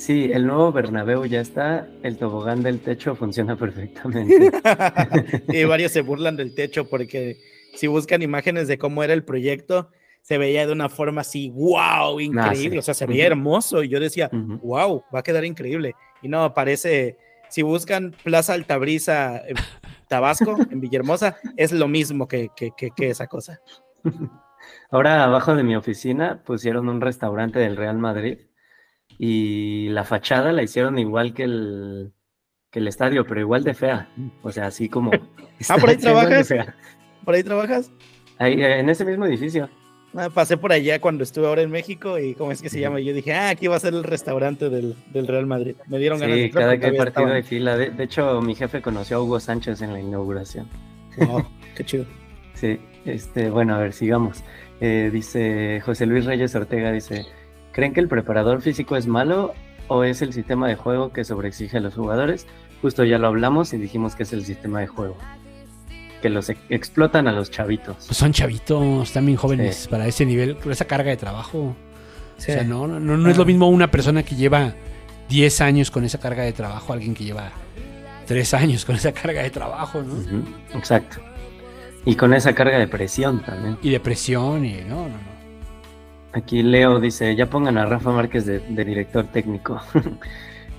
sí, 0.00 0.30
el 0.32 0.46
nuevo 0.46 0.72
Bernabéu 0.72 1.24
ya 1.26 1.40
está, 1.40 1.86
el 2.02 2.16
tobogán 2.16 2.62
del 2.62 2.80
techo 2.80 3.14
funciona 3.14 3.56
perfectamente. 3.56 4.50
y 5.48 5.64
varios 5.64 5.92
se 5.92 6.00
burlan 6.02 6.36
del 6.36 6.54
techo 6.54 6.88
porque 6.88 7.36
si 7.74 7.86
buscan 7.86 8.22
imágenes 8.22 8.66
de 8.68 8.78
cómo 8.78 9.02
era 9.02 9.12
el 9.12 9.22
proyecto, 9.24 9.90
se 10.22 10.38
veía 10.38 10.66
de 10.66 10.72
una 10.72 10.88
forma 10.88 11.20
así, 11.22 11.50
wow, 11.50 12.18
increíble. 12.20 12.72
sí. 12.72 12.78
O 12.78 12.82
sea, 12.82 12.94
se 12.94 13.06
veía 13.06 13.26
hermoso. 13.26 13.82
Y 13.82 13.88
yo 13.88 14.00
decía, 14.00 14.28
Ujú. 14.32 14.58
wow, 14.62 15.04
va 15.14 15.20
a 15.20 15.22
quedar 15.22 15.44
increíble. 15.44 15.94
Y 16.22 16.28
no, 16.28 16.52
parece, 16.52 17.16
si 17.48 17.62
buscan 17.62 18.14
Plaza 18.22 18.52
Altabrisa, 18.54 19.38
en 19.46 19.56
Tabasco, 20.08 20.56
en 20.70 20.80
Villahermosa, 20.80 21.36
es 21.56 21.72
lo 21.72 21.88
mismo 21.88 22.26
que, 22.28 22.48
que, 22.56 22.70
que- 22.76 22.90
que 22.90 23.08
esa 23.10 23.26
cosa. 23.28 23.60
Ahora 24.90 25.24
abajo 25.24 25.54
de 25.54 25.62
mi 25.62 25.74
oficina 25.74 26.42
pusieron 26.44 26.88
un 26.88 27.00
restaurante 27.00 27.58
del 27.58 27.76
Real 27.76 27.96
Madrid 27.98 28.38
y 29.22 29.90
la 29.90 30.04
fachada 30.04 30.50
la 30.50 30.62
hicieron 30.62 30.98
igual 30.98 31.34
que 31.34 31.42
el, 31.42 32.14
que 32.70 32.78
el 32.78 32.88
estadio, 32.88 33.26
pero 33.26 33.38
igual 33.38 33.62
de 33.64 33.74
fea. 33.74 34.08
O 34.42 34.50
sea, 34.50 34.66
así 34.66 34.88
como... 34.88 35.10
Ah, 35.68 35.76
¿por 35.78 35.90
ahí 35.90 35.98
trabajas? 35.98 36.48
¿Por 37.22 37.34
ahí 37.34 37.42
trabajas? 37.42 37.90
Ahí, 38.38 38.54
eh, 38.62 38.78
en 38.78 38.88
ese 38.88 39.04
mismo 39.04 39.26
edificio. 39.26 39.68
Ah, 40.14 40.30
pasé 40.32 40.56
por 40.56 40.72
allá 40.72 40.98
cuando 41.02 41.22
estuve 41.22 41.46
ahora 41.46 41.60
en 41.60 41.70
México 41.70 42.18
y 42.18 42.34
cómo 42.34 42.50
es 42.50 42.62
que 42.62 42.70
se 42.70 42.80
llama. 42.80 42.98
Y 42.98 43.04
yo 43.04 43.12
dije, 43.12 43.34
ah, 43.34 43.50
aquí 43.50 43.66
va 43.66 43.76
a 43.76 43.80
ser 43.80 43.92
el 43.92 44.04
restaurante 44.04 44.70
del, 44.70 44.96
del 45.12 45.26
Real 45.26 45.44
Madrid. 45.44 45.76
Me 45.86 45.98
dieron 45.98 46.18
ganas 46.18 46.36
de 46.36 46.50
cada 46.50 46.78
que 46.78 46.92
partido 46.94 47.26
de 47.26 47.42
fila. 47.42 47.76
De, 47.76 47.90
de 47.90 48.04
hecho, 48.04 48.40
mi 48.40 48.54
jefe 48.54 48.80
conoció 48.80 49.18
a 49.18 49.20
Hugo 49.20 49.38
Sánchez 49.38 49.82
en 49.82 49.92
la 49.92 50.00
inauguración. 50.00 50.66
Wow, 51.18 51.44
qué 51.76 51.84
chido. 51.84 52.06
Sí, 52.54 52.78
este, 53.06 53.48
bueno, 53.48 53.74
a 53.74 53.78
ver, 53.78 53.94
sigamos. 53.94 54.44
Eh, 54.80 55.08
dice 55.10 55.80
José 55.82 56.04
Luis 56.04 56.26
Reyes 56.26 56.54
Ortega, 56.54 56.92
dice, 56.92 57.24
¿creen 57.72 57.92
que 57.92 58.00
el 58.00 58.08
preparador 58.08 58.62
físico 58.62 58.96
es 58.96 59.06
malo 59.06 59.54
o 59.88 60.04
es 60.04 60.22
el 60.22 60.32
sistema 60.32 60.68
de 60.68 60.76
juego 60.76 61.12
que 61.12 61.24
sobreexige 61.24 61.78
a 61.78 61.80
los 61.80 61.94
jugadores? 61.94 62.46
Justo 62.82 63.04
ya 63.04 63.18
lo 63.18 63.26
hablamos 63.28 63.72
y 63.72 63.78
dijimos 63.78 64.14
que 64.14 64.22
es 64.22 64.32
el 64.32 64.44
sistema 64.44 64.80
de 64.80 64.86
juego. 64.86 65.16
Que 66.22 66.28
los 66.30 66.48
ex- 66.50 66.60
explotan 66.68 67.28
a 67.28 67.32
los 67.32 67.50
chavitos. 67.50 67.96
Pues 68.06 68.16
son 68.16 68.32
chavitos, 68.32 69.12
también 69.12 69.36
jóvenes 69.36 69.76
Sí. 69.76 69.88
para 69.88 70.06
ese 70.06 70.24
nivel, 70.26 70.56
con 70.58 70.72
esa 70.72 70.84
carga 70.86 71.10
de 71.10 71.16
trabajo. 71.16 71.74
Sí. 72.36 72.50
O 72.52 72.54
sea, 72.54 72.64
no, 72.64 72.86
no, 72.86 72.98
no, 73.00 73.16
no 73.16 73.30
es 73.30 73.36
lo 73.36 73.44
mismo 73.44 73.68
una 73.68 73.90
persona 73.90 74.22
que 74.22 74.34
lleva 74.34 74.74
10 75.28 75.60
años 75.60 75.90
con 75.90 76.04
esa 76.04 76.18
carga 76.18 76.42
de 76.42 76.52
trabajo, 76.52 76.92
alguien 76.92 77.14
que 77.14 77.24
lleva 77.24 77.50
3 78.26 78.54
años 78.54 78.84
con 78.84 78.96
esa 78.96 79.12
carga 79.12 79.42
de 79.42 79.50
trabajo, 79.50 80.02
¿no? 80.02 80.14
Exacto. 80.76 81.18
Y 82.06 82.14
con 82.16 82.32
esa 82.32 82.54
carga 82.54 82.78
de 82.78 82.88
presión 82.88 83.42
también. 83.42 83.76
Y 83.82 83.90
depresión, 83.90 84.64
y 84.64 84.80
no, 84.88 85.02
no, 85.02 85.08
no. 85.08 85.39
Aquí 86.32 86.62
Leo 86.62 87.00
dice, 87.00 87.34
ya 87.34 87.46
pongan 87.46 87.76
a 87.78 87.86
Rafa 87.86 88.10
Márquez 88.10 88.46
de, 88.46 88.60
de 88.60 88.84
director 88.84 89.26
técnico. 89.26 89.80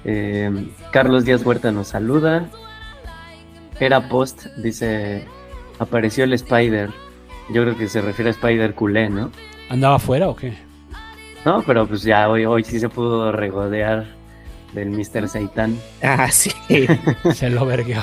Eh, 0.04 0.50
Carlos 0.92 1.26
Díaz 1.26 1.46
Huerta 1.46 1.72
nos 1.72 1.90
saluda. 1.90 2.50
Era 3.80 4.10
post, 4.10 4.48
dice, 4.58 5.26
apareció 5.78 6.24
el 6.24 6.34
Spider. 6.34 6.90
Yo 7.54 7.62
creo 7.62 7.78
que 7.78 7.88
se 7.88 8.02
refiere 8.02 8.30
a 8.30 8.34
Spider 8.34 8.74
culé, 8.74 9.10
¿no? 9.12 9.30
¿Andaba 9.70 9.98
afuera 9.98 10.28
o 10.28 10.36
qué? 10.36 10.58
No, 11.46 11.62
pero 11.62 11.86
pues 11.88 12.02
ya 12.02 12.28
hoy, 12.30 12.46
hoy 12.48 12.64
sí 12.64 12.80
se 12.80 12.90
pudo 12.90 13.32
regodear 13.32 14.08
del 14.74 14.90
Mr. 14.90 15.28
Seitan. 15.30 15.78
Ah, 16.02 16.32
sí. 16.32 16.52
Se 17.36 17.52
lo 17.52 17.64
vergueó. 17.68 18.02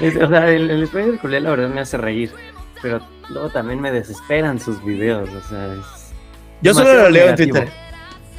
Es- 0.00 0.16
o 0.16 0.28
sea, 0.28 0.50
el, 0.50 0.70
el 0.70 0.82
Spider 0.82 1.18
culé 1.18 1.40
la 1.40 1.50
verdad 1.50 1.68
me 1.70 1.80
hace 1.80 1.96
reír, 1.96 2.32
pero 2.82 3.00
luego 3.30 3.50
también 3.50 3.80
me 3.80 3.90
desesperan 3.90 4.60
sus 4.60 4.82
videos, 4.84 5.28
o 5.30 5.48
sea, 5.48 5.74
es... 5.74 6.12
Yo 6.62 6.72
solo 6.74 6.94
lo 6.94 7.10
leo 7.10 7.28
en. 7.30 7.36
Twitter. 7.36 7.68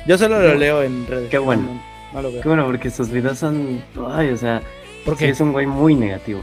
Yo 0.08 0.18
solo 0.18 0.40
lo 0.42 0.56
leo 0.56 0.82
en 0.84 1.06
redes. 1.08 1.30
Qué 1.30 1.38
bueno. 1.38 1.64
No, 1.64 1.74
no- 1.74 1.82
no 2.14 2.22
lo 2.22 2.32
veo. 2.32 2.42
Qué 2.42 2.48
bueno, 2.48 2.66
porque 2.66 2.90
sus 2.90 3.10
videos 3.10 3.38
son, 3.38 3.84
ay, 4.12 4.30
o 4.30 4.38
sea, 4.38 4.62
¿Por 5.06 5.16
sí 5.18 5.26
qué? 5.26 5.32
es 5.32 5.40
un 5.42 5.52
güey 5.52 5.66
muy 5.68 5.94
negativo. 5.96 6.42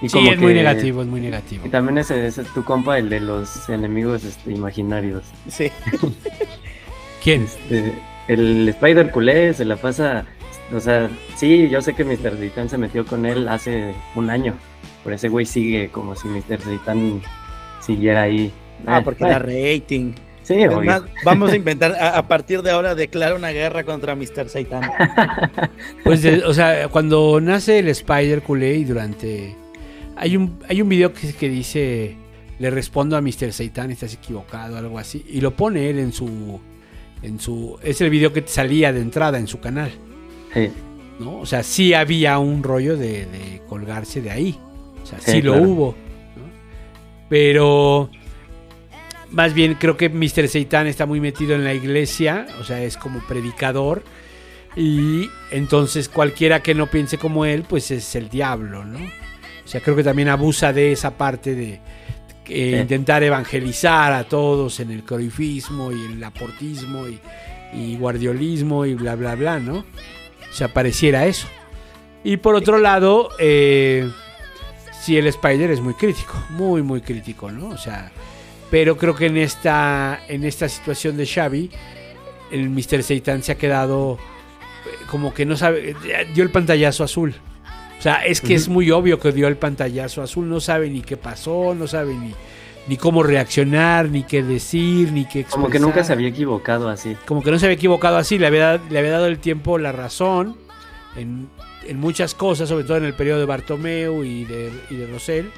Y 0.00 0.08
Sí, 0.08 0.18
como 0.18 0.32
es 0.32 0.38
muy 0.38 0.54
negativo, 0.54 1.02
es 1.02 1.08
muy 1.08 1.20
negativo. 1.20 1.66
Y 1.66 1.70
también 1.70 1.98
ese, 1.98 2.26
ese 2.26 2.42
es 2.42 2.48
tu 2.54 2.62
compa, 2.64 2.98
el 2.98 3.08
de 3.08 3.20
los 3.20 3.68
enemigos 3.68 4.24
este, 4.24 4.52
imaginarios. 4.52 5.22
Sí. 5.48 5.70
¿Quién? 7.22 7.44
Este, 7.44 7.92
el 8.28 8.68
Spider 8.68 9.10
culé 9.10 9.54
se 9.54 9.64
la 9.64 9.76
pasa. 9.76 10.24
O 10.74 10.80
sea, 10.80 11.08
sí, 11.36 11.68
yo 11.68 11.80
sé 11.82 11.94
que 11.94 12.04
Mr. 12.04 12.36
Seitan 12.38 12.68
se 12.68 12.78
metió 12.78 13.04
con 13.06 13.26
él 13.26 13.48
hace 13.48 13.94
un 14.14 14.30
año. 14.30 14.54
Pero 15.04 15.16
ese 15.16 15.28
güey 15.28 15.44
sigue 15.46 15.90
como 15.90 16.16
si 16.16 16.26
Mr. 16.28 16.60
Seitan 16.62 17.20
siguiera 17.80 18.22
ahí. 18.22 18.50
Ah, 18.86 18.98
Eh, 18.98 19.02
porque 19.04 19.24
eh, 19.24 19.28
da 19.28 19.38
rating. 19.38 20.12
Sí, 20.42 20.54
Es 20.54 20.68
obvio. 20.72 20.82
más, 20.90 21.02
vamos 21.24 21.52
a 21.52 21.56
inventar, 21.56 21.92
a, 21.94 22.18
a 22.18 22.28
partir 22.28 22.60
de 22.62 22.70
ahora 22.70 22.94
declara 22.94 23.34
una 23.34 23.50
guerra 23.50 23.84
contra 23.84 24.14
Mr. 24.14 24.48
Satan. 24.48 24.82
Pues, 26.04 26.22
de- 26.22 26.44
o 26.44 26.52
sea, 26.52 26.88
cuando 26.88 27.40
nace 27.40 27.78
el 27.78 27.88
Spider 27.88 28.42
culé 28.42 28.74
y 28.76 28.84
durante... 28.84 29.56
Hay 30.16 30.36
un, 30.36 30.58
hay 30.68 30.80
un 30.82 30.88
video 30.88 31.12
que, 31.12 31.32
que 31.32 31.48
dice, 31.48 32.16
le 32.58 32.70
respondo 32.70 33.16
a 33.16 33.20
Mr. 33.22 33.52
Satan, 33.52 33.90
estás 33.90 34.14
equivocado, 34.14 34.76
algo 34.76 34.98
así. 34.98 35.24
Y 35.28 35.40
lo 35.40 35.54
pone 35.56 35.88
él 35.90 35.98
en 35.98 36.12
su... 36.12 36.60
En 37.22 37.40
su 37.40 37.78
es 37.82 38.02
el 38.02 38.10
video 38.10 38.32
que 38.34 38.42
te 38.42 38.48
salía 38.48 38.92
de 38.92 39.00
entrada 39.00 39.38
en 39.38 39.46
su 39.46 39.58
canal. 39.60 39.90
Sí, 40.52 40.68
¿no? 41.18 41.38
O 41.38 41.46
sea, 41.46 41.62
sí 41.62 41.94
había 41.94 42.38
un 42.38 42.62
rollo 42.62 42.98
de, 42.98 43.24
de 43.24 43.62
colgarse 43.66 44.20
de 44.20 44.30
ahí. 44.30 44.58
O 45.04 45.06
sea, 45.06 45.20
sí, 45.20 45.30
Sí, 45.32 45.42
lo 45.42 45.54
hubo. 45.62 45.94
¿no? 46.36 46.42
Pero 47.28 48.10
más 49.30 49.54
bien 49.54 49.74
creo 49.74 49.96
que 49.96 50.08
Mr. 50.08 50.48
Seitan 50.48 50.86
está 50.86 51.06
muy 51.06 51.20
metido 51.20 51.54
en 51.54 51.62
la 51.64 51.74
iglesia, 51.74 52.46
o 52.60 52.64
sea, 52.64 52.82
es 52.82 52.96
como 52.96 53.20
predicador. 53.20 54.02
Y 54.76 55.28
entonces 55.52 56.08
cualquiera 56.08 56.60
que 56.60 56.74
no 56.74 56.88
piense 56.88 57.16
como 57.18 57.44
él, 57.44 57.64
pues 57.68 57.90
es 57.92 58.14
el 58.16 58.28
diablo, 58.28 58.84
¿no? 58.84 58.98
O 58.98 59.68
sea, 59.68 59.80
creo 59.80 59.94
que 59.94 60.02
también 60.02 60.28
abusa 60.28 60.72
de 60.72 60.90
esa 60.92 61.16
parte 61.16 61.54
de 61.54 61.74
eh, 61.74 61.80
Sí. 62.46 62.76
intentar 62.76 63.22
evangelizar 63.22 64.12
a 64.12 64.24
todos 64.24 64.80
en 64.80 64.90
el 64.90 65.04
corifismo 65.04 65.92
y 65.92 66.04
el 66.12 66.22
aportismo 66.22 67.06
y, 67.08 67.18
y 67.72 67.96
guardiolismo 67.96 68.84
y 68.84 68.94
bla, 68.94 69.14
bla, 69.14 69.34
bla, 69.36 69.58
¿no? 69.60 69.78
O 69.78 70.52
sea, 70.52 70.68
pareciera 70.68 71.24
eso. 71.26 71.46
Y 72.22 72.36
por 72.38 72.54
otro 72.54 72.78
lado, 72.78 73.30
eh, 73.38 74.10
sí, 75.04 75.18
el 75.18 75.26
Spider 75.26 75.70
es 75.70 75.80
muy 75.80 75.94
crítico, 75.94 76.34
muy, 76.50 76.82
muy 76.82 77.02
crítico, 77.02 77.50
¿no? 77.50 77.68
O 77.68 77.78
sea, 77.78 78.10
pero 78.70 78.96
creo 78.96 79.14
que 79.14 79.26
en 79.26 79.36
esta, 79.36 80.20
en 80.28 80.44
esta 80.44 80.68
situación 80.68 81.16
de 81.16 81.26
Xavi, 81.26 81.70
el 82.50 82.70
Mr. 82.70 83.02
Seitan 83.02 83.42
se 83.42 83.52
ha 83.52 83.58
quedado 83.58 84.18
eh, 84.86 85.04
como 85.10 85.34
que 85.34 85.44
no 85.44 85.56
sabe, 85.56 85.94
dio 86.34 86.42
el 86.42 86.50
pantallazo 86.50 87.04
azul. 87.04 87.34
O 87.98 88.02
sea, 88.02 88.24
es 88.24 88.40
que 88.40 88.54
es 88.54 88.68
muy 88.68 88.90
obvio 88.90 89.18
que 89.18 89.32
dio 89.32 89.46
el 89.46 89.56
pantallazo 89.56 90.22
azul, 90.22 90.48
no 90.48 90.60
sabe 90.60 90.90
ni 90.90 91.00
qué 91.00 91.16
pasó, 91.16 91.74
no 91.74 91.86
sabe 91.86 92.14
ni, 92.14 92.34
ni 92.86 92.96
cómo 92.96 93.22
reaccionar, 93.22 94.10
ni 94.10 94.24
qué 94.24 94.42
decir, 94.42 95.12
ni 95.12 95.26
qué 95.26 95.44
como 95.44 95.68
que 95.68 95.78
nunca 95.78 95.96
se 95.96 95.98
expresar 96.00 96.16
había 96.18 96.28
equivocado 96.28 96.88
así. 96.88 97.16
como 97.26 97.42
que 97.42 97.50
no 97.50 97.58
se 97.58 97.66
había 97.66 97.76
equivocado 97.76 98.16
así, 98.16 98.38
le 98.38 98.46
había, 98.46 98.78
le 98.90 98.98
había 98.98 99.12
dado 99.12 99.26
el 99.26 99.38
tiempo 99.38 99.78
la 99.78 99.92
razón 99.92 100.56
en, 101.16 101.48
en 101.86 101.98
muchas 102.00 102.34
cosas, 102.34 102.68
sobre 102.68 102.84
todo 102.84 102.96
en 102.98 103.04
el 103.04 103.14
periodo 103.14 103.40
de 103.40 103.46
Bartomeu 103.46 104.22
y 104.24 104.44
de, 104.44 104.72
y 104.90 104.96
de 104.96 105.06
Rosell, 105.06 105.50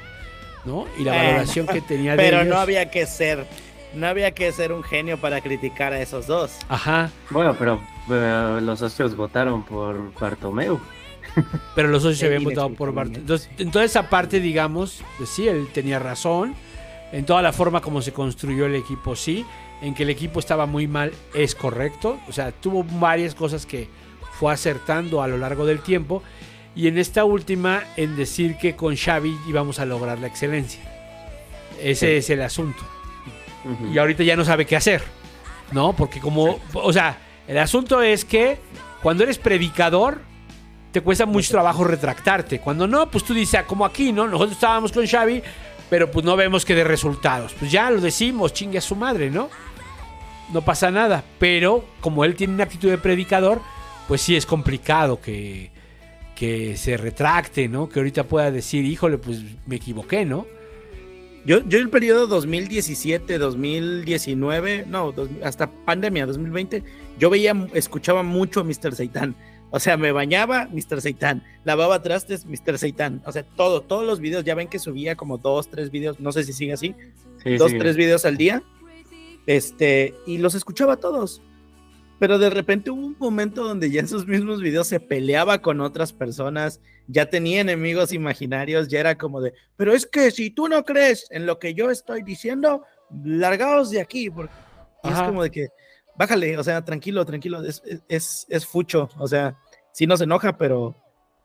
¿no? 0.65 0.85
Y 0.97 1.03
la 1.03 1.11
Bueno, 1.13 1.27
valoración 1.29 1.67
que 1.67 1.81
tenía 1.81 2.11
de 2.11 2.17
Pero 2.17 2.37
ellos. 2.41 2.53
no 2.53 2.57
había 2.59 2.89
que 2.91 3.05
ser, 3.05 3.45
no 3.93 4.07
había 4.07 4.31
que 4.31 4.51
ser 4.51 4.71
un 4.73 4.83
genio 4.83 5.17
para 5.17 5.41
criticar 5.41 5.93
a 5.93 6.01
esos 6.01 6.27
dos. 6.27 6.51
Ajá, 6.69 7.09
Bueno, 7.29 7.55
pero 7.57 7.81
eh, 8.11 8.59
los 8.61 8.79
socios 8.79 9.15
votaron 9.15 9.63
por 9.63 10.13
Bartomeu. 10.19 10.79
pero 11.75 11.87
los 11.89 12.01
socios 12.03 12.19
se 12.19 12.25
habían 12.27 12.43
votado 12.43 12.69
por. 12.73 12.93
Bartomeu. 12.93 13.21
Entonces, 13.21 13.49
en 13.57 13.71
toda 13.71 13.85
esa 13.85 14.09
parte, 14.09 14.39
digamos, 14.39 15.03
pues 15.17 15.29
sí, 15.29 15.47
él 15.47 15.67
tenía 15.73 15.99
razón. 15.99 16.55
En 17.11 17.25
toda 17.25 17.41
la 17.41 17.53
forma 17.53 17.79
como 17.81 18.01
se 18.01 18.11
construyó 18.11 18.65
el 18.65 18.75
equipo, 18.75 19.15
sí. 19.15 19.45
En 19.81 19.93
que 19.93 20.03
el 20.03 20.09
equipo 20.09 20.39
estaba 20.39 20.65
muy 20.65 20.87
mal, 20.87 21.11
es 21.33 21.53
correcto. 21.55 22.19
O 22.27 22.31
sea, 22.33 22.51
tuvo 22.51 22.83
varias 22.83 23.33
cosas 23.35 23.65
que 23.65 23.87
fue 24.39 24.53
acertando 24.53 25.21
a 25.21 25.27
lo 25.27 25.37
largo 25.37 25.65
del 25.65 25.79
tiempo. 25.79 26.23
Y 26.75 26.87
en 26.87 26.97
esta 26.97 27.25
última, 27.25 27.83
en 27.95 28.15
decir 28.15 28.57
que 28.57 28.75
con 28.75 28.95
Xavi 28.95 29.35
íbamos 29.47 29.79
a 29.79 29.85
lograr 29.85 30.19
la 30.19 30.27
excelencia. 30.27 30.81
Ese 31.81 32.07
Sí. 32.07 32.15
es 32.17 32.29
el 32.29 32.41
asunto. 32.41 32.83
Y 33.93 33.97
ahorita 33.97 34.23
ya 34.23 34.35
no 34.35 34.45
sabe 34.45 34.65
qué 34.65 34.75
hacer. 34.75 35.01
¿No? 35.71 35.93
Porque 35.93 36.19
como, 36.21 36.59
o 36.73 36.93
sea, 36.93 37.17
el 37.47 37.57
asunto 37.57 38.01
es 38.01 38.23
que 38.23 38.57
cuando 39.01 39.23
eres 39.23 39.37
predicador, 39.37 40.21
te 40.93 41.01
cuesta 41.01 41.25
mucho 41.25 41.51
trabajo 41.51 41.83
retractarte. 41.83 42.59
Cuando 42.59 42.87
no, 42.87 43.09
pues 43.11 43.23
tú 43.25 43.33
dices, 43.33 43.59
ah, 43.59 43.63
como 43.65 43.83
aquí, 43.85 44.13
¿no? 44.13 44.25
Nosotros 44.27 44.53
estábamos 44.53 44.91
con 44.93 45.05
Xavi, 45.05 45.43
pero 45.89 46.09
pues 46.09 46.25
no 46.25 46.35
vemos 46.37 46.63
que 46.63 46.73
dé 46.75 46.83
resultados. 46.85 47.53
Pues 47.59 47.69
ya 47.71 47.89
lo 47.89 47.99
decimos, 47.99 48.53
chingue 48.53 48.77
a 48.77 48.81
su 48.81 48.95
madre, 48.95 49.29
¿no? 49.29 49.49
No 50.53 50.61
pasa 50.61 50.89
nada. 50.89 51.23
Pero 51.37 51.83
como 51.99 52.23
él 52.23 52.35
tiene 52.35 52.53
una 52.53 52.63
actitud 52.63 52.89
de 52.89 52.97
predicador, 52.97 53.61
pues 54.07 54.21
sí 54.21 54.35
es 54.35 54.45
complicado 54.45 55.19
que, 55.21 55.71
que 56.35 56.77
se 56.77 56.97
retracte, 56.97 57.67
¿no? 57.67 57.89
Que 57.89 57.99
ahorita 57.99 58.23
pueda 58.25 58.51
decir, 58.51 58.85
híjole, 58.85 59.17
pues 59.17 59.41
me 59.65 59.75
equivoqué, 59.77 60.25
¿no? 60.25 60.45
Yo, 61.45 61.63
yo 61.67 61.79
el 61.79 61.89
periodo 61.89 62.27
2017, 62.27 63.37
2019, 63.37 64.85
no, 64.87 65.11
dos- 65.13 65.29
hasta 65.43 65.67
pandemia 65.71 66.25
2020, 66.25 66.83
yo 67.19 67.29
veía, 67.29 67.53
escuchaba 67.73 68.21
mucho 68.23 68.59
a 68.59 68.63
Mr. 68.63 68.93
Seitan. 68.95 69.35
O 69.69 69.79
sea, 69.79 69.97
me 69.97 70.11
bañaba 70.13 70.67
Mr. 70.71 71.01
Seitan, 71.01 71.43
lavaba 71.65 72.01
trastes 72.01 72.45
Mr. 72.45 72.77
Seitan. 72.77 73.21
O 73.25 73.31
sea, 73.31 73.43
todo, 73.43 73.81
todos 73.81 74.05
los 74.05 74.19
videos, 74.19 74.43
ya 74.45 74.55
ven 74.55 74.67
que 74.69 74.79
subía 74.79 75.15
como 75.15 75.37
dos, 75.37 75.69
tres 75.69 75.91
videos, 75.91 76.19
no 76.19 76.31
sé 76.31 76.43
si 76.43 76.53
sigue 76.53 76.73
así, 76.73 76.95
Sí, 77.43 77.55
dos, 77.57 77.71
sí. 77.71 77.77
tres 77.77 77.95
videos 77.97 78.25
al 78.25 78.35
día. 78.37 78.63
Este, 79.45 80.15
y 80.25 80.37
los 80.39 80.55
escuchaba 80.55 80.97
todos. 80.97 81.41
Pero 82.19 82.39
de 82.39 82.49
repente 82.49 82.89
hubo 82.89 83.05
un 83.05 83.15
momento 83.19 83.63
donde 83.63 83.91
ya 83.91 83.99
en 83.99 84.07
sus 84.07 84.25
mismos 84.25 84.59
videos 84.61 84.87
se 84.87 84.99
peleaba 84.99 85.59
con 85.59 85.81
otras 85.81 86.13
personas, 86.13 86.81
ya 87.07 87.29
tenía 87.29 87.61
enemigos 87.61 88.11
imaginarios, 88.11 88.87
ya 88.87 88.99
era 88.99 89.17
como 89.17 89.39
de, 89.39 89.53
pero 89.75 89.93
es 89.93 90.05
que 90.07 90.31
si 90.31 90.49
tú 90.49 90.67
no 90.67 90.83
crees 90.83 91.27
en 91.29 91.45
lo 91.45 91.59
que 91.59 91.73
yo 91.75 91.91
estoy 91.91 92.23
diciendo, 92.23 92.83
largaos 93.23 93.91
de 93.91 94.01
aquí. 94.01 94.29
Porque 94.29 94.53
y 95.03 95.09
es 95.09 95.21
como 95.21 95.43
de 95.43 95.51
que, 95.51 95.67
bájale, 96.17 96.57
o 96.57 96.63
sea, 96.63 96.83
tranquilo, 96.83 97.23
tranquilo, 97.25 97.63
es, 97.63 97.81
es- 97.85 98.01
es, 98.09 98.45
es 98.49 98.65
fucho, 98.65 99.09
o 99.19 99.27
sea, 99.27 99.55
sí 99.93 100.07
nos 100.07 100.19
enoja, 100.21 100.57
pero 100.57 100.95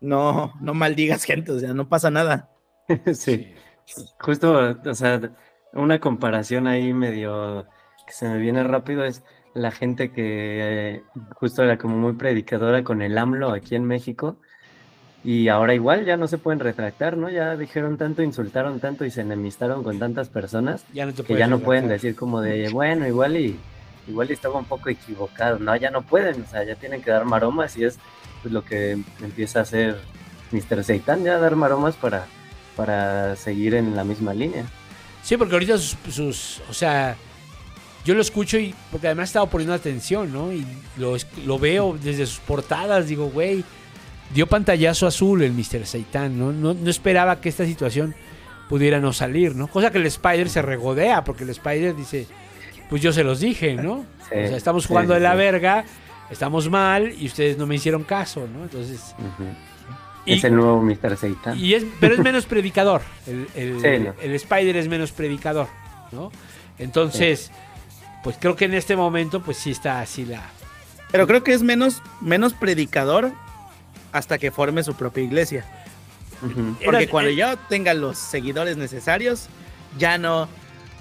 no, 0.00 0.54
no 0.60 0.74
maldigas 0.74 1.24
gente, 1.24 1.52
o 1.52 1.58
sea, 1.60 1.74
no 1.74 1.88
pasa 1.88 2.10
nada. 2.10 2.50
sí. 3.14 3.52
Justo, 4.20 4.76
o 4.84 4.94
sea, 4.94 5.20
una 5.74 6.00
comparación 6.00 6.66
ahí 6.66 6.92
medio 6.94 7.66
que 8.06 8.12
se 8.12 8.28
me 8.28 8.38
viene 8.38 8.62
rápido 8.64 9.04
es 9.04 9.22
la 9.54 9.70
gente 9.70 10.10
que 10.12 10.96
eh, 10.96 11.02
justo 11.34 11.62
era 11.62 11.76
como 11.78 11.96
muy 11.96 12.14
predicadora 12.14 12.82
con 12.84 13.02
el 13.02 13.16
AMLO 13.18 13.50
aquí 13.52 13.74
en 13.74 13.84
México 13.84 14.36
y 15.24 15.48
ahora 15.48 15.74
igual 15.74 16.04
ya 16.04 16.16
no 16.16 16.26
se 16.26 16.38
pueden 16.38 16.58
retractar, 16.60 17.16
¿no? 17.16 17.28
Ya 17.30 17.56
dijeron 17.56 17.96
tanto, 17.96 18.22
insultaron 18.22 18.80
tanto 18.80 19.04
y 19.04 19.10
se 19.10 19.20
enemistaron 19.20 19.84
con 19.84 19.98
tantas 19.98 20.28
personas 20.28 20.84
Ya 20.92 21.06
no 21.06 21.12
que 21.14 21.36
ya 21.36 21.46
no 21.46 21.56
retractar. 21.58 21.64
pueden 21.64 21.88
decir 21.88 22.16
como 22.16 22.40
de, 22.40 22.68
bueno, 22.70 23.06
igual 23.06 23.36
y 23.36 23.56
igual 24.08 24.30
y 24.30 24.32
estaba 24.32 24.58
un 24.58 24.64
poco 24.64 24.88
equivocado, 24.88 25.60
no, 25.60 25.76
ya 25.76 25.90
no 25.90 26.02
pueden, 26.02 26.42
o 26.42 26.46
sea, 26.46 26.64
ya 26.64 26.74
tienen 26.74 27.02
que 27.02 27.10
dar 27.12 27.24
maromas 27.24 27.76
y 27.76 27.84
es 27.84 27.98
pues, 28.42 28.52
lo 28.52 28.64
que 28.64 28.98
empieza 29.22 29.60
a 29.60 29.62
hacer 29.62 29.96
Mr. 30.50 30.82
Seitan, 30.82 31.22
ya 31.22 31.38
dar 31.38 31.54
maromas 31.54 31.94
para, 31.94 32.26
para 32.76 33.36
seguir 33.36 33.74
en 33.74 33.94
la 33.94 34.02
misma 34.02 34.34
línea. 34.34 34.64
Sí, 35.22 35.36
porque 35.36 35.54
ahorita 35.54 35.78
sus, 35.78 35.96
sus- 36.12 36.62
o 36.68 36.74
sea, 36.74 37.14
yo 38.04 38.14
lo 38.14 38.20
escucho 38.22 38.58
y 38.58 38.74
porque 38.90 39.06
además 39.08 39.28
he 39.28 39.30
estado 39.30 39.46
poniendo 39.46 39.74
atención, 39.74 40.32
¿no? 40.32 40.52
Y 40.52 40.66
lo, 40.96 41.16
lo 41.46 41.58
veo 41.58 41.96
desde 42.02 42.26
sus 42.26 42.40
portadas, 42.40 43.06
digo, 43.08 43.26
güey, 43.30 43.64
dio 44.34 44.46
pantallazo 44.46 45.06
azul 45.06 45.42
el 45.42 45.52
Mr. 45.52 45.86
Seitan, 45.86 46.38
¿no? 46.38 46.52
¿no? 46.52 46.74
No 46.74 46.90
esperaba 46.90 47.40
que 47.40 47.48
esta 47.48 47.64
situación 47.66 48.14
pudiera 48.68 48.98
no 49.00 49.12
salir, 49.12 49.54
¿no? 49.54 49.68
Cosa 49.68 49.90
que 49.90 49.98
el 49.98 50.06
Spider 50.06 50.48
se 50.48 50.62
regodea, 50.62 51.22
porque 51.24 51.44
el 51.44 51.50
Spider 51.50 51.94
dice, 51.94 52.26
pues 52.88 53.02
yo 53.02 53.12
se 53.12 53.22
los 53.24 53.40
dije, 53.40 53.74
¿no? 53.74 54.04
Sí, 54.30 54.38
o 54.38 54.48
sea, 54.48 54.56
estamos 54.56 54.84
sí, 54.84 54.88
jugando 54.88 55.14
de 55.14 55.20
la 55.20 55.32
sí. 55.32 55.36
verga, 55.38 55.84
estamos 56.30 56.70
mal 56.70 57.12
y 57.18 57.26
ustedes 57.26 57.58
no 57.58 57.66
me 57.66 57.74
hicieron 57.74 58.02
caso, 58.04 58.48
¿no? 58.52 58.64
Entonces, 58.64 59.14
y- 60.24 60.34
es 60.34 60.44
el 60.44 60.54
nuevo 60.56 60.80
Mr. 60.82 61.16
Seitan. 61.16 61.58
y 61.58 61.74
es, 61.74 61.84
pero 62.00 62.14
es 62.14 62.20
menos 62.20 62.46
predicador. 62.46 63.02
El, 63.26 63.46
el- 63.54 63.80
Sí, 63.82 64.02
no. 64.04 64.14
el 64.22 64.34
Spider 64.34 64.76
es 64.76 64.88
menos 64.88 65.12
predicador, 65.12 65.68
¿no? 66.10 66.32
Entonces, 66.78 67.50
pues 68.22 68.36
creo 68.38 68.56
que 68.56 68.64
en 68.66 68.74
este 68.74 68.96
momento, 68.96 69.42
pues 69.42 69.56
sí 69.58 69.70
está 69.70 70.00
así 70.00 70.24
la. 70.24 70.42
Pero 71.10 71.26
creo 71.26 71.42
que 71.44 71.52
es 71.52 71.62
menos, 71.62 72.02
menos 72.20 72.54
predicador 72.54 73.32
hasta 74.12 74.38
que 74.38 74.50
forme 74.50 74.82
su 74.82 74.94
propia 74.94 75.22
iglesia. 75.24 75.64
Porque 76.84 77.08
cuando 77.08 77.30
eh, 77.30 77.36
ya 77.36 77.56
tenga 77.56 77.94
los 77.94 78.18
seguidores 78.18 78.76
necesarios, 78.76 79.46
ya 79.98 80.18
no, 80.18 80.48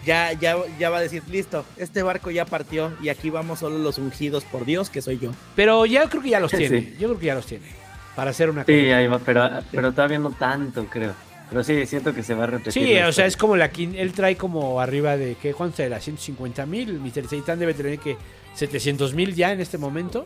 ya, 0.05 0.33
ya, 0.33 0.55
ya 0.77 0.89
va 0.89 0.97
a 0.97 1.01
decir, 1.01 1.23
listo, 1.29 1.65
este 1.77 2.03
barco 2.03 2.29
ya 2.29 2.45
partió 2.45 2.91
y 3.01 3.09
aquí 3.09 3.29
vamos 3.29 3.59
solo 3.59 3.77
los 3.79 3.97
ungidos 3.97 4.43
por 4.43 4.65
Dios, 4.65 4.89
que 4.89 5.01
soy 5.01 5.17
yo. 5.17 5.31
Pero 5.55 5.85
ya 5.85 6.07
creo 6.09 6.21
que 6.21 6.29
ya 6.29 6.39
los 6.39 6.51
Sí. 6.51 6.57
tiene. 6.57 6.93
Yo 6.99 7.07
creo 7.07 7.19
que 7.19 7.25
ya 7.27 7.35
los 7.35 7.45
tiene. 7.45 7.65
Para 8.15 8.31
hacer 8.31 8.49
una 8.49 8.65
Sí, 8.65 8.83
cosa. 8.83 8.97
ahí 8.97 9.07
va, 9.07 9.19
pero, 9.19 9.49
pero 9.71 9.91
todavía 9.93 10.19
no 10.19 10.31
tanto, 10.31 10.85
creo. 10.85 11.13
Pero 11.51 11.63
sí, 11.65 11.85
siento 11.85 12.15
que 12.15 12.23
se 12.23 12.33
va 12.33 12.45
a 12.45 12.47
repetir. 12.47 12.71
Sí, 12.71 12.97
o 12.97 13.11
sea, 13.11 13.25
es 13.25 13.35
como 13.35 13.55
la 13.57 13.71
quin- 13.73 13.93
él 13.97 14.13
trae 14.13 14.37
como 14.37 14.79
arriba 14.79 15.17
de, 15.17 15.35
¿qué? 15.35 15.53
¿Cuánto 15.53 15.77
será? 15.77 15.99
150 15.99 16.65
mil. 16.65 16.97
Mr. 16.99 17.27
Seitan 17.27 17.59
debe 17.59 17.73
tener 17.73 17.99
que 17.99 18.15
700 18.55 19.13
mil 19.13 19.35
ya 19.35 19.51
en 19.51 19.59
este 19.59 19.77
momento. 19.77 20.25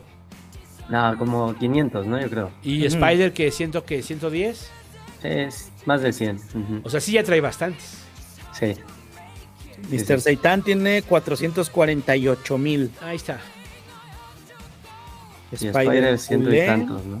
No, 0.88 1.18
como 1.18 1.52
500, 1.58 2.06
¿no? 2.06 2.20
Yo 2.20 2.30
creo. 2.30 2.50
Y. 2.62 2.86
Spider 2.86 3.32
que 3.32 3.50
siento 3.50 3.84
que 3.84 4.02
110. 4.04 4.70
Es 5.24 5.72
más 5.84 6.00
de 6.00 6.12
100. 6.12 6.36
ujú. 6.36 6.80
O 6.84 6.90
sea, 6.90 7.00
sí 7.00 7.10
ya 7.12 7.24
trae 7.24 7.40
bastantes. 7.40 7.98
Sí. 8.52 8.74
Mr. 9.90 10.20
Seitan 10.20 10.62
tiene 10.62 11.02
448 11.02 12.56
mil. 12.56 12.92
Ahí 13.02 13.16
está. 13.16 13.40
Y 15.50 15.66
Spider 15.66 16.18
ciento 16.18 16.54
y 16.54 16.66
tantos, 16.66 17.04
¿no? 17.04 17.20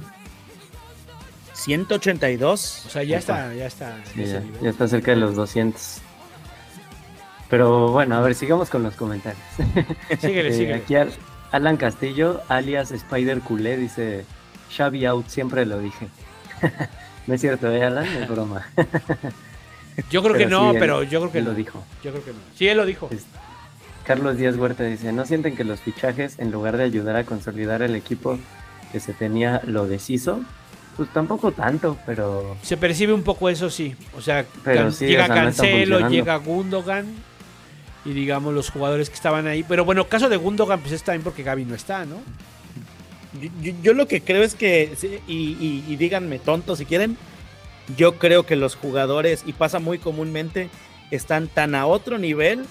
182. 1.66 2.84
O 2.86 2.88
sea, 2.90 3.02
ya 3.02 3.18
está, 3.18 3.52
ya 3.52 3.66
está. 3.66 3.96
Sí, 4.14 4.24
ya, 4.24 4.70
está 4.70 4.86
cerca 4.88 5.10
de 5.10 5.16
los 5.18 5.34
200. 5.34 5.98
Pero 7.50 7.90
bueno, 7.90 8.16
a 8.16 8.20
ver, 8.20 8.34
sigamos 8.34 8.70
con 8.70 8.82
los 8.84 8.94
comentarios. 8.94 9.42
Síguele, 10.20 10.48
Eh, 10.48 10.52
síguele. 10.52 10.74
Aquí 10.74 10.94
Al- 10.96 11.12
Alan 11.52 11.76
Castillo, 11.76 12.40
alias 12.48 12.90
Spider 12.92 13.40
Culé, 13.40 13.76
dice: 13.76 14.24
Xavi 14.76 15.06
out, 15.06 15.26
siempre 15.28 15.66
lo 15.66 15.78
dije. 15.80 16.06
no 17.26 17.34
es 17.34 17.40
cierto, 17.40 17.68
¿eh, 17.70 17.84
Alan? 17.84 18.06
Es 18.06 18.28
broma. 18.28 18.66
Yo 20.10 20.22
creo 20.22 20.34
que 20.34 20.46
no, 20.46 20.70
sí, 20.70 20.76
él- 20.76 20.80
pero 20.80 21.02
yo 21.04 21.20
creo 21.20 21.32
que 21.32 21.38
él 21.38 21.44
no. 21.46 21.50
lo 21.52 21.56
dijo. 21.56 21.82
Yo 22.04 22.10
creo 22.12 22.24
que 22.24 22.30
no. 22.32 22.38
Sí, 22.54 22.68
él 22.68 22.76
lo 22.76 22.84
dijo. 22.86 23.08
Es- 23.10 23.26
Carlos 24.04 24.36
Díaz 24.36 24.56
Huerta 24.56 24.84
dice: 24.84 25.12
¿No 25.12 25.24
sienten 25.24 25.56
que 25.56 25.64
los 25.64 25.80
fichajes, 25.80 26.38
en 26.38 26.52
lugar 26.52 26.76
de 26.76 26.84
ayudar 26.84 27.16
a 27.16 27.24
consolidar 27.24 27.82
el 27.82 27.96
equipo 27.96 28.38
que 28.92 29.00
se 29.00 29.12
tenía, 29.12 29.60
lo 29.64 29.86
deshizo? 29.88 30.42
Pues 30.96 31.08
tampoco 31.12 31.52
tanto, 31.52 31.98
pero 32.06 32.56
Se 32.62 32.76
percibe 32.76 33.12
un 33.12 33.22
poco 33.22 33.48
eso, 33.50 33.68
sí. 33.70 33.94
O 34.16 34.20
sea, 34.22 34.46
Pero 34.64 34.82
Can- 34.84 34.92
sí, 34.92 35.06
llega 35.06 35.24
o 35.24 35.26
sea, 35.26 35.34
Cancelo, 35.36 36.08
llega 36.08 36.36
Gundogan 36.36 37.06
y 38.04 38.12
digamos 38.12 38.54
los 38.54 38.70
jugadores 38.70 39.08
que 39.10 39.14
estaban 39.16 39.46
ahí. 39.46 39.62
Pero 39.62 39.84
bueno, 39.84 40.06
caso 40.08 40.28
de 40.28 40.36
Gundogan, 40.36 40.80
pues 40.80 40.92
es 40.92 41.02
también 41.02 41.22
porque 41.22 41.42
Gaby 41.42 41.64
no 41.66 41.74
está, 41.74 42.04
¿no? 42.06 42.16
Yo, 43.40 43.50
yo- 43.60 43.72
yo 43.82 43.92
lo 43.92 44.08
que 44.08 44.22
creo 44.22 44.42
es 44.42 44.54
que, 44.54 44.94
y, 45.26 45.32
y- 45.34 45.84
y 45.86 45.96
díganme 45.96 46.38
tonto 46.38 46.74
si 46.76 46.86
quieren, 46.86 47.18
yo 47.96 48.14
creo 48.18 48.44
que 48.46 48.56
los 48.56 48.74
jugadores, 48.76 49.42
y 49.44 49.52
pasa 49.52 49.78
muy 49.78 49.98
comúnmente, 49.98 50.70
están 51.10 51.46
tan 51.48 51.74
a 51.74 51.84
otro 51.86 52.16
nivel 52.16 52.64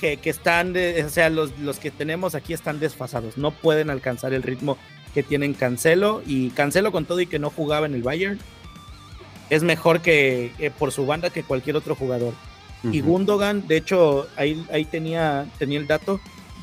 que, 0.00 0.16
que 0.16 0.30
están, 0.30 0.72
de- 0.72 1.04
o 1.04 1.10
sea, 1.10 1.28
los, 1.28 1.58
los 1.58 1.78
que 1.78 1.90
tenemos 1.90 2.34
aquí 2.34 2.54
están 2.54 2.80
desfasados, 2.80 3.36
no 3.36 3.50
pueden 3.50 3.90
alcanzar 3.90 4.32
el 4.32 4.42
ritmo 4.42 4.78
que 5.14 5.22
tienen 5.22 5.54
Cancelo, 5.54 6.22
y 6.26 6.50
Cancelo 6.50 6.92
con 6.92 7.04
todo 7.04 7.20
y 7.20 7.26
que 7.26 7.38
no 7.38 7.50
jugaba 7.50 7.86
en 7.86 7.94
el 7.94 8.02
Bayern, 8.02 8.38
es 9.50 9.62
mejor 9.62 10.00
que, 10.00 10.52
que 10.58 10.70
por 10.70 10.92
su 10.92 11.06
banda 11.06 11.30
que 11.30 11.42
cualquier 11.42 11.76
otro 11.76 11.94
jugador. 11.94 12.34
Y 12.82 13.02
Gundogan, 13.02 13.66
de 13.66 13.76
hecho, 13.76 14.26
ahí, 14.36 14.64
ahí 14.72 14.84
tenía, 14.86 15.46
tenía 15.58 15.78
el 15.78 15.86
dato 15.86 16.18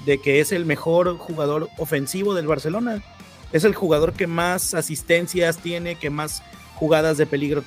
de 0.05 0.19
que 0.19 0.39
es 0.39 0.51
el 0.51 0.65
mejor 0.65 1.17
jugador 1.17 1.69
ofensivo 1.77 2.33
del 2.33 2.47
Barcelona. 2.47 3.03
Es 3.51 3.63
el 3.65 3.75
jugador 3.75 4.13
que 4.13 4.25
más 4.25 4.73
asistencias 4.73 5.57
tiene, 5.57 5.95
que 5.95 6.09
más 6.09 6.41
jugadas 6.75 7.17
de 7.17 7.27
peligro 7.27 7.63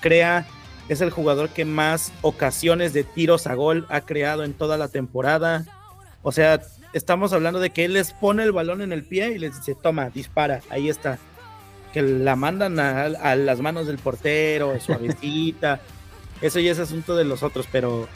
crea. 0.00 0.46
Es 0.88 1.00
el 1.00 1.10
jugador 1.10 1.48
que 1.50 1.64
más 1.64 2.12
ocasiones 2.20 2.92
de 2.92 3.02
tiros 3.02 3.46
a 3.46 3.54
gol 3.54 3.86
ha 3.88 4.02
creado 4.02 4.44
en 4.44 4.54
toda 4.54 4.76
la 4.76 4.88
temporada. 4.88 5.64
O 6.22 6.30
sea, 6.32 6.60
estamos 6.92 7.32
hablando 7.32 7.60
de 7.60 7.70
que 7.70 7.84
él 7.84 7.92
les 7.94 8.12
pone 8.12 8.42
el 8.42 8.52
balón 8.52 8.80
en 8.82 8.92
el 8.92 9.04
pie 9.04 9.32
y 9.32 9.38
les 9.38 9.56
dice, 9.56 9.74
toma, 9.74 10.10
dispara, 10.10 10.60
ahí 10.70 10.88
está. 10.88 11.18
Que 11.92 12.02
la 12.02 12.36
mandan 12.36 12.78
a, 12.78 13.02
a 13.04 13.36
las 13.36 13.60
manos 13.60 13.86
del 13.86 13.98
portero, 13.98 14.78
suavecita. 14.80 15.80
Eso 16.40 16.58
ya 16.60 16.72
es 16.72 16.78
asunto 16.78 17.16
de 17.16 17.24
los 17.24 17.42
otros, 17.42 17.66
pero, 17.70 18.08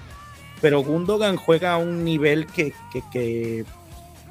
pero 0.61 0.81
Gundogan 0.83 1.37
juega 1.37 1.73
a 1.75 1.77
un 1.77 2.05
nivel 2.05 2.47
que, 2.47 2.73
que, 2.93 3.03
que- 3.13 3.65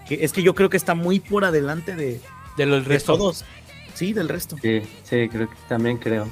que 0.08 0.24
es 0.26 0.34
que 0.34 0.44
yo 0.44 0.54
creo 0.54 0.70
que 0.70 0.76
está 0.76 0.96
muy 0.96 1.22
por 1.22 1.46
adelante 1.46 1.96
de, 1.96 2.20
De 2.58 2.66
los 2.66 2.84
de 2.84 2.90
restos. 2.90 3.18
todos. 3.18 3.46
Sí, 3.94 4.12
del 4.12 4.28
resto. 4.28 4.58
Sí, 4.62 4.82
sí, 5.04 5.30
creo 5.30 5.50
que 5.50 5.56
también 5.70 5.98
creo. 5.98 6.28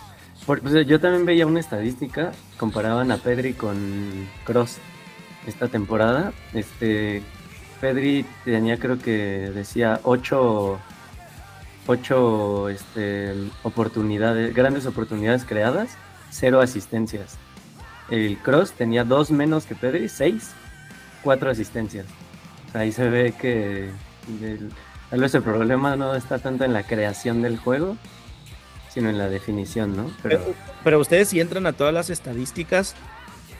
Por- 0.45 0.59
pues, 0.61 0.85
yo 0.87 0.99
también 0.99 1.25
veía 1.25 1.45
una 1.45 1.59
estadística, 1.61 2.31
comparaban 2.57 3.11
a 3.11 3.17
Pedri 3.17 3.53
con 3.53 4.27
Cross 4.43 4.77
esta 5.47 5.67
temporada. 5.69 6.33
Este, 6.53 7.21
Pedri 7.81 8.25
tenía 8.45 8.77
creo 8.77 8.99
que 8.99 9.51
decía 9.53 9.99
ocho, 10.03 10.79
ocho 11.87 12.69
este, 12.69 13.33
oportunidades, 13.63 14.53
grandes 14.53 14.85
oportunidades 14.85 15.43
creadas, 15.43 15.89
cero 16.29 16.61
asistencias. 16.61 17.37
El 18.09 18.37
Cross 18.37 18.73
tenía 18.73 19.03
dos 19.03 19.31
menos 19.31 19.65
que 19.65 19.73
Pedri, 19.75 20.07
seis, 20.09 20.51
cuatro 21.23 21.49
asistencias. 21.49 22.05
Ahí 22.73 22.91
se 22.91 23.09
ve 23.09 23.33
que 23.39 23.89
el- 24.41 24.71
tal 25.09 25.19
vez 25.19 25.33
el 25.33 25.41
problema 25.41 25.95
no 25.95 26.13
está 26.15 26.37
tanto 26.39 26.63
en 26.63 26.73
la 26.73 26.83
creación 26.83 27.41
del 27.41 27.57
juego, 27.57 27.97
sino 28.93 29.09
en 29.09 29.17
la 29.17 29.27
definición, 29.27 29.95
¿no? 29.97 30.11
Pero 30.21 30.39
Pero, 30.39 30.55
pero 30.83 30.99
ustedes 30.99 31.29
si 31.29 31.39
entran 31.39 31.65
a 31.65 31.73
todas 31.73 31.93
las 31.93 32.09
estadísticas, 32.09 32.95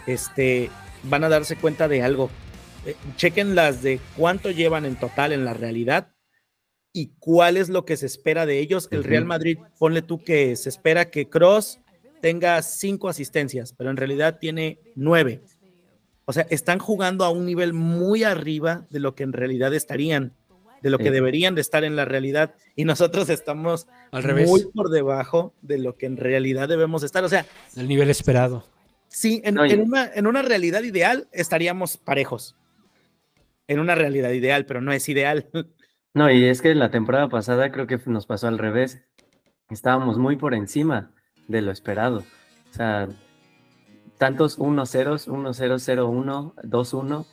este, 0.06 0.70
van 1.04 1.24
a 1.24 1.30
darse 1.30 1.56
cuenta 1.56 1.88
de 1.88 2.04
algo. 2.04 2.30
Eh, 2.86 2.96
chequen 3.16 3.56
las 3.56 3.84
de 3.84 4.00
cuánto 4.18 4.50
llevan 4.52 4.86
en 4.86 4.96
total 4.96 5.32
en 5.34 5.46
la 5.46 5.54
realidad 5.54 6.14
y 6.94 7.12
cuál 7.20 7.58
es 7.58 7.70
lo 7.70 7.86
que 7.86 7.96
se 7.98 8.06
espera 8.08 8.46
de 8.46 8.60
ellos. 8.60 8.88
El. 8.92 9.04
Real 9.04 9.26
Madrid, 9.26 9.58
ponle 9.78 10.02
tú 10.02 10.24
que 10.24 10.56
se 10.56 10.70
espera 10.70 11.10
que 11.12 11.30
Cross 11.30 11.80
tenga 12.22 12.62
cinco 12.62 13.08
asistencias, 13.10 13.74
pero 13.74 13.90
en 13.90 13.98
realidad 13.98 14.40
tiene 14.40 14.80
nueve. 14.96 15.42
O 16.26 16.34
sea, 16.34 16.46
están 16.50 16.80
jugando 16.80 17.24
a 17.26 17.30
un 17.30 17.46
nivel 17.46 17.74
muy 17.74 18.24
arriba 18.24 18.86
de 18.90 19.00
lo 19.00 19.16
que 19.16 19.24
en 19.24 19.34
realidad 19.34 19.74
estarían, 19.74 20.34
de 20.82 20.90
lo 20.90 20.98
Sí. 20.98 21.04
que 21.06 21.12
deberían 21.12 21.56
de 21.56 21.62
estar 21.62 21.84
en 21.84 21.96
la 21.96 22.06
realidad. 22.06 22.54
Y 22.76 22.86
nosotros 22.86 23.30
estamos 23.30 23.88
Al 24.12 24.24
revés. 24.24 24.48
muy 24.48 24.66
por 24.74 24.90
debajo 24.90 25.54
de 25.62 25.78
lo 25.80 25.98
que 25.98 26.06
en 26.08 26.18
realidad 26.18 26.68
debemos 26.70 27.04
estar. 27.04 27.24
O 27.24 27.30
sea, 27.30 27.46
El 27.76 27.88
nivel 27.88 28.10
esperado. 28.10 28.66
sí, 29.08 29.42
en, 29.44 29.60
en 29.60 29.82
una, 29.82 30.12
en 30.14 30.26
una 30.28 30.42
realidad 30.42 30.84
ideal 30.84 31.28
estaríamos 31.32 31.98
parejos. 31.98 32.56
En 33.72 33.80
una 33.80 33.96
realidad 33.96 34.32
ideal, 34.32 34.66
pero 34.66 34.82
no 34.82 34.92
es 34.92 35.08
ideal. 35.08 35.48
no, 36.14 36.30
y 36.30 36.44
es 36.44 36.62
que 36.62 36.76
la 36.76 36.92
temporada 36.92 37.30
pasada 37.30 37.72
creo 37.72 37.88
que 37.88 37.98
nos 38.06 38.26
pasó 38.26 38.50
al 38.50 38.58
revés. 38.58 39.02
Estábamos 39.70 40.18
muy 40.18 40.36
por 40.36 40.54
encima 40.54 41.14
de 41.48 41.62
lo 41.62 41.72
esperado. 41.72 42.18
O 42.70 42.74
sea, 42.74 43.08
tantos 44.18 44.60
1-0, 44.60 45.26
1-0-0-1, 45.26 46.54
2-1, 46.56 47.26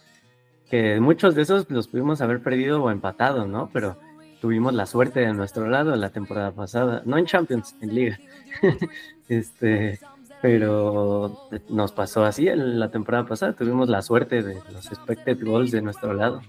que 0.71 1.01
muchos 1.01 1.35
de 1.35 1.43
esos 1.43 1.69
los 1.71 1.89
pudimos 1.89 2.21
haber 2.21 2.41
perdido 2.41 2.85
o 2.85 2.93
empatado, 2.93 3.49
¿no? 3.49 3.69
Pero 3.73 3.99
tuvimos 4.41 4.73
la 4.75 4.87
suerte 4.87 5.19
de 5.19 5.33
nuestro 5.33 5.69
lado 5.69 5.97
la 5.97 6.11
temporada 6.11 6.53
pasada, 6.53 7.03
no 7.05 7.19
en 7.19 7.27
Champions, 7.27 7.75
en 7.81 7.95
Liga. 7.97 8.21
este, 9.29 9.99
pero 10.41 11.49
nos 11.69 11.93
pasó 11.93 12.25
así 12.25 12.49
en 12.49 12.79
la 12.79 12.91
temporada 12.91 13.27
pasada, 13.27 13.53
tuvimos 13.53 13.89
la 13.89 14.03
suerte 14.03 14.43
de 14.43 14.61
los 14.73 14.87
expected 14.87 15.39
goals 15.45 15.71
de 15.71 15.83
nuestro 15.83 16.13
lado. 16.15 16.43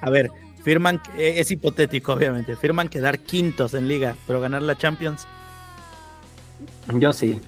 A 0.00 0.10
ver, 0.10 0.30
firman, 0.62 1.00
eh, 1.16 1.34
es 1.36 1.50
hipotético, 1.50 2.12
obviamente, 2.12 2.56
firman 2.56 2.88
quedar 2.88 3.18
quintos 3.20 3.74
en 3.74 3.88
liga, 3.88 4.16
pero 4.26 4.40
ganar 4.40 4.62
la 4.62 4.76
Champions. 4.76 5.26
Yo 6.94 7.12
sí. 7.12 7.40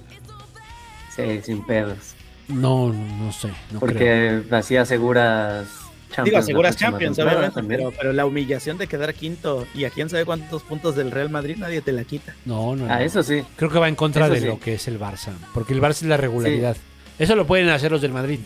Sí, 1.15 1.41
sin 1.43 1.65
pedos. 1.65 2.15
No, 2.49 2.93
no 2.93 3.33
sé. 3.33 3.49
No 3.73 3.81
creo. 3.81 3.81
Porque 3.81 4.43
así 4.55 4.77
aseguras 4.77 5.86
Champions. 6.11 6.25
Digo, 6.25 6.39
aseguras 6.39 6.77
Champions, 6.77 7.17
temporada 7.17 7.39
obviamente, 7.49 7.61
también. 7.61 7.81
pero, 7.81 7.93
pero 7.99 8.13
la 8.13 8.27
humillación 8.27 8.79
de 8.79 8.87
quedar 8.87 9.13
quinto 9.15 9.67
y 9.75 9.85
a 9.85 9.91
quién 9.91 10.09
sabe 10.09 10.25
cuántos 10.25 10.63
puntos 10.63 10.95
del 10.97 11.11
Real 11.11 11.31
Madrid 11.31 11.57
nadie 11.59 11.81
te 11.83 11.93
la 11.93 12.05
quita. 12.05 12.35
No, 12.45 12.77
no. 12.77 12.87
Ah, 12.87 12.99
no. 12.99 13.05
eso 13.05 13.23
sí. 13.23 13.43
Creo 13.57 13.71
que 13.71 13.79
va 13.79 13.89
en 13.89 13.97
contra 13.97 14.27
Eso 14.27 14.35
de 14.35 14.41
sí. 14.41 14.47
lo 14.47 14.59
que 14.61 14.75
es 14.75 14.89
el 14.89 14.99
Barça. 15.01 15.33
Porque 15.53 15.73
el 15.75 15.81
Barça 15.83 15.91
es 15.91 16.03
la 16.05 16.17
regularidad. 16.17 16.77
Eso 17.19 17.35
lo 17.35 17.47
pueden 17.47 17.69
hacer 17.71 17.91
los 17.91 18.01
del 18.01 18.13
Madrid. 18.13 18.41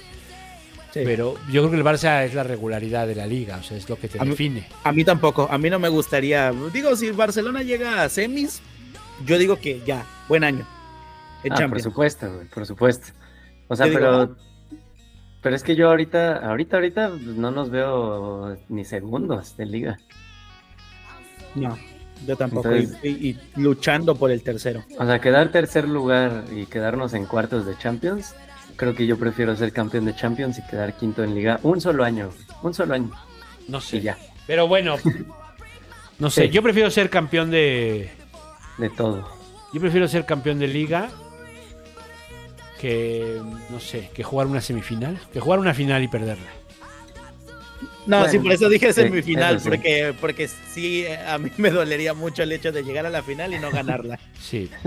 Sí. 0.92 1.00
Pero 1.04 1.36
yo 1.52 1.62
creo 1.62 1.70
que 1.70 1.76
el 1.76 1.84
Barça 1.84 2.24
es 2.24 2.34
la 2.34 2.42
regularidad 2.42 3.06
de 3.06 3.14
la 3.14 3.26
liga. 3.26 3.58
O 3.58 3.62
sea, 3.62 3.76
es 3.76 3.88
lo 3.88 3.96
que 3.96 4.08
te 4.08 4.18
A 4.18 4.24
mí- 4.24 4.30
define. 4.30 4.66
A 4.82 4.90
mí 4.92 5.04
tampoco, 5.04 5.46
a 5.50 5.56
mí 5.58 5.70
no 5.70 5.78
me 5.78 5.88
gustaría. 5.88 6.52
Digo, 6.72 6.96
si 6.96 7.10
Barcelona 7.12 7.62
llega 7.62 8.02
a 8.02 8.08
semis, 8.08 8.60
yo 9.24 9.38
digo 9.38 9.56
que 9.60 9.80
ya, 9.86 10.04
buen 10.28 10.42
año. 10.42 10.66
En 11.44 11.52
Ah, 11.52 11.68
por 11.68 11.80
supuesto, 11.80 12.32
güey, 12.34 12.46
por 12.48 12.66
supuesto. 12.66 13.08
O 13.68 13.76
sea, 13.76 13.86
Yo 13.86 13.98
digo, 13.98 14.36
pero. 15.42 15.56
Es 15.56 15.62
que 15.62 15.74
yo 15.76 15.88
ahorita, 15.88 16.36
ahorita, 16.48 16.76
ahorita 16.76 17.10
no 17.36 17.50
nos 17.50 17.70
veo 17.70 18.56
ni 18.68 18.84
segundos 18.84 19.56
de 19.56 19.66
liga. 19.66 19.98
No, 21.54 21.76
yo 22.26 22.36
tampoco. 22.36 22.70
Entonces- 22.70 22.98
y, 23.02 23.08
y- 23.08 23.28
y 23.56 23.60
luchando 23.60 24.14
por 24.14 24.30
el 24.30 24.42
tercero. 24.42 24.84
O 24.98 25.04
sea, 25.04 25.20
quedar 25.20 25.50
tercer 25.50 25.88
lugar 25.88 26.44
y 26.54 26.66
quedarnos 26.66 27.12
en 27.14 27.26
cuartos 27.26 27.66
de 27.66 27.76
Champions, 27.78 28.34
creo 28.76 28.94
que 28.94 29.06
yo 29.06 29.18
prefiero 29.18 29.56
ser 29.56 29.72
campeón 29.72 30.04
de 30.04 30.14
Champions 30.14 30.58
y 30.58 30.66
quedar 30.66 30.94
quinto 30.96 31.24
en 31.24 31.34
liga 31.34 31.58
un 31.62 31.80
solo 31.80 32.04
año, 32.04 32.30
un 32.62 32.72
solo 32.74 32.94
año 32.94 33.10
No 33.68 33.80
sé. 33.80 33.96
y 33.98 34.00
ya, 34.02 34.16
Pero 34.46 34.68
bueno. 34.68 34.96
No 36.18 36.28
sé. 36.30 36.42
Sí. 36.44 36.50
Yo 36.50 36.62
prefiero 36.62 36.90
ser 36.90 37.08
campeón 37.10 37.50
de. 37.50 38.10
de 38.78 38.90
todo. 38.90 39.26
Yo 39.72 39.80
prefiero 39.80 40.06
ser 40.08 40.26
campeón 40.26 40.58
de 40.58 40.68
liga 40.68 41.08
que, 42.80 43.40
no 43.70 43.78
sé, 43.80 44.10
que 44.14 44.22
jugar 44.22 44.46
una 44.46 44.60
semifinal, 44.60 45.18
que 45.32 45.40
jugar 45.40 45.58
una 45.58 45.74
final 45.74 46.02
y 46.02 46.08
perderla. 46.08 46.46
No, 48.06 48.20
Bueno, 48.20 48.32
sí, 48.32 48.38
por 48.38 48.52
eso 48.52 48.68
dije 48.68 48.92
semifinal, 48.92 49.60
sí. 49.60 49.68
porque, 49.68 50.14
porque 50.20 50.48
sí, 50.48 51.02
eh, 51.04 51.18
a 51.18 51.36
mí 51.38 51.50
me 51.58 51.70
dolería 51.70 52.14
mucho 52.14 52.42
el 52.42 52.52
hecho 52.52 52.72
de 52.72 52.82
llegar 52.82 53.04
a 53.04 53.10
la 53.10 53.22
final 53.22 53.52
y 53.52 53.58
no 53.58 53.70
ganarla. 53.70 54.18
Sí. 54.40 54.70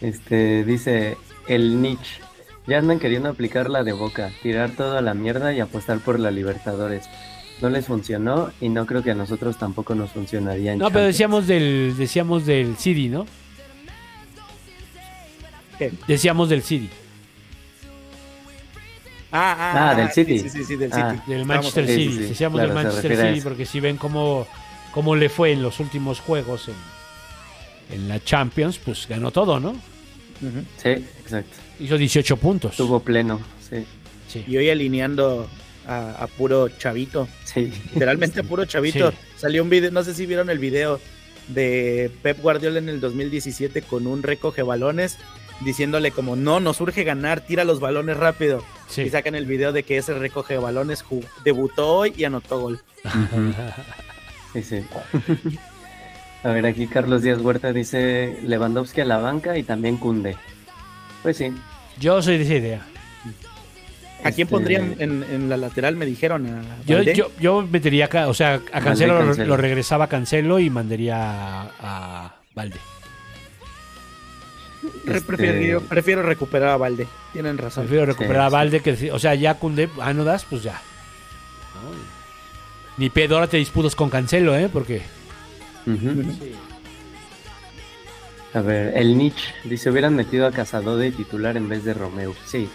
Este, 0.00 0.64
dice 0.64 1.16
el 1.46 1.80
Nietzsche. 1.80 2.20
Ya 2.66 2.78
andan 2.78 2.98
queriendo 2.98 3.28
aplicar 3.28 3.70
la 3.70 3.84
de 3.84 3.92
boca, 3.92 4.32
tirar 4.42 4.72
todo 4.72 4.98
a 4.98 5.00
la 5.00 5.14
mierda 5.14 5.52
y 5.52 5.60
apostar 5.60 6.00
por 6.00 6.18
la 6.18 6.32
Libertadores. 6.32 7.08
No 7.60 7.70
les 7.70 7.86
funcionó 7.86 8.50
y 8.60 8.68
no 8.68 8.84
creo 8.84 9.04
que 9.04 9.12
a 9.12 9.14
nosotros 9.14 9.58
tampoco 9.58 9.94
nos 9.94 10.10
funcionaría 10.10 10.72
en 10.72 10.80
No, 10.80 10.90
pero 10.90 11.04
decíamos 11.04 11.46
del, 11.46 11.94
decíamos 11.96 12.46
del 12.46 12.76
City, 12.78 13.08
¿no? 13.10 13.26
¿Qué? 15.78 15.92
Decíamos 16.06 16.48
del 16.48 16.62
City, 16.62 16.88
Ah, 19.34 19.56
ah, 19.58 19.90
Ah, 19.90 19.94
del 19.94 20.10
City. 20.10 20.38
Sí, 20.38 20.50
sí, 20.50 20.64
sí, 20.64 20.76
del 20.76 20.92
Ah. 20.92 21.12
City. 21.14 21.32
del 21.32 21.44
Manchester 21.46 21.86
sí, 21.86 21.94
sí, 21.94 22.02
City. 22.02 22.14
sí. 22.16 22.28
Decíamos 22.30 22.60
Claro, 22.60 22.74
del 22.74 22.84
Manchester 22.84 23.28
City 23.28 23.40
porque 23.40 23.64
si 23.66 23.80
ven 23.80 23.96
cómo, 23.96 24.46
cómo 24.92 25.16
le 25.16 25.28
fue 25.30 25.52
en 25.52 25.62
los 25.62 25.80
últimos 25.80 26.20
juegos 26.20 26.68
en, 26.68 27.96
en 27.96 28.08
la 28.08 28.22
Champions, 28.22 28.78
pues 28.78 29.06
ganó 29.08 29.30
todo, 29.30 29.58
¿no? 29.58 29.74
Sí, 30.82 30.88
exacto. 30.88 31.56
Hizo 31.80 31.96
18 31.96 32.36
puntos. 32.36 32.76
Tuvo 32.76 33.00
pleno, 33.00 33.40
sí. 33.70 33.84
Sí. 34.28 34.44
Y 34.46 34.56
hoy 34.56 34.68
alineando 34.70 35.48
a, 35.86 36.10
a 36.22 36.26
puro 36.26 36.68
chavito, 36.68 37.26
Sí. 37.44 37.72
literalmente 37.94 38.40
a 38.40 38.42
puro 38.42 38.64
chavito. 38.66 39.12
Sí. 39.12 39.16
Salió 39.36 39.62
un 39.62 39.70
video, 39.70 39.90
no 39.92 40.02
sé 40.04 40.14
si 40.14 40.26
vieron 40.26 40.50
el 40.50 40.58
video 40.58 41.00
de 41.48 42.10
Pep 42.22 42.40
Guardiola 42.40 42.78
en 42.78 42.88
el 42.88 43.00
2017 43.00 43.82
con 43.82 44.06
un 44.06 44.22
recoge 44.22 44.62
balones 44.62 45.16
diciéndole 45.64 46.10
como 46.10 46.36
no, 46.36 46.60
nos 46.60 46.80
urge 46.80 47.04
ganar, 47.04 47.40
tira 47.40 47.64
los 47.64 47.80
balones 47.80 48.16
rápido. 48.16 48.62
Sí. 48.88 49.02
Y 49.02 49.10
sacan 49.10 49.34
el 49.34 49.46
video 49.46 49.72
de 49.72 49.82
que 49.84 49.96
ese 49.98 50.14
recoge 50.14 50.56
balones 50.58 51.04
debutó 51.44 51.88
hoy 51.94 52.12
y 52.16 52.24
anotó 52.24 52.60
gol. 52.60 52.80
Sí, 54.52 54.62
sí. 54.62 54.84
A 56.44 56.48
ver, 56.50 56.66
aquí 56.66 56.86
Carlos 56.86 57.22
Díaz 57.22 57.40
Huerta 57.40 57.72
dice 57.72 58.38
Lewandowski 58.42 59.00
a 59.00 59.04
la 59.04 59.18
banca 59.18 59.56
y 59.56 59.62
también 59.62 59.96
Cunde. 59.96 60.36
Pues 61.22 61.36
sí. 61.36 61.52
Yo 61.98 62.20
soy 62.20 62.38
de 62.38 62.44
esa 62.44 62.54
idea. 62.54 62.80
¿A 64.24 64.30
quién 64.30 64.46
Este, 64.46 64.46
pondrían 64.46 64.94
en, 64.98 65.24
en 65.24 65.48
la 65.48 65.56
lateral? 65.56 65.96
Me 65.96 66.06
dijeron 66.06 66.46
a 66.46 66.62
Yo, 66.84 67.02
yo, 67.02 67.30
yo 67.40 67.62
metería 67.62 68.04
acá, 68.04 68.28
o 68.28 68.34
sea, 68.34 68.60
a 68.72 68.80
Cancelo, 68.80 69.18
lo- 69.18 69.26
Cancelo. 69.26 69.48
Lo, 69.48 69.56
regresaba 69.56 70.04
a 70.04 70.08
Cancelo 70.08 70.58
y 70.60 70.70
mandaría 70.70 71.16
a, 71.16 71.70
a 71.80 72.34
Valde. 72.54 72.76
Este, 74.82 75.20
prefiero, 75.20 75.80
prefiero 75.82 76.22
recuperar 76.22 76.70
a 76.70 76.76
Valde. 76.76 77.06
Tienen 77.32 77.56
razón. 77.58 77.84
Prefiero 77.84 78.06
recuperar 78.06 78.42
sí. 78.42 78.46
a 78.46 78.48
Valde 78.48 78.80
que, 78.80 79.12
o 79.12 79.18
sea, 79.18 79.34
ya 79.34 79.54
Cunde, 79.54 79.88
ah, 80.00 80.12
no 80.12 80.24
das, 80.24 80.44
pues 80.44 80.62
ya. 80.62 80.72
¿No? 80.72 81.90
Ni 82.96 83.10
pedo, 83.10 83.36
ahora 83.36 83.46
te 83.46 83.56
disputas 83.56 83.94
con 83.94 84.10
Cancelo, 84.10 84.56
¿eh? 84.56 84.68
Porque. 84.72 85.02
A 88.54 88.60
ver, 88.60 88.92
el 88.96 89.16
Nietzsche 89.16 89.54
dice 89.64 89.90
hubieran 89.90 90.14
metido 90.14 90.46
a 90.46 90.50
Casado 90.50 90.98
de 90.98 91.10
titular 91.10 91.56
en 91.56 91.68
vez 91.68 91.84
de 91.84 91.94
Romeo. 91.94 92.34
Sí, 92.44 92.68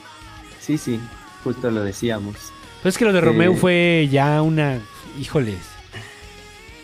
sí, 0.60 0.78
sí, 0.78 1.00
justo 1.44 1.70
lo 1.70 1.84
decíamos. 1.84 2.36
pues 2.82 2.96
es 2.96 2.98
que 2.98 3.06
lo 3.06 3.14
de. 3.14 3.22
Romeo 3.22 3.54
fue 3.54 4.08
ya 4.12 4.42
una, 4.42 4.80
híjoles, 5.20 5.60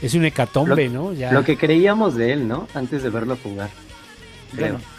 es 0.02 0.14
un 0.14 0.26
hecatombe, 0.26 0.90
¿no? 0.90 1.14
Ya, 1.14 1.32
Lo 1.32 1.44
que 1.44 1.58
creíamos 1.58 2.16
de 2.16 2.34
él, 2.34 2.48
¿no? 2.48 2.68
Antes 2.76 3.02
de 3.02 3.10
verlo 3.10 3.38
jugar. 3.41 3.70
Creo. 4.54 4.74
Bueno, 4.74 4.93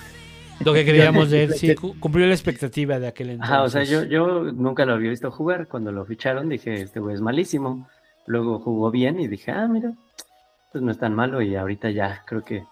lo 0.61 0.73
que 0.73 0.85
creíamos 0.85 1.31
de 1.31 1.45
él, 1.45 1.55
sí, 1.55 1.75
cu- 1.75 1.99
cumplió 1.99 2.27
la 2.27 2.35
expectativa 2.35 2.99
de 2.99 3.07
aquel 3.09 3.31
entonces. 3.31 3.53
Ajá, 3.55 3.63
o 3.65 3.69
sea, 3.69 3.85
yo, 3.85 4.05
yo 4.05 4.43
nunca 4.53 4.85
lo 4.85 4.95
había 4.95 5.11
visto 5.11 5.31
jugar. 5.31 5.69
Cuando 5.69 5.91
lo 5.93 6.05
ficharon 6.05 6.49
dije, 6.49 6.75
este 6.83 7.01
güey 7.01 7.15
es 7.15 7.21
malísimo. 7.21 7.89
Luego 8.27 8.59
jugó 8.61 8.91
bien 8.91 9.21
y 9.21 9.29
dije, 9.29 9.51
ah, 9.51 9.67
mira, 9.69 9.93
pues 10.73 10.83
no 10.83 10.91
es 10.91 10.99
tan 10.99 11.15
malo 11.15 11.43
y 11.43 11.55
ahorita 11.57 11.91
ya 11.91 12.23
creo 12.27 12.43
que 12.43 12.65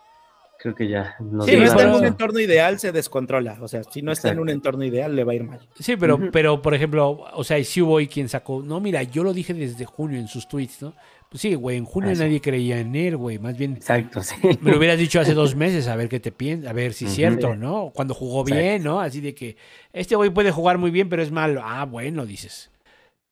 creo 0.58 0.76
que 0.76 0.86
ya 0.88 1.16
no 1.18 1.42
Sí, 1.42 1.54
está 1.56 1.82
en 1.82 1.90
un 1.90 2.04
entorno 2.06 2.38
ideal, 2.38 2.78
se 2.78 2.92
descontrola. 2.92 3.58
O 3.60 3.66
sea, 3.66 3.82
si 3.82 4.00
no 4.00 4.12
está 4.12 4.28
en 4.28 4.34
Exacto. 4.34 4.42
un 4.42 4.48
entorno 4.48 4.84
ideal, 4.84 5.16
le 5.16 5.24
va 5.24 5.32
a 5.32 5.34
ir 5.34 5.42
mal. 5.42 5.58
Sí, 5.78 5.96
pero, 5.96 6.14
Ujú. 6.14 6.28
pero 6.32 6.62
por 6.62 6.72
ejemplo, 6.72 7.24
o 7.34 7.42
sea, 7.42 7.58
y 7.58 7.64
si 7.64 7.82
hubo 7.82 7.94
hoy 7.94 8.06
quien 8.06 8.28
sacó, 8.28 8.62
no, 8.62 8.78
mira, 8.78 9.02
yo 9.02 9.24
lo 9.24 9.32
dije 9.34 9.54
desde 9.54 9.84
junio 9.86 10.20
en 10.20 10.28
sus 10.28 10.46
tweets, 10.46 10.80
¿no? 10.82 10.94
Pues 11.32 11.40
sí, 11.40 11.54
güey, 11.54 11.78
en 11.78 11.86
junio 11.86 12.10
Ah, 12.10 12.14
nadie 12.18 12.40
creía 12.42 12.78
en 12.78 12.94
él, 12.94 13.16
güey, 13.16 13.38
más 13.38 13.56
bien 13.56 13.72
Exacto, 13.72 14.22
sí. 14.22 14.34
me 14.60 14.70
lo 14.70 14.76
hubieras 14.76 14.98
dicho 14.98 15.18
hace 15.18 15.32
dos 15.32 15.56
meses, 15.56 15.88
a 15.88 15.96
ver 15.96 16.08
qué 16.10 16.20
te 16.20 16.30
piensas, 16.30 16.68
a 16.70 16.74
ver 16.74 16.92
si 16.92 17.06
es 17.06 17.12
cierto, 17.14 17.56
¿no? 17.56 17.90
Cuando 17.94 18.12
jugó 18.12 18.42
Exacto. 18.42 18.62
bien, 18.62 18.82
¿no? 18.84 19.00
Así 19.00 19.20
de 19.22 19.34
que 19.34 19.56
este 19.94 20.14
güey 20.14 20.28
puede 20.28 20.50
jugar 20.50 20.76
muy 20.76 20.90
bien, 20.90 21.08
pero 21.08 21.22
es 21.22 21.30
malo. 21.32 21.62
Ah, 21.64 21.86
bueno, 21.86 22.26
dices. 22.26 22.70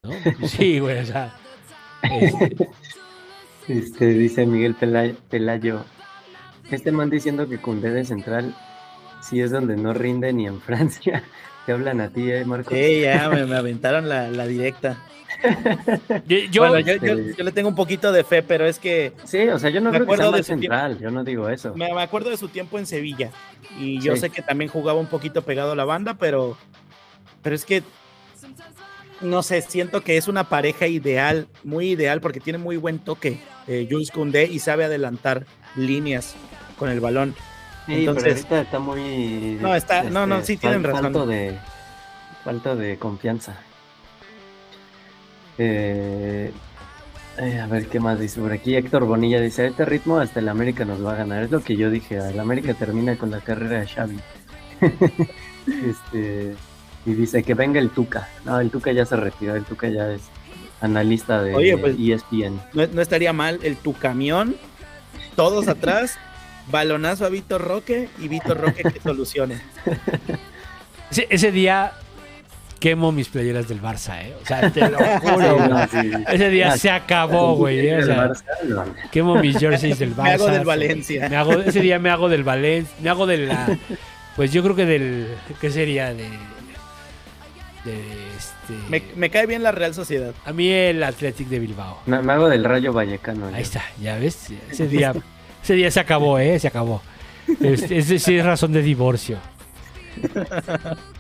¿No? 0.03 0.11
Sí, 0.49 0.79
güey, 0.79 0.99
o 1.01 1.05
sea. 1.05 1.35
este, 2.11 2.69
Este, 3.69 4.07
dice 4.15 4.47
Miguel 4.47 4.75
Pela- 4.75 5.15
Pelayo. 5.29 5.85
Este 6.71 6.91
man 6.93 7.11
diciendo 7.11 7.49
que 7.49 7.59
Cundé 7.59 7.91
de 7.91 8.05
central 8.05 8.55
sí 9.23 9.41
es 9.41 9.51
donde 9.51 9.77
no 9.77 9.93
rinde 9.93 10.33
ni 10.33 10.47
en 10.47 10.61
Francia. 10.61 11.23
Te 11.67 11.73
hablan 11.73 12.01
a 12.01 12.09
ti, 12.09 12.31
eh, 12.33 12.45
Marcos. 12.47 12.73
Sí, 12.77 13.03
ya 13.03 13.29
me, 13.29 13.45
me 13.45 13.57
aventaron 13.57 14.09
la, 14.09 14.31
la 14.31 14.47
directa. 14.47 15.03
Yo, 16.27 16.37
yo- 16.51 16.63
bueno, 16.69 16.79
yo, 16.81 16.95
yo- 16.97 17.13
este- 17.19 17.35
yo 17.39 17.45
le 17.45 17.53
tengo 17.53 17.69
un 17.69 17.75
poquito 17.75 18.13
de 18.13 18.25
fe, 18.25 18.43
pero 18.43 18.67
es 18.67 18.79
que 18.79 19.13
Sí, 19.25 19.49
o 19.49 19.59
sea, 19.59 19.71
yo 19.71 19.81
no 19.81 19.91
Me 19.91 19.99
creo 19.99 20.07
que 20.09 20.17
sea 20.17 20.25
acuerdo 20.27 20.37
de 20.37 20.43
tiempo. 20.43 20.63
central, 20.63 20.99
yo 20.99 21.11
no 21.11 21.25
digo 21.25 21.49
eso. 21.49 21.75
me, 21.75 21.93
me 21.93 22.03
acuerdo 22.03 22.31
de 22.31 22.37
su 22.37 22.49
tiempo 22.49 22.79
en 22.79 22.87
Sevilla. 22.87 23.31
Y 23.79 24.01
yo 24.01 24.15
Sí. 24.15 24.23
sé 24.23 24.31
que 24.31 24.43
también 24.43 24.71
jugaba 24.71 24.99
un 24.99 25.07
poquito 25.07 25.43
pegado 25.43 25.73
a 25.73 25.77
la 25.77 25.85
banda, 25.85 26.15
pero, 26.15 26.57
pero 27.43 27.55
es 27.55 27.65
que 27.65 27.83
no 29.21 29.43
sé, 29.43 29.61
siento 29.63 30.01
que 30.03 30.17
es 30.17 30.29
una 30.29 30.45
pareja 30.49 30.87
ideal, 30.87 31.47
muy 31.63 31.91
ideal, 31.91 32.21
porque 32.23 32.41
tiene 32.41 32.59
muy 32.59 32.77
buen 32.79 32.99
toque. 32.99 33.39
Eh, 33.67 33.87
Jules 33.91 34.11
Koundé 34.11 34.45
y 34.47 34.59
sabe 34.61 34.85
adelantar 34.85 35.45
líneas 35.77 36.35
con 36.79 36.89
el 36.89 37.01
balón. 37.01 37.35
Sí, 37.87 37.95
Entonces- 38.01 38.23
pero 38.25 38.35
ahorita 38.35 38.61
está 38.63 38.79
muy. 38.79 39.59
No, 39.61 39.75
está- 39.75 40.05
no, 40.05 40.27
no, 40.27 40.43
sí 40.43 40.57
tienen 40.57 40.83
razón. 40.83 41.13
De, 41.29 41.59
falta 42.45 42.75
de 42.75 42.97
confianza. 42.99 43.57
Eh, 45.63 46.51
eh, 47.37 47.61
a 47.61 47.67
ver 47.67 47.87
qué 47.89 48.01
más 48.01 48.19
dice 48.19 48.41
por 48.41 48.51
aquí. 48.51 48.77
Héctor 48.77 49.05
Bonilla 49.05 49.41
dice: 49.43 49.65
A 49.65 49.67
este 49.67 49.85
ritmo 49.85 50.19
hasta 50.19 50.41
el 50.41 50.49
América 50.49 50.87
nos 50.87 51.05
va 51.05 51.13
a 51.13 51.17
ganar. 51.17 51.43
Es 51.43 51.51
lo 51.51 51.61
que 51.63 51.77
yo 51.77 51.91
dije. 51.91 52.17
El 52.17 52.41
América 52.41 52.73
termina 52.73 53.17
con 53.17 53.31
la 53.31 53.41
carrera 53.41 53.81
de 53.81 53.87
Xavi. 53.87 54.19
este, 55.67 56.55
y 57.05 57.13
dice 57.13 57.43
que 57.43 57.53
venga 57.53 57.79
el 57.79 57.91
Tuca. 57.91 58.27
No, 58.47 58.59
el 58.59 58.71
Tuca 58.71 58.91
ya 58.93 59.05
se 59.05 59.17
retiró. 59.17 59.55
El 59.55 59.65
Tuca 59.65 59.89
ya 59.89 60.11
es 60.11 60.23
analista 60.81 61.43
de 61.43 61.53
E 61.53 61.57
Oye, 61.57 61.77
pues- 61.77 61.97
ESPN. 61.99 62.59
No, 62.73 62.87
no 62.87 63.03
estaría 63.03 63.35
mal 63.35 63.61
el 63.63 63.77
tu 63.77 63.93
camión, 63.93 64.57
todos 65.37 65.69
atrás, 65.69 66.17
balonazo 66.71 67.27
a 67.27 67.29
Víctor 67.29 67.61
Roque 67.61 68.09
y 68.19 68.29
Víctor 68.29 68.59
Roque 68.63 68.83
que 68.85 68.99
solucione. 68.99 69.61
ese, 71.11 71.27
ese 71.29 71.53
día 71.53 71.93
quemo 72.81 73.13
mis 73.13 73.29
playeras 73.29 73.69
del 73.69 73.81
Barça, 73.81 74.21
¿eh? 74.23 74.35
O 74.43 74.47
sea, 74.47 74.71
te 74.73 74.89
lo 74.89 74.99
juro, 75.21 75.39
Sí, 75.39 75.55
güey. 75.55 75.69
no, 75.69 75.87
sí. 75.89 76.25
Ese 76.33 76.49
día 76.49 76.77
se 76.77 76.91
acabó, 76.91 77.55
güey. 77.55 77.79
¿eh? 77.87 77.95
O 77.95 77.99
el 77.99 78.05
sea, 78.07 78.17
Barça, 78.29 78.43
no. 78.65 78.85
quemo 79.13 79.37
mis 79.37 79.59
jerseys 79.59 79.99
del 79.99 80.17
Barça. 80.17 80.23
Me 80.25 80.31
hago 80.33 80.47
del 80.49 80.65
Valencia. 80.65 81.29
Me 81.29 81.37
hago, 81.37 81.53
ese 81.53 81.81
día 81.81 81.99
me 81.99 82.11
hago 82.11 82.29
del 82.29 82.43
Valencia. 82.43 82.95
Me 83.01 83.11
hago 83.11 83.27
de 83.27 83.39
la. 83.47 83.79
Pues 84.37 84.53
yo 84.53 84.63
creo 84.63 84.75
que 84.75 84.87
del. 84.87 85.29
¿Qué 85.61 85.71
sería? 85.71 86.15
De. 86.15 86.25
De 87.85 87.99
este. 88.37 88.75
Me, 88.89 89.03
me 89.17 89.31
cae 89.31 89.47
bien 89.47 89.63
la 89.63 89.73
Real 89.73 89.95
Sociedad. 89.95 90.33
A 90.45 90.53
mí 90.53 90.71
el 90.71 91.03
Athletic 91.03 91.49
de 91.49 91.59
Bilbao. 91.59 92.01
Me, 92.07 92.21
me 92.23 92.33
hago 92.33 92.49
del 92.49 92.65
Rayo 92.65 92.93
Vallecano. 92.93 93.47
Ahí 93.47 93.53
yo. 93.55 93.59
está, 93.61 93.83
ya 94.01 94.17
ves. 94.19 94.49
Ese 94.71 94.87
día, 94.89 95.15
ese 95.63 95.75
día 95.75 95.91
se 95.91 96.01
acabó, 96.01 96.39
¿eh? 96.39 96.59
Se 96.59 96.69
acabó. 96.69 97.03
Es- 97.61 97.91
Ese 97.91 98.19
sí 98.19 98.37
es 98.39 98.45
razón 98.45 98.73
de 98.73 98.83
divorcio. 98.83 99.39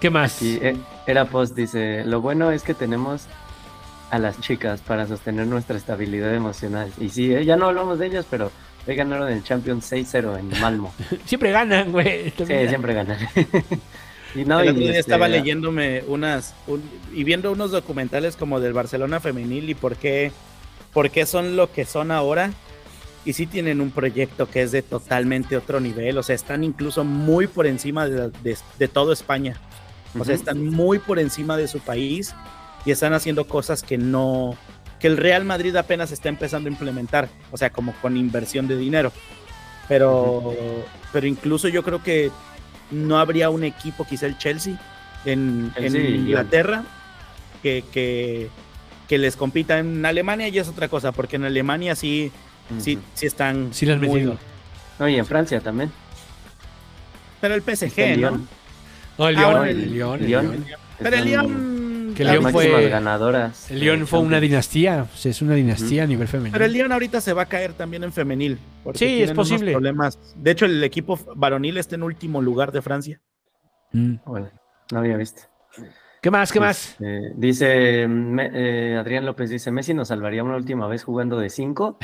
¿Qué 0.00 0.10
más? 0.10 0.40
Y 0.42 0.56
eh, 0.62 0.76
era 1.06 1.24
post 1.24 1.54
dice, 1.56 2.04
lo 2.04 2.20
bueno 2.20 2.50
es 2.52 2.62
que 2.62 2.74
tenemos 2.74 3.26
a 4.10 4.18
las 4.18 4.40
chicas 4.40 4.80
para 4.80 5.06
sostener 5.06 5.46
nuestra 5.46 5.76
estabilidad 5.76 6.34
emocional. 6.34 6.92
Y 6.98 7.08
sí, 7.10 7.32
eh, 7.34 7.44
ya 7.44 7.56
no 7.56 7.66
hablamos 7.66 7.98
de 7.98 8.06
ellas, 8.06 8.26
pero 8.30 8.50
hoy 8.86 8.94
ganaron 8.94 9.28
el 9.30 9.42
Champions 9.42 9.90
6-0 9.90 10.38
en 10.38 10.60
Malmo. 10.60 10.94
Siempre 11.26 11.50
ganan, 11.50 11.90
güey. 11.92 12.30
Sí, 12.30 12.68
siempre 12.68 12.94
ganan. 12.94 13.18
y 14.34 14.44
no, 14.44 14.60
el 14.60 14.66
y 14.66 14.68
otro 14.70 14.80
día 14.80 14.88
este, 14.90 15.00
estaba 15.00 15.28
leyéndome 15.28 16.04
unas 16.06 16.54
un- 16.68 16.88
y 17.12 17.24
viendo 17.24 17.50
unos 17.52 17.70
documentales 17.72 18.36
como 18.36 18.60
del 18.60 18.72
Barcelona 18.72 19.20
femenil 19.20 19.68
y 19.68 19.74
por 19.74 19.96
qué, 19.96 20.30
por 20.94 21.10
qué 21.10 21.26
son 21.26 21.56
lo 21.56 21.72
que 21.72 21.84
son 21.84 22.10
ahora. 22.12 22.52
Y 23.24 23.32
sí 23.34 23.46
tienen 23.46 23.82
un 23.82 23.90
proyecto 23.90 24.48
que 24.48 24.62
es 24.62 24.70
de 24.72 24.80
totalmente 24.80 25.56
otro 25.56 25.80
nivel. 25.80 26.16
O 26.16 26.22
sea, 26.22 26.34
están 26.36 26.64
incluso 26.64 27.04
muy 27.04 27.46
por 27.46 27.66
encima 27.66 28.06
de, 28.08 28.30
de- 28.42 28.56
de 28.78 28.88
todo 28.88 29.12
España. 29.12 29.60
O 30.18 30.24
sea, 30.24 30.34
están 30.34 30.64
muy 30.64 30.98
por 30.98 31.18
encima 31.18 31.56
de 31.56 31.68
su 31.68 31.80
país 31.80 32.34
y 32.84 32.90
están 32.90 33.12
haciendo 33.12 33.46
cosas 33.46 33.82
que 33.82 33.98
no, 33.98 34.56
que 35.00 35.06
el 35.08 35.16
Real 35.16 35.44
Madrid 35.44 35.74
apenas 35.76 36.12
está 36.12 36.28
empezando 36.28 36.68
a 36.68 36.72
implementar, 36.72 37.28
o 37.50 37.56
sea, 37.56 37.70
como 37.70 37.92
con 38.00 38.16
inversión 38.16 38.68
de 38.68 38.76
dinero. 38.76 39.12
Pero, 39.88 40.54
pero 41.12 41.26
incluso 41.26 41.68
yo 41.68 41.82
creo 41.82 42.02
que 42.02 42.30
no 42.90 43.18
habría 43.18 43.50
un 43.50 43.64
equipo, 43.64 44.04
quizá 44.06 44.26
el 44.26 44.36
Chelsea, 44.38 44.78
en, 45.24 45.72
en 45.76 45.82
Chelsea 45.92 46.10
Inglaterra, 46.10 46.84
que, 47.62 47.84
que, 47.92 48.48
que 49.08 49.18
les 49.18 49.36
compita 49.36 49.78
en 49.78 50.04
Alemania 50.04 50.48
y 50.48 50.58
es 50.58 50.68
otra 50.68 50.88
cosa, 50.88 51.12
porque 51.12 51.36
en 51.36 51.44
Alemania 51.44 51.94
sí, 51.96 52.30
sí, 52.78 52.96
Ujú. 52.96 53.04
sí 53.14 53.26
están. 53.26 53.72
Sí 53.72 53.86
muy- 53.86 53.96
metido. 53.98 54.38
No, 54.98 55.08
y 55.08 55.16
en 55.16 55.26
Francia 55.26 55.60
también. 55.60 55.90
Pero 57.40 57.54
el 57.54 57.62
PSG, 57.62 58.18
¿no? 58.18 58.40
No, 59.18 59.28
el 59.28 59.36
Ah, 59.36 59.40
León, 59.40 59.50
bueno, 59.56 59.64
el 59.64 59.80
el 59.82 59.92
León, 59.94 60.20
el 60.20 60.26
Lyon. 60.26 60.50
León. 60.50 60.64
Pero 60.98 61.16
el 61.16 61.24
Lyon. 61.24 62.14
Que 62.16 62.24
Lyon 62.24 62.50
fue- 62.50 62.88
ganadoras. 62.88 63.70
El 63.70 63.80
León 63.80 64.00
de 64.00 64.06
fue 64.06 64.18
una 64.20 64.40
dinastía, 64.40 65.06
o 65.12 65.16
sea, 65.16 65.30
es 65.30 65.40
una 65.42 65.54
dinastía 65.54 66.02
a 66.02 66.06
nivel 66.06 66.26
femenino. 66.26 66.52
Pero 66.52 66.64
el 66.64 66.72
Lyon 66.72 66.90
ahorita 66.90 67.20
se 67.20 67.32
va 67.32 67.42
a 67.42 67.46
caer 67.46 67.74
también 67.74 68.02
en 68.04 68.12
femenil. 68.12 68.58
Sí, 68.94 69.22
es 69.22 69.32
posible. 69.32 69.72
Problemas. 69.72 70.18
De 70.36 70.50
hecho, 70.50 70.64
el 70.66 70.82
equipo 70.82 71.18
varonil 71.36 71.76
está 71.76 71.94
en 71.94 72.02
último 72.02 72.42
lugar 72.42 72.72
de 72.72 72.82
Francia. 72.82 73.20
Mm. 73.92 74.14
Bueno, 74.24 74.50
no 74.92 74.98
había 74.98 75.16
visto. 75.16 75.42
¿Qué 76.20 76.30
más? 76.32 76.50
¿Qué 76.50 76.58
más? 76.58 76.96
Eh, 77.00 77.32
dice 77.36 78.08
me- 78.08 78.50
eh, 78.52 78.96
Adrián 78.96 79.24
López, 79.24 79.50
dice, 79.50 79.70
Messi 79.70 79.94
nos 79.94 80.08
salvaría 80.08 80.42
una 80.42 80.56
última 80.56 80.88
vez 80.88 81.04
jugando 81.04 81.38
de 81.38 81.48
5. 81.50 81.98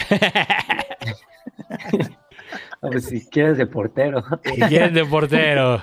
pues 2.80 3.04
si 3.06 3.26
quieres 3.28 3.58
de 3.58 3.66
portero. 3.66 4.22
Si 4.44 4.60
quieren 4.62 4.94
de 4.94 5.04
portero. 5.04 5.82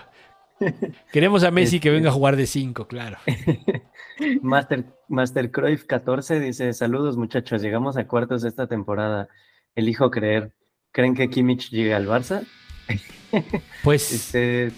Queremos 1.11 1.43
a 1.43 1.51
Messi 1.51 1.79
que 1.79 1.89
venga 1.89 2.09
a 2.09 2.13
jugar 2.13 2.35
de 2.35 2.45
5, 2.45 2.88
claro. 2.88 3.17
Master, 4.41 4.85
Master 5.07 5.51
Cruyff 5.51 5.85
14 5.85 6.39
dice, 6.39 6.73
saludos 6.73 7.17
muchachos, 7.17 7.61
llegamos 7.61 7.97
a 7.97 8.07
cuartos 8.07 8.41
de 8.41 8.49
esta 8.49 8.67
temporada. 8.67 9.27
Elijo 9.75 10.11
creer. 10.11 10.53
¿Creen 10.91 11.15
que 11.15 11.29
Kimmich 11.29 11.69
llegue 11.69 11.93
al 11.93 12.07
Barça? 12.07 12.45
Pues 13.83 14.11
Este, 14.11 14.73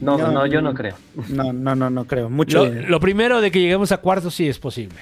no, 0.00 0.16
No, 0.16 0.32
no, 0.32 0.46
yo 0.46 0.62
no 0.62 0.72
creo. 0.72 0.96
No, 1.28 1.52
no, 1.52 1.74
no, 1.74 1.90
no 1.90 2.06
creo. 2.06 2.30
Mucho 2.30 2.64
lo, 2.64 2.88
lo 2.88 3.00
primero 3.00 3.40
de 3.42 3.50
que 3.50 3.60
lleguemos 3.60 3.92
a 3.92 3.98
cuartos 3.98 4.34
sí 4.34 4.48
es 4.48 4.58
posible. 4.58 4.96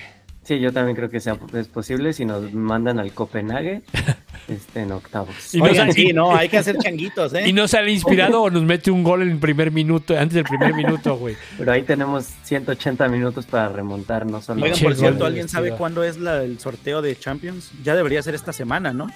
Sí, 0.50 0.58
yo 0.58 0.72
también 0.72 0.96
creo 0.96 1.08
que 1.08 1.20
sea, 1.20 1.38
es 1.54 1.68
posible 1.68 2.12
si 2.12 2.24
nos 2.24 2.52
mandan 2.52 2.98
al 2.98 3.12
Copenhague 3.12 3.82
este, 4.48 4.80
en 4.80 4.90
octavos. 4.90 5.54
Y 5.54 5.58
no 5.58 5.64
Oigan, 5.66 5.92
sí, 5.92 6.12
no, 6.12 6.34
hay 6.34 6.48
que 6.48 6.58
hacer 6.58 6.76
changuitos, 6.76 7.32
¿eh? 7.34 7.44
Y 7.48 7.52
no 7.52 7.68
sale 7.68 7.92
inspirado 7.92 8.42
o 8.42 8.50
nos 8.50 8.64
mete 8.64 8.90
un 8.90 9.04
gol 9.04 9.22
en 9.22 9.30
el 9.30 9.38
primer 9.38 9.70
minuto, 9.70 10.18
antes 10.18 10.34
del 10.34 10.42
primer 10.42 10.74
minuto, 10.74 11.16
güey. 11.16 11.36
Pero 11.56 11.70
ahí 11.70 11.82
tenemos 11.82 12.24
180 12.42 13.06
minutos 13.06 13.46
para 13.46 13.68
remontar, 13.68 14.26
no 14.26 14.42
solo. 14.42 14.64
Oigan, 14.64 14.80
por 14.80 14.96
cierto, 14.96 15.24
¿alguien 15.24 15.48
sabe 15.48 15.70
cuándo 15.76 16.02
es 16.02 16.18
la- 16.18 16.42
el 16.42 16.58
sorteo 16.58 17.00
de 17.00 17.16
Champions? 17.16 17.70
Ya 17.84 17.94
debería 17.94 18.20
ser 18.20 18.34
esta 18.34 18.52
semana, 18.52 18.92
¿no? 18.92 19.06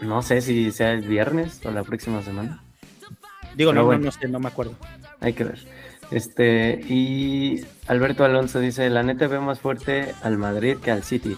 No 0.00 0.22
sé 0.22 0.40
si 0.40 0.72
sea 0.72 0.92
el 0.92 1.02
viernes 1.02 1.60
o 1.66 1.70
la 1.70 1.84
próxima 1.84 2.22
semana. 2.22 2.62
Digo, 3.54 3.72
Pero 3.72 3.82
no, 3.82 3.84
bueno. 3.84 3.98
no, 4.00 4.06
no 4.06 4.12
sé, 4.12 4.26
no 4.26 4.40
me 4.40 4.48
acuerdo. 4.48 4.74
Hay 5.20 5.34
que 5.34 5.44
ver. 5.44 5.58
Este, 6.10 6.80
y 6.88 7.64
Alberto 7.86 8.24
Alonso 8.24 8.60
dice, 8.60 8.88
la 8.90 9.02
neta 9.02 9.26
veo 9.26 9.40
más 9.42 9.58
fuerte 9.60 10.14
al 10.22 10.38
Madrid 10.38 10.76
que 10.82 10.90
al 10.90 11.02
City. 11.02 11.36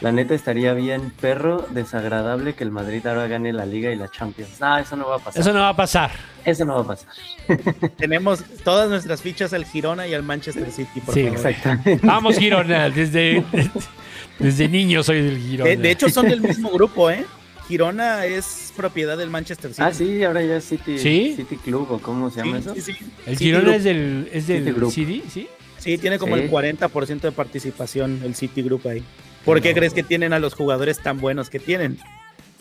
La 0.00 0.12
neta 0.12 0.34
estaría 0.34 0.72
bien 0.72 1.12
perro, 1.20 1.66
desagradable 1.70 2.54
que 2.54 2.64
el 2.64 2.70
Madrid 2.70 3.06
ahora 3.06 3.26
gane 3.26 3.52
la 3.52 3.66
Liga 3.66 3.90
y 3.92 3.96
la 3.96 4.08
Champions. 4.08 4.58
No, 4.58 4.78
eso 4.78 4.96
no 4.96 5.06
va 5.08 5.16
a 5.16 5.18
pasar. 5.18 5.40
Eso 5.42 5.52
no 5.52 5.60
va 5.60 5.68
a 5.68 5.76
pasar. 5.76 6.10
Eso 6.42 6.64
no 6.64 6.74
va 6.76 6.80
a 6.80 6.86
pasar. 6.86 7.08
Tenemos 7.98 8.42
todas 8.64 8.88
nuestras 8.88 9.20
fichas 9.20 9.52
al 9.52 9.66
Girona 9.66 10.06
y 10.06 10.14
al 10.14 10.22
Manchester 10.22 10.70
City, 10.70 11.00
por 11.00 11.14
Sí, 11.14 11.24
favor. 11.24 11.36
Exactamente. 11.36 12.00
Vamos, 12.06 12.38
Girona. 12.38 12.88
Desde, 12.88 13.44
desde 14.38 14.68
niño 14.68 15.02
soy 15.02 15.20
del 15.20 15.38
Girona. 15.38 15.68
De, 15.68 15.76
de 15.76 15.90
hecho, 15.90 16.08
son 16.08 16.28
del 16.28 16.40
mismo 16.40 16.70
grupo, 16.70 17.10
¿eh? 17.10 17.26
Girona 17.70 18.26
es 18.26 18.72
propiedad 18.76 19.16
del 19.16 19.30
Manchester 19.30 19.70
City. 19.72 19.82
Ah, 19.86 19.92
sí, 19.94 20.22
ahora 20.24 20.42
ya 20.42 20.56
es 20.56 20.64
City, 20.64 20.98
¿Sí? 20.98 21.34
City 21.36 21.56
Club 21.56 21.86
o 21.90 21.98
cómo 22.00 22.28
se 22.30 22.40
Sí, 22.42 22.46
llama 22.46 22.58
eso. 22.58 22.74
sí, 22.74 22.80
sí. 22.82 22.92
el 23.26 23.36
City 23.38 23.44
Girona 23.44 23.62
Group. 23.64 23.74
es 23.76 23.84
del, 23.84 24.28
es 24.32 24.46
del 24.46 24.90
City 24.90 25.22
¿sí? 25.30 25.48
Sí, 25.78 25.96
tiene 25.96 26.18
como 26.18 26.36
Sí. 26.36 26.42
el 26.42 26.50
40% 26.50 27.20
de 27.28 27.32
participación 27.32 28.20
el 28.24 28.34
City 28.34 28.60
Group 28.62 28.86
ahí. 28.88 29.02
¿Por 29.44 29.62
qué 29.62 29.72
crees 29.72 29.94
que 29.94 30.02
tienen 30.02 30.32
a 30.34 30.38
los 30.38 30.52
jugadores 30.54 30.98
tan 30.98 31.18
buenos 31.18 31.48
que 31.48 31.58
tienen? 31.60 31.98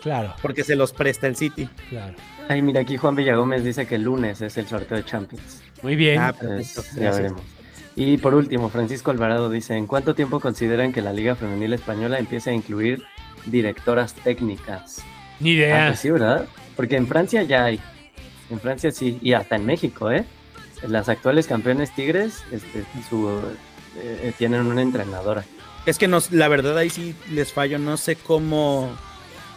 Claro, 0.02 0.34
Porque 0.42 0.64
se 0.64 0.78
los 0.78 0.94
presta 0.94 1.28
el 1.28 1.36
City. 1.36 1.68
claro. 1.90 2.16
Ay, 2.48 2.62
mira, 2.62 2.80
aquí 2.82 2.96
Juan 2.98 3.16
Villagómez 3.16 3.64
dice 3.64 3.86
que 3.86 3.96
el 3.96 4.04
lunes 4.04 4.42
es 4.42 4.58
el 4.58 4.66
sorteo 4.68 4.98
de 4.98 5.04
Champions. 5.06 5.62
Muy 5.84 5.96
bien. 5.96 6.20
Ah, 6.20 6.34
Pues, 6.34 6.74
perfecto. 6.74 6.82
ya 6.96 7.02
gracias. 7.02 7.18
veremos. 7.18 7.42
Y 7.96 8.18
por 8.18 8.34
último, 8.34 8.70
Francisco 8.70 9.12
Alvarado 9.12 9.50
dice, 9.50 9.76
¿en 9.76 9.86
cuánto 9.86 10.16
tiempo 10.16 10.40
consideran 10.40 10.94
que 10.94 11.02
la 11.02 11.12
Liga 11.12 11.36
Femenil 11.36 11.74
Española 11.74 12.18
empiece 12.18 12.50
a 12.50 12.54
incluir 12.54 13.04
directoras 13.46 14.14
técnicas? 14.14 15.04
Ni 15.40 15.52
Ah, 15.52 15.54
idea. 15.54 15.88
pues 15.88 16.00
sí, 16.00 16.10
¿verdad? 16.12 16.48
Porque 16.76 16.96
en 16.96 17.08
Francia 17.08 17.44
ya 17.44 17.66
hay. 17.66 17.80
En 18.50 18.60
Francia 18.60 18.92
sí, 18.92 19.20
y 19.22 19.34
hasta 19.34 19.56
en 19.56 19.66
México, 19.66 20.12
¿eh? 20.12 20.26
Las 20.88 21.10
actuales 21.10 21.46
campeones 21.48 21.94
Tigres 21.94 22.44
este, 22.52 22.84
su, 23.10 23.42
eh, 23.98 24.34
tienen 24.38 24.62
una 24.66 24.82
entrenadora. 24.82 25.44
Es 25.86 25.98
que 25.98 26.08
nos, 26.08 26.32
la 26.32 26.48
verdad 26.48 26.78
ahí 26.78 26.90
sí 26.90 27.16
les 27.32 27.52
fallo, 27.54 27.80
no 27.80 27.98
sé 27.98 28.16
cómo, 28.16 28.90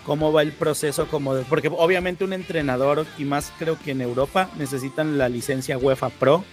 cómo 0.04 0.32
va 0.32 0.42
el 0.42 0.52
proceso, 0.52 1.06
como 1.08 1.34
de- 1.34 1.44
porque 1.44 1.68
obviamente 1.68 2.24
un 2.24 2.32
entrenador, 2.32 3.06
y 3.18 3.24
más 3.24 3.52
creo 3.58 3.78
que 3.78 3.92
en 3.92 4.00
Europa, 4.00 4.50
necesitan 4.58 5.16
la 5.18 5.28
licencia 5.28 5.78
UEFA 5.78 6.08
Pro 6.10 6.44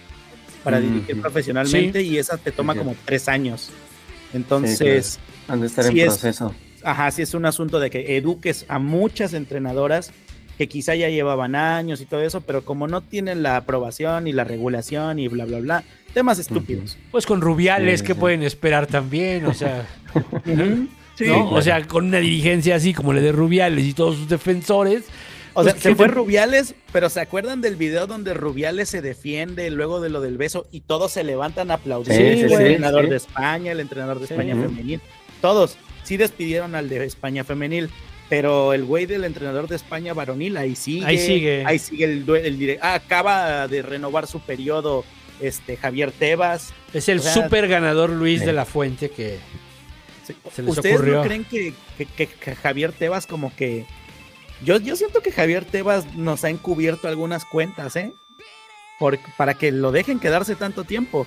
para 0.64 0.78
dirigir 0.80 1.20
profesionalmente 1.20 2.02
y 2.02 2.18
esa 2.18 2.36
te 2.36 2.52
toma 2.52 2.74
Sí, 2.74 2.78
como 2.80 2.94
tres 3.04 3.28
años. 3.28 3.70
Entonces, 4.32 5.18
Han 5.48 5.60
de 5.60 5.66
estar 5.66 5.84
Sí 5.84 6.00
en 6.00 6.08
es. 6.08 6.20
Ajá, 6.84 7.10
sí 7.10 7.22
es 7.22 7.34
un 7.34 7.44
asunto 7.46 7.80
de 7.80 7.90
que 7.90 8.16
eduques 8.16 8.64
a 8.68 8.78
muchas 8.78 9.34
entrenadoras 9.34 10.12
que 10.58 10.68
quizá 10.68 10.94
ya 10.94 11.08
llevaban 11.08 11.54
años 11.54 12.00
y 12.02 12.06
todo 12.06 12.20
eso, 12.20 12.42
pero 12.42 12.64
como 12.64 12.86
no 12.86 13.00
tienen 13.00 13.42
la 13.42 13.56
aprobación 13.56 14.26
y 14.26 14.32
la 14.32 14.44
regulación 14.44 15.18
y 15.18 15.26
bla, 15.28 15.46
bla, 15.46 15.58
bla, 15.60 15.84
temas 16.12 16.38
estúpidos. 16.38 16.98
Pues 17.10 17.24
con 17.24 17.40
Rubiales, 17.40 18.00
Sí, 18.00 18.06
¿qué 18.06 18.12
sí. 18.14 18.20
pueden 18.20 18.42
esperar 18.42 18.86
también? 18.86 19.46
O 19.46 19.54
sea, 19.54 19.86
Ujú. 20.14 20.88
Sí. 21.16 21.26
¿no? 21.26 21.34
claro. 21.34 21.50
O 21.52 21.62
sea, 21.62 21.86
con 21.86 22.06
una 22.06 22.18
dirigencia 22.18 22.74
así 22.76 22.92
como 22.92 23.12
la 23.14 23.20
de 23.22 23.32
Rubiales 23.32 23.84
y 23.86 23.94
todos 23.94 24.16
sus 24.16 24.28
defensores. 24.28 25.04
O 25.54 25.64
sea, 25.64 25.72
Pues, 25.72 25.82
se 25.82 25.88
¿qué 25.90 25.94
fue 25.96 26.06
te- 26.08 26.12
Rubiales, 26.14 26.74
pero 26.92 27.08
¿se 27.08 27.20
acuerdan 27.20 27.60
del 27.60 27.76
video 27.76 28.06
donde 28.06 28.34
Rubiales 28.34 28.88
se 28.88 29.02
defiende 29.02 29.68
luego 29.70 30.00
de 30.00 30.08
lo 30.10 30.20
del 30.20 30.36
beso 30.38 30.66
y 30.70 30.80
todos 30.82 31.10
se 31.12 31.24
levantan 31.24 31.70
a 31.70 31.74
aplaudir? 31.74 32.12
Sí, 32.14 32.22
el 32.22 32.38
sí, 32.38 32.48
sí, 32.48 32.54
entrenador 32.54 33.04
sí. 33.04 33.10
de 33.10 33.16
España, 33.16 33.72
el 33.72 33.80
entrenador 33.80 34.20
de 34.20 34.26
Sí. 34.28 34.34
España 34.34 34.54
Ujú. 34.54 34.64
femenil. 34.68 35.00
Todos 35.40 35.76
sí 36.10 36.16
despidieron 36.16 36.74
al 36.74 36.88
de 36.88 37.04
España 37.04 37.44
femenil, 37.44 37.88
pero 38.28 38.72
el 38.72 38.84
güey 38.84 39.06
del 39.06 39.22
entrenador 39.22 39.68
de 39.68 39.76
España 39.76 40.12
varonil 40.12 40.56
ahí 40.56 40.74
sigue. 40.74 41.06
Ahí 41.06 41.18
sigue. 41.18 41.62
Ahí 41.64 41.78
sigue 41.78 42.04
el, 42.04 42.28
el 42.28 42.78
ah, 42.82 42.94
acaba 42.94 43.68
de 43.68 43.80
renovar 43.82 44.26
su 44.26 44.40
periodo 44.40 45.04
este 45.40 45.76
Javier 45.76 46.10
Tebas. 46.10 46.72
Es 46.92 47.08
el 47.08 47.20
O 47.20 47.22
sea, 47.22 47.32
super 47.32 47.68
ganador 47.68 48.10
Luis 48.10 48.44
de 48.44 48.52
la 48.52 48.64
Fuente 48.64 49.08
que 49.10 49.38
Sí. 50.26 50.34
Se 50.52 50.62
les 50.62 50.72
¿Ustedes 50.76 50.96
ocurrió. 50.96 51.14
no 51.18 51.22
creen 51.22 51.44
que, 51.44 51.74
que- 51.96 52.06
que- 52.06 52.26
que 52.26 52.54
Javier 52.56 52.90
Tebas 52.92 53.26
como 53.28 53.54
que... 53.54 53.86
Yo, 54.64 54.78
yo 54.80 54.96
siento 54.96 55.22
que 55.22 55.30
Javier 55.30 55.64
Tebas 55.64 56.14
nos 56.16 56.42
ha 56.44 56.50
encubierto 56.50 57.06
algunas 57.06 57.44
cuentas, 57.44 57.94
¿eh? 57.94 58.12
Por- 58.98 59.18
para 59.36 59.54
que 59.54 59.70
lo 59.70 59.92
dejen 59.92 60.18
quedarse 60.18 60.56
tanto 60.56 60.82
tiempo. 60.84 61.26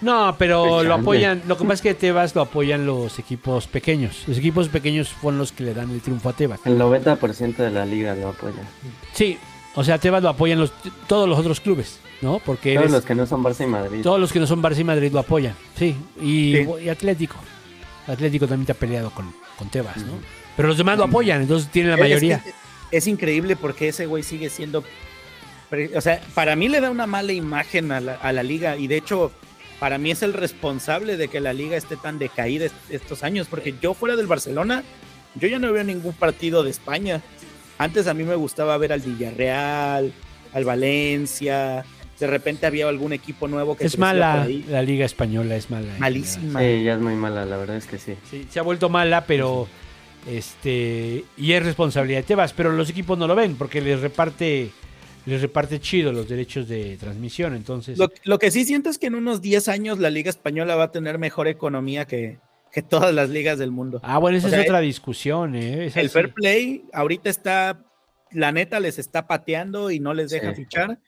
No, 0.00 0.34
pero 0.38 0.82
lo 0.82 0.94
apoyan. 0.94 1.42
Lo 1.46 1.56
que 1.56 1.62
pasa 1.64 1.74
es 1.74 1.80
que 1.82 1.94
Tebas 1.94 2.34
lo 2.34 2.42
apoyan 2.42 2.84
los 2.86 3.18
equipos 3.18 3.66
pequeños. 3.66 4.24
Los 4.26 4.36
equipos 4.38 4.68
pequeños 4.68 5.08
fueron 5.08 5.38
los 5.38 5.52
que 5.52 5.64
le 5.64 5.74
dan 5.74 5.90
el 5.90 6.00
triunfo 6.00 6.28
a 6.28 6.32
Tebas. 6.34 6.60
El 6.64 6.78
90% 6.78 7.56
de 7.56 7.70
la 7.70 7.86
liga 7.86 8.14
lo 8.14 8.28
apoya. 8.28 8.62
Sí, 9.12 9.38
o 9.74 9.82
sea, 9.84 9.98
Tebas 9.98 10.22
lo 10.22 10.28
apoyan 10.30 10.58
los, 10.58 10.72
todos 11.06 11.28
los 11.28 11.38
otros 11.38 11.60
clubes, 11.60 12.00
¿no? 12.20 12.38
Porque 12.44 12.74
Todos 12.74 12.84
eres- 12.84 12.92
los 12.92 13.04
que 13.04 13.14
no 13.14 13.26
son 13.26 13.42
Barça 13.42 13.64
y 13.64 13.66
Madrid. 13.66 14.02
todos 14.02 14.20
los 14.20 14.32
que 14.32 14.40
no 14.40 14.46
son 14.46 14.62
Barça 14.62 14.78
y 14.80 14.84
Madrid 14.84 15.12
lo 15.12 15.20
apoyan. 15.20 15.54
Sí, 15.78 15.96
y, 16.20 16.54
Sí. 16.56 16.66
y 16.84 16.88
Atlético. 16.88 17.36
Atlético 18.06 18.46
también 18.46 18.66
te 18.66 18.72
ha 18.72 18.76
peleado 18.76 19.10
con, 19.10 19.32
con 19.56 19.68
Tebas, 19.70 19.96
¿no? 19.98 20.12
Pero 20.56 20.68
los 20.68 20.76
demás 20.76 20.98
lo 20.98 21.04
apoyan, 21.04 21.40
entonces 21.40 21.70
tienen 21.70 21.92
la 21.92 21.96
mayoría. 21.96 22.42
Es, 22.44 22.54
es 22.90 23.06
increíble 23.06 23.56
porque 23.56 23.88
ese 23.88 24.06
güey 24.06 24.22
sigue 24.22 24.50
siendo... 24.50 24.84
O 25.96 26.00
sea, 26.00 26.20
para 26.34 26.54
mí 26.54 26.68
le 26.68 26.80
da 26.80 26.90
una 26.90 27.06
mala 27.06 27.32
imagen 27.32 27.90
a 27.90 28.00
la, 28.00 28.14
a 28.16 28.30
la 28.32 28.42
liga 28.44 28.76
y 28.76 28.86
de 28.86 28.96
hecho 28.98 29.32
para 29.84 29.98
mí 29.98 30.10
es 30.10 30.22
el 30.22 30.32
responsable 30.32 31.18
de 31.18 31.28
que 31.28 31.40
la 31.40 31.52
liga 31.52 31.76
esté 31.76 31.96
tan 31.98 32.18
decaída 32.18 32.64
est- 32.64 32.74
estos 32.88 33.22
años 33.22 33.48
porque 33.50 33.74
yo 33.82 33.92
fuera 33.92 34.16
del 34.16 34.26
Barcelona, 34.26 34.82
yo 35.34 35.46
ya 35.46 35.58
no 35.58 35.70
veo 35.74 35.84
ningún 35.84 36.14
partido 36.14 36.62
de 36.62 36.70
España. 36.70 37.20
Antes 37.76 38.06
a 38.06 38.14
mí 38.14 38.22
me 38.24 38.34
gustaba 38.34 38.78
ver 38.78 38.94
al 38.94 39.00
Villarreal, 39.00 40.10
al 40.54 40.64
Valencia, 40.64 41.84
de 42.18 42.26
repente 42.26 42.64
había 42.64 42.88
algún 42.88 43.12
equipo 43.12 43.46
nuevo 43.46 43.76
que 43.76 43.84
Es 43.84 43.98
mala, 43.98 44.44
ahí. 44.44 44.64
la 44.70 44.80
liga 44.80 45.04
española 45.04 45.54
es 45.54 45.68
mala. 45.70 45.92
en 45.92 46.00
malísima. 46.00 46.60
Sí, 46.60 46.82
ya 46.82 46.94
es 46.94 47.00
muy 47.00 47.14
mala, 47.14 47.44
la 47.44 47.58
verdad 47.58 47.76
es 47.76 47.84
que 47.86 47.98
sí. 47.98 48.14
Sí, 48.30 48.46
se 48.48 48.58
ha 48.60 48.62
vuelto 48.62 48.88
mala, 48.88 49.26
pero 49.26 49.68
este 50.26 51.26
y 51.36 51.52
es 51.52 51.62
responsabilidad 51.62 52.20
de 52.20 52.24
Tebas, 52.24 52.54
pero 52.54 52.72
los 52.72 52.88
equipos 52.88 53.18
no 53.18 53.26
lo 53.26 53.34
ven 53.34 53.56
porque 53.56 53.82
les 53.82 54.00
reparte 54.00 54.70
les 55.26 55.40
reparte 55.40 55.80
chido 55.80 56.12
los 56.12 56.28
derechos 56.28 56.68
de 56.68 56.96
transmisión, 56.98 57.54
entonces 57.54 57.98
Lo, 57.98 58.08
lo 58.24 58.38
que 58.38 58.50
sí 58.50 58.64
siento 58.64 58.90
es 58.90 58.98
que 58.98 59.06
en 59.06 59.14
unos 59.14 59.40
10 59.40 59.68
años 59.68 59.98
la 59.98 60.10
liga 60.10 60.30
española 60.30 60.76
va 60.76 60.84
a 60.84 60.90
tener 60.92 61.18
mejor 61.18 61.48
economía 61.48 62.06
que, 62.06 62.38
que 62.72 62.82
todas 62.82 63.14
las 63.14 63.30
ligas 63.30 63.58
del 63.58 63.70
mundo. 63.70 64.00
Ah, 64.02 64.18
bueno, 64.18 64.36
esa 64.38 64.46
o 64.46 64.50
es 64.50 64.54
sea, 64.54 64.62
otra 64.62 64.80
discusión, 64.80 65.54
¿eh? 65.54 65.90
El 65.94 66.10
fair 66.10 66.32
play 66.34 66.84
ahorita 66.92 67.30
está 67.30 67.84
la 68.32 68.50
neta 68.52 68.80
les 68.80 68.98
está 68.98 69.26
pateando 69.28 69.90
y 69.92 70.00
no 70.00 70.12
les 70.12 70.30
deja 70.30 70.50
Sí. 70.54 70.62
fichar, 70.64 70.98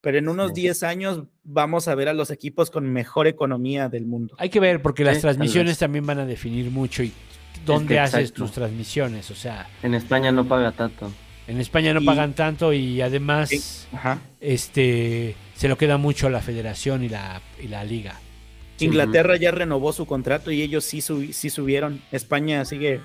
pero 0.00 0.18
en 0.18 0.28
unos 0.28 0.52
Sí. 0.54 0.60
10 0.62 0.82
años 0.84 1.24
vamos 1.42 1.88
a 1.88 1.94
ver 1.96 2.08
a 2.08 2.12
los 2.14 2.30
equipos 2.30 2.70
con 2.70 2.84
mejor 2.92 3.26
economía 3.26 3.88
del 3.88 4.06
mundo. 4.06 4.36
Hay 4.38 4.50
que 4.50 4.60
ver, 4.60 4.80
porque 4.82 5.02
las 5.02 5.16
Sí, 5.16 5.22
transmisiones 5.22 5.78
también 5.78 6.06
van 6.06 6.20
a 6.20 6.26
definir 6.26 6.70
mucho 6.70 7.02
y 7.02 7.12
dónde 7.64 7.98
haces 7.98 8.20
exacto. 8.20 8.44
tus 8.44 8.52
transmisiones. 8.52 9.30
O 9.32 9.34
sea, 9.34 9.68
En 9.82 9.94
España 9.94 10.30
no 10.30 10.46
paga 10.46 10.70
tanto. 10.70 11.10
En 11.48 11.60
España 11.60 11.92
no 11.94 12.00
Y- 12.00 12.06
pagan 12.06 12.34
tanto 12.34 12.72
y 12.72 13.00
además 13.00 13.48
Sí. 13.50 13.60
Este 14.40 15.34
se 15.54 15.68
lo 15.68 15.76
queda 15.78 15.96
mucho 15.96 16.26
a 16.26 16.30
la 16.30 16.40
federación 16.40 17.02
y 17.04 17.08
la, 17.08 17.40
y 17.62 17.68
la 17.68 17.84
liga. 17.84 18.20
Inglaterra 18.78 19.36
ya 19.36 19.50
renovó 19.50 19.92
su 19.92 20.04
contrato 20.06 20.50
y 20.50 20.60
ellos 20.62 20.84
sí, 20.84 20.98
subi- 20.98 21.32
sí 21.32 21.48
subieron. 21.50 22.02
España 22.12 22.64
sigue. 22.64 23.00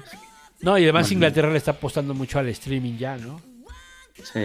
No, 0.62 0.78
y 0.78 0.84
además. 0.84 1.12
Inglaterra 1.12 1.50
le 1.50 1.58
está 1.58 1.72
apostando 1.72 2.14
mucho 2.14 2.40
al 2.40 2.50
streaming 2.50 2.98
ya, 2.98 3.18
¿no? 3.18 3.42
Sí. 4.16 4.40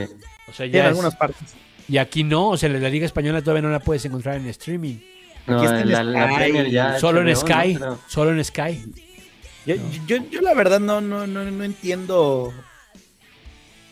O 0.48 0.52
sea, 0.52 0.66
en 0.66 0.72
ya 0.72 0.80
es- 0.82 0.86
algunas 0.86 1.16
partes. 1.16 1.54
y 1.88 1.98
aquí 1.98 2.22
no, 2.24 2.50
o 2.50 2.56
sea, 2.56 2.68
la 2.68 2.88
liga 2.88 3.04
española 3.06 3.40
todavía 3.42 3.62
no 3.62 3.70
la 3.70 3.80
puedes 3.80 4.04
encontrar 4.04 4.36
en 4.36 4.46
streaming. 4.46 4.96
No, 5.46 5.62
está 5.62 5.80
en 5.80 5.92
la, 5.92 6.02
la 6.04 6.26
Sky, 6.28 6.34
Premier 6.36 6.70
ya. 6.70 6.98
Solo 6.98 7.20
en 7.20 7.26
HBO, 7.28 7.34
¿no? 7.34 7.40
Sky, 7.40 7.74
Pero- 7.74 7.98
solo 8.08 8.30
en 8.32 8.44
Sky. 8.44 8.84
Yo, 9.66 9.74
yo, 10.06 10.16
yo 10.30 10.40
la 10.42 10.54
verdad 10.54 10.78
no, 10.80 11.00
no, 11.00 11.26
no, 11.26 11.42
no 11.44 11.64
entiendo. 11.64 12.52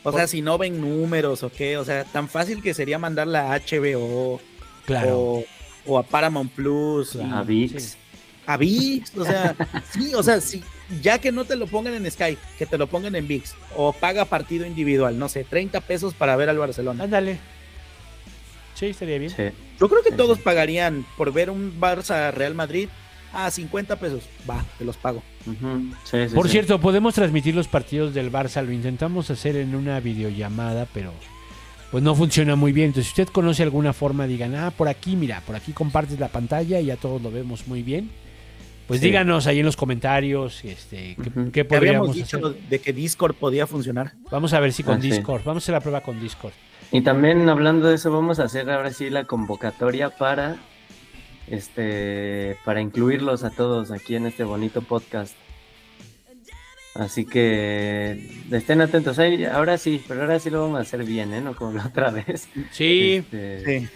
O 0.05 0.11
sea, 0.13 0.27
si 0.27 0.41
no 0.41 0.57
ven 0.57 0.79
números 0.79 1.43
o 1.43 1.51
qué. 1.51 1.77
O 1.77 1.83
sea, 1.85 2.03
tan 2.05 2.29
fácil 2.29 2.61
que 2.61 2.73
sería 2.73 2.97
mandarla 2.99 3.51
a 3.53 3.59
HBO 3.59 4.39
Claro. 4.85 5.17
o, 5.19 5.45
o 5.85 5.97
a 5.99 6.03
Paramount 6.03 6.51
Plus. 6.51 7.11
Claro. 7.11 7.27
y- 7.29 7.33
A 7.33 7.41
VIX. 7.43 7.97
a 8.47 8.57
VIX, 8.57 9.17
o 9.17 9.25
sea, 9.25 9.55
sí, 9.91 10.13
o 10.13 10.21
sea, 10.23 10.39
sí, 10.39 10.63
ya 11.01 11.17
que 11.19 11.31
no 11.31 11.45
te 11.45 11.55
lo 11.55 11.65
pongan 11.67 11.95
en 11.95 12.09
Sky, 12.11 12.37
que 12.59 12.65
te 12.67 12.77
lo 12.77 12.85
pongan 12.87 13.15
en 13.15 13.27
VIX, 13.27 13.55
o 13.75 13.91
paga 13.93 14.25
partido 14.25 14.65
individual, 14.67 15.17
no 15.17 15.27
sé, 15.29 15.43
30 15.43 15.81
pesos 15.81 16.13
para 16.13 16.35
ver 16.35 16.49
al 16.49 16.59
Barcelona. 16.59 17.03
Ándale. 17.05 17.39
Sí, 18.75 18.87
estaría 18.87 19.17
bien. 19.17 19.31
Sí. 19.31 19.43
Yo 19.79 19.87
creo 19.89 20.03
que 20.03 20.11
Sí, 20.11 20.17
todos 20.17 20.37
sí. 20.37 20.43
pagarían 20.43 21.05
por 21.17 21.31
ver 21.33 21.49
un 21.49 21.79
Barça 21.79 22.31
Real 22.31 22.53
Madrid 22.53 22.89
a 23.35 23.51
50 23.51 23.95
pesos. 23.97 24.23
Va, 24.49 24.63
te 24.77 24.85
los 24.85 24.97
pago. 24.97 25.21
Ujú. 25.45 25.91
Sí, 26.03 26.27
sí, 26.29 26.33
Por 26.35 26.45
sí. 26.47 26.53
cierto, 26.53 26.79
podemos 26.79 27.13
transmitir 27.13 27.53
los 27.55 27.67
partidos 27.67 28.13
del 28.13 28.31
Barça. 28.31 28.63
Lo 28.65 28.71
intentamos 28.71 29.29
hacer 29.29 29.55
en 29.57 29.75
una 29.75 29.99
videollamada, 29.99 30.87
pero 30.93 31.11
pues 31.91 32.03
no 32.03 32.15
funciona 32.15 32.55
muy 32.55 32.71
bien. 32.71 32.87
Entonces, 32.87 33.13
si 33.13 33.21
usted 33.21 33.31
conoce 33.33 33.63
alguna 33.63 33.93
forma, 33.93 34.25
digan, 34.27 34.55
ah, 34.55 34.71
por 34.75 34.87
aquí, 34.87 35.15
mira, 35.15 35.41
por 35.45 35.55
aquí 35.55 35.71
compartes 35.73 36.19
la 36.19 36.29
pantalla 36.29 36.79
y 36.79 36.85
ya 36.85 36.97
todos 36.97 37.21
lo 37.21 37.31
vemos 37.31 37.67
muy 37.67 37.83
bien. 37.83 38.09
Pues 38.87 38.99
Sí. 38.99 39.07
díganos 39.07 39.47
ahí 39.47 39.59
en 39.59 39.65
los 39.65 39.75
comentarios 39.75 40.63
este, 40.63 41.15
qué, 41.23 41.51
qué 41.51 41.65
podríamos 41.65 42.13
dicho 42.13 42.37
hacer. 42.37 42.55
de 42.69 42.79
que 42.79 42.93
Discord 42.93 43.33
podía 43.35 43.65
funcionar. 43.65 44.11
Vamos 44.29 44.53
a 44.53 44.59
ver 44.59 44.73
si 44.73 44.83
con 44.83 44.99
Ah, 44.99 45.01
sí. 45.01 45.09
Discord. 45.09 45.41
Vamos 45.43 45.63
a 45.63 45.65
hacer 45.65 45.73
la 45.73 45.79
prueba 45.81 46.01
con 46.01 46.19
Discord. 46.21 46.53
Y 46.91 47.01
también 47.01 47.49
hablando 47.49 47.87
de 47.87 47.95
eso, 47.95 48.11
vamos 48.11 48.39
a 48.39 48.43
hacer 48.43 48.69
ahora 48.69 48.91
sí 48.93 49.09
la 49.09 49.23
convocatoria 49.23 50.11
para 50.11 50.57
este 51.47 52.57
para 52.65 52.81
incluirlos 52.81 53.43
a 53.43 53.49
todos 53.51 53.91
aquí 53.91 54.15
en 54.15 54.25
este 54.25 54.43
bonito 54.43 54.81
podcast. 54.81 55.33
Así 56.93 57.25
que 57.25 58.29
estén 58.51 58.79
atentos. 58.79 59.19
Ahí, 59.19 59.43
ahora 59.43 59.77
sí, 59.77 60.01
pero 60.07 60.21
ahora 60.21 60.39
sí 60.39 60.49
lo 60.49 60.61
vamos 60.61 60.79
a 60.79 60.81
hacer 60.83 61.03
bien, 61.03 61.33
¿eh? 61.33 61.41
No 61.41 61.53
como 61.55 61.73
la 61.73 61.87
otra 61.87 62.09
vez. 62.11 62.47
Sí, 62.71 63.15
Este, 63.17 63.65
Sí. 63.81 63.87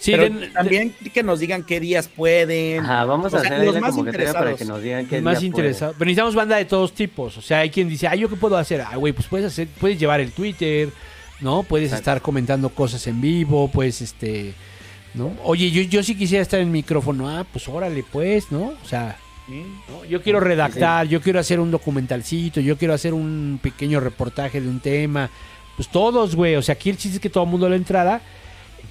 sí. 0.00 0.10
Pero 0.10 0.24
den- 0.24 0.52
también 0.52 0.92
que 1.14 1.22
nos 1.22 1.38
digan 1.38 1.62
qué 1.62 1.78
días 1.78 2.08
pueden. 2.08 2.80
Ajá, 2.80 3.04
vamos 3.04 3.32
a 3.32 3.36
O 3.36 3.40
sea, 3.40 3.48
hacer 3.52 3.64
los 3.64 3.78
más 3.80 3.90
convocatoria 3.94 4.32
para 4.32 4.50
interesados. 4.50 4.58
que 4.58 4.64
nos 4.64 4.82
digan 4.82 5.06
qué 5.06 5.20
más 5.20 5.38
día 5.38 5.46
interesado. 5.46 5.92
Pero 5.96 6.06
necesitamos 6.06 6.34
banda 6.34 6.56
de 6.56 6.64
todos 6.64 6.92
tipos. 6.94 7.36
O 7.38 7.42
sea, 7.42 7.60
hay 7.60 7.70
quien 7.70 7.88
dice, 7.88 8.08
ah, 8.08 8.16
¿yo 8.16 8.28
qué 8.28 8.34
puedo 8.34 8.56
hacer? 8.56 8.80
Ah, 8.80 8.96
güey, 8.96 9.12
pues 9.12 9.28
puedes 9.28 9.46
hacer, 9.46 9.68
puedes 9.80 10.00
llevar 10.00 10.18
el 10.20 10.32
Twitter, 10.32 10.88
¿no? 11.40 11.62
Puedes 11.62 11.86
Exacto. 11.92 12.00
estar 12.10 12.22
comentando 12.22 12.70
cosas 12.70 13.06
en 13.06 13.20
vivo, 13.20 13.70
pues, 13.70 14.00
este, 14.02 14.52
¿no? 15.18 15.32
Oye, 15.44 15.70
yo, 15.70 15.82
yo 15.82 16.02
sí 16.02 16.14
quisiera 16.16 16.42
estar 16.42 16.60
en 16.60 16.70
micrófono. 16.70 17.28
Ah, 17.28 17.44
pues 17.52 17.68
órale, 17.68 18.04
pues, 18.10 18.50
¿no? 18.52 18.72
O 18.82 18.88
sea, 18.88 19.16
yo 20.08 20.22
quiero 20.22 20.40
redactar, 20.40 21.06
yo 21.08 21.20
quiero 21.20 21.40
hacer 21.40 21.58
un 21.60 21.70
documentalcito, 21.70 22.60
yo 22.60 22.76
quiero 22.76 22.94
hacer 22.94 23.12
un 23.14 23.58
pequeño 23.62 23.98
reportaje 24.00 24.60
de 24.60 24.68
un 24.68 24.80
tema. 24.80 25.30
Pues 25.76 25.88
todos, 25.88 26.34
güey. 26.34 26.56
O 26.56 26.62
sea, 26.62 26.74
aquí 26.74 26.90
el 26.90 26.96
chiste 26.96 27.16
es 27.16 27.20
que 27.20 27.30
todo 27.30 27.44
el 27.44 27.50
mundo 27.50 27.68
le 27.68 27.76
entrara. 27.76 28.20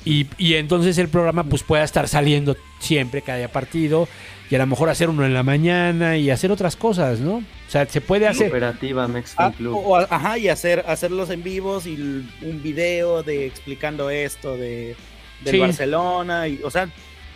Y, 0.06 0.26
y 0.38 0.54
entonces 0.54 0.98
el 1.00 1.10
programa 1.10 1.44
pues 1.44 1.64
pueda 1.64 1.84
estar 1.84 2.08
saliendo 2.08 2.56
siempre 2.80 3.22
cada 3.22 3.48
partido 3.50 4.08
y 4.50 4.56
a 4.56 4.60
lo 4.60 4.66
mejor 4.68 4.90
hacer 4.90 5.10
uno 5.10 5.26
en 5.26 5.34
la 5.34 5.44
mañana 5.44 6.16
y 6.18 6.30
hacer 6.30 6.50
otras 6.50 6.78
cosas, 6.78 7.20
¿no? 7.20 7.36
O 7.38 7.44
sea, 7.70 7.86
se 7.88 8.00
puede 8.00 8.26
hacer. 8.26 8.50
Cooperativa 8.50 9.06
Mexican 9.10 9.52
Ah, 9.52 9.56
Club. 9.58 9.76
o- 9.76 9.80
o- 9.80 9.98
ajá, 9.98 10.38
y 10.38 10.48
hacer, 10.48 10.86
hacerlos 10.88 11.30
en 11.30 11.44
vivos 11.44 11.86
y 11.86 11.96
un 11.96 12.62
video 12.64 13.22
de 13.24 13.46
explicando 13.48 14.10
esto 14.10 14.56
de 14.56 14.96
del 15.44 15.54
Sí. 15.54 15.60
Barcelona 15.60 16.48
y, 16.48 16.62
o 16.64 16.70
sea, 16.72 16.90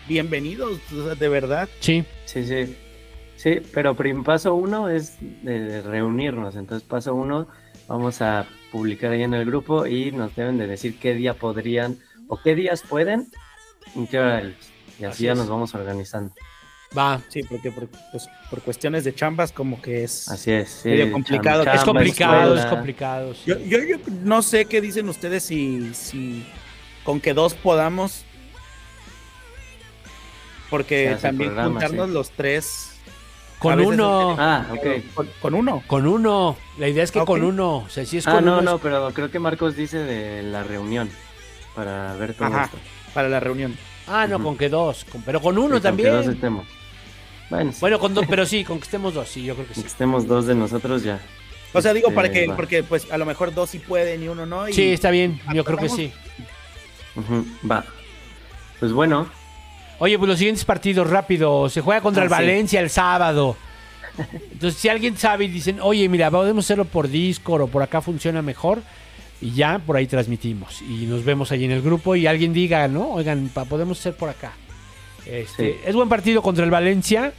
bienvenidos, 0.08 0.80
o 0.94 1.06
sea, 1.06 1.16
de 1.16 1.30
verdad. 1.30 1.70
Sí, 1.80 2.04
Sí, 2.26 2.46
sí. 2.46 2.76
Sí, 3.36 3.60
pero 3.74 3.96
paso 4.24 4.54
uno 4.54 4.88
es 4.88 5.18
de 5.20 5.82
reunirnos. 5.82 6.56
Entonces, 6.56 6.88
paso 6.88 7.16
uno, 7.16 7.48
vamos 7.88 8.22
a 8.22 8.46
publicar 8.72 9.12
ahí 9.12 9.24
en 9.24 9.34
el 9.34 9.46
grupo 9.46 9.88
y 9.88 10.12
nos 10.12 10.36
deben 10.36 10.60
de 10.60 10.68
decir 10.68 11.00
qué 11.00 11.16
día 11.16 11.34
podrían 11.34 11.98
o 12.28 12.38
qué 12.40 12.54
días 12.54 12.84
pueden 12.88 13.28
y 13.96 14.06
qué 14.06 14.20
horarios. 14.20 14.56
Y 15.00 15.06
así, 15.06 15.06
Así 15.06 15.24
ya 15.24 15.32
es. 15.32 15.38
nos 15.40 15.50
vamos 15.50 15.74
organizando. 15.74 16.32
va. 16.96 17.20
Sí, 17.30 17.42
porque 17.50 17.72
por, 17.72 17.88
pues, 18.12 18.30
por 18.52 18.62
cuestiones 18.62 19.04
de 19.06 19.16
chambas 19.16 19.52
como 19.52 19.82
que 19.82 20.04
es... 20.04 20.28
Así 20.30 20.52
es. 20.52 20.70
sí, 20.70 20.90
Medio 20.90 21.12
complicado. 21.12 21.64
Es 21.64 21.84
complicado, 21.84 22.56
es 22.56 22.66
complicado. 22.68 23.34
sí. 23.34 23.42
Yo, 23.48 23.58
yo, 23.58 23.80
yo 23.80 23.98
no 24.24 24.44
sé 24.44 24.66
qué 24.66 24.82
dicen 24.82 25.10
ustedes 25.10 25.42
si, 25.44 25.96
si 25.96 26.46
con 27.04 27.20
que 27.22 27.34
dos 27.34 27.54
podamos. 27.54 28.26
Porque 30.70 31.18
también 31.22 31.50
programa, 31.52 31.72
juntarnos 31.72 32.08
sí. 32.08 32.14
los 32.14 32.30
tres. 32.32 32.88
Con 33.60 33.80
uno, 33.80 34.36
Ah, 34.40 34.66
ok. 34.72 35.14
Con, 35.14 35.30
con 35.40 35.54
uno. 35.54 35.84
con 35.86 36.08
uno. 36.08 36.58
La 36.80 36.88
idea 36.88 37.04
es 37.04 37.12
que 37.12 37.20
Ok. 37.20 37.28
con 37.28 37.44
uno. 37.44 37.78
O 37.78 37.90
sea, 37.90 38.06
si 38.06 38.18
es 38.18 38.28
Ah, 38.28 38.34
con 38.36 38.46
no, 38.46 38.54
uno. 38.54 38.62
no, 38.64 38.76
es- 38.78 38.82
pero 38.82 39.12
creo 39.14 39.30
que 39.30 39.38
Marcos 39.40 39.76
dice 39.76 40.00
de 40.00 40.42
la 40.44 40.64
reunión 40.64 41.10
para 41.76 42.14
ver 42.16 42.34
todo 42.34 42.48
Ajá. 42.48 42.64
esto. 42.66 42.78
Para 43.14 43.30
la 43.30 43.40
reunión. 43.40 43.78
Ah, 44.08 44.26
no, 44.28 44.42
con 44.42 44.58
que 44.58 44.70
dos. 44.70 45.06
con- 45.12 45.22
pero 45.22 45.42
con 45.42 45.58
uno 45.58 45.76
Sí, 45.78 45.82
con 45.84 45.98
que 45.98 46.04
dos 46.04 46.12
también. 46.16 46.32
estemos. 46.36 46.66
Bueno, 47.52 47.72
sí, 47.74 47.78
Bueno, 47.82 48.00
con 48.00 48.14
dos, 48.14 48.26
pero 48.30 48.46
sí, 48.46 48.64
con 48.64 48.78
que 48.80 48.86
estemos 48.86 49.14
dos, 49.14 49.28
sí, 49.28 49.44
yo 49.44 49.54
creo 49.56 49.68
que 49.68 49.74
que 49.74 49.82
sí. 49.82 49.86
estemos 49.88 50.26
dos 50.26 50.48
de 50.48 50.56
nosotros 50.56 51.04
ya. 51.04 51.20
O 51.74 51.82
sea, 51.82 51.94
digo, 51.94 52.08
Este, 52.08 52.16
para 52.16 52.32
que, 52.32 52.48
va. 52.48 52.56
porque 52.56 52.82
pues 52.82 53.12
a 53.12 53.18
lo 53.18 53.26
mejor 53.26 53.54
dos 53.54 53.70
sí 53.70 53.80
pueden 53.80 54.24
y 54.24 54.28
uno 54.30 54.46
no. 54.46 54.68
Y, 54.70 54.74
Sí, 54.74 54.92
está 54.94 55.12
bien, 55.12 55.40
yo 55.54 55.64
creo 55.66 55.78
que 55.78 55.86
¿Acordamos? 55.86 55.96
Va. 57.70 57.84
Pues 58.80 58.92
bueno, 58.94 59.28
Oye, 60.00 60.18
pues 60.18 60.30
los 60.30 60.40
siguientes 60.40 60.66
partidos 60.66 61.08
rápido. 61.08 61.70
Se 61.70 61.82
juega 61.82 62.02
contra 62.02 62.24
Ah, 62.24 62.26
el 62.26 62.30
sí. 62.32 62.36
Valencia 62.36 62.80
el 62.80 62.90
sábado. 62.90 63.56
Entonces, 64.52 64.80
si 64.82 64.90
alguien 64.90 65.16
sabe 65.16 65.46
y 65.46 65.48
dicen, 65.48 65.78
oye, 65.80 66.10
mira, 66.10 66.32
podemos 66.32 66.66
hacerlo 66.66 66.86
por 66.86 67.08
Discord 67.08 67.62
o 67.62 67.68
por 67.68 67.84
acá 67.84 68.02
funciona 68.02 68.42
mejor, 68.42 68.82
y 69.40 69.52
ya 69.52 69.78
por 69.80 69.96
ahí 69.98 70.08
transmitimos. 70.08 70.82
Y 70.82 71.06
nos 71.06 71.24
vemos 71.24 71.52
ahí 71.52 71.66
en 71.66 71.72
el 71.72 71.82
grupo 71.84 72.16
y 72.16 72.26
alguien 72.26 72.52
diga, 72.52 72.88
¿no? 72.88 73.12
Oigan, 73.12 73.50
pa- 73.54 73.66
podemos 73.66 74.00
hacer 74.00 74.16
por 74.16 74.30
acá. 74.30 74.54
Este, 75.26 75.74
Sí. 75.74 75.80
Es 75.86 75.94
buen 75.96 76.10
partido 76.10 76.42
contra 76.42 76.66
el 76.66 76.72
Valencia. 76.72 77.32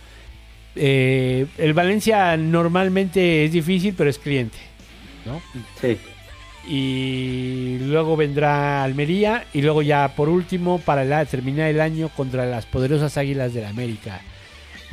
Eh, 0.77 1.47
el 1.59 1.74
Valencia 1.74 2.36
normalmente 2.36 3.44
es 3.44 3.53
difícil, 3.53 3.94
pero 3.99 4.09
es 4.09 4.19
cliente, 4.19 4.57
¿no? 5.27 5.43
sí. 5.81 5.99
Y 6.69 7.79
luego 7.81 8.17
vendrá 8.17 8.85
Almería 8.85 9.45
y 9.53 9.63
luego 9.63 9.83
ya 9.83 10.15
por 10.15 10.29
último 10.29 10.79
para 10.79 11.05
la, 11.05 11.25
terminar 11.25 11.69
el 11.69 11.81
año 11.81 12.09
contra 12.11 12.47
las 12.47 12.67
poderosas 12.67 13.17
Águilas 13.19 13.53
del 13.55 13.65
la 13.65 13.71
América 13.71 14.21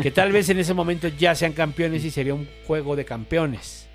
que 0.01 0.11
tal 0.11 0.31
vez 0.31 0.49
en 0.49 0.59
ese 0.59 0.73
momento 0.73 1.07
ya 1.09 1.35
sean 1.35 1.53
campeones 1.53 2.03
y 2.05 2.11
sería 2.11 2.33
un 2.33 2.47
juego 2.65 2.95
de 2.95 3.05
campeones 3.05 3.87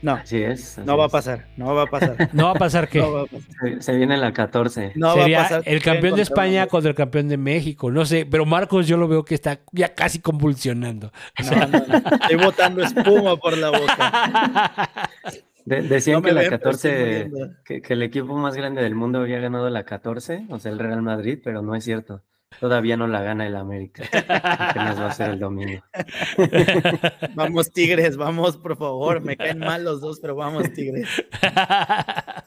No, 0.00 0.12
Así 0.14 0.40
es. 0.42 0.78
así 0.78 0.86
no 0.86 0.96
va 0.96 1.06
a 1.06 1.08
pasar. 1.08 1.46
No 1.56 1.74
va 1.74 1.82
a 1.82 1.86
pasar. 1.86 2.16
no 2.32 2.44
va 2.44 2.50
a 2.52 2.54
pasar 2.54 2.88
que 2.88 3.00
No 3.00 3.12
va 3.12 3.22
a 3.22 3.26
pasar. 3.26 3.48
Se, 3.60 3.82
se 3.82 3.96
viene 3.96 4.16
la 4.16 4.32
14. 4.32 4.92
No 4.94 5.08
va 5.08 5.12
a 5.12 5.16
sería 5.16 5.42
pasar. 5.42 5.62
el 5.66 5.82
campeón 5.82 6.14
de 6.14 6.22
España 6.22 6.62
uno. 6.62 6.68
contra 6.70 6.90
el 6.90 6.94
campeón 6.96 7.28
de 7.28 7.36
México 7.36 7.90
no 7.90 8.04
sé 8.06 8.24
pero 8.24 8.46
Marcos 8.46 8.86
yo 8.86 8.96
lo 8.96 9.08
veo 9.08 9.24
que 9.24 9.34
está 9.34 9.58
ya 9.72 9.94
casi 9.94 10.20
convulsionando 10.20 11.12
No, 11.38 11.66
no, 11.66 11.86
no. 11.86 11.96
Estoy 12.22 12.36
botando 12.36 12.82
espuma 12.84 13.36
por 13.36 13.58
la 13.58 13.70
boca. 13.70 14.90
De- 15.68 15.82
decían 15.82 16.16
No 16.16 16.22
que 16.22 16.32
la 16.32 16.40
ven, 16.42 16.50
pero 16.58 16.70
estoy 16.70 16.90
14, 16.92 17.28
muriendo. 17.30 17.56
que, 17.64 17.82
que 17.82 17.92
el 17.92 18.02
equipo 18.02 18.36
más 18.36 18.54
grande 18.56 18.82
del 18.82 18.94
mundo 18.94 19.20
había 19.20 19.38
ganado 19.38 19.68
la 19.70 19.84
14, 19.84 20.46
o 20.48 20.58
sea, 20.58 20.72
el 20.72 20.78
Real 20.78 21.02
Madrid, 21.02 21.38
pero 21.42 21.62
no 21.62 21.74
es 21.74 21.84
cierto. 21.84 22.22
Todavía 22.60 22.96
no 22.96 23.06
la 23.06 23.20
gana 23.22 23.46
el 23.46 23.56
América. 23.56 24.04
Apenas 24.12 24.98
va 24.98 25.08
a 25.08 25.12
ser 25.12 25.30
el 25.30 25.38
domingo. 25.38 25.82
Vamos, 27.34 27.70
Tigres, 27.70 28.16
vamos, 28.16 28.56
por 28.56 28.76
favor. 28.78 29.20
Me 29.20 29.36
caen 29.36 29.58
mal 29.58 29.84
los 29.84 30.00
dos, 30.00 30.18
pero 30.18 30.34
vamos, 30.34 30.72
Tigres. 30.72 31.06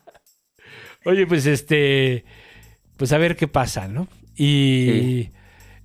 Oye, 1.06 1.26
pues 1.28 1.46
este, 1.46 2.26
pues 2.98 3.12
a 3.14 3.18
ver 3.18 3.36
qué 3.36 3.48
pasa, 3.48 3.88
¿no? 3.88 4.08
Y 4.36 5.30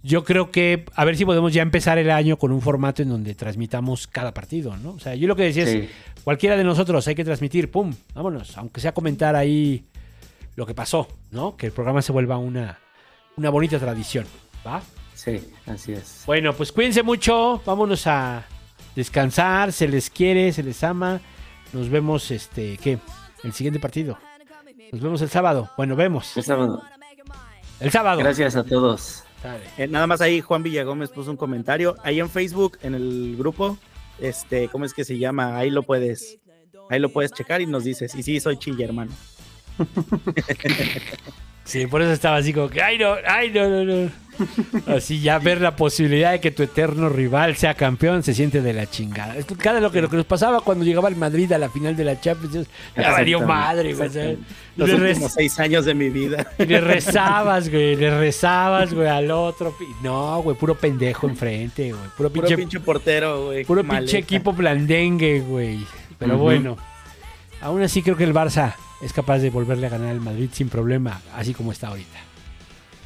yo 0.06 0.22
creo 0.22 0.52
que 0.52 0.84
a 0.94 1.04
ver 1.04 1.16
si 1.16 1.24
podemos 1.24 1.52
ya 1.52 1.62
empezar 1.62 1.98
el 1.98 2.10
año 2.10 2.36
con 2.36 2.52
un 2.52 2.62
formato 2.62 3.02
en 3.02 3.08
donde 3.08 3.34
transmitamos 3.34 4.06
cada 4.06 4.32
partido, 4.32 4.76
¿no? 4.76 4.92
O 4.92 5.00
sea, 5.00 5.16
yo 5.16 5.26
lo 5.26 5.34
que 5.34 5.42
decía 5.42 5.64
es, 5.64 5.88
Cualquiera 6.22 6.56
de 6.56 6.64
nosotros 6.64 7.06
hay 7.06 7.14
que 7.14 7.24
transmitir, 7.24 7.70
pum, 7.70 7.94
vámonos, 8.12 8.58
aunque 8.58 8.80
sea 8.80 8.92
comentar 8.92 9.36
ahí 9.36 9.84
lo 10.56 10.66
que 10.66 10.74
pasó, 10.74 11.06
¿no? 11.30 11.56
Que 11.56 11.66
el 11.66 11.72
programa 11.72 12.02
se 12.02 12.10
vuelva 12.10 12.36
una, 12.36 12.80
una 13.36 13.50
bonita 13.50 13.78
tradición, 13.78 14.26
¿va? 14.66 14.82
Sí, 15.14 15.40
así 15.66 15.92
es. 15.92 16.24
Bueno, 16.26 16.52
pues 16.52 16.72
cuídense 16.72 17.04
mucho, 17.04 17.62
vámonos 17.64 18.08
a 18.08 18.44
descansar, 18.96 19.72
se 19.72 19.86
les 19.86 20.10
quiere, 20.10 20.52
se 20.52 20.64
les 20.64 20.82
ama. 20.82 21.20
Nos 21.72 21.88
vemos, 21.88 22.30
este, 22.32 22.76
¿qué? 22.78 22.98
El 23.44 23.52
siguiente 23.52 23.78
partido. 23.78 24.18
Nos 24.90 25.00
vemos 25.00 25.22
el 25.22 25.28
sábado. 25.28 25.70
Bueno, 25.76 25.94
vemos. 25.94 26.36
El 26.36 26.42
sábado. 26.42 26.82
El 27.78 27.90
sábado. 27.92 28.18
Gracias 28.18 28.56
a 28.56 28.64
todos. 28.64 29.25
Eh, 29.78 29.86
nada 29.86 30.06
más 30.06 30.20
ahí 30.20 30.40
Juan 30.40 30.62
Villagómez 30.62 31.10
puso 31.10 31.30
un 31.30 31.36
comentario. 31.36 31.96
Ahí 32.02 32.20
en 32.20 32.30
Facebook, 32.30 32.78
en 32.82 32.94
el 32.94 33.36
grupo, 33.36 33.78
este, 34.18 34.68
¿cómo 34.68 34.84
es 34.84 34.94
que 34.94 35.04
se 35.04 35.18
llama? 35.18 35.56
Ahí 35.56 35.70
lo 35.70 35.82
puedes, 35.82 36.38
ahí 36.90 36.98
lo 36.98 37.10
puedes 37.10 37.32
checar 37.32 37.60
y 37.60 37.66
nos 37.66 37.84
dices. 37.84 38.14
Y 38.14 38.22
sí, 38.22 38.40
soy 38.40 38.58
chilla, 38.58 38.84
hermano. 38.86 39.12
Sí, 41.66 41.86
por 41.86 42.00
eso 42.00 42.12
estaba 42.12 42.36
así 42.36 42.52
como 42.52 42.68
que, 42.70 42.80
ay 42.80 42.96
no, 42.96 43.14
ay 43.28 43.50
no, 43.50 43.68
no, 43.68 43.84
no. 43.84 44.10
Así 44.86 45.20
ya 45.20 45.38
ver 45.38 45.60
la 45.60 45.76
posibilidad 45.76 46.30
de 46.32 46.40
que 46.40 46.50
tu 46.50 46.62
eterno 46.62 47.08
rival 47.08 47.56
sea 47.56 47.74
campeón 47.74 48.22
se 48.22 48.34
siente 48.34 48.60
de 48.60 48.72
la 48.72 48.86
chingada. 48.88 49.34
Cada 49.58 49.80
lo 49.80 49.90
que, 49.90 50.00
lo 50.02 50.08
que 50.10 50.16
nos 50.16 50.26
pasaba 50.26 50.60
cuando 50.60 50.84
llegaba 50.84 51.08
el 51.08 51.16
Madrid 51.16 51.50
a 51.52 51.58
la 51.58 51.68
final 51.70 51.96
de 51.96 52.04
la 52.04 52.20
Champions, 52.20 52.68
ya 52.96 53.10
valió 53.10 53.40
madre, 53.40 53.94
güey. 53.94 54.36
Los 54.76 54.90
Le, 54.90 54.94
últimos 54.94 55.32
seis 55.32 55.58
años 55.58 55.86
de 55.86 55.94
mi 55.94 56.10
vida. 56.10 56.46
le 56.58 56.80
rezabas, 56.80 57.70
güey, 57.70 57.96
le 57.96 58.16
rezabas, 58.18 58.92
güey, 58.92 59.08
al 59.08 59.30
otro. 59.30 59.74
No, 60.02 60.42
güey, 60.42 60.56
puro 60.56 60.74
pendejo 60.74 61.26
enfrente, 61.28 61.92
güey. 61.92 62.02
Puro 62.16 62.28
Puro 62.28 62.32
pinche, 62.32 62.56
pinche 62.56 62.80
portero, 62.80 63.46
güey. 63.46 63.64
puro 63.64 63.82
maleta. 63.82 64.00
pinche 64.02 64.18
equipo 64.18 64.52
blandengue, 64.52 65.40
güey. 65.40 65.78
Pero 66.18 66.36
bueno, 66.36 66.76
aún 67.62 67.82
así 67.82 68.02
creo 68.02 68.16
que 68.16 68.24
el 68.24 68.34
Barça 68.34 68.74
es 69.00 69.12
capaz 69.12 69.38
de 69.38 69.50
volverle 69.50 69.86
a 69.86 69.90
ganar 69.90 70.10
al 70.10 70.20
Madrid 70.20 70.50
sin 70.52 70.68
problema, 70.68 71.20
así 71.34 71.54
como 71.54 71.72
está 71.72 71.88
ahorita, 71.88 72.18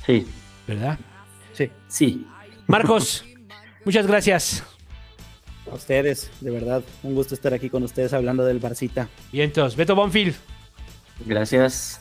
Sí, 0.06 0.26
¿verdad? 0.66 0.98
Sí, 1.52 1.70
sí. 1.88 2.26
Marcos, 2.66 3.24
muchas 3.84 4.06
gracias. 4.06 4.62
a 5.70 5.74
ustedes, 5.74 6.30
de 6.40 6.50
verdad. 6.50 6.82
Un 7.02 7.14
gusto 7.14 7.34
estar 7.34 7.54
aquí 7.54 7.70
con 7.70 7.82
ustedes 7.82 8.12
hablando 8.12 8.44
del 8.44 8.58
Barcita. 8.58 9.08
Y 9.32 9.40
entonces, 9.40 9.76
Beto 9.76 9.94
Bonfield, 9.94 10.34
Gracias. 11.26 12.00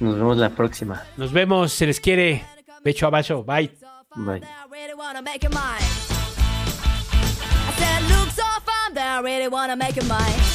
Nos 0.00 0.16
vemos 0.16 0.36
la 0.36 0.50
próxima. 0.50 1.04
nos 1.16 1.32
vemos, 1.32 1.72
se 1.72 1.86
les 1.86 2.00
quiere. 2.00 2.44
Becho 2.82 3.06
abajo, 3.06 3.44
bye. 3.44 3.70
Bye. 4.16 4.42
I 4.42 4.66
really 9.20 9.48
wanna 9.48 9.76
make 9.76 9.96
it 9.96 10.04
mine. 10.04 10.51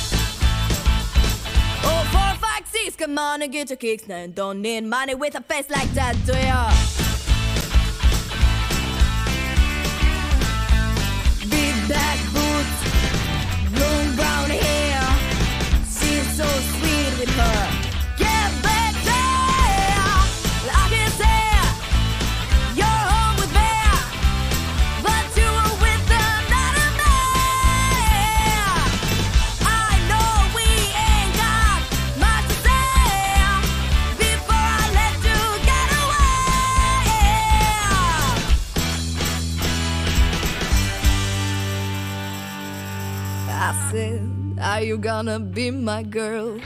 Oh, 1.83 2.03
four, 2.11 2.47
five, 2.49 2.67
six, 2.67 2.95
come 2.95 3.17
on 3.17 3.41
and 3.41 3.51
get 3.51 3.69
your 3.69 3.77
kicks 3.77 4.07
now. 4.07 4.27
Don't 4.27 4.61
need 4.61 4.81
money 4.83 5.15
with 5.15 5.35
a 5.35 5.41
face 5.41 5.69
like 5.69 5.89
that, 5.93 6.15
do 6.25 6.33
ya? 6.33 7.06
Are 44.67 44.81
you 44.81 44.97
gonna 44.97 45.39
be 45.39 45.71
my 45.71 46.03
girl? 46.03 46.59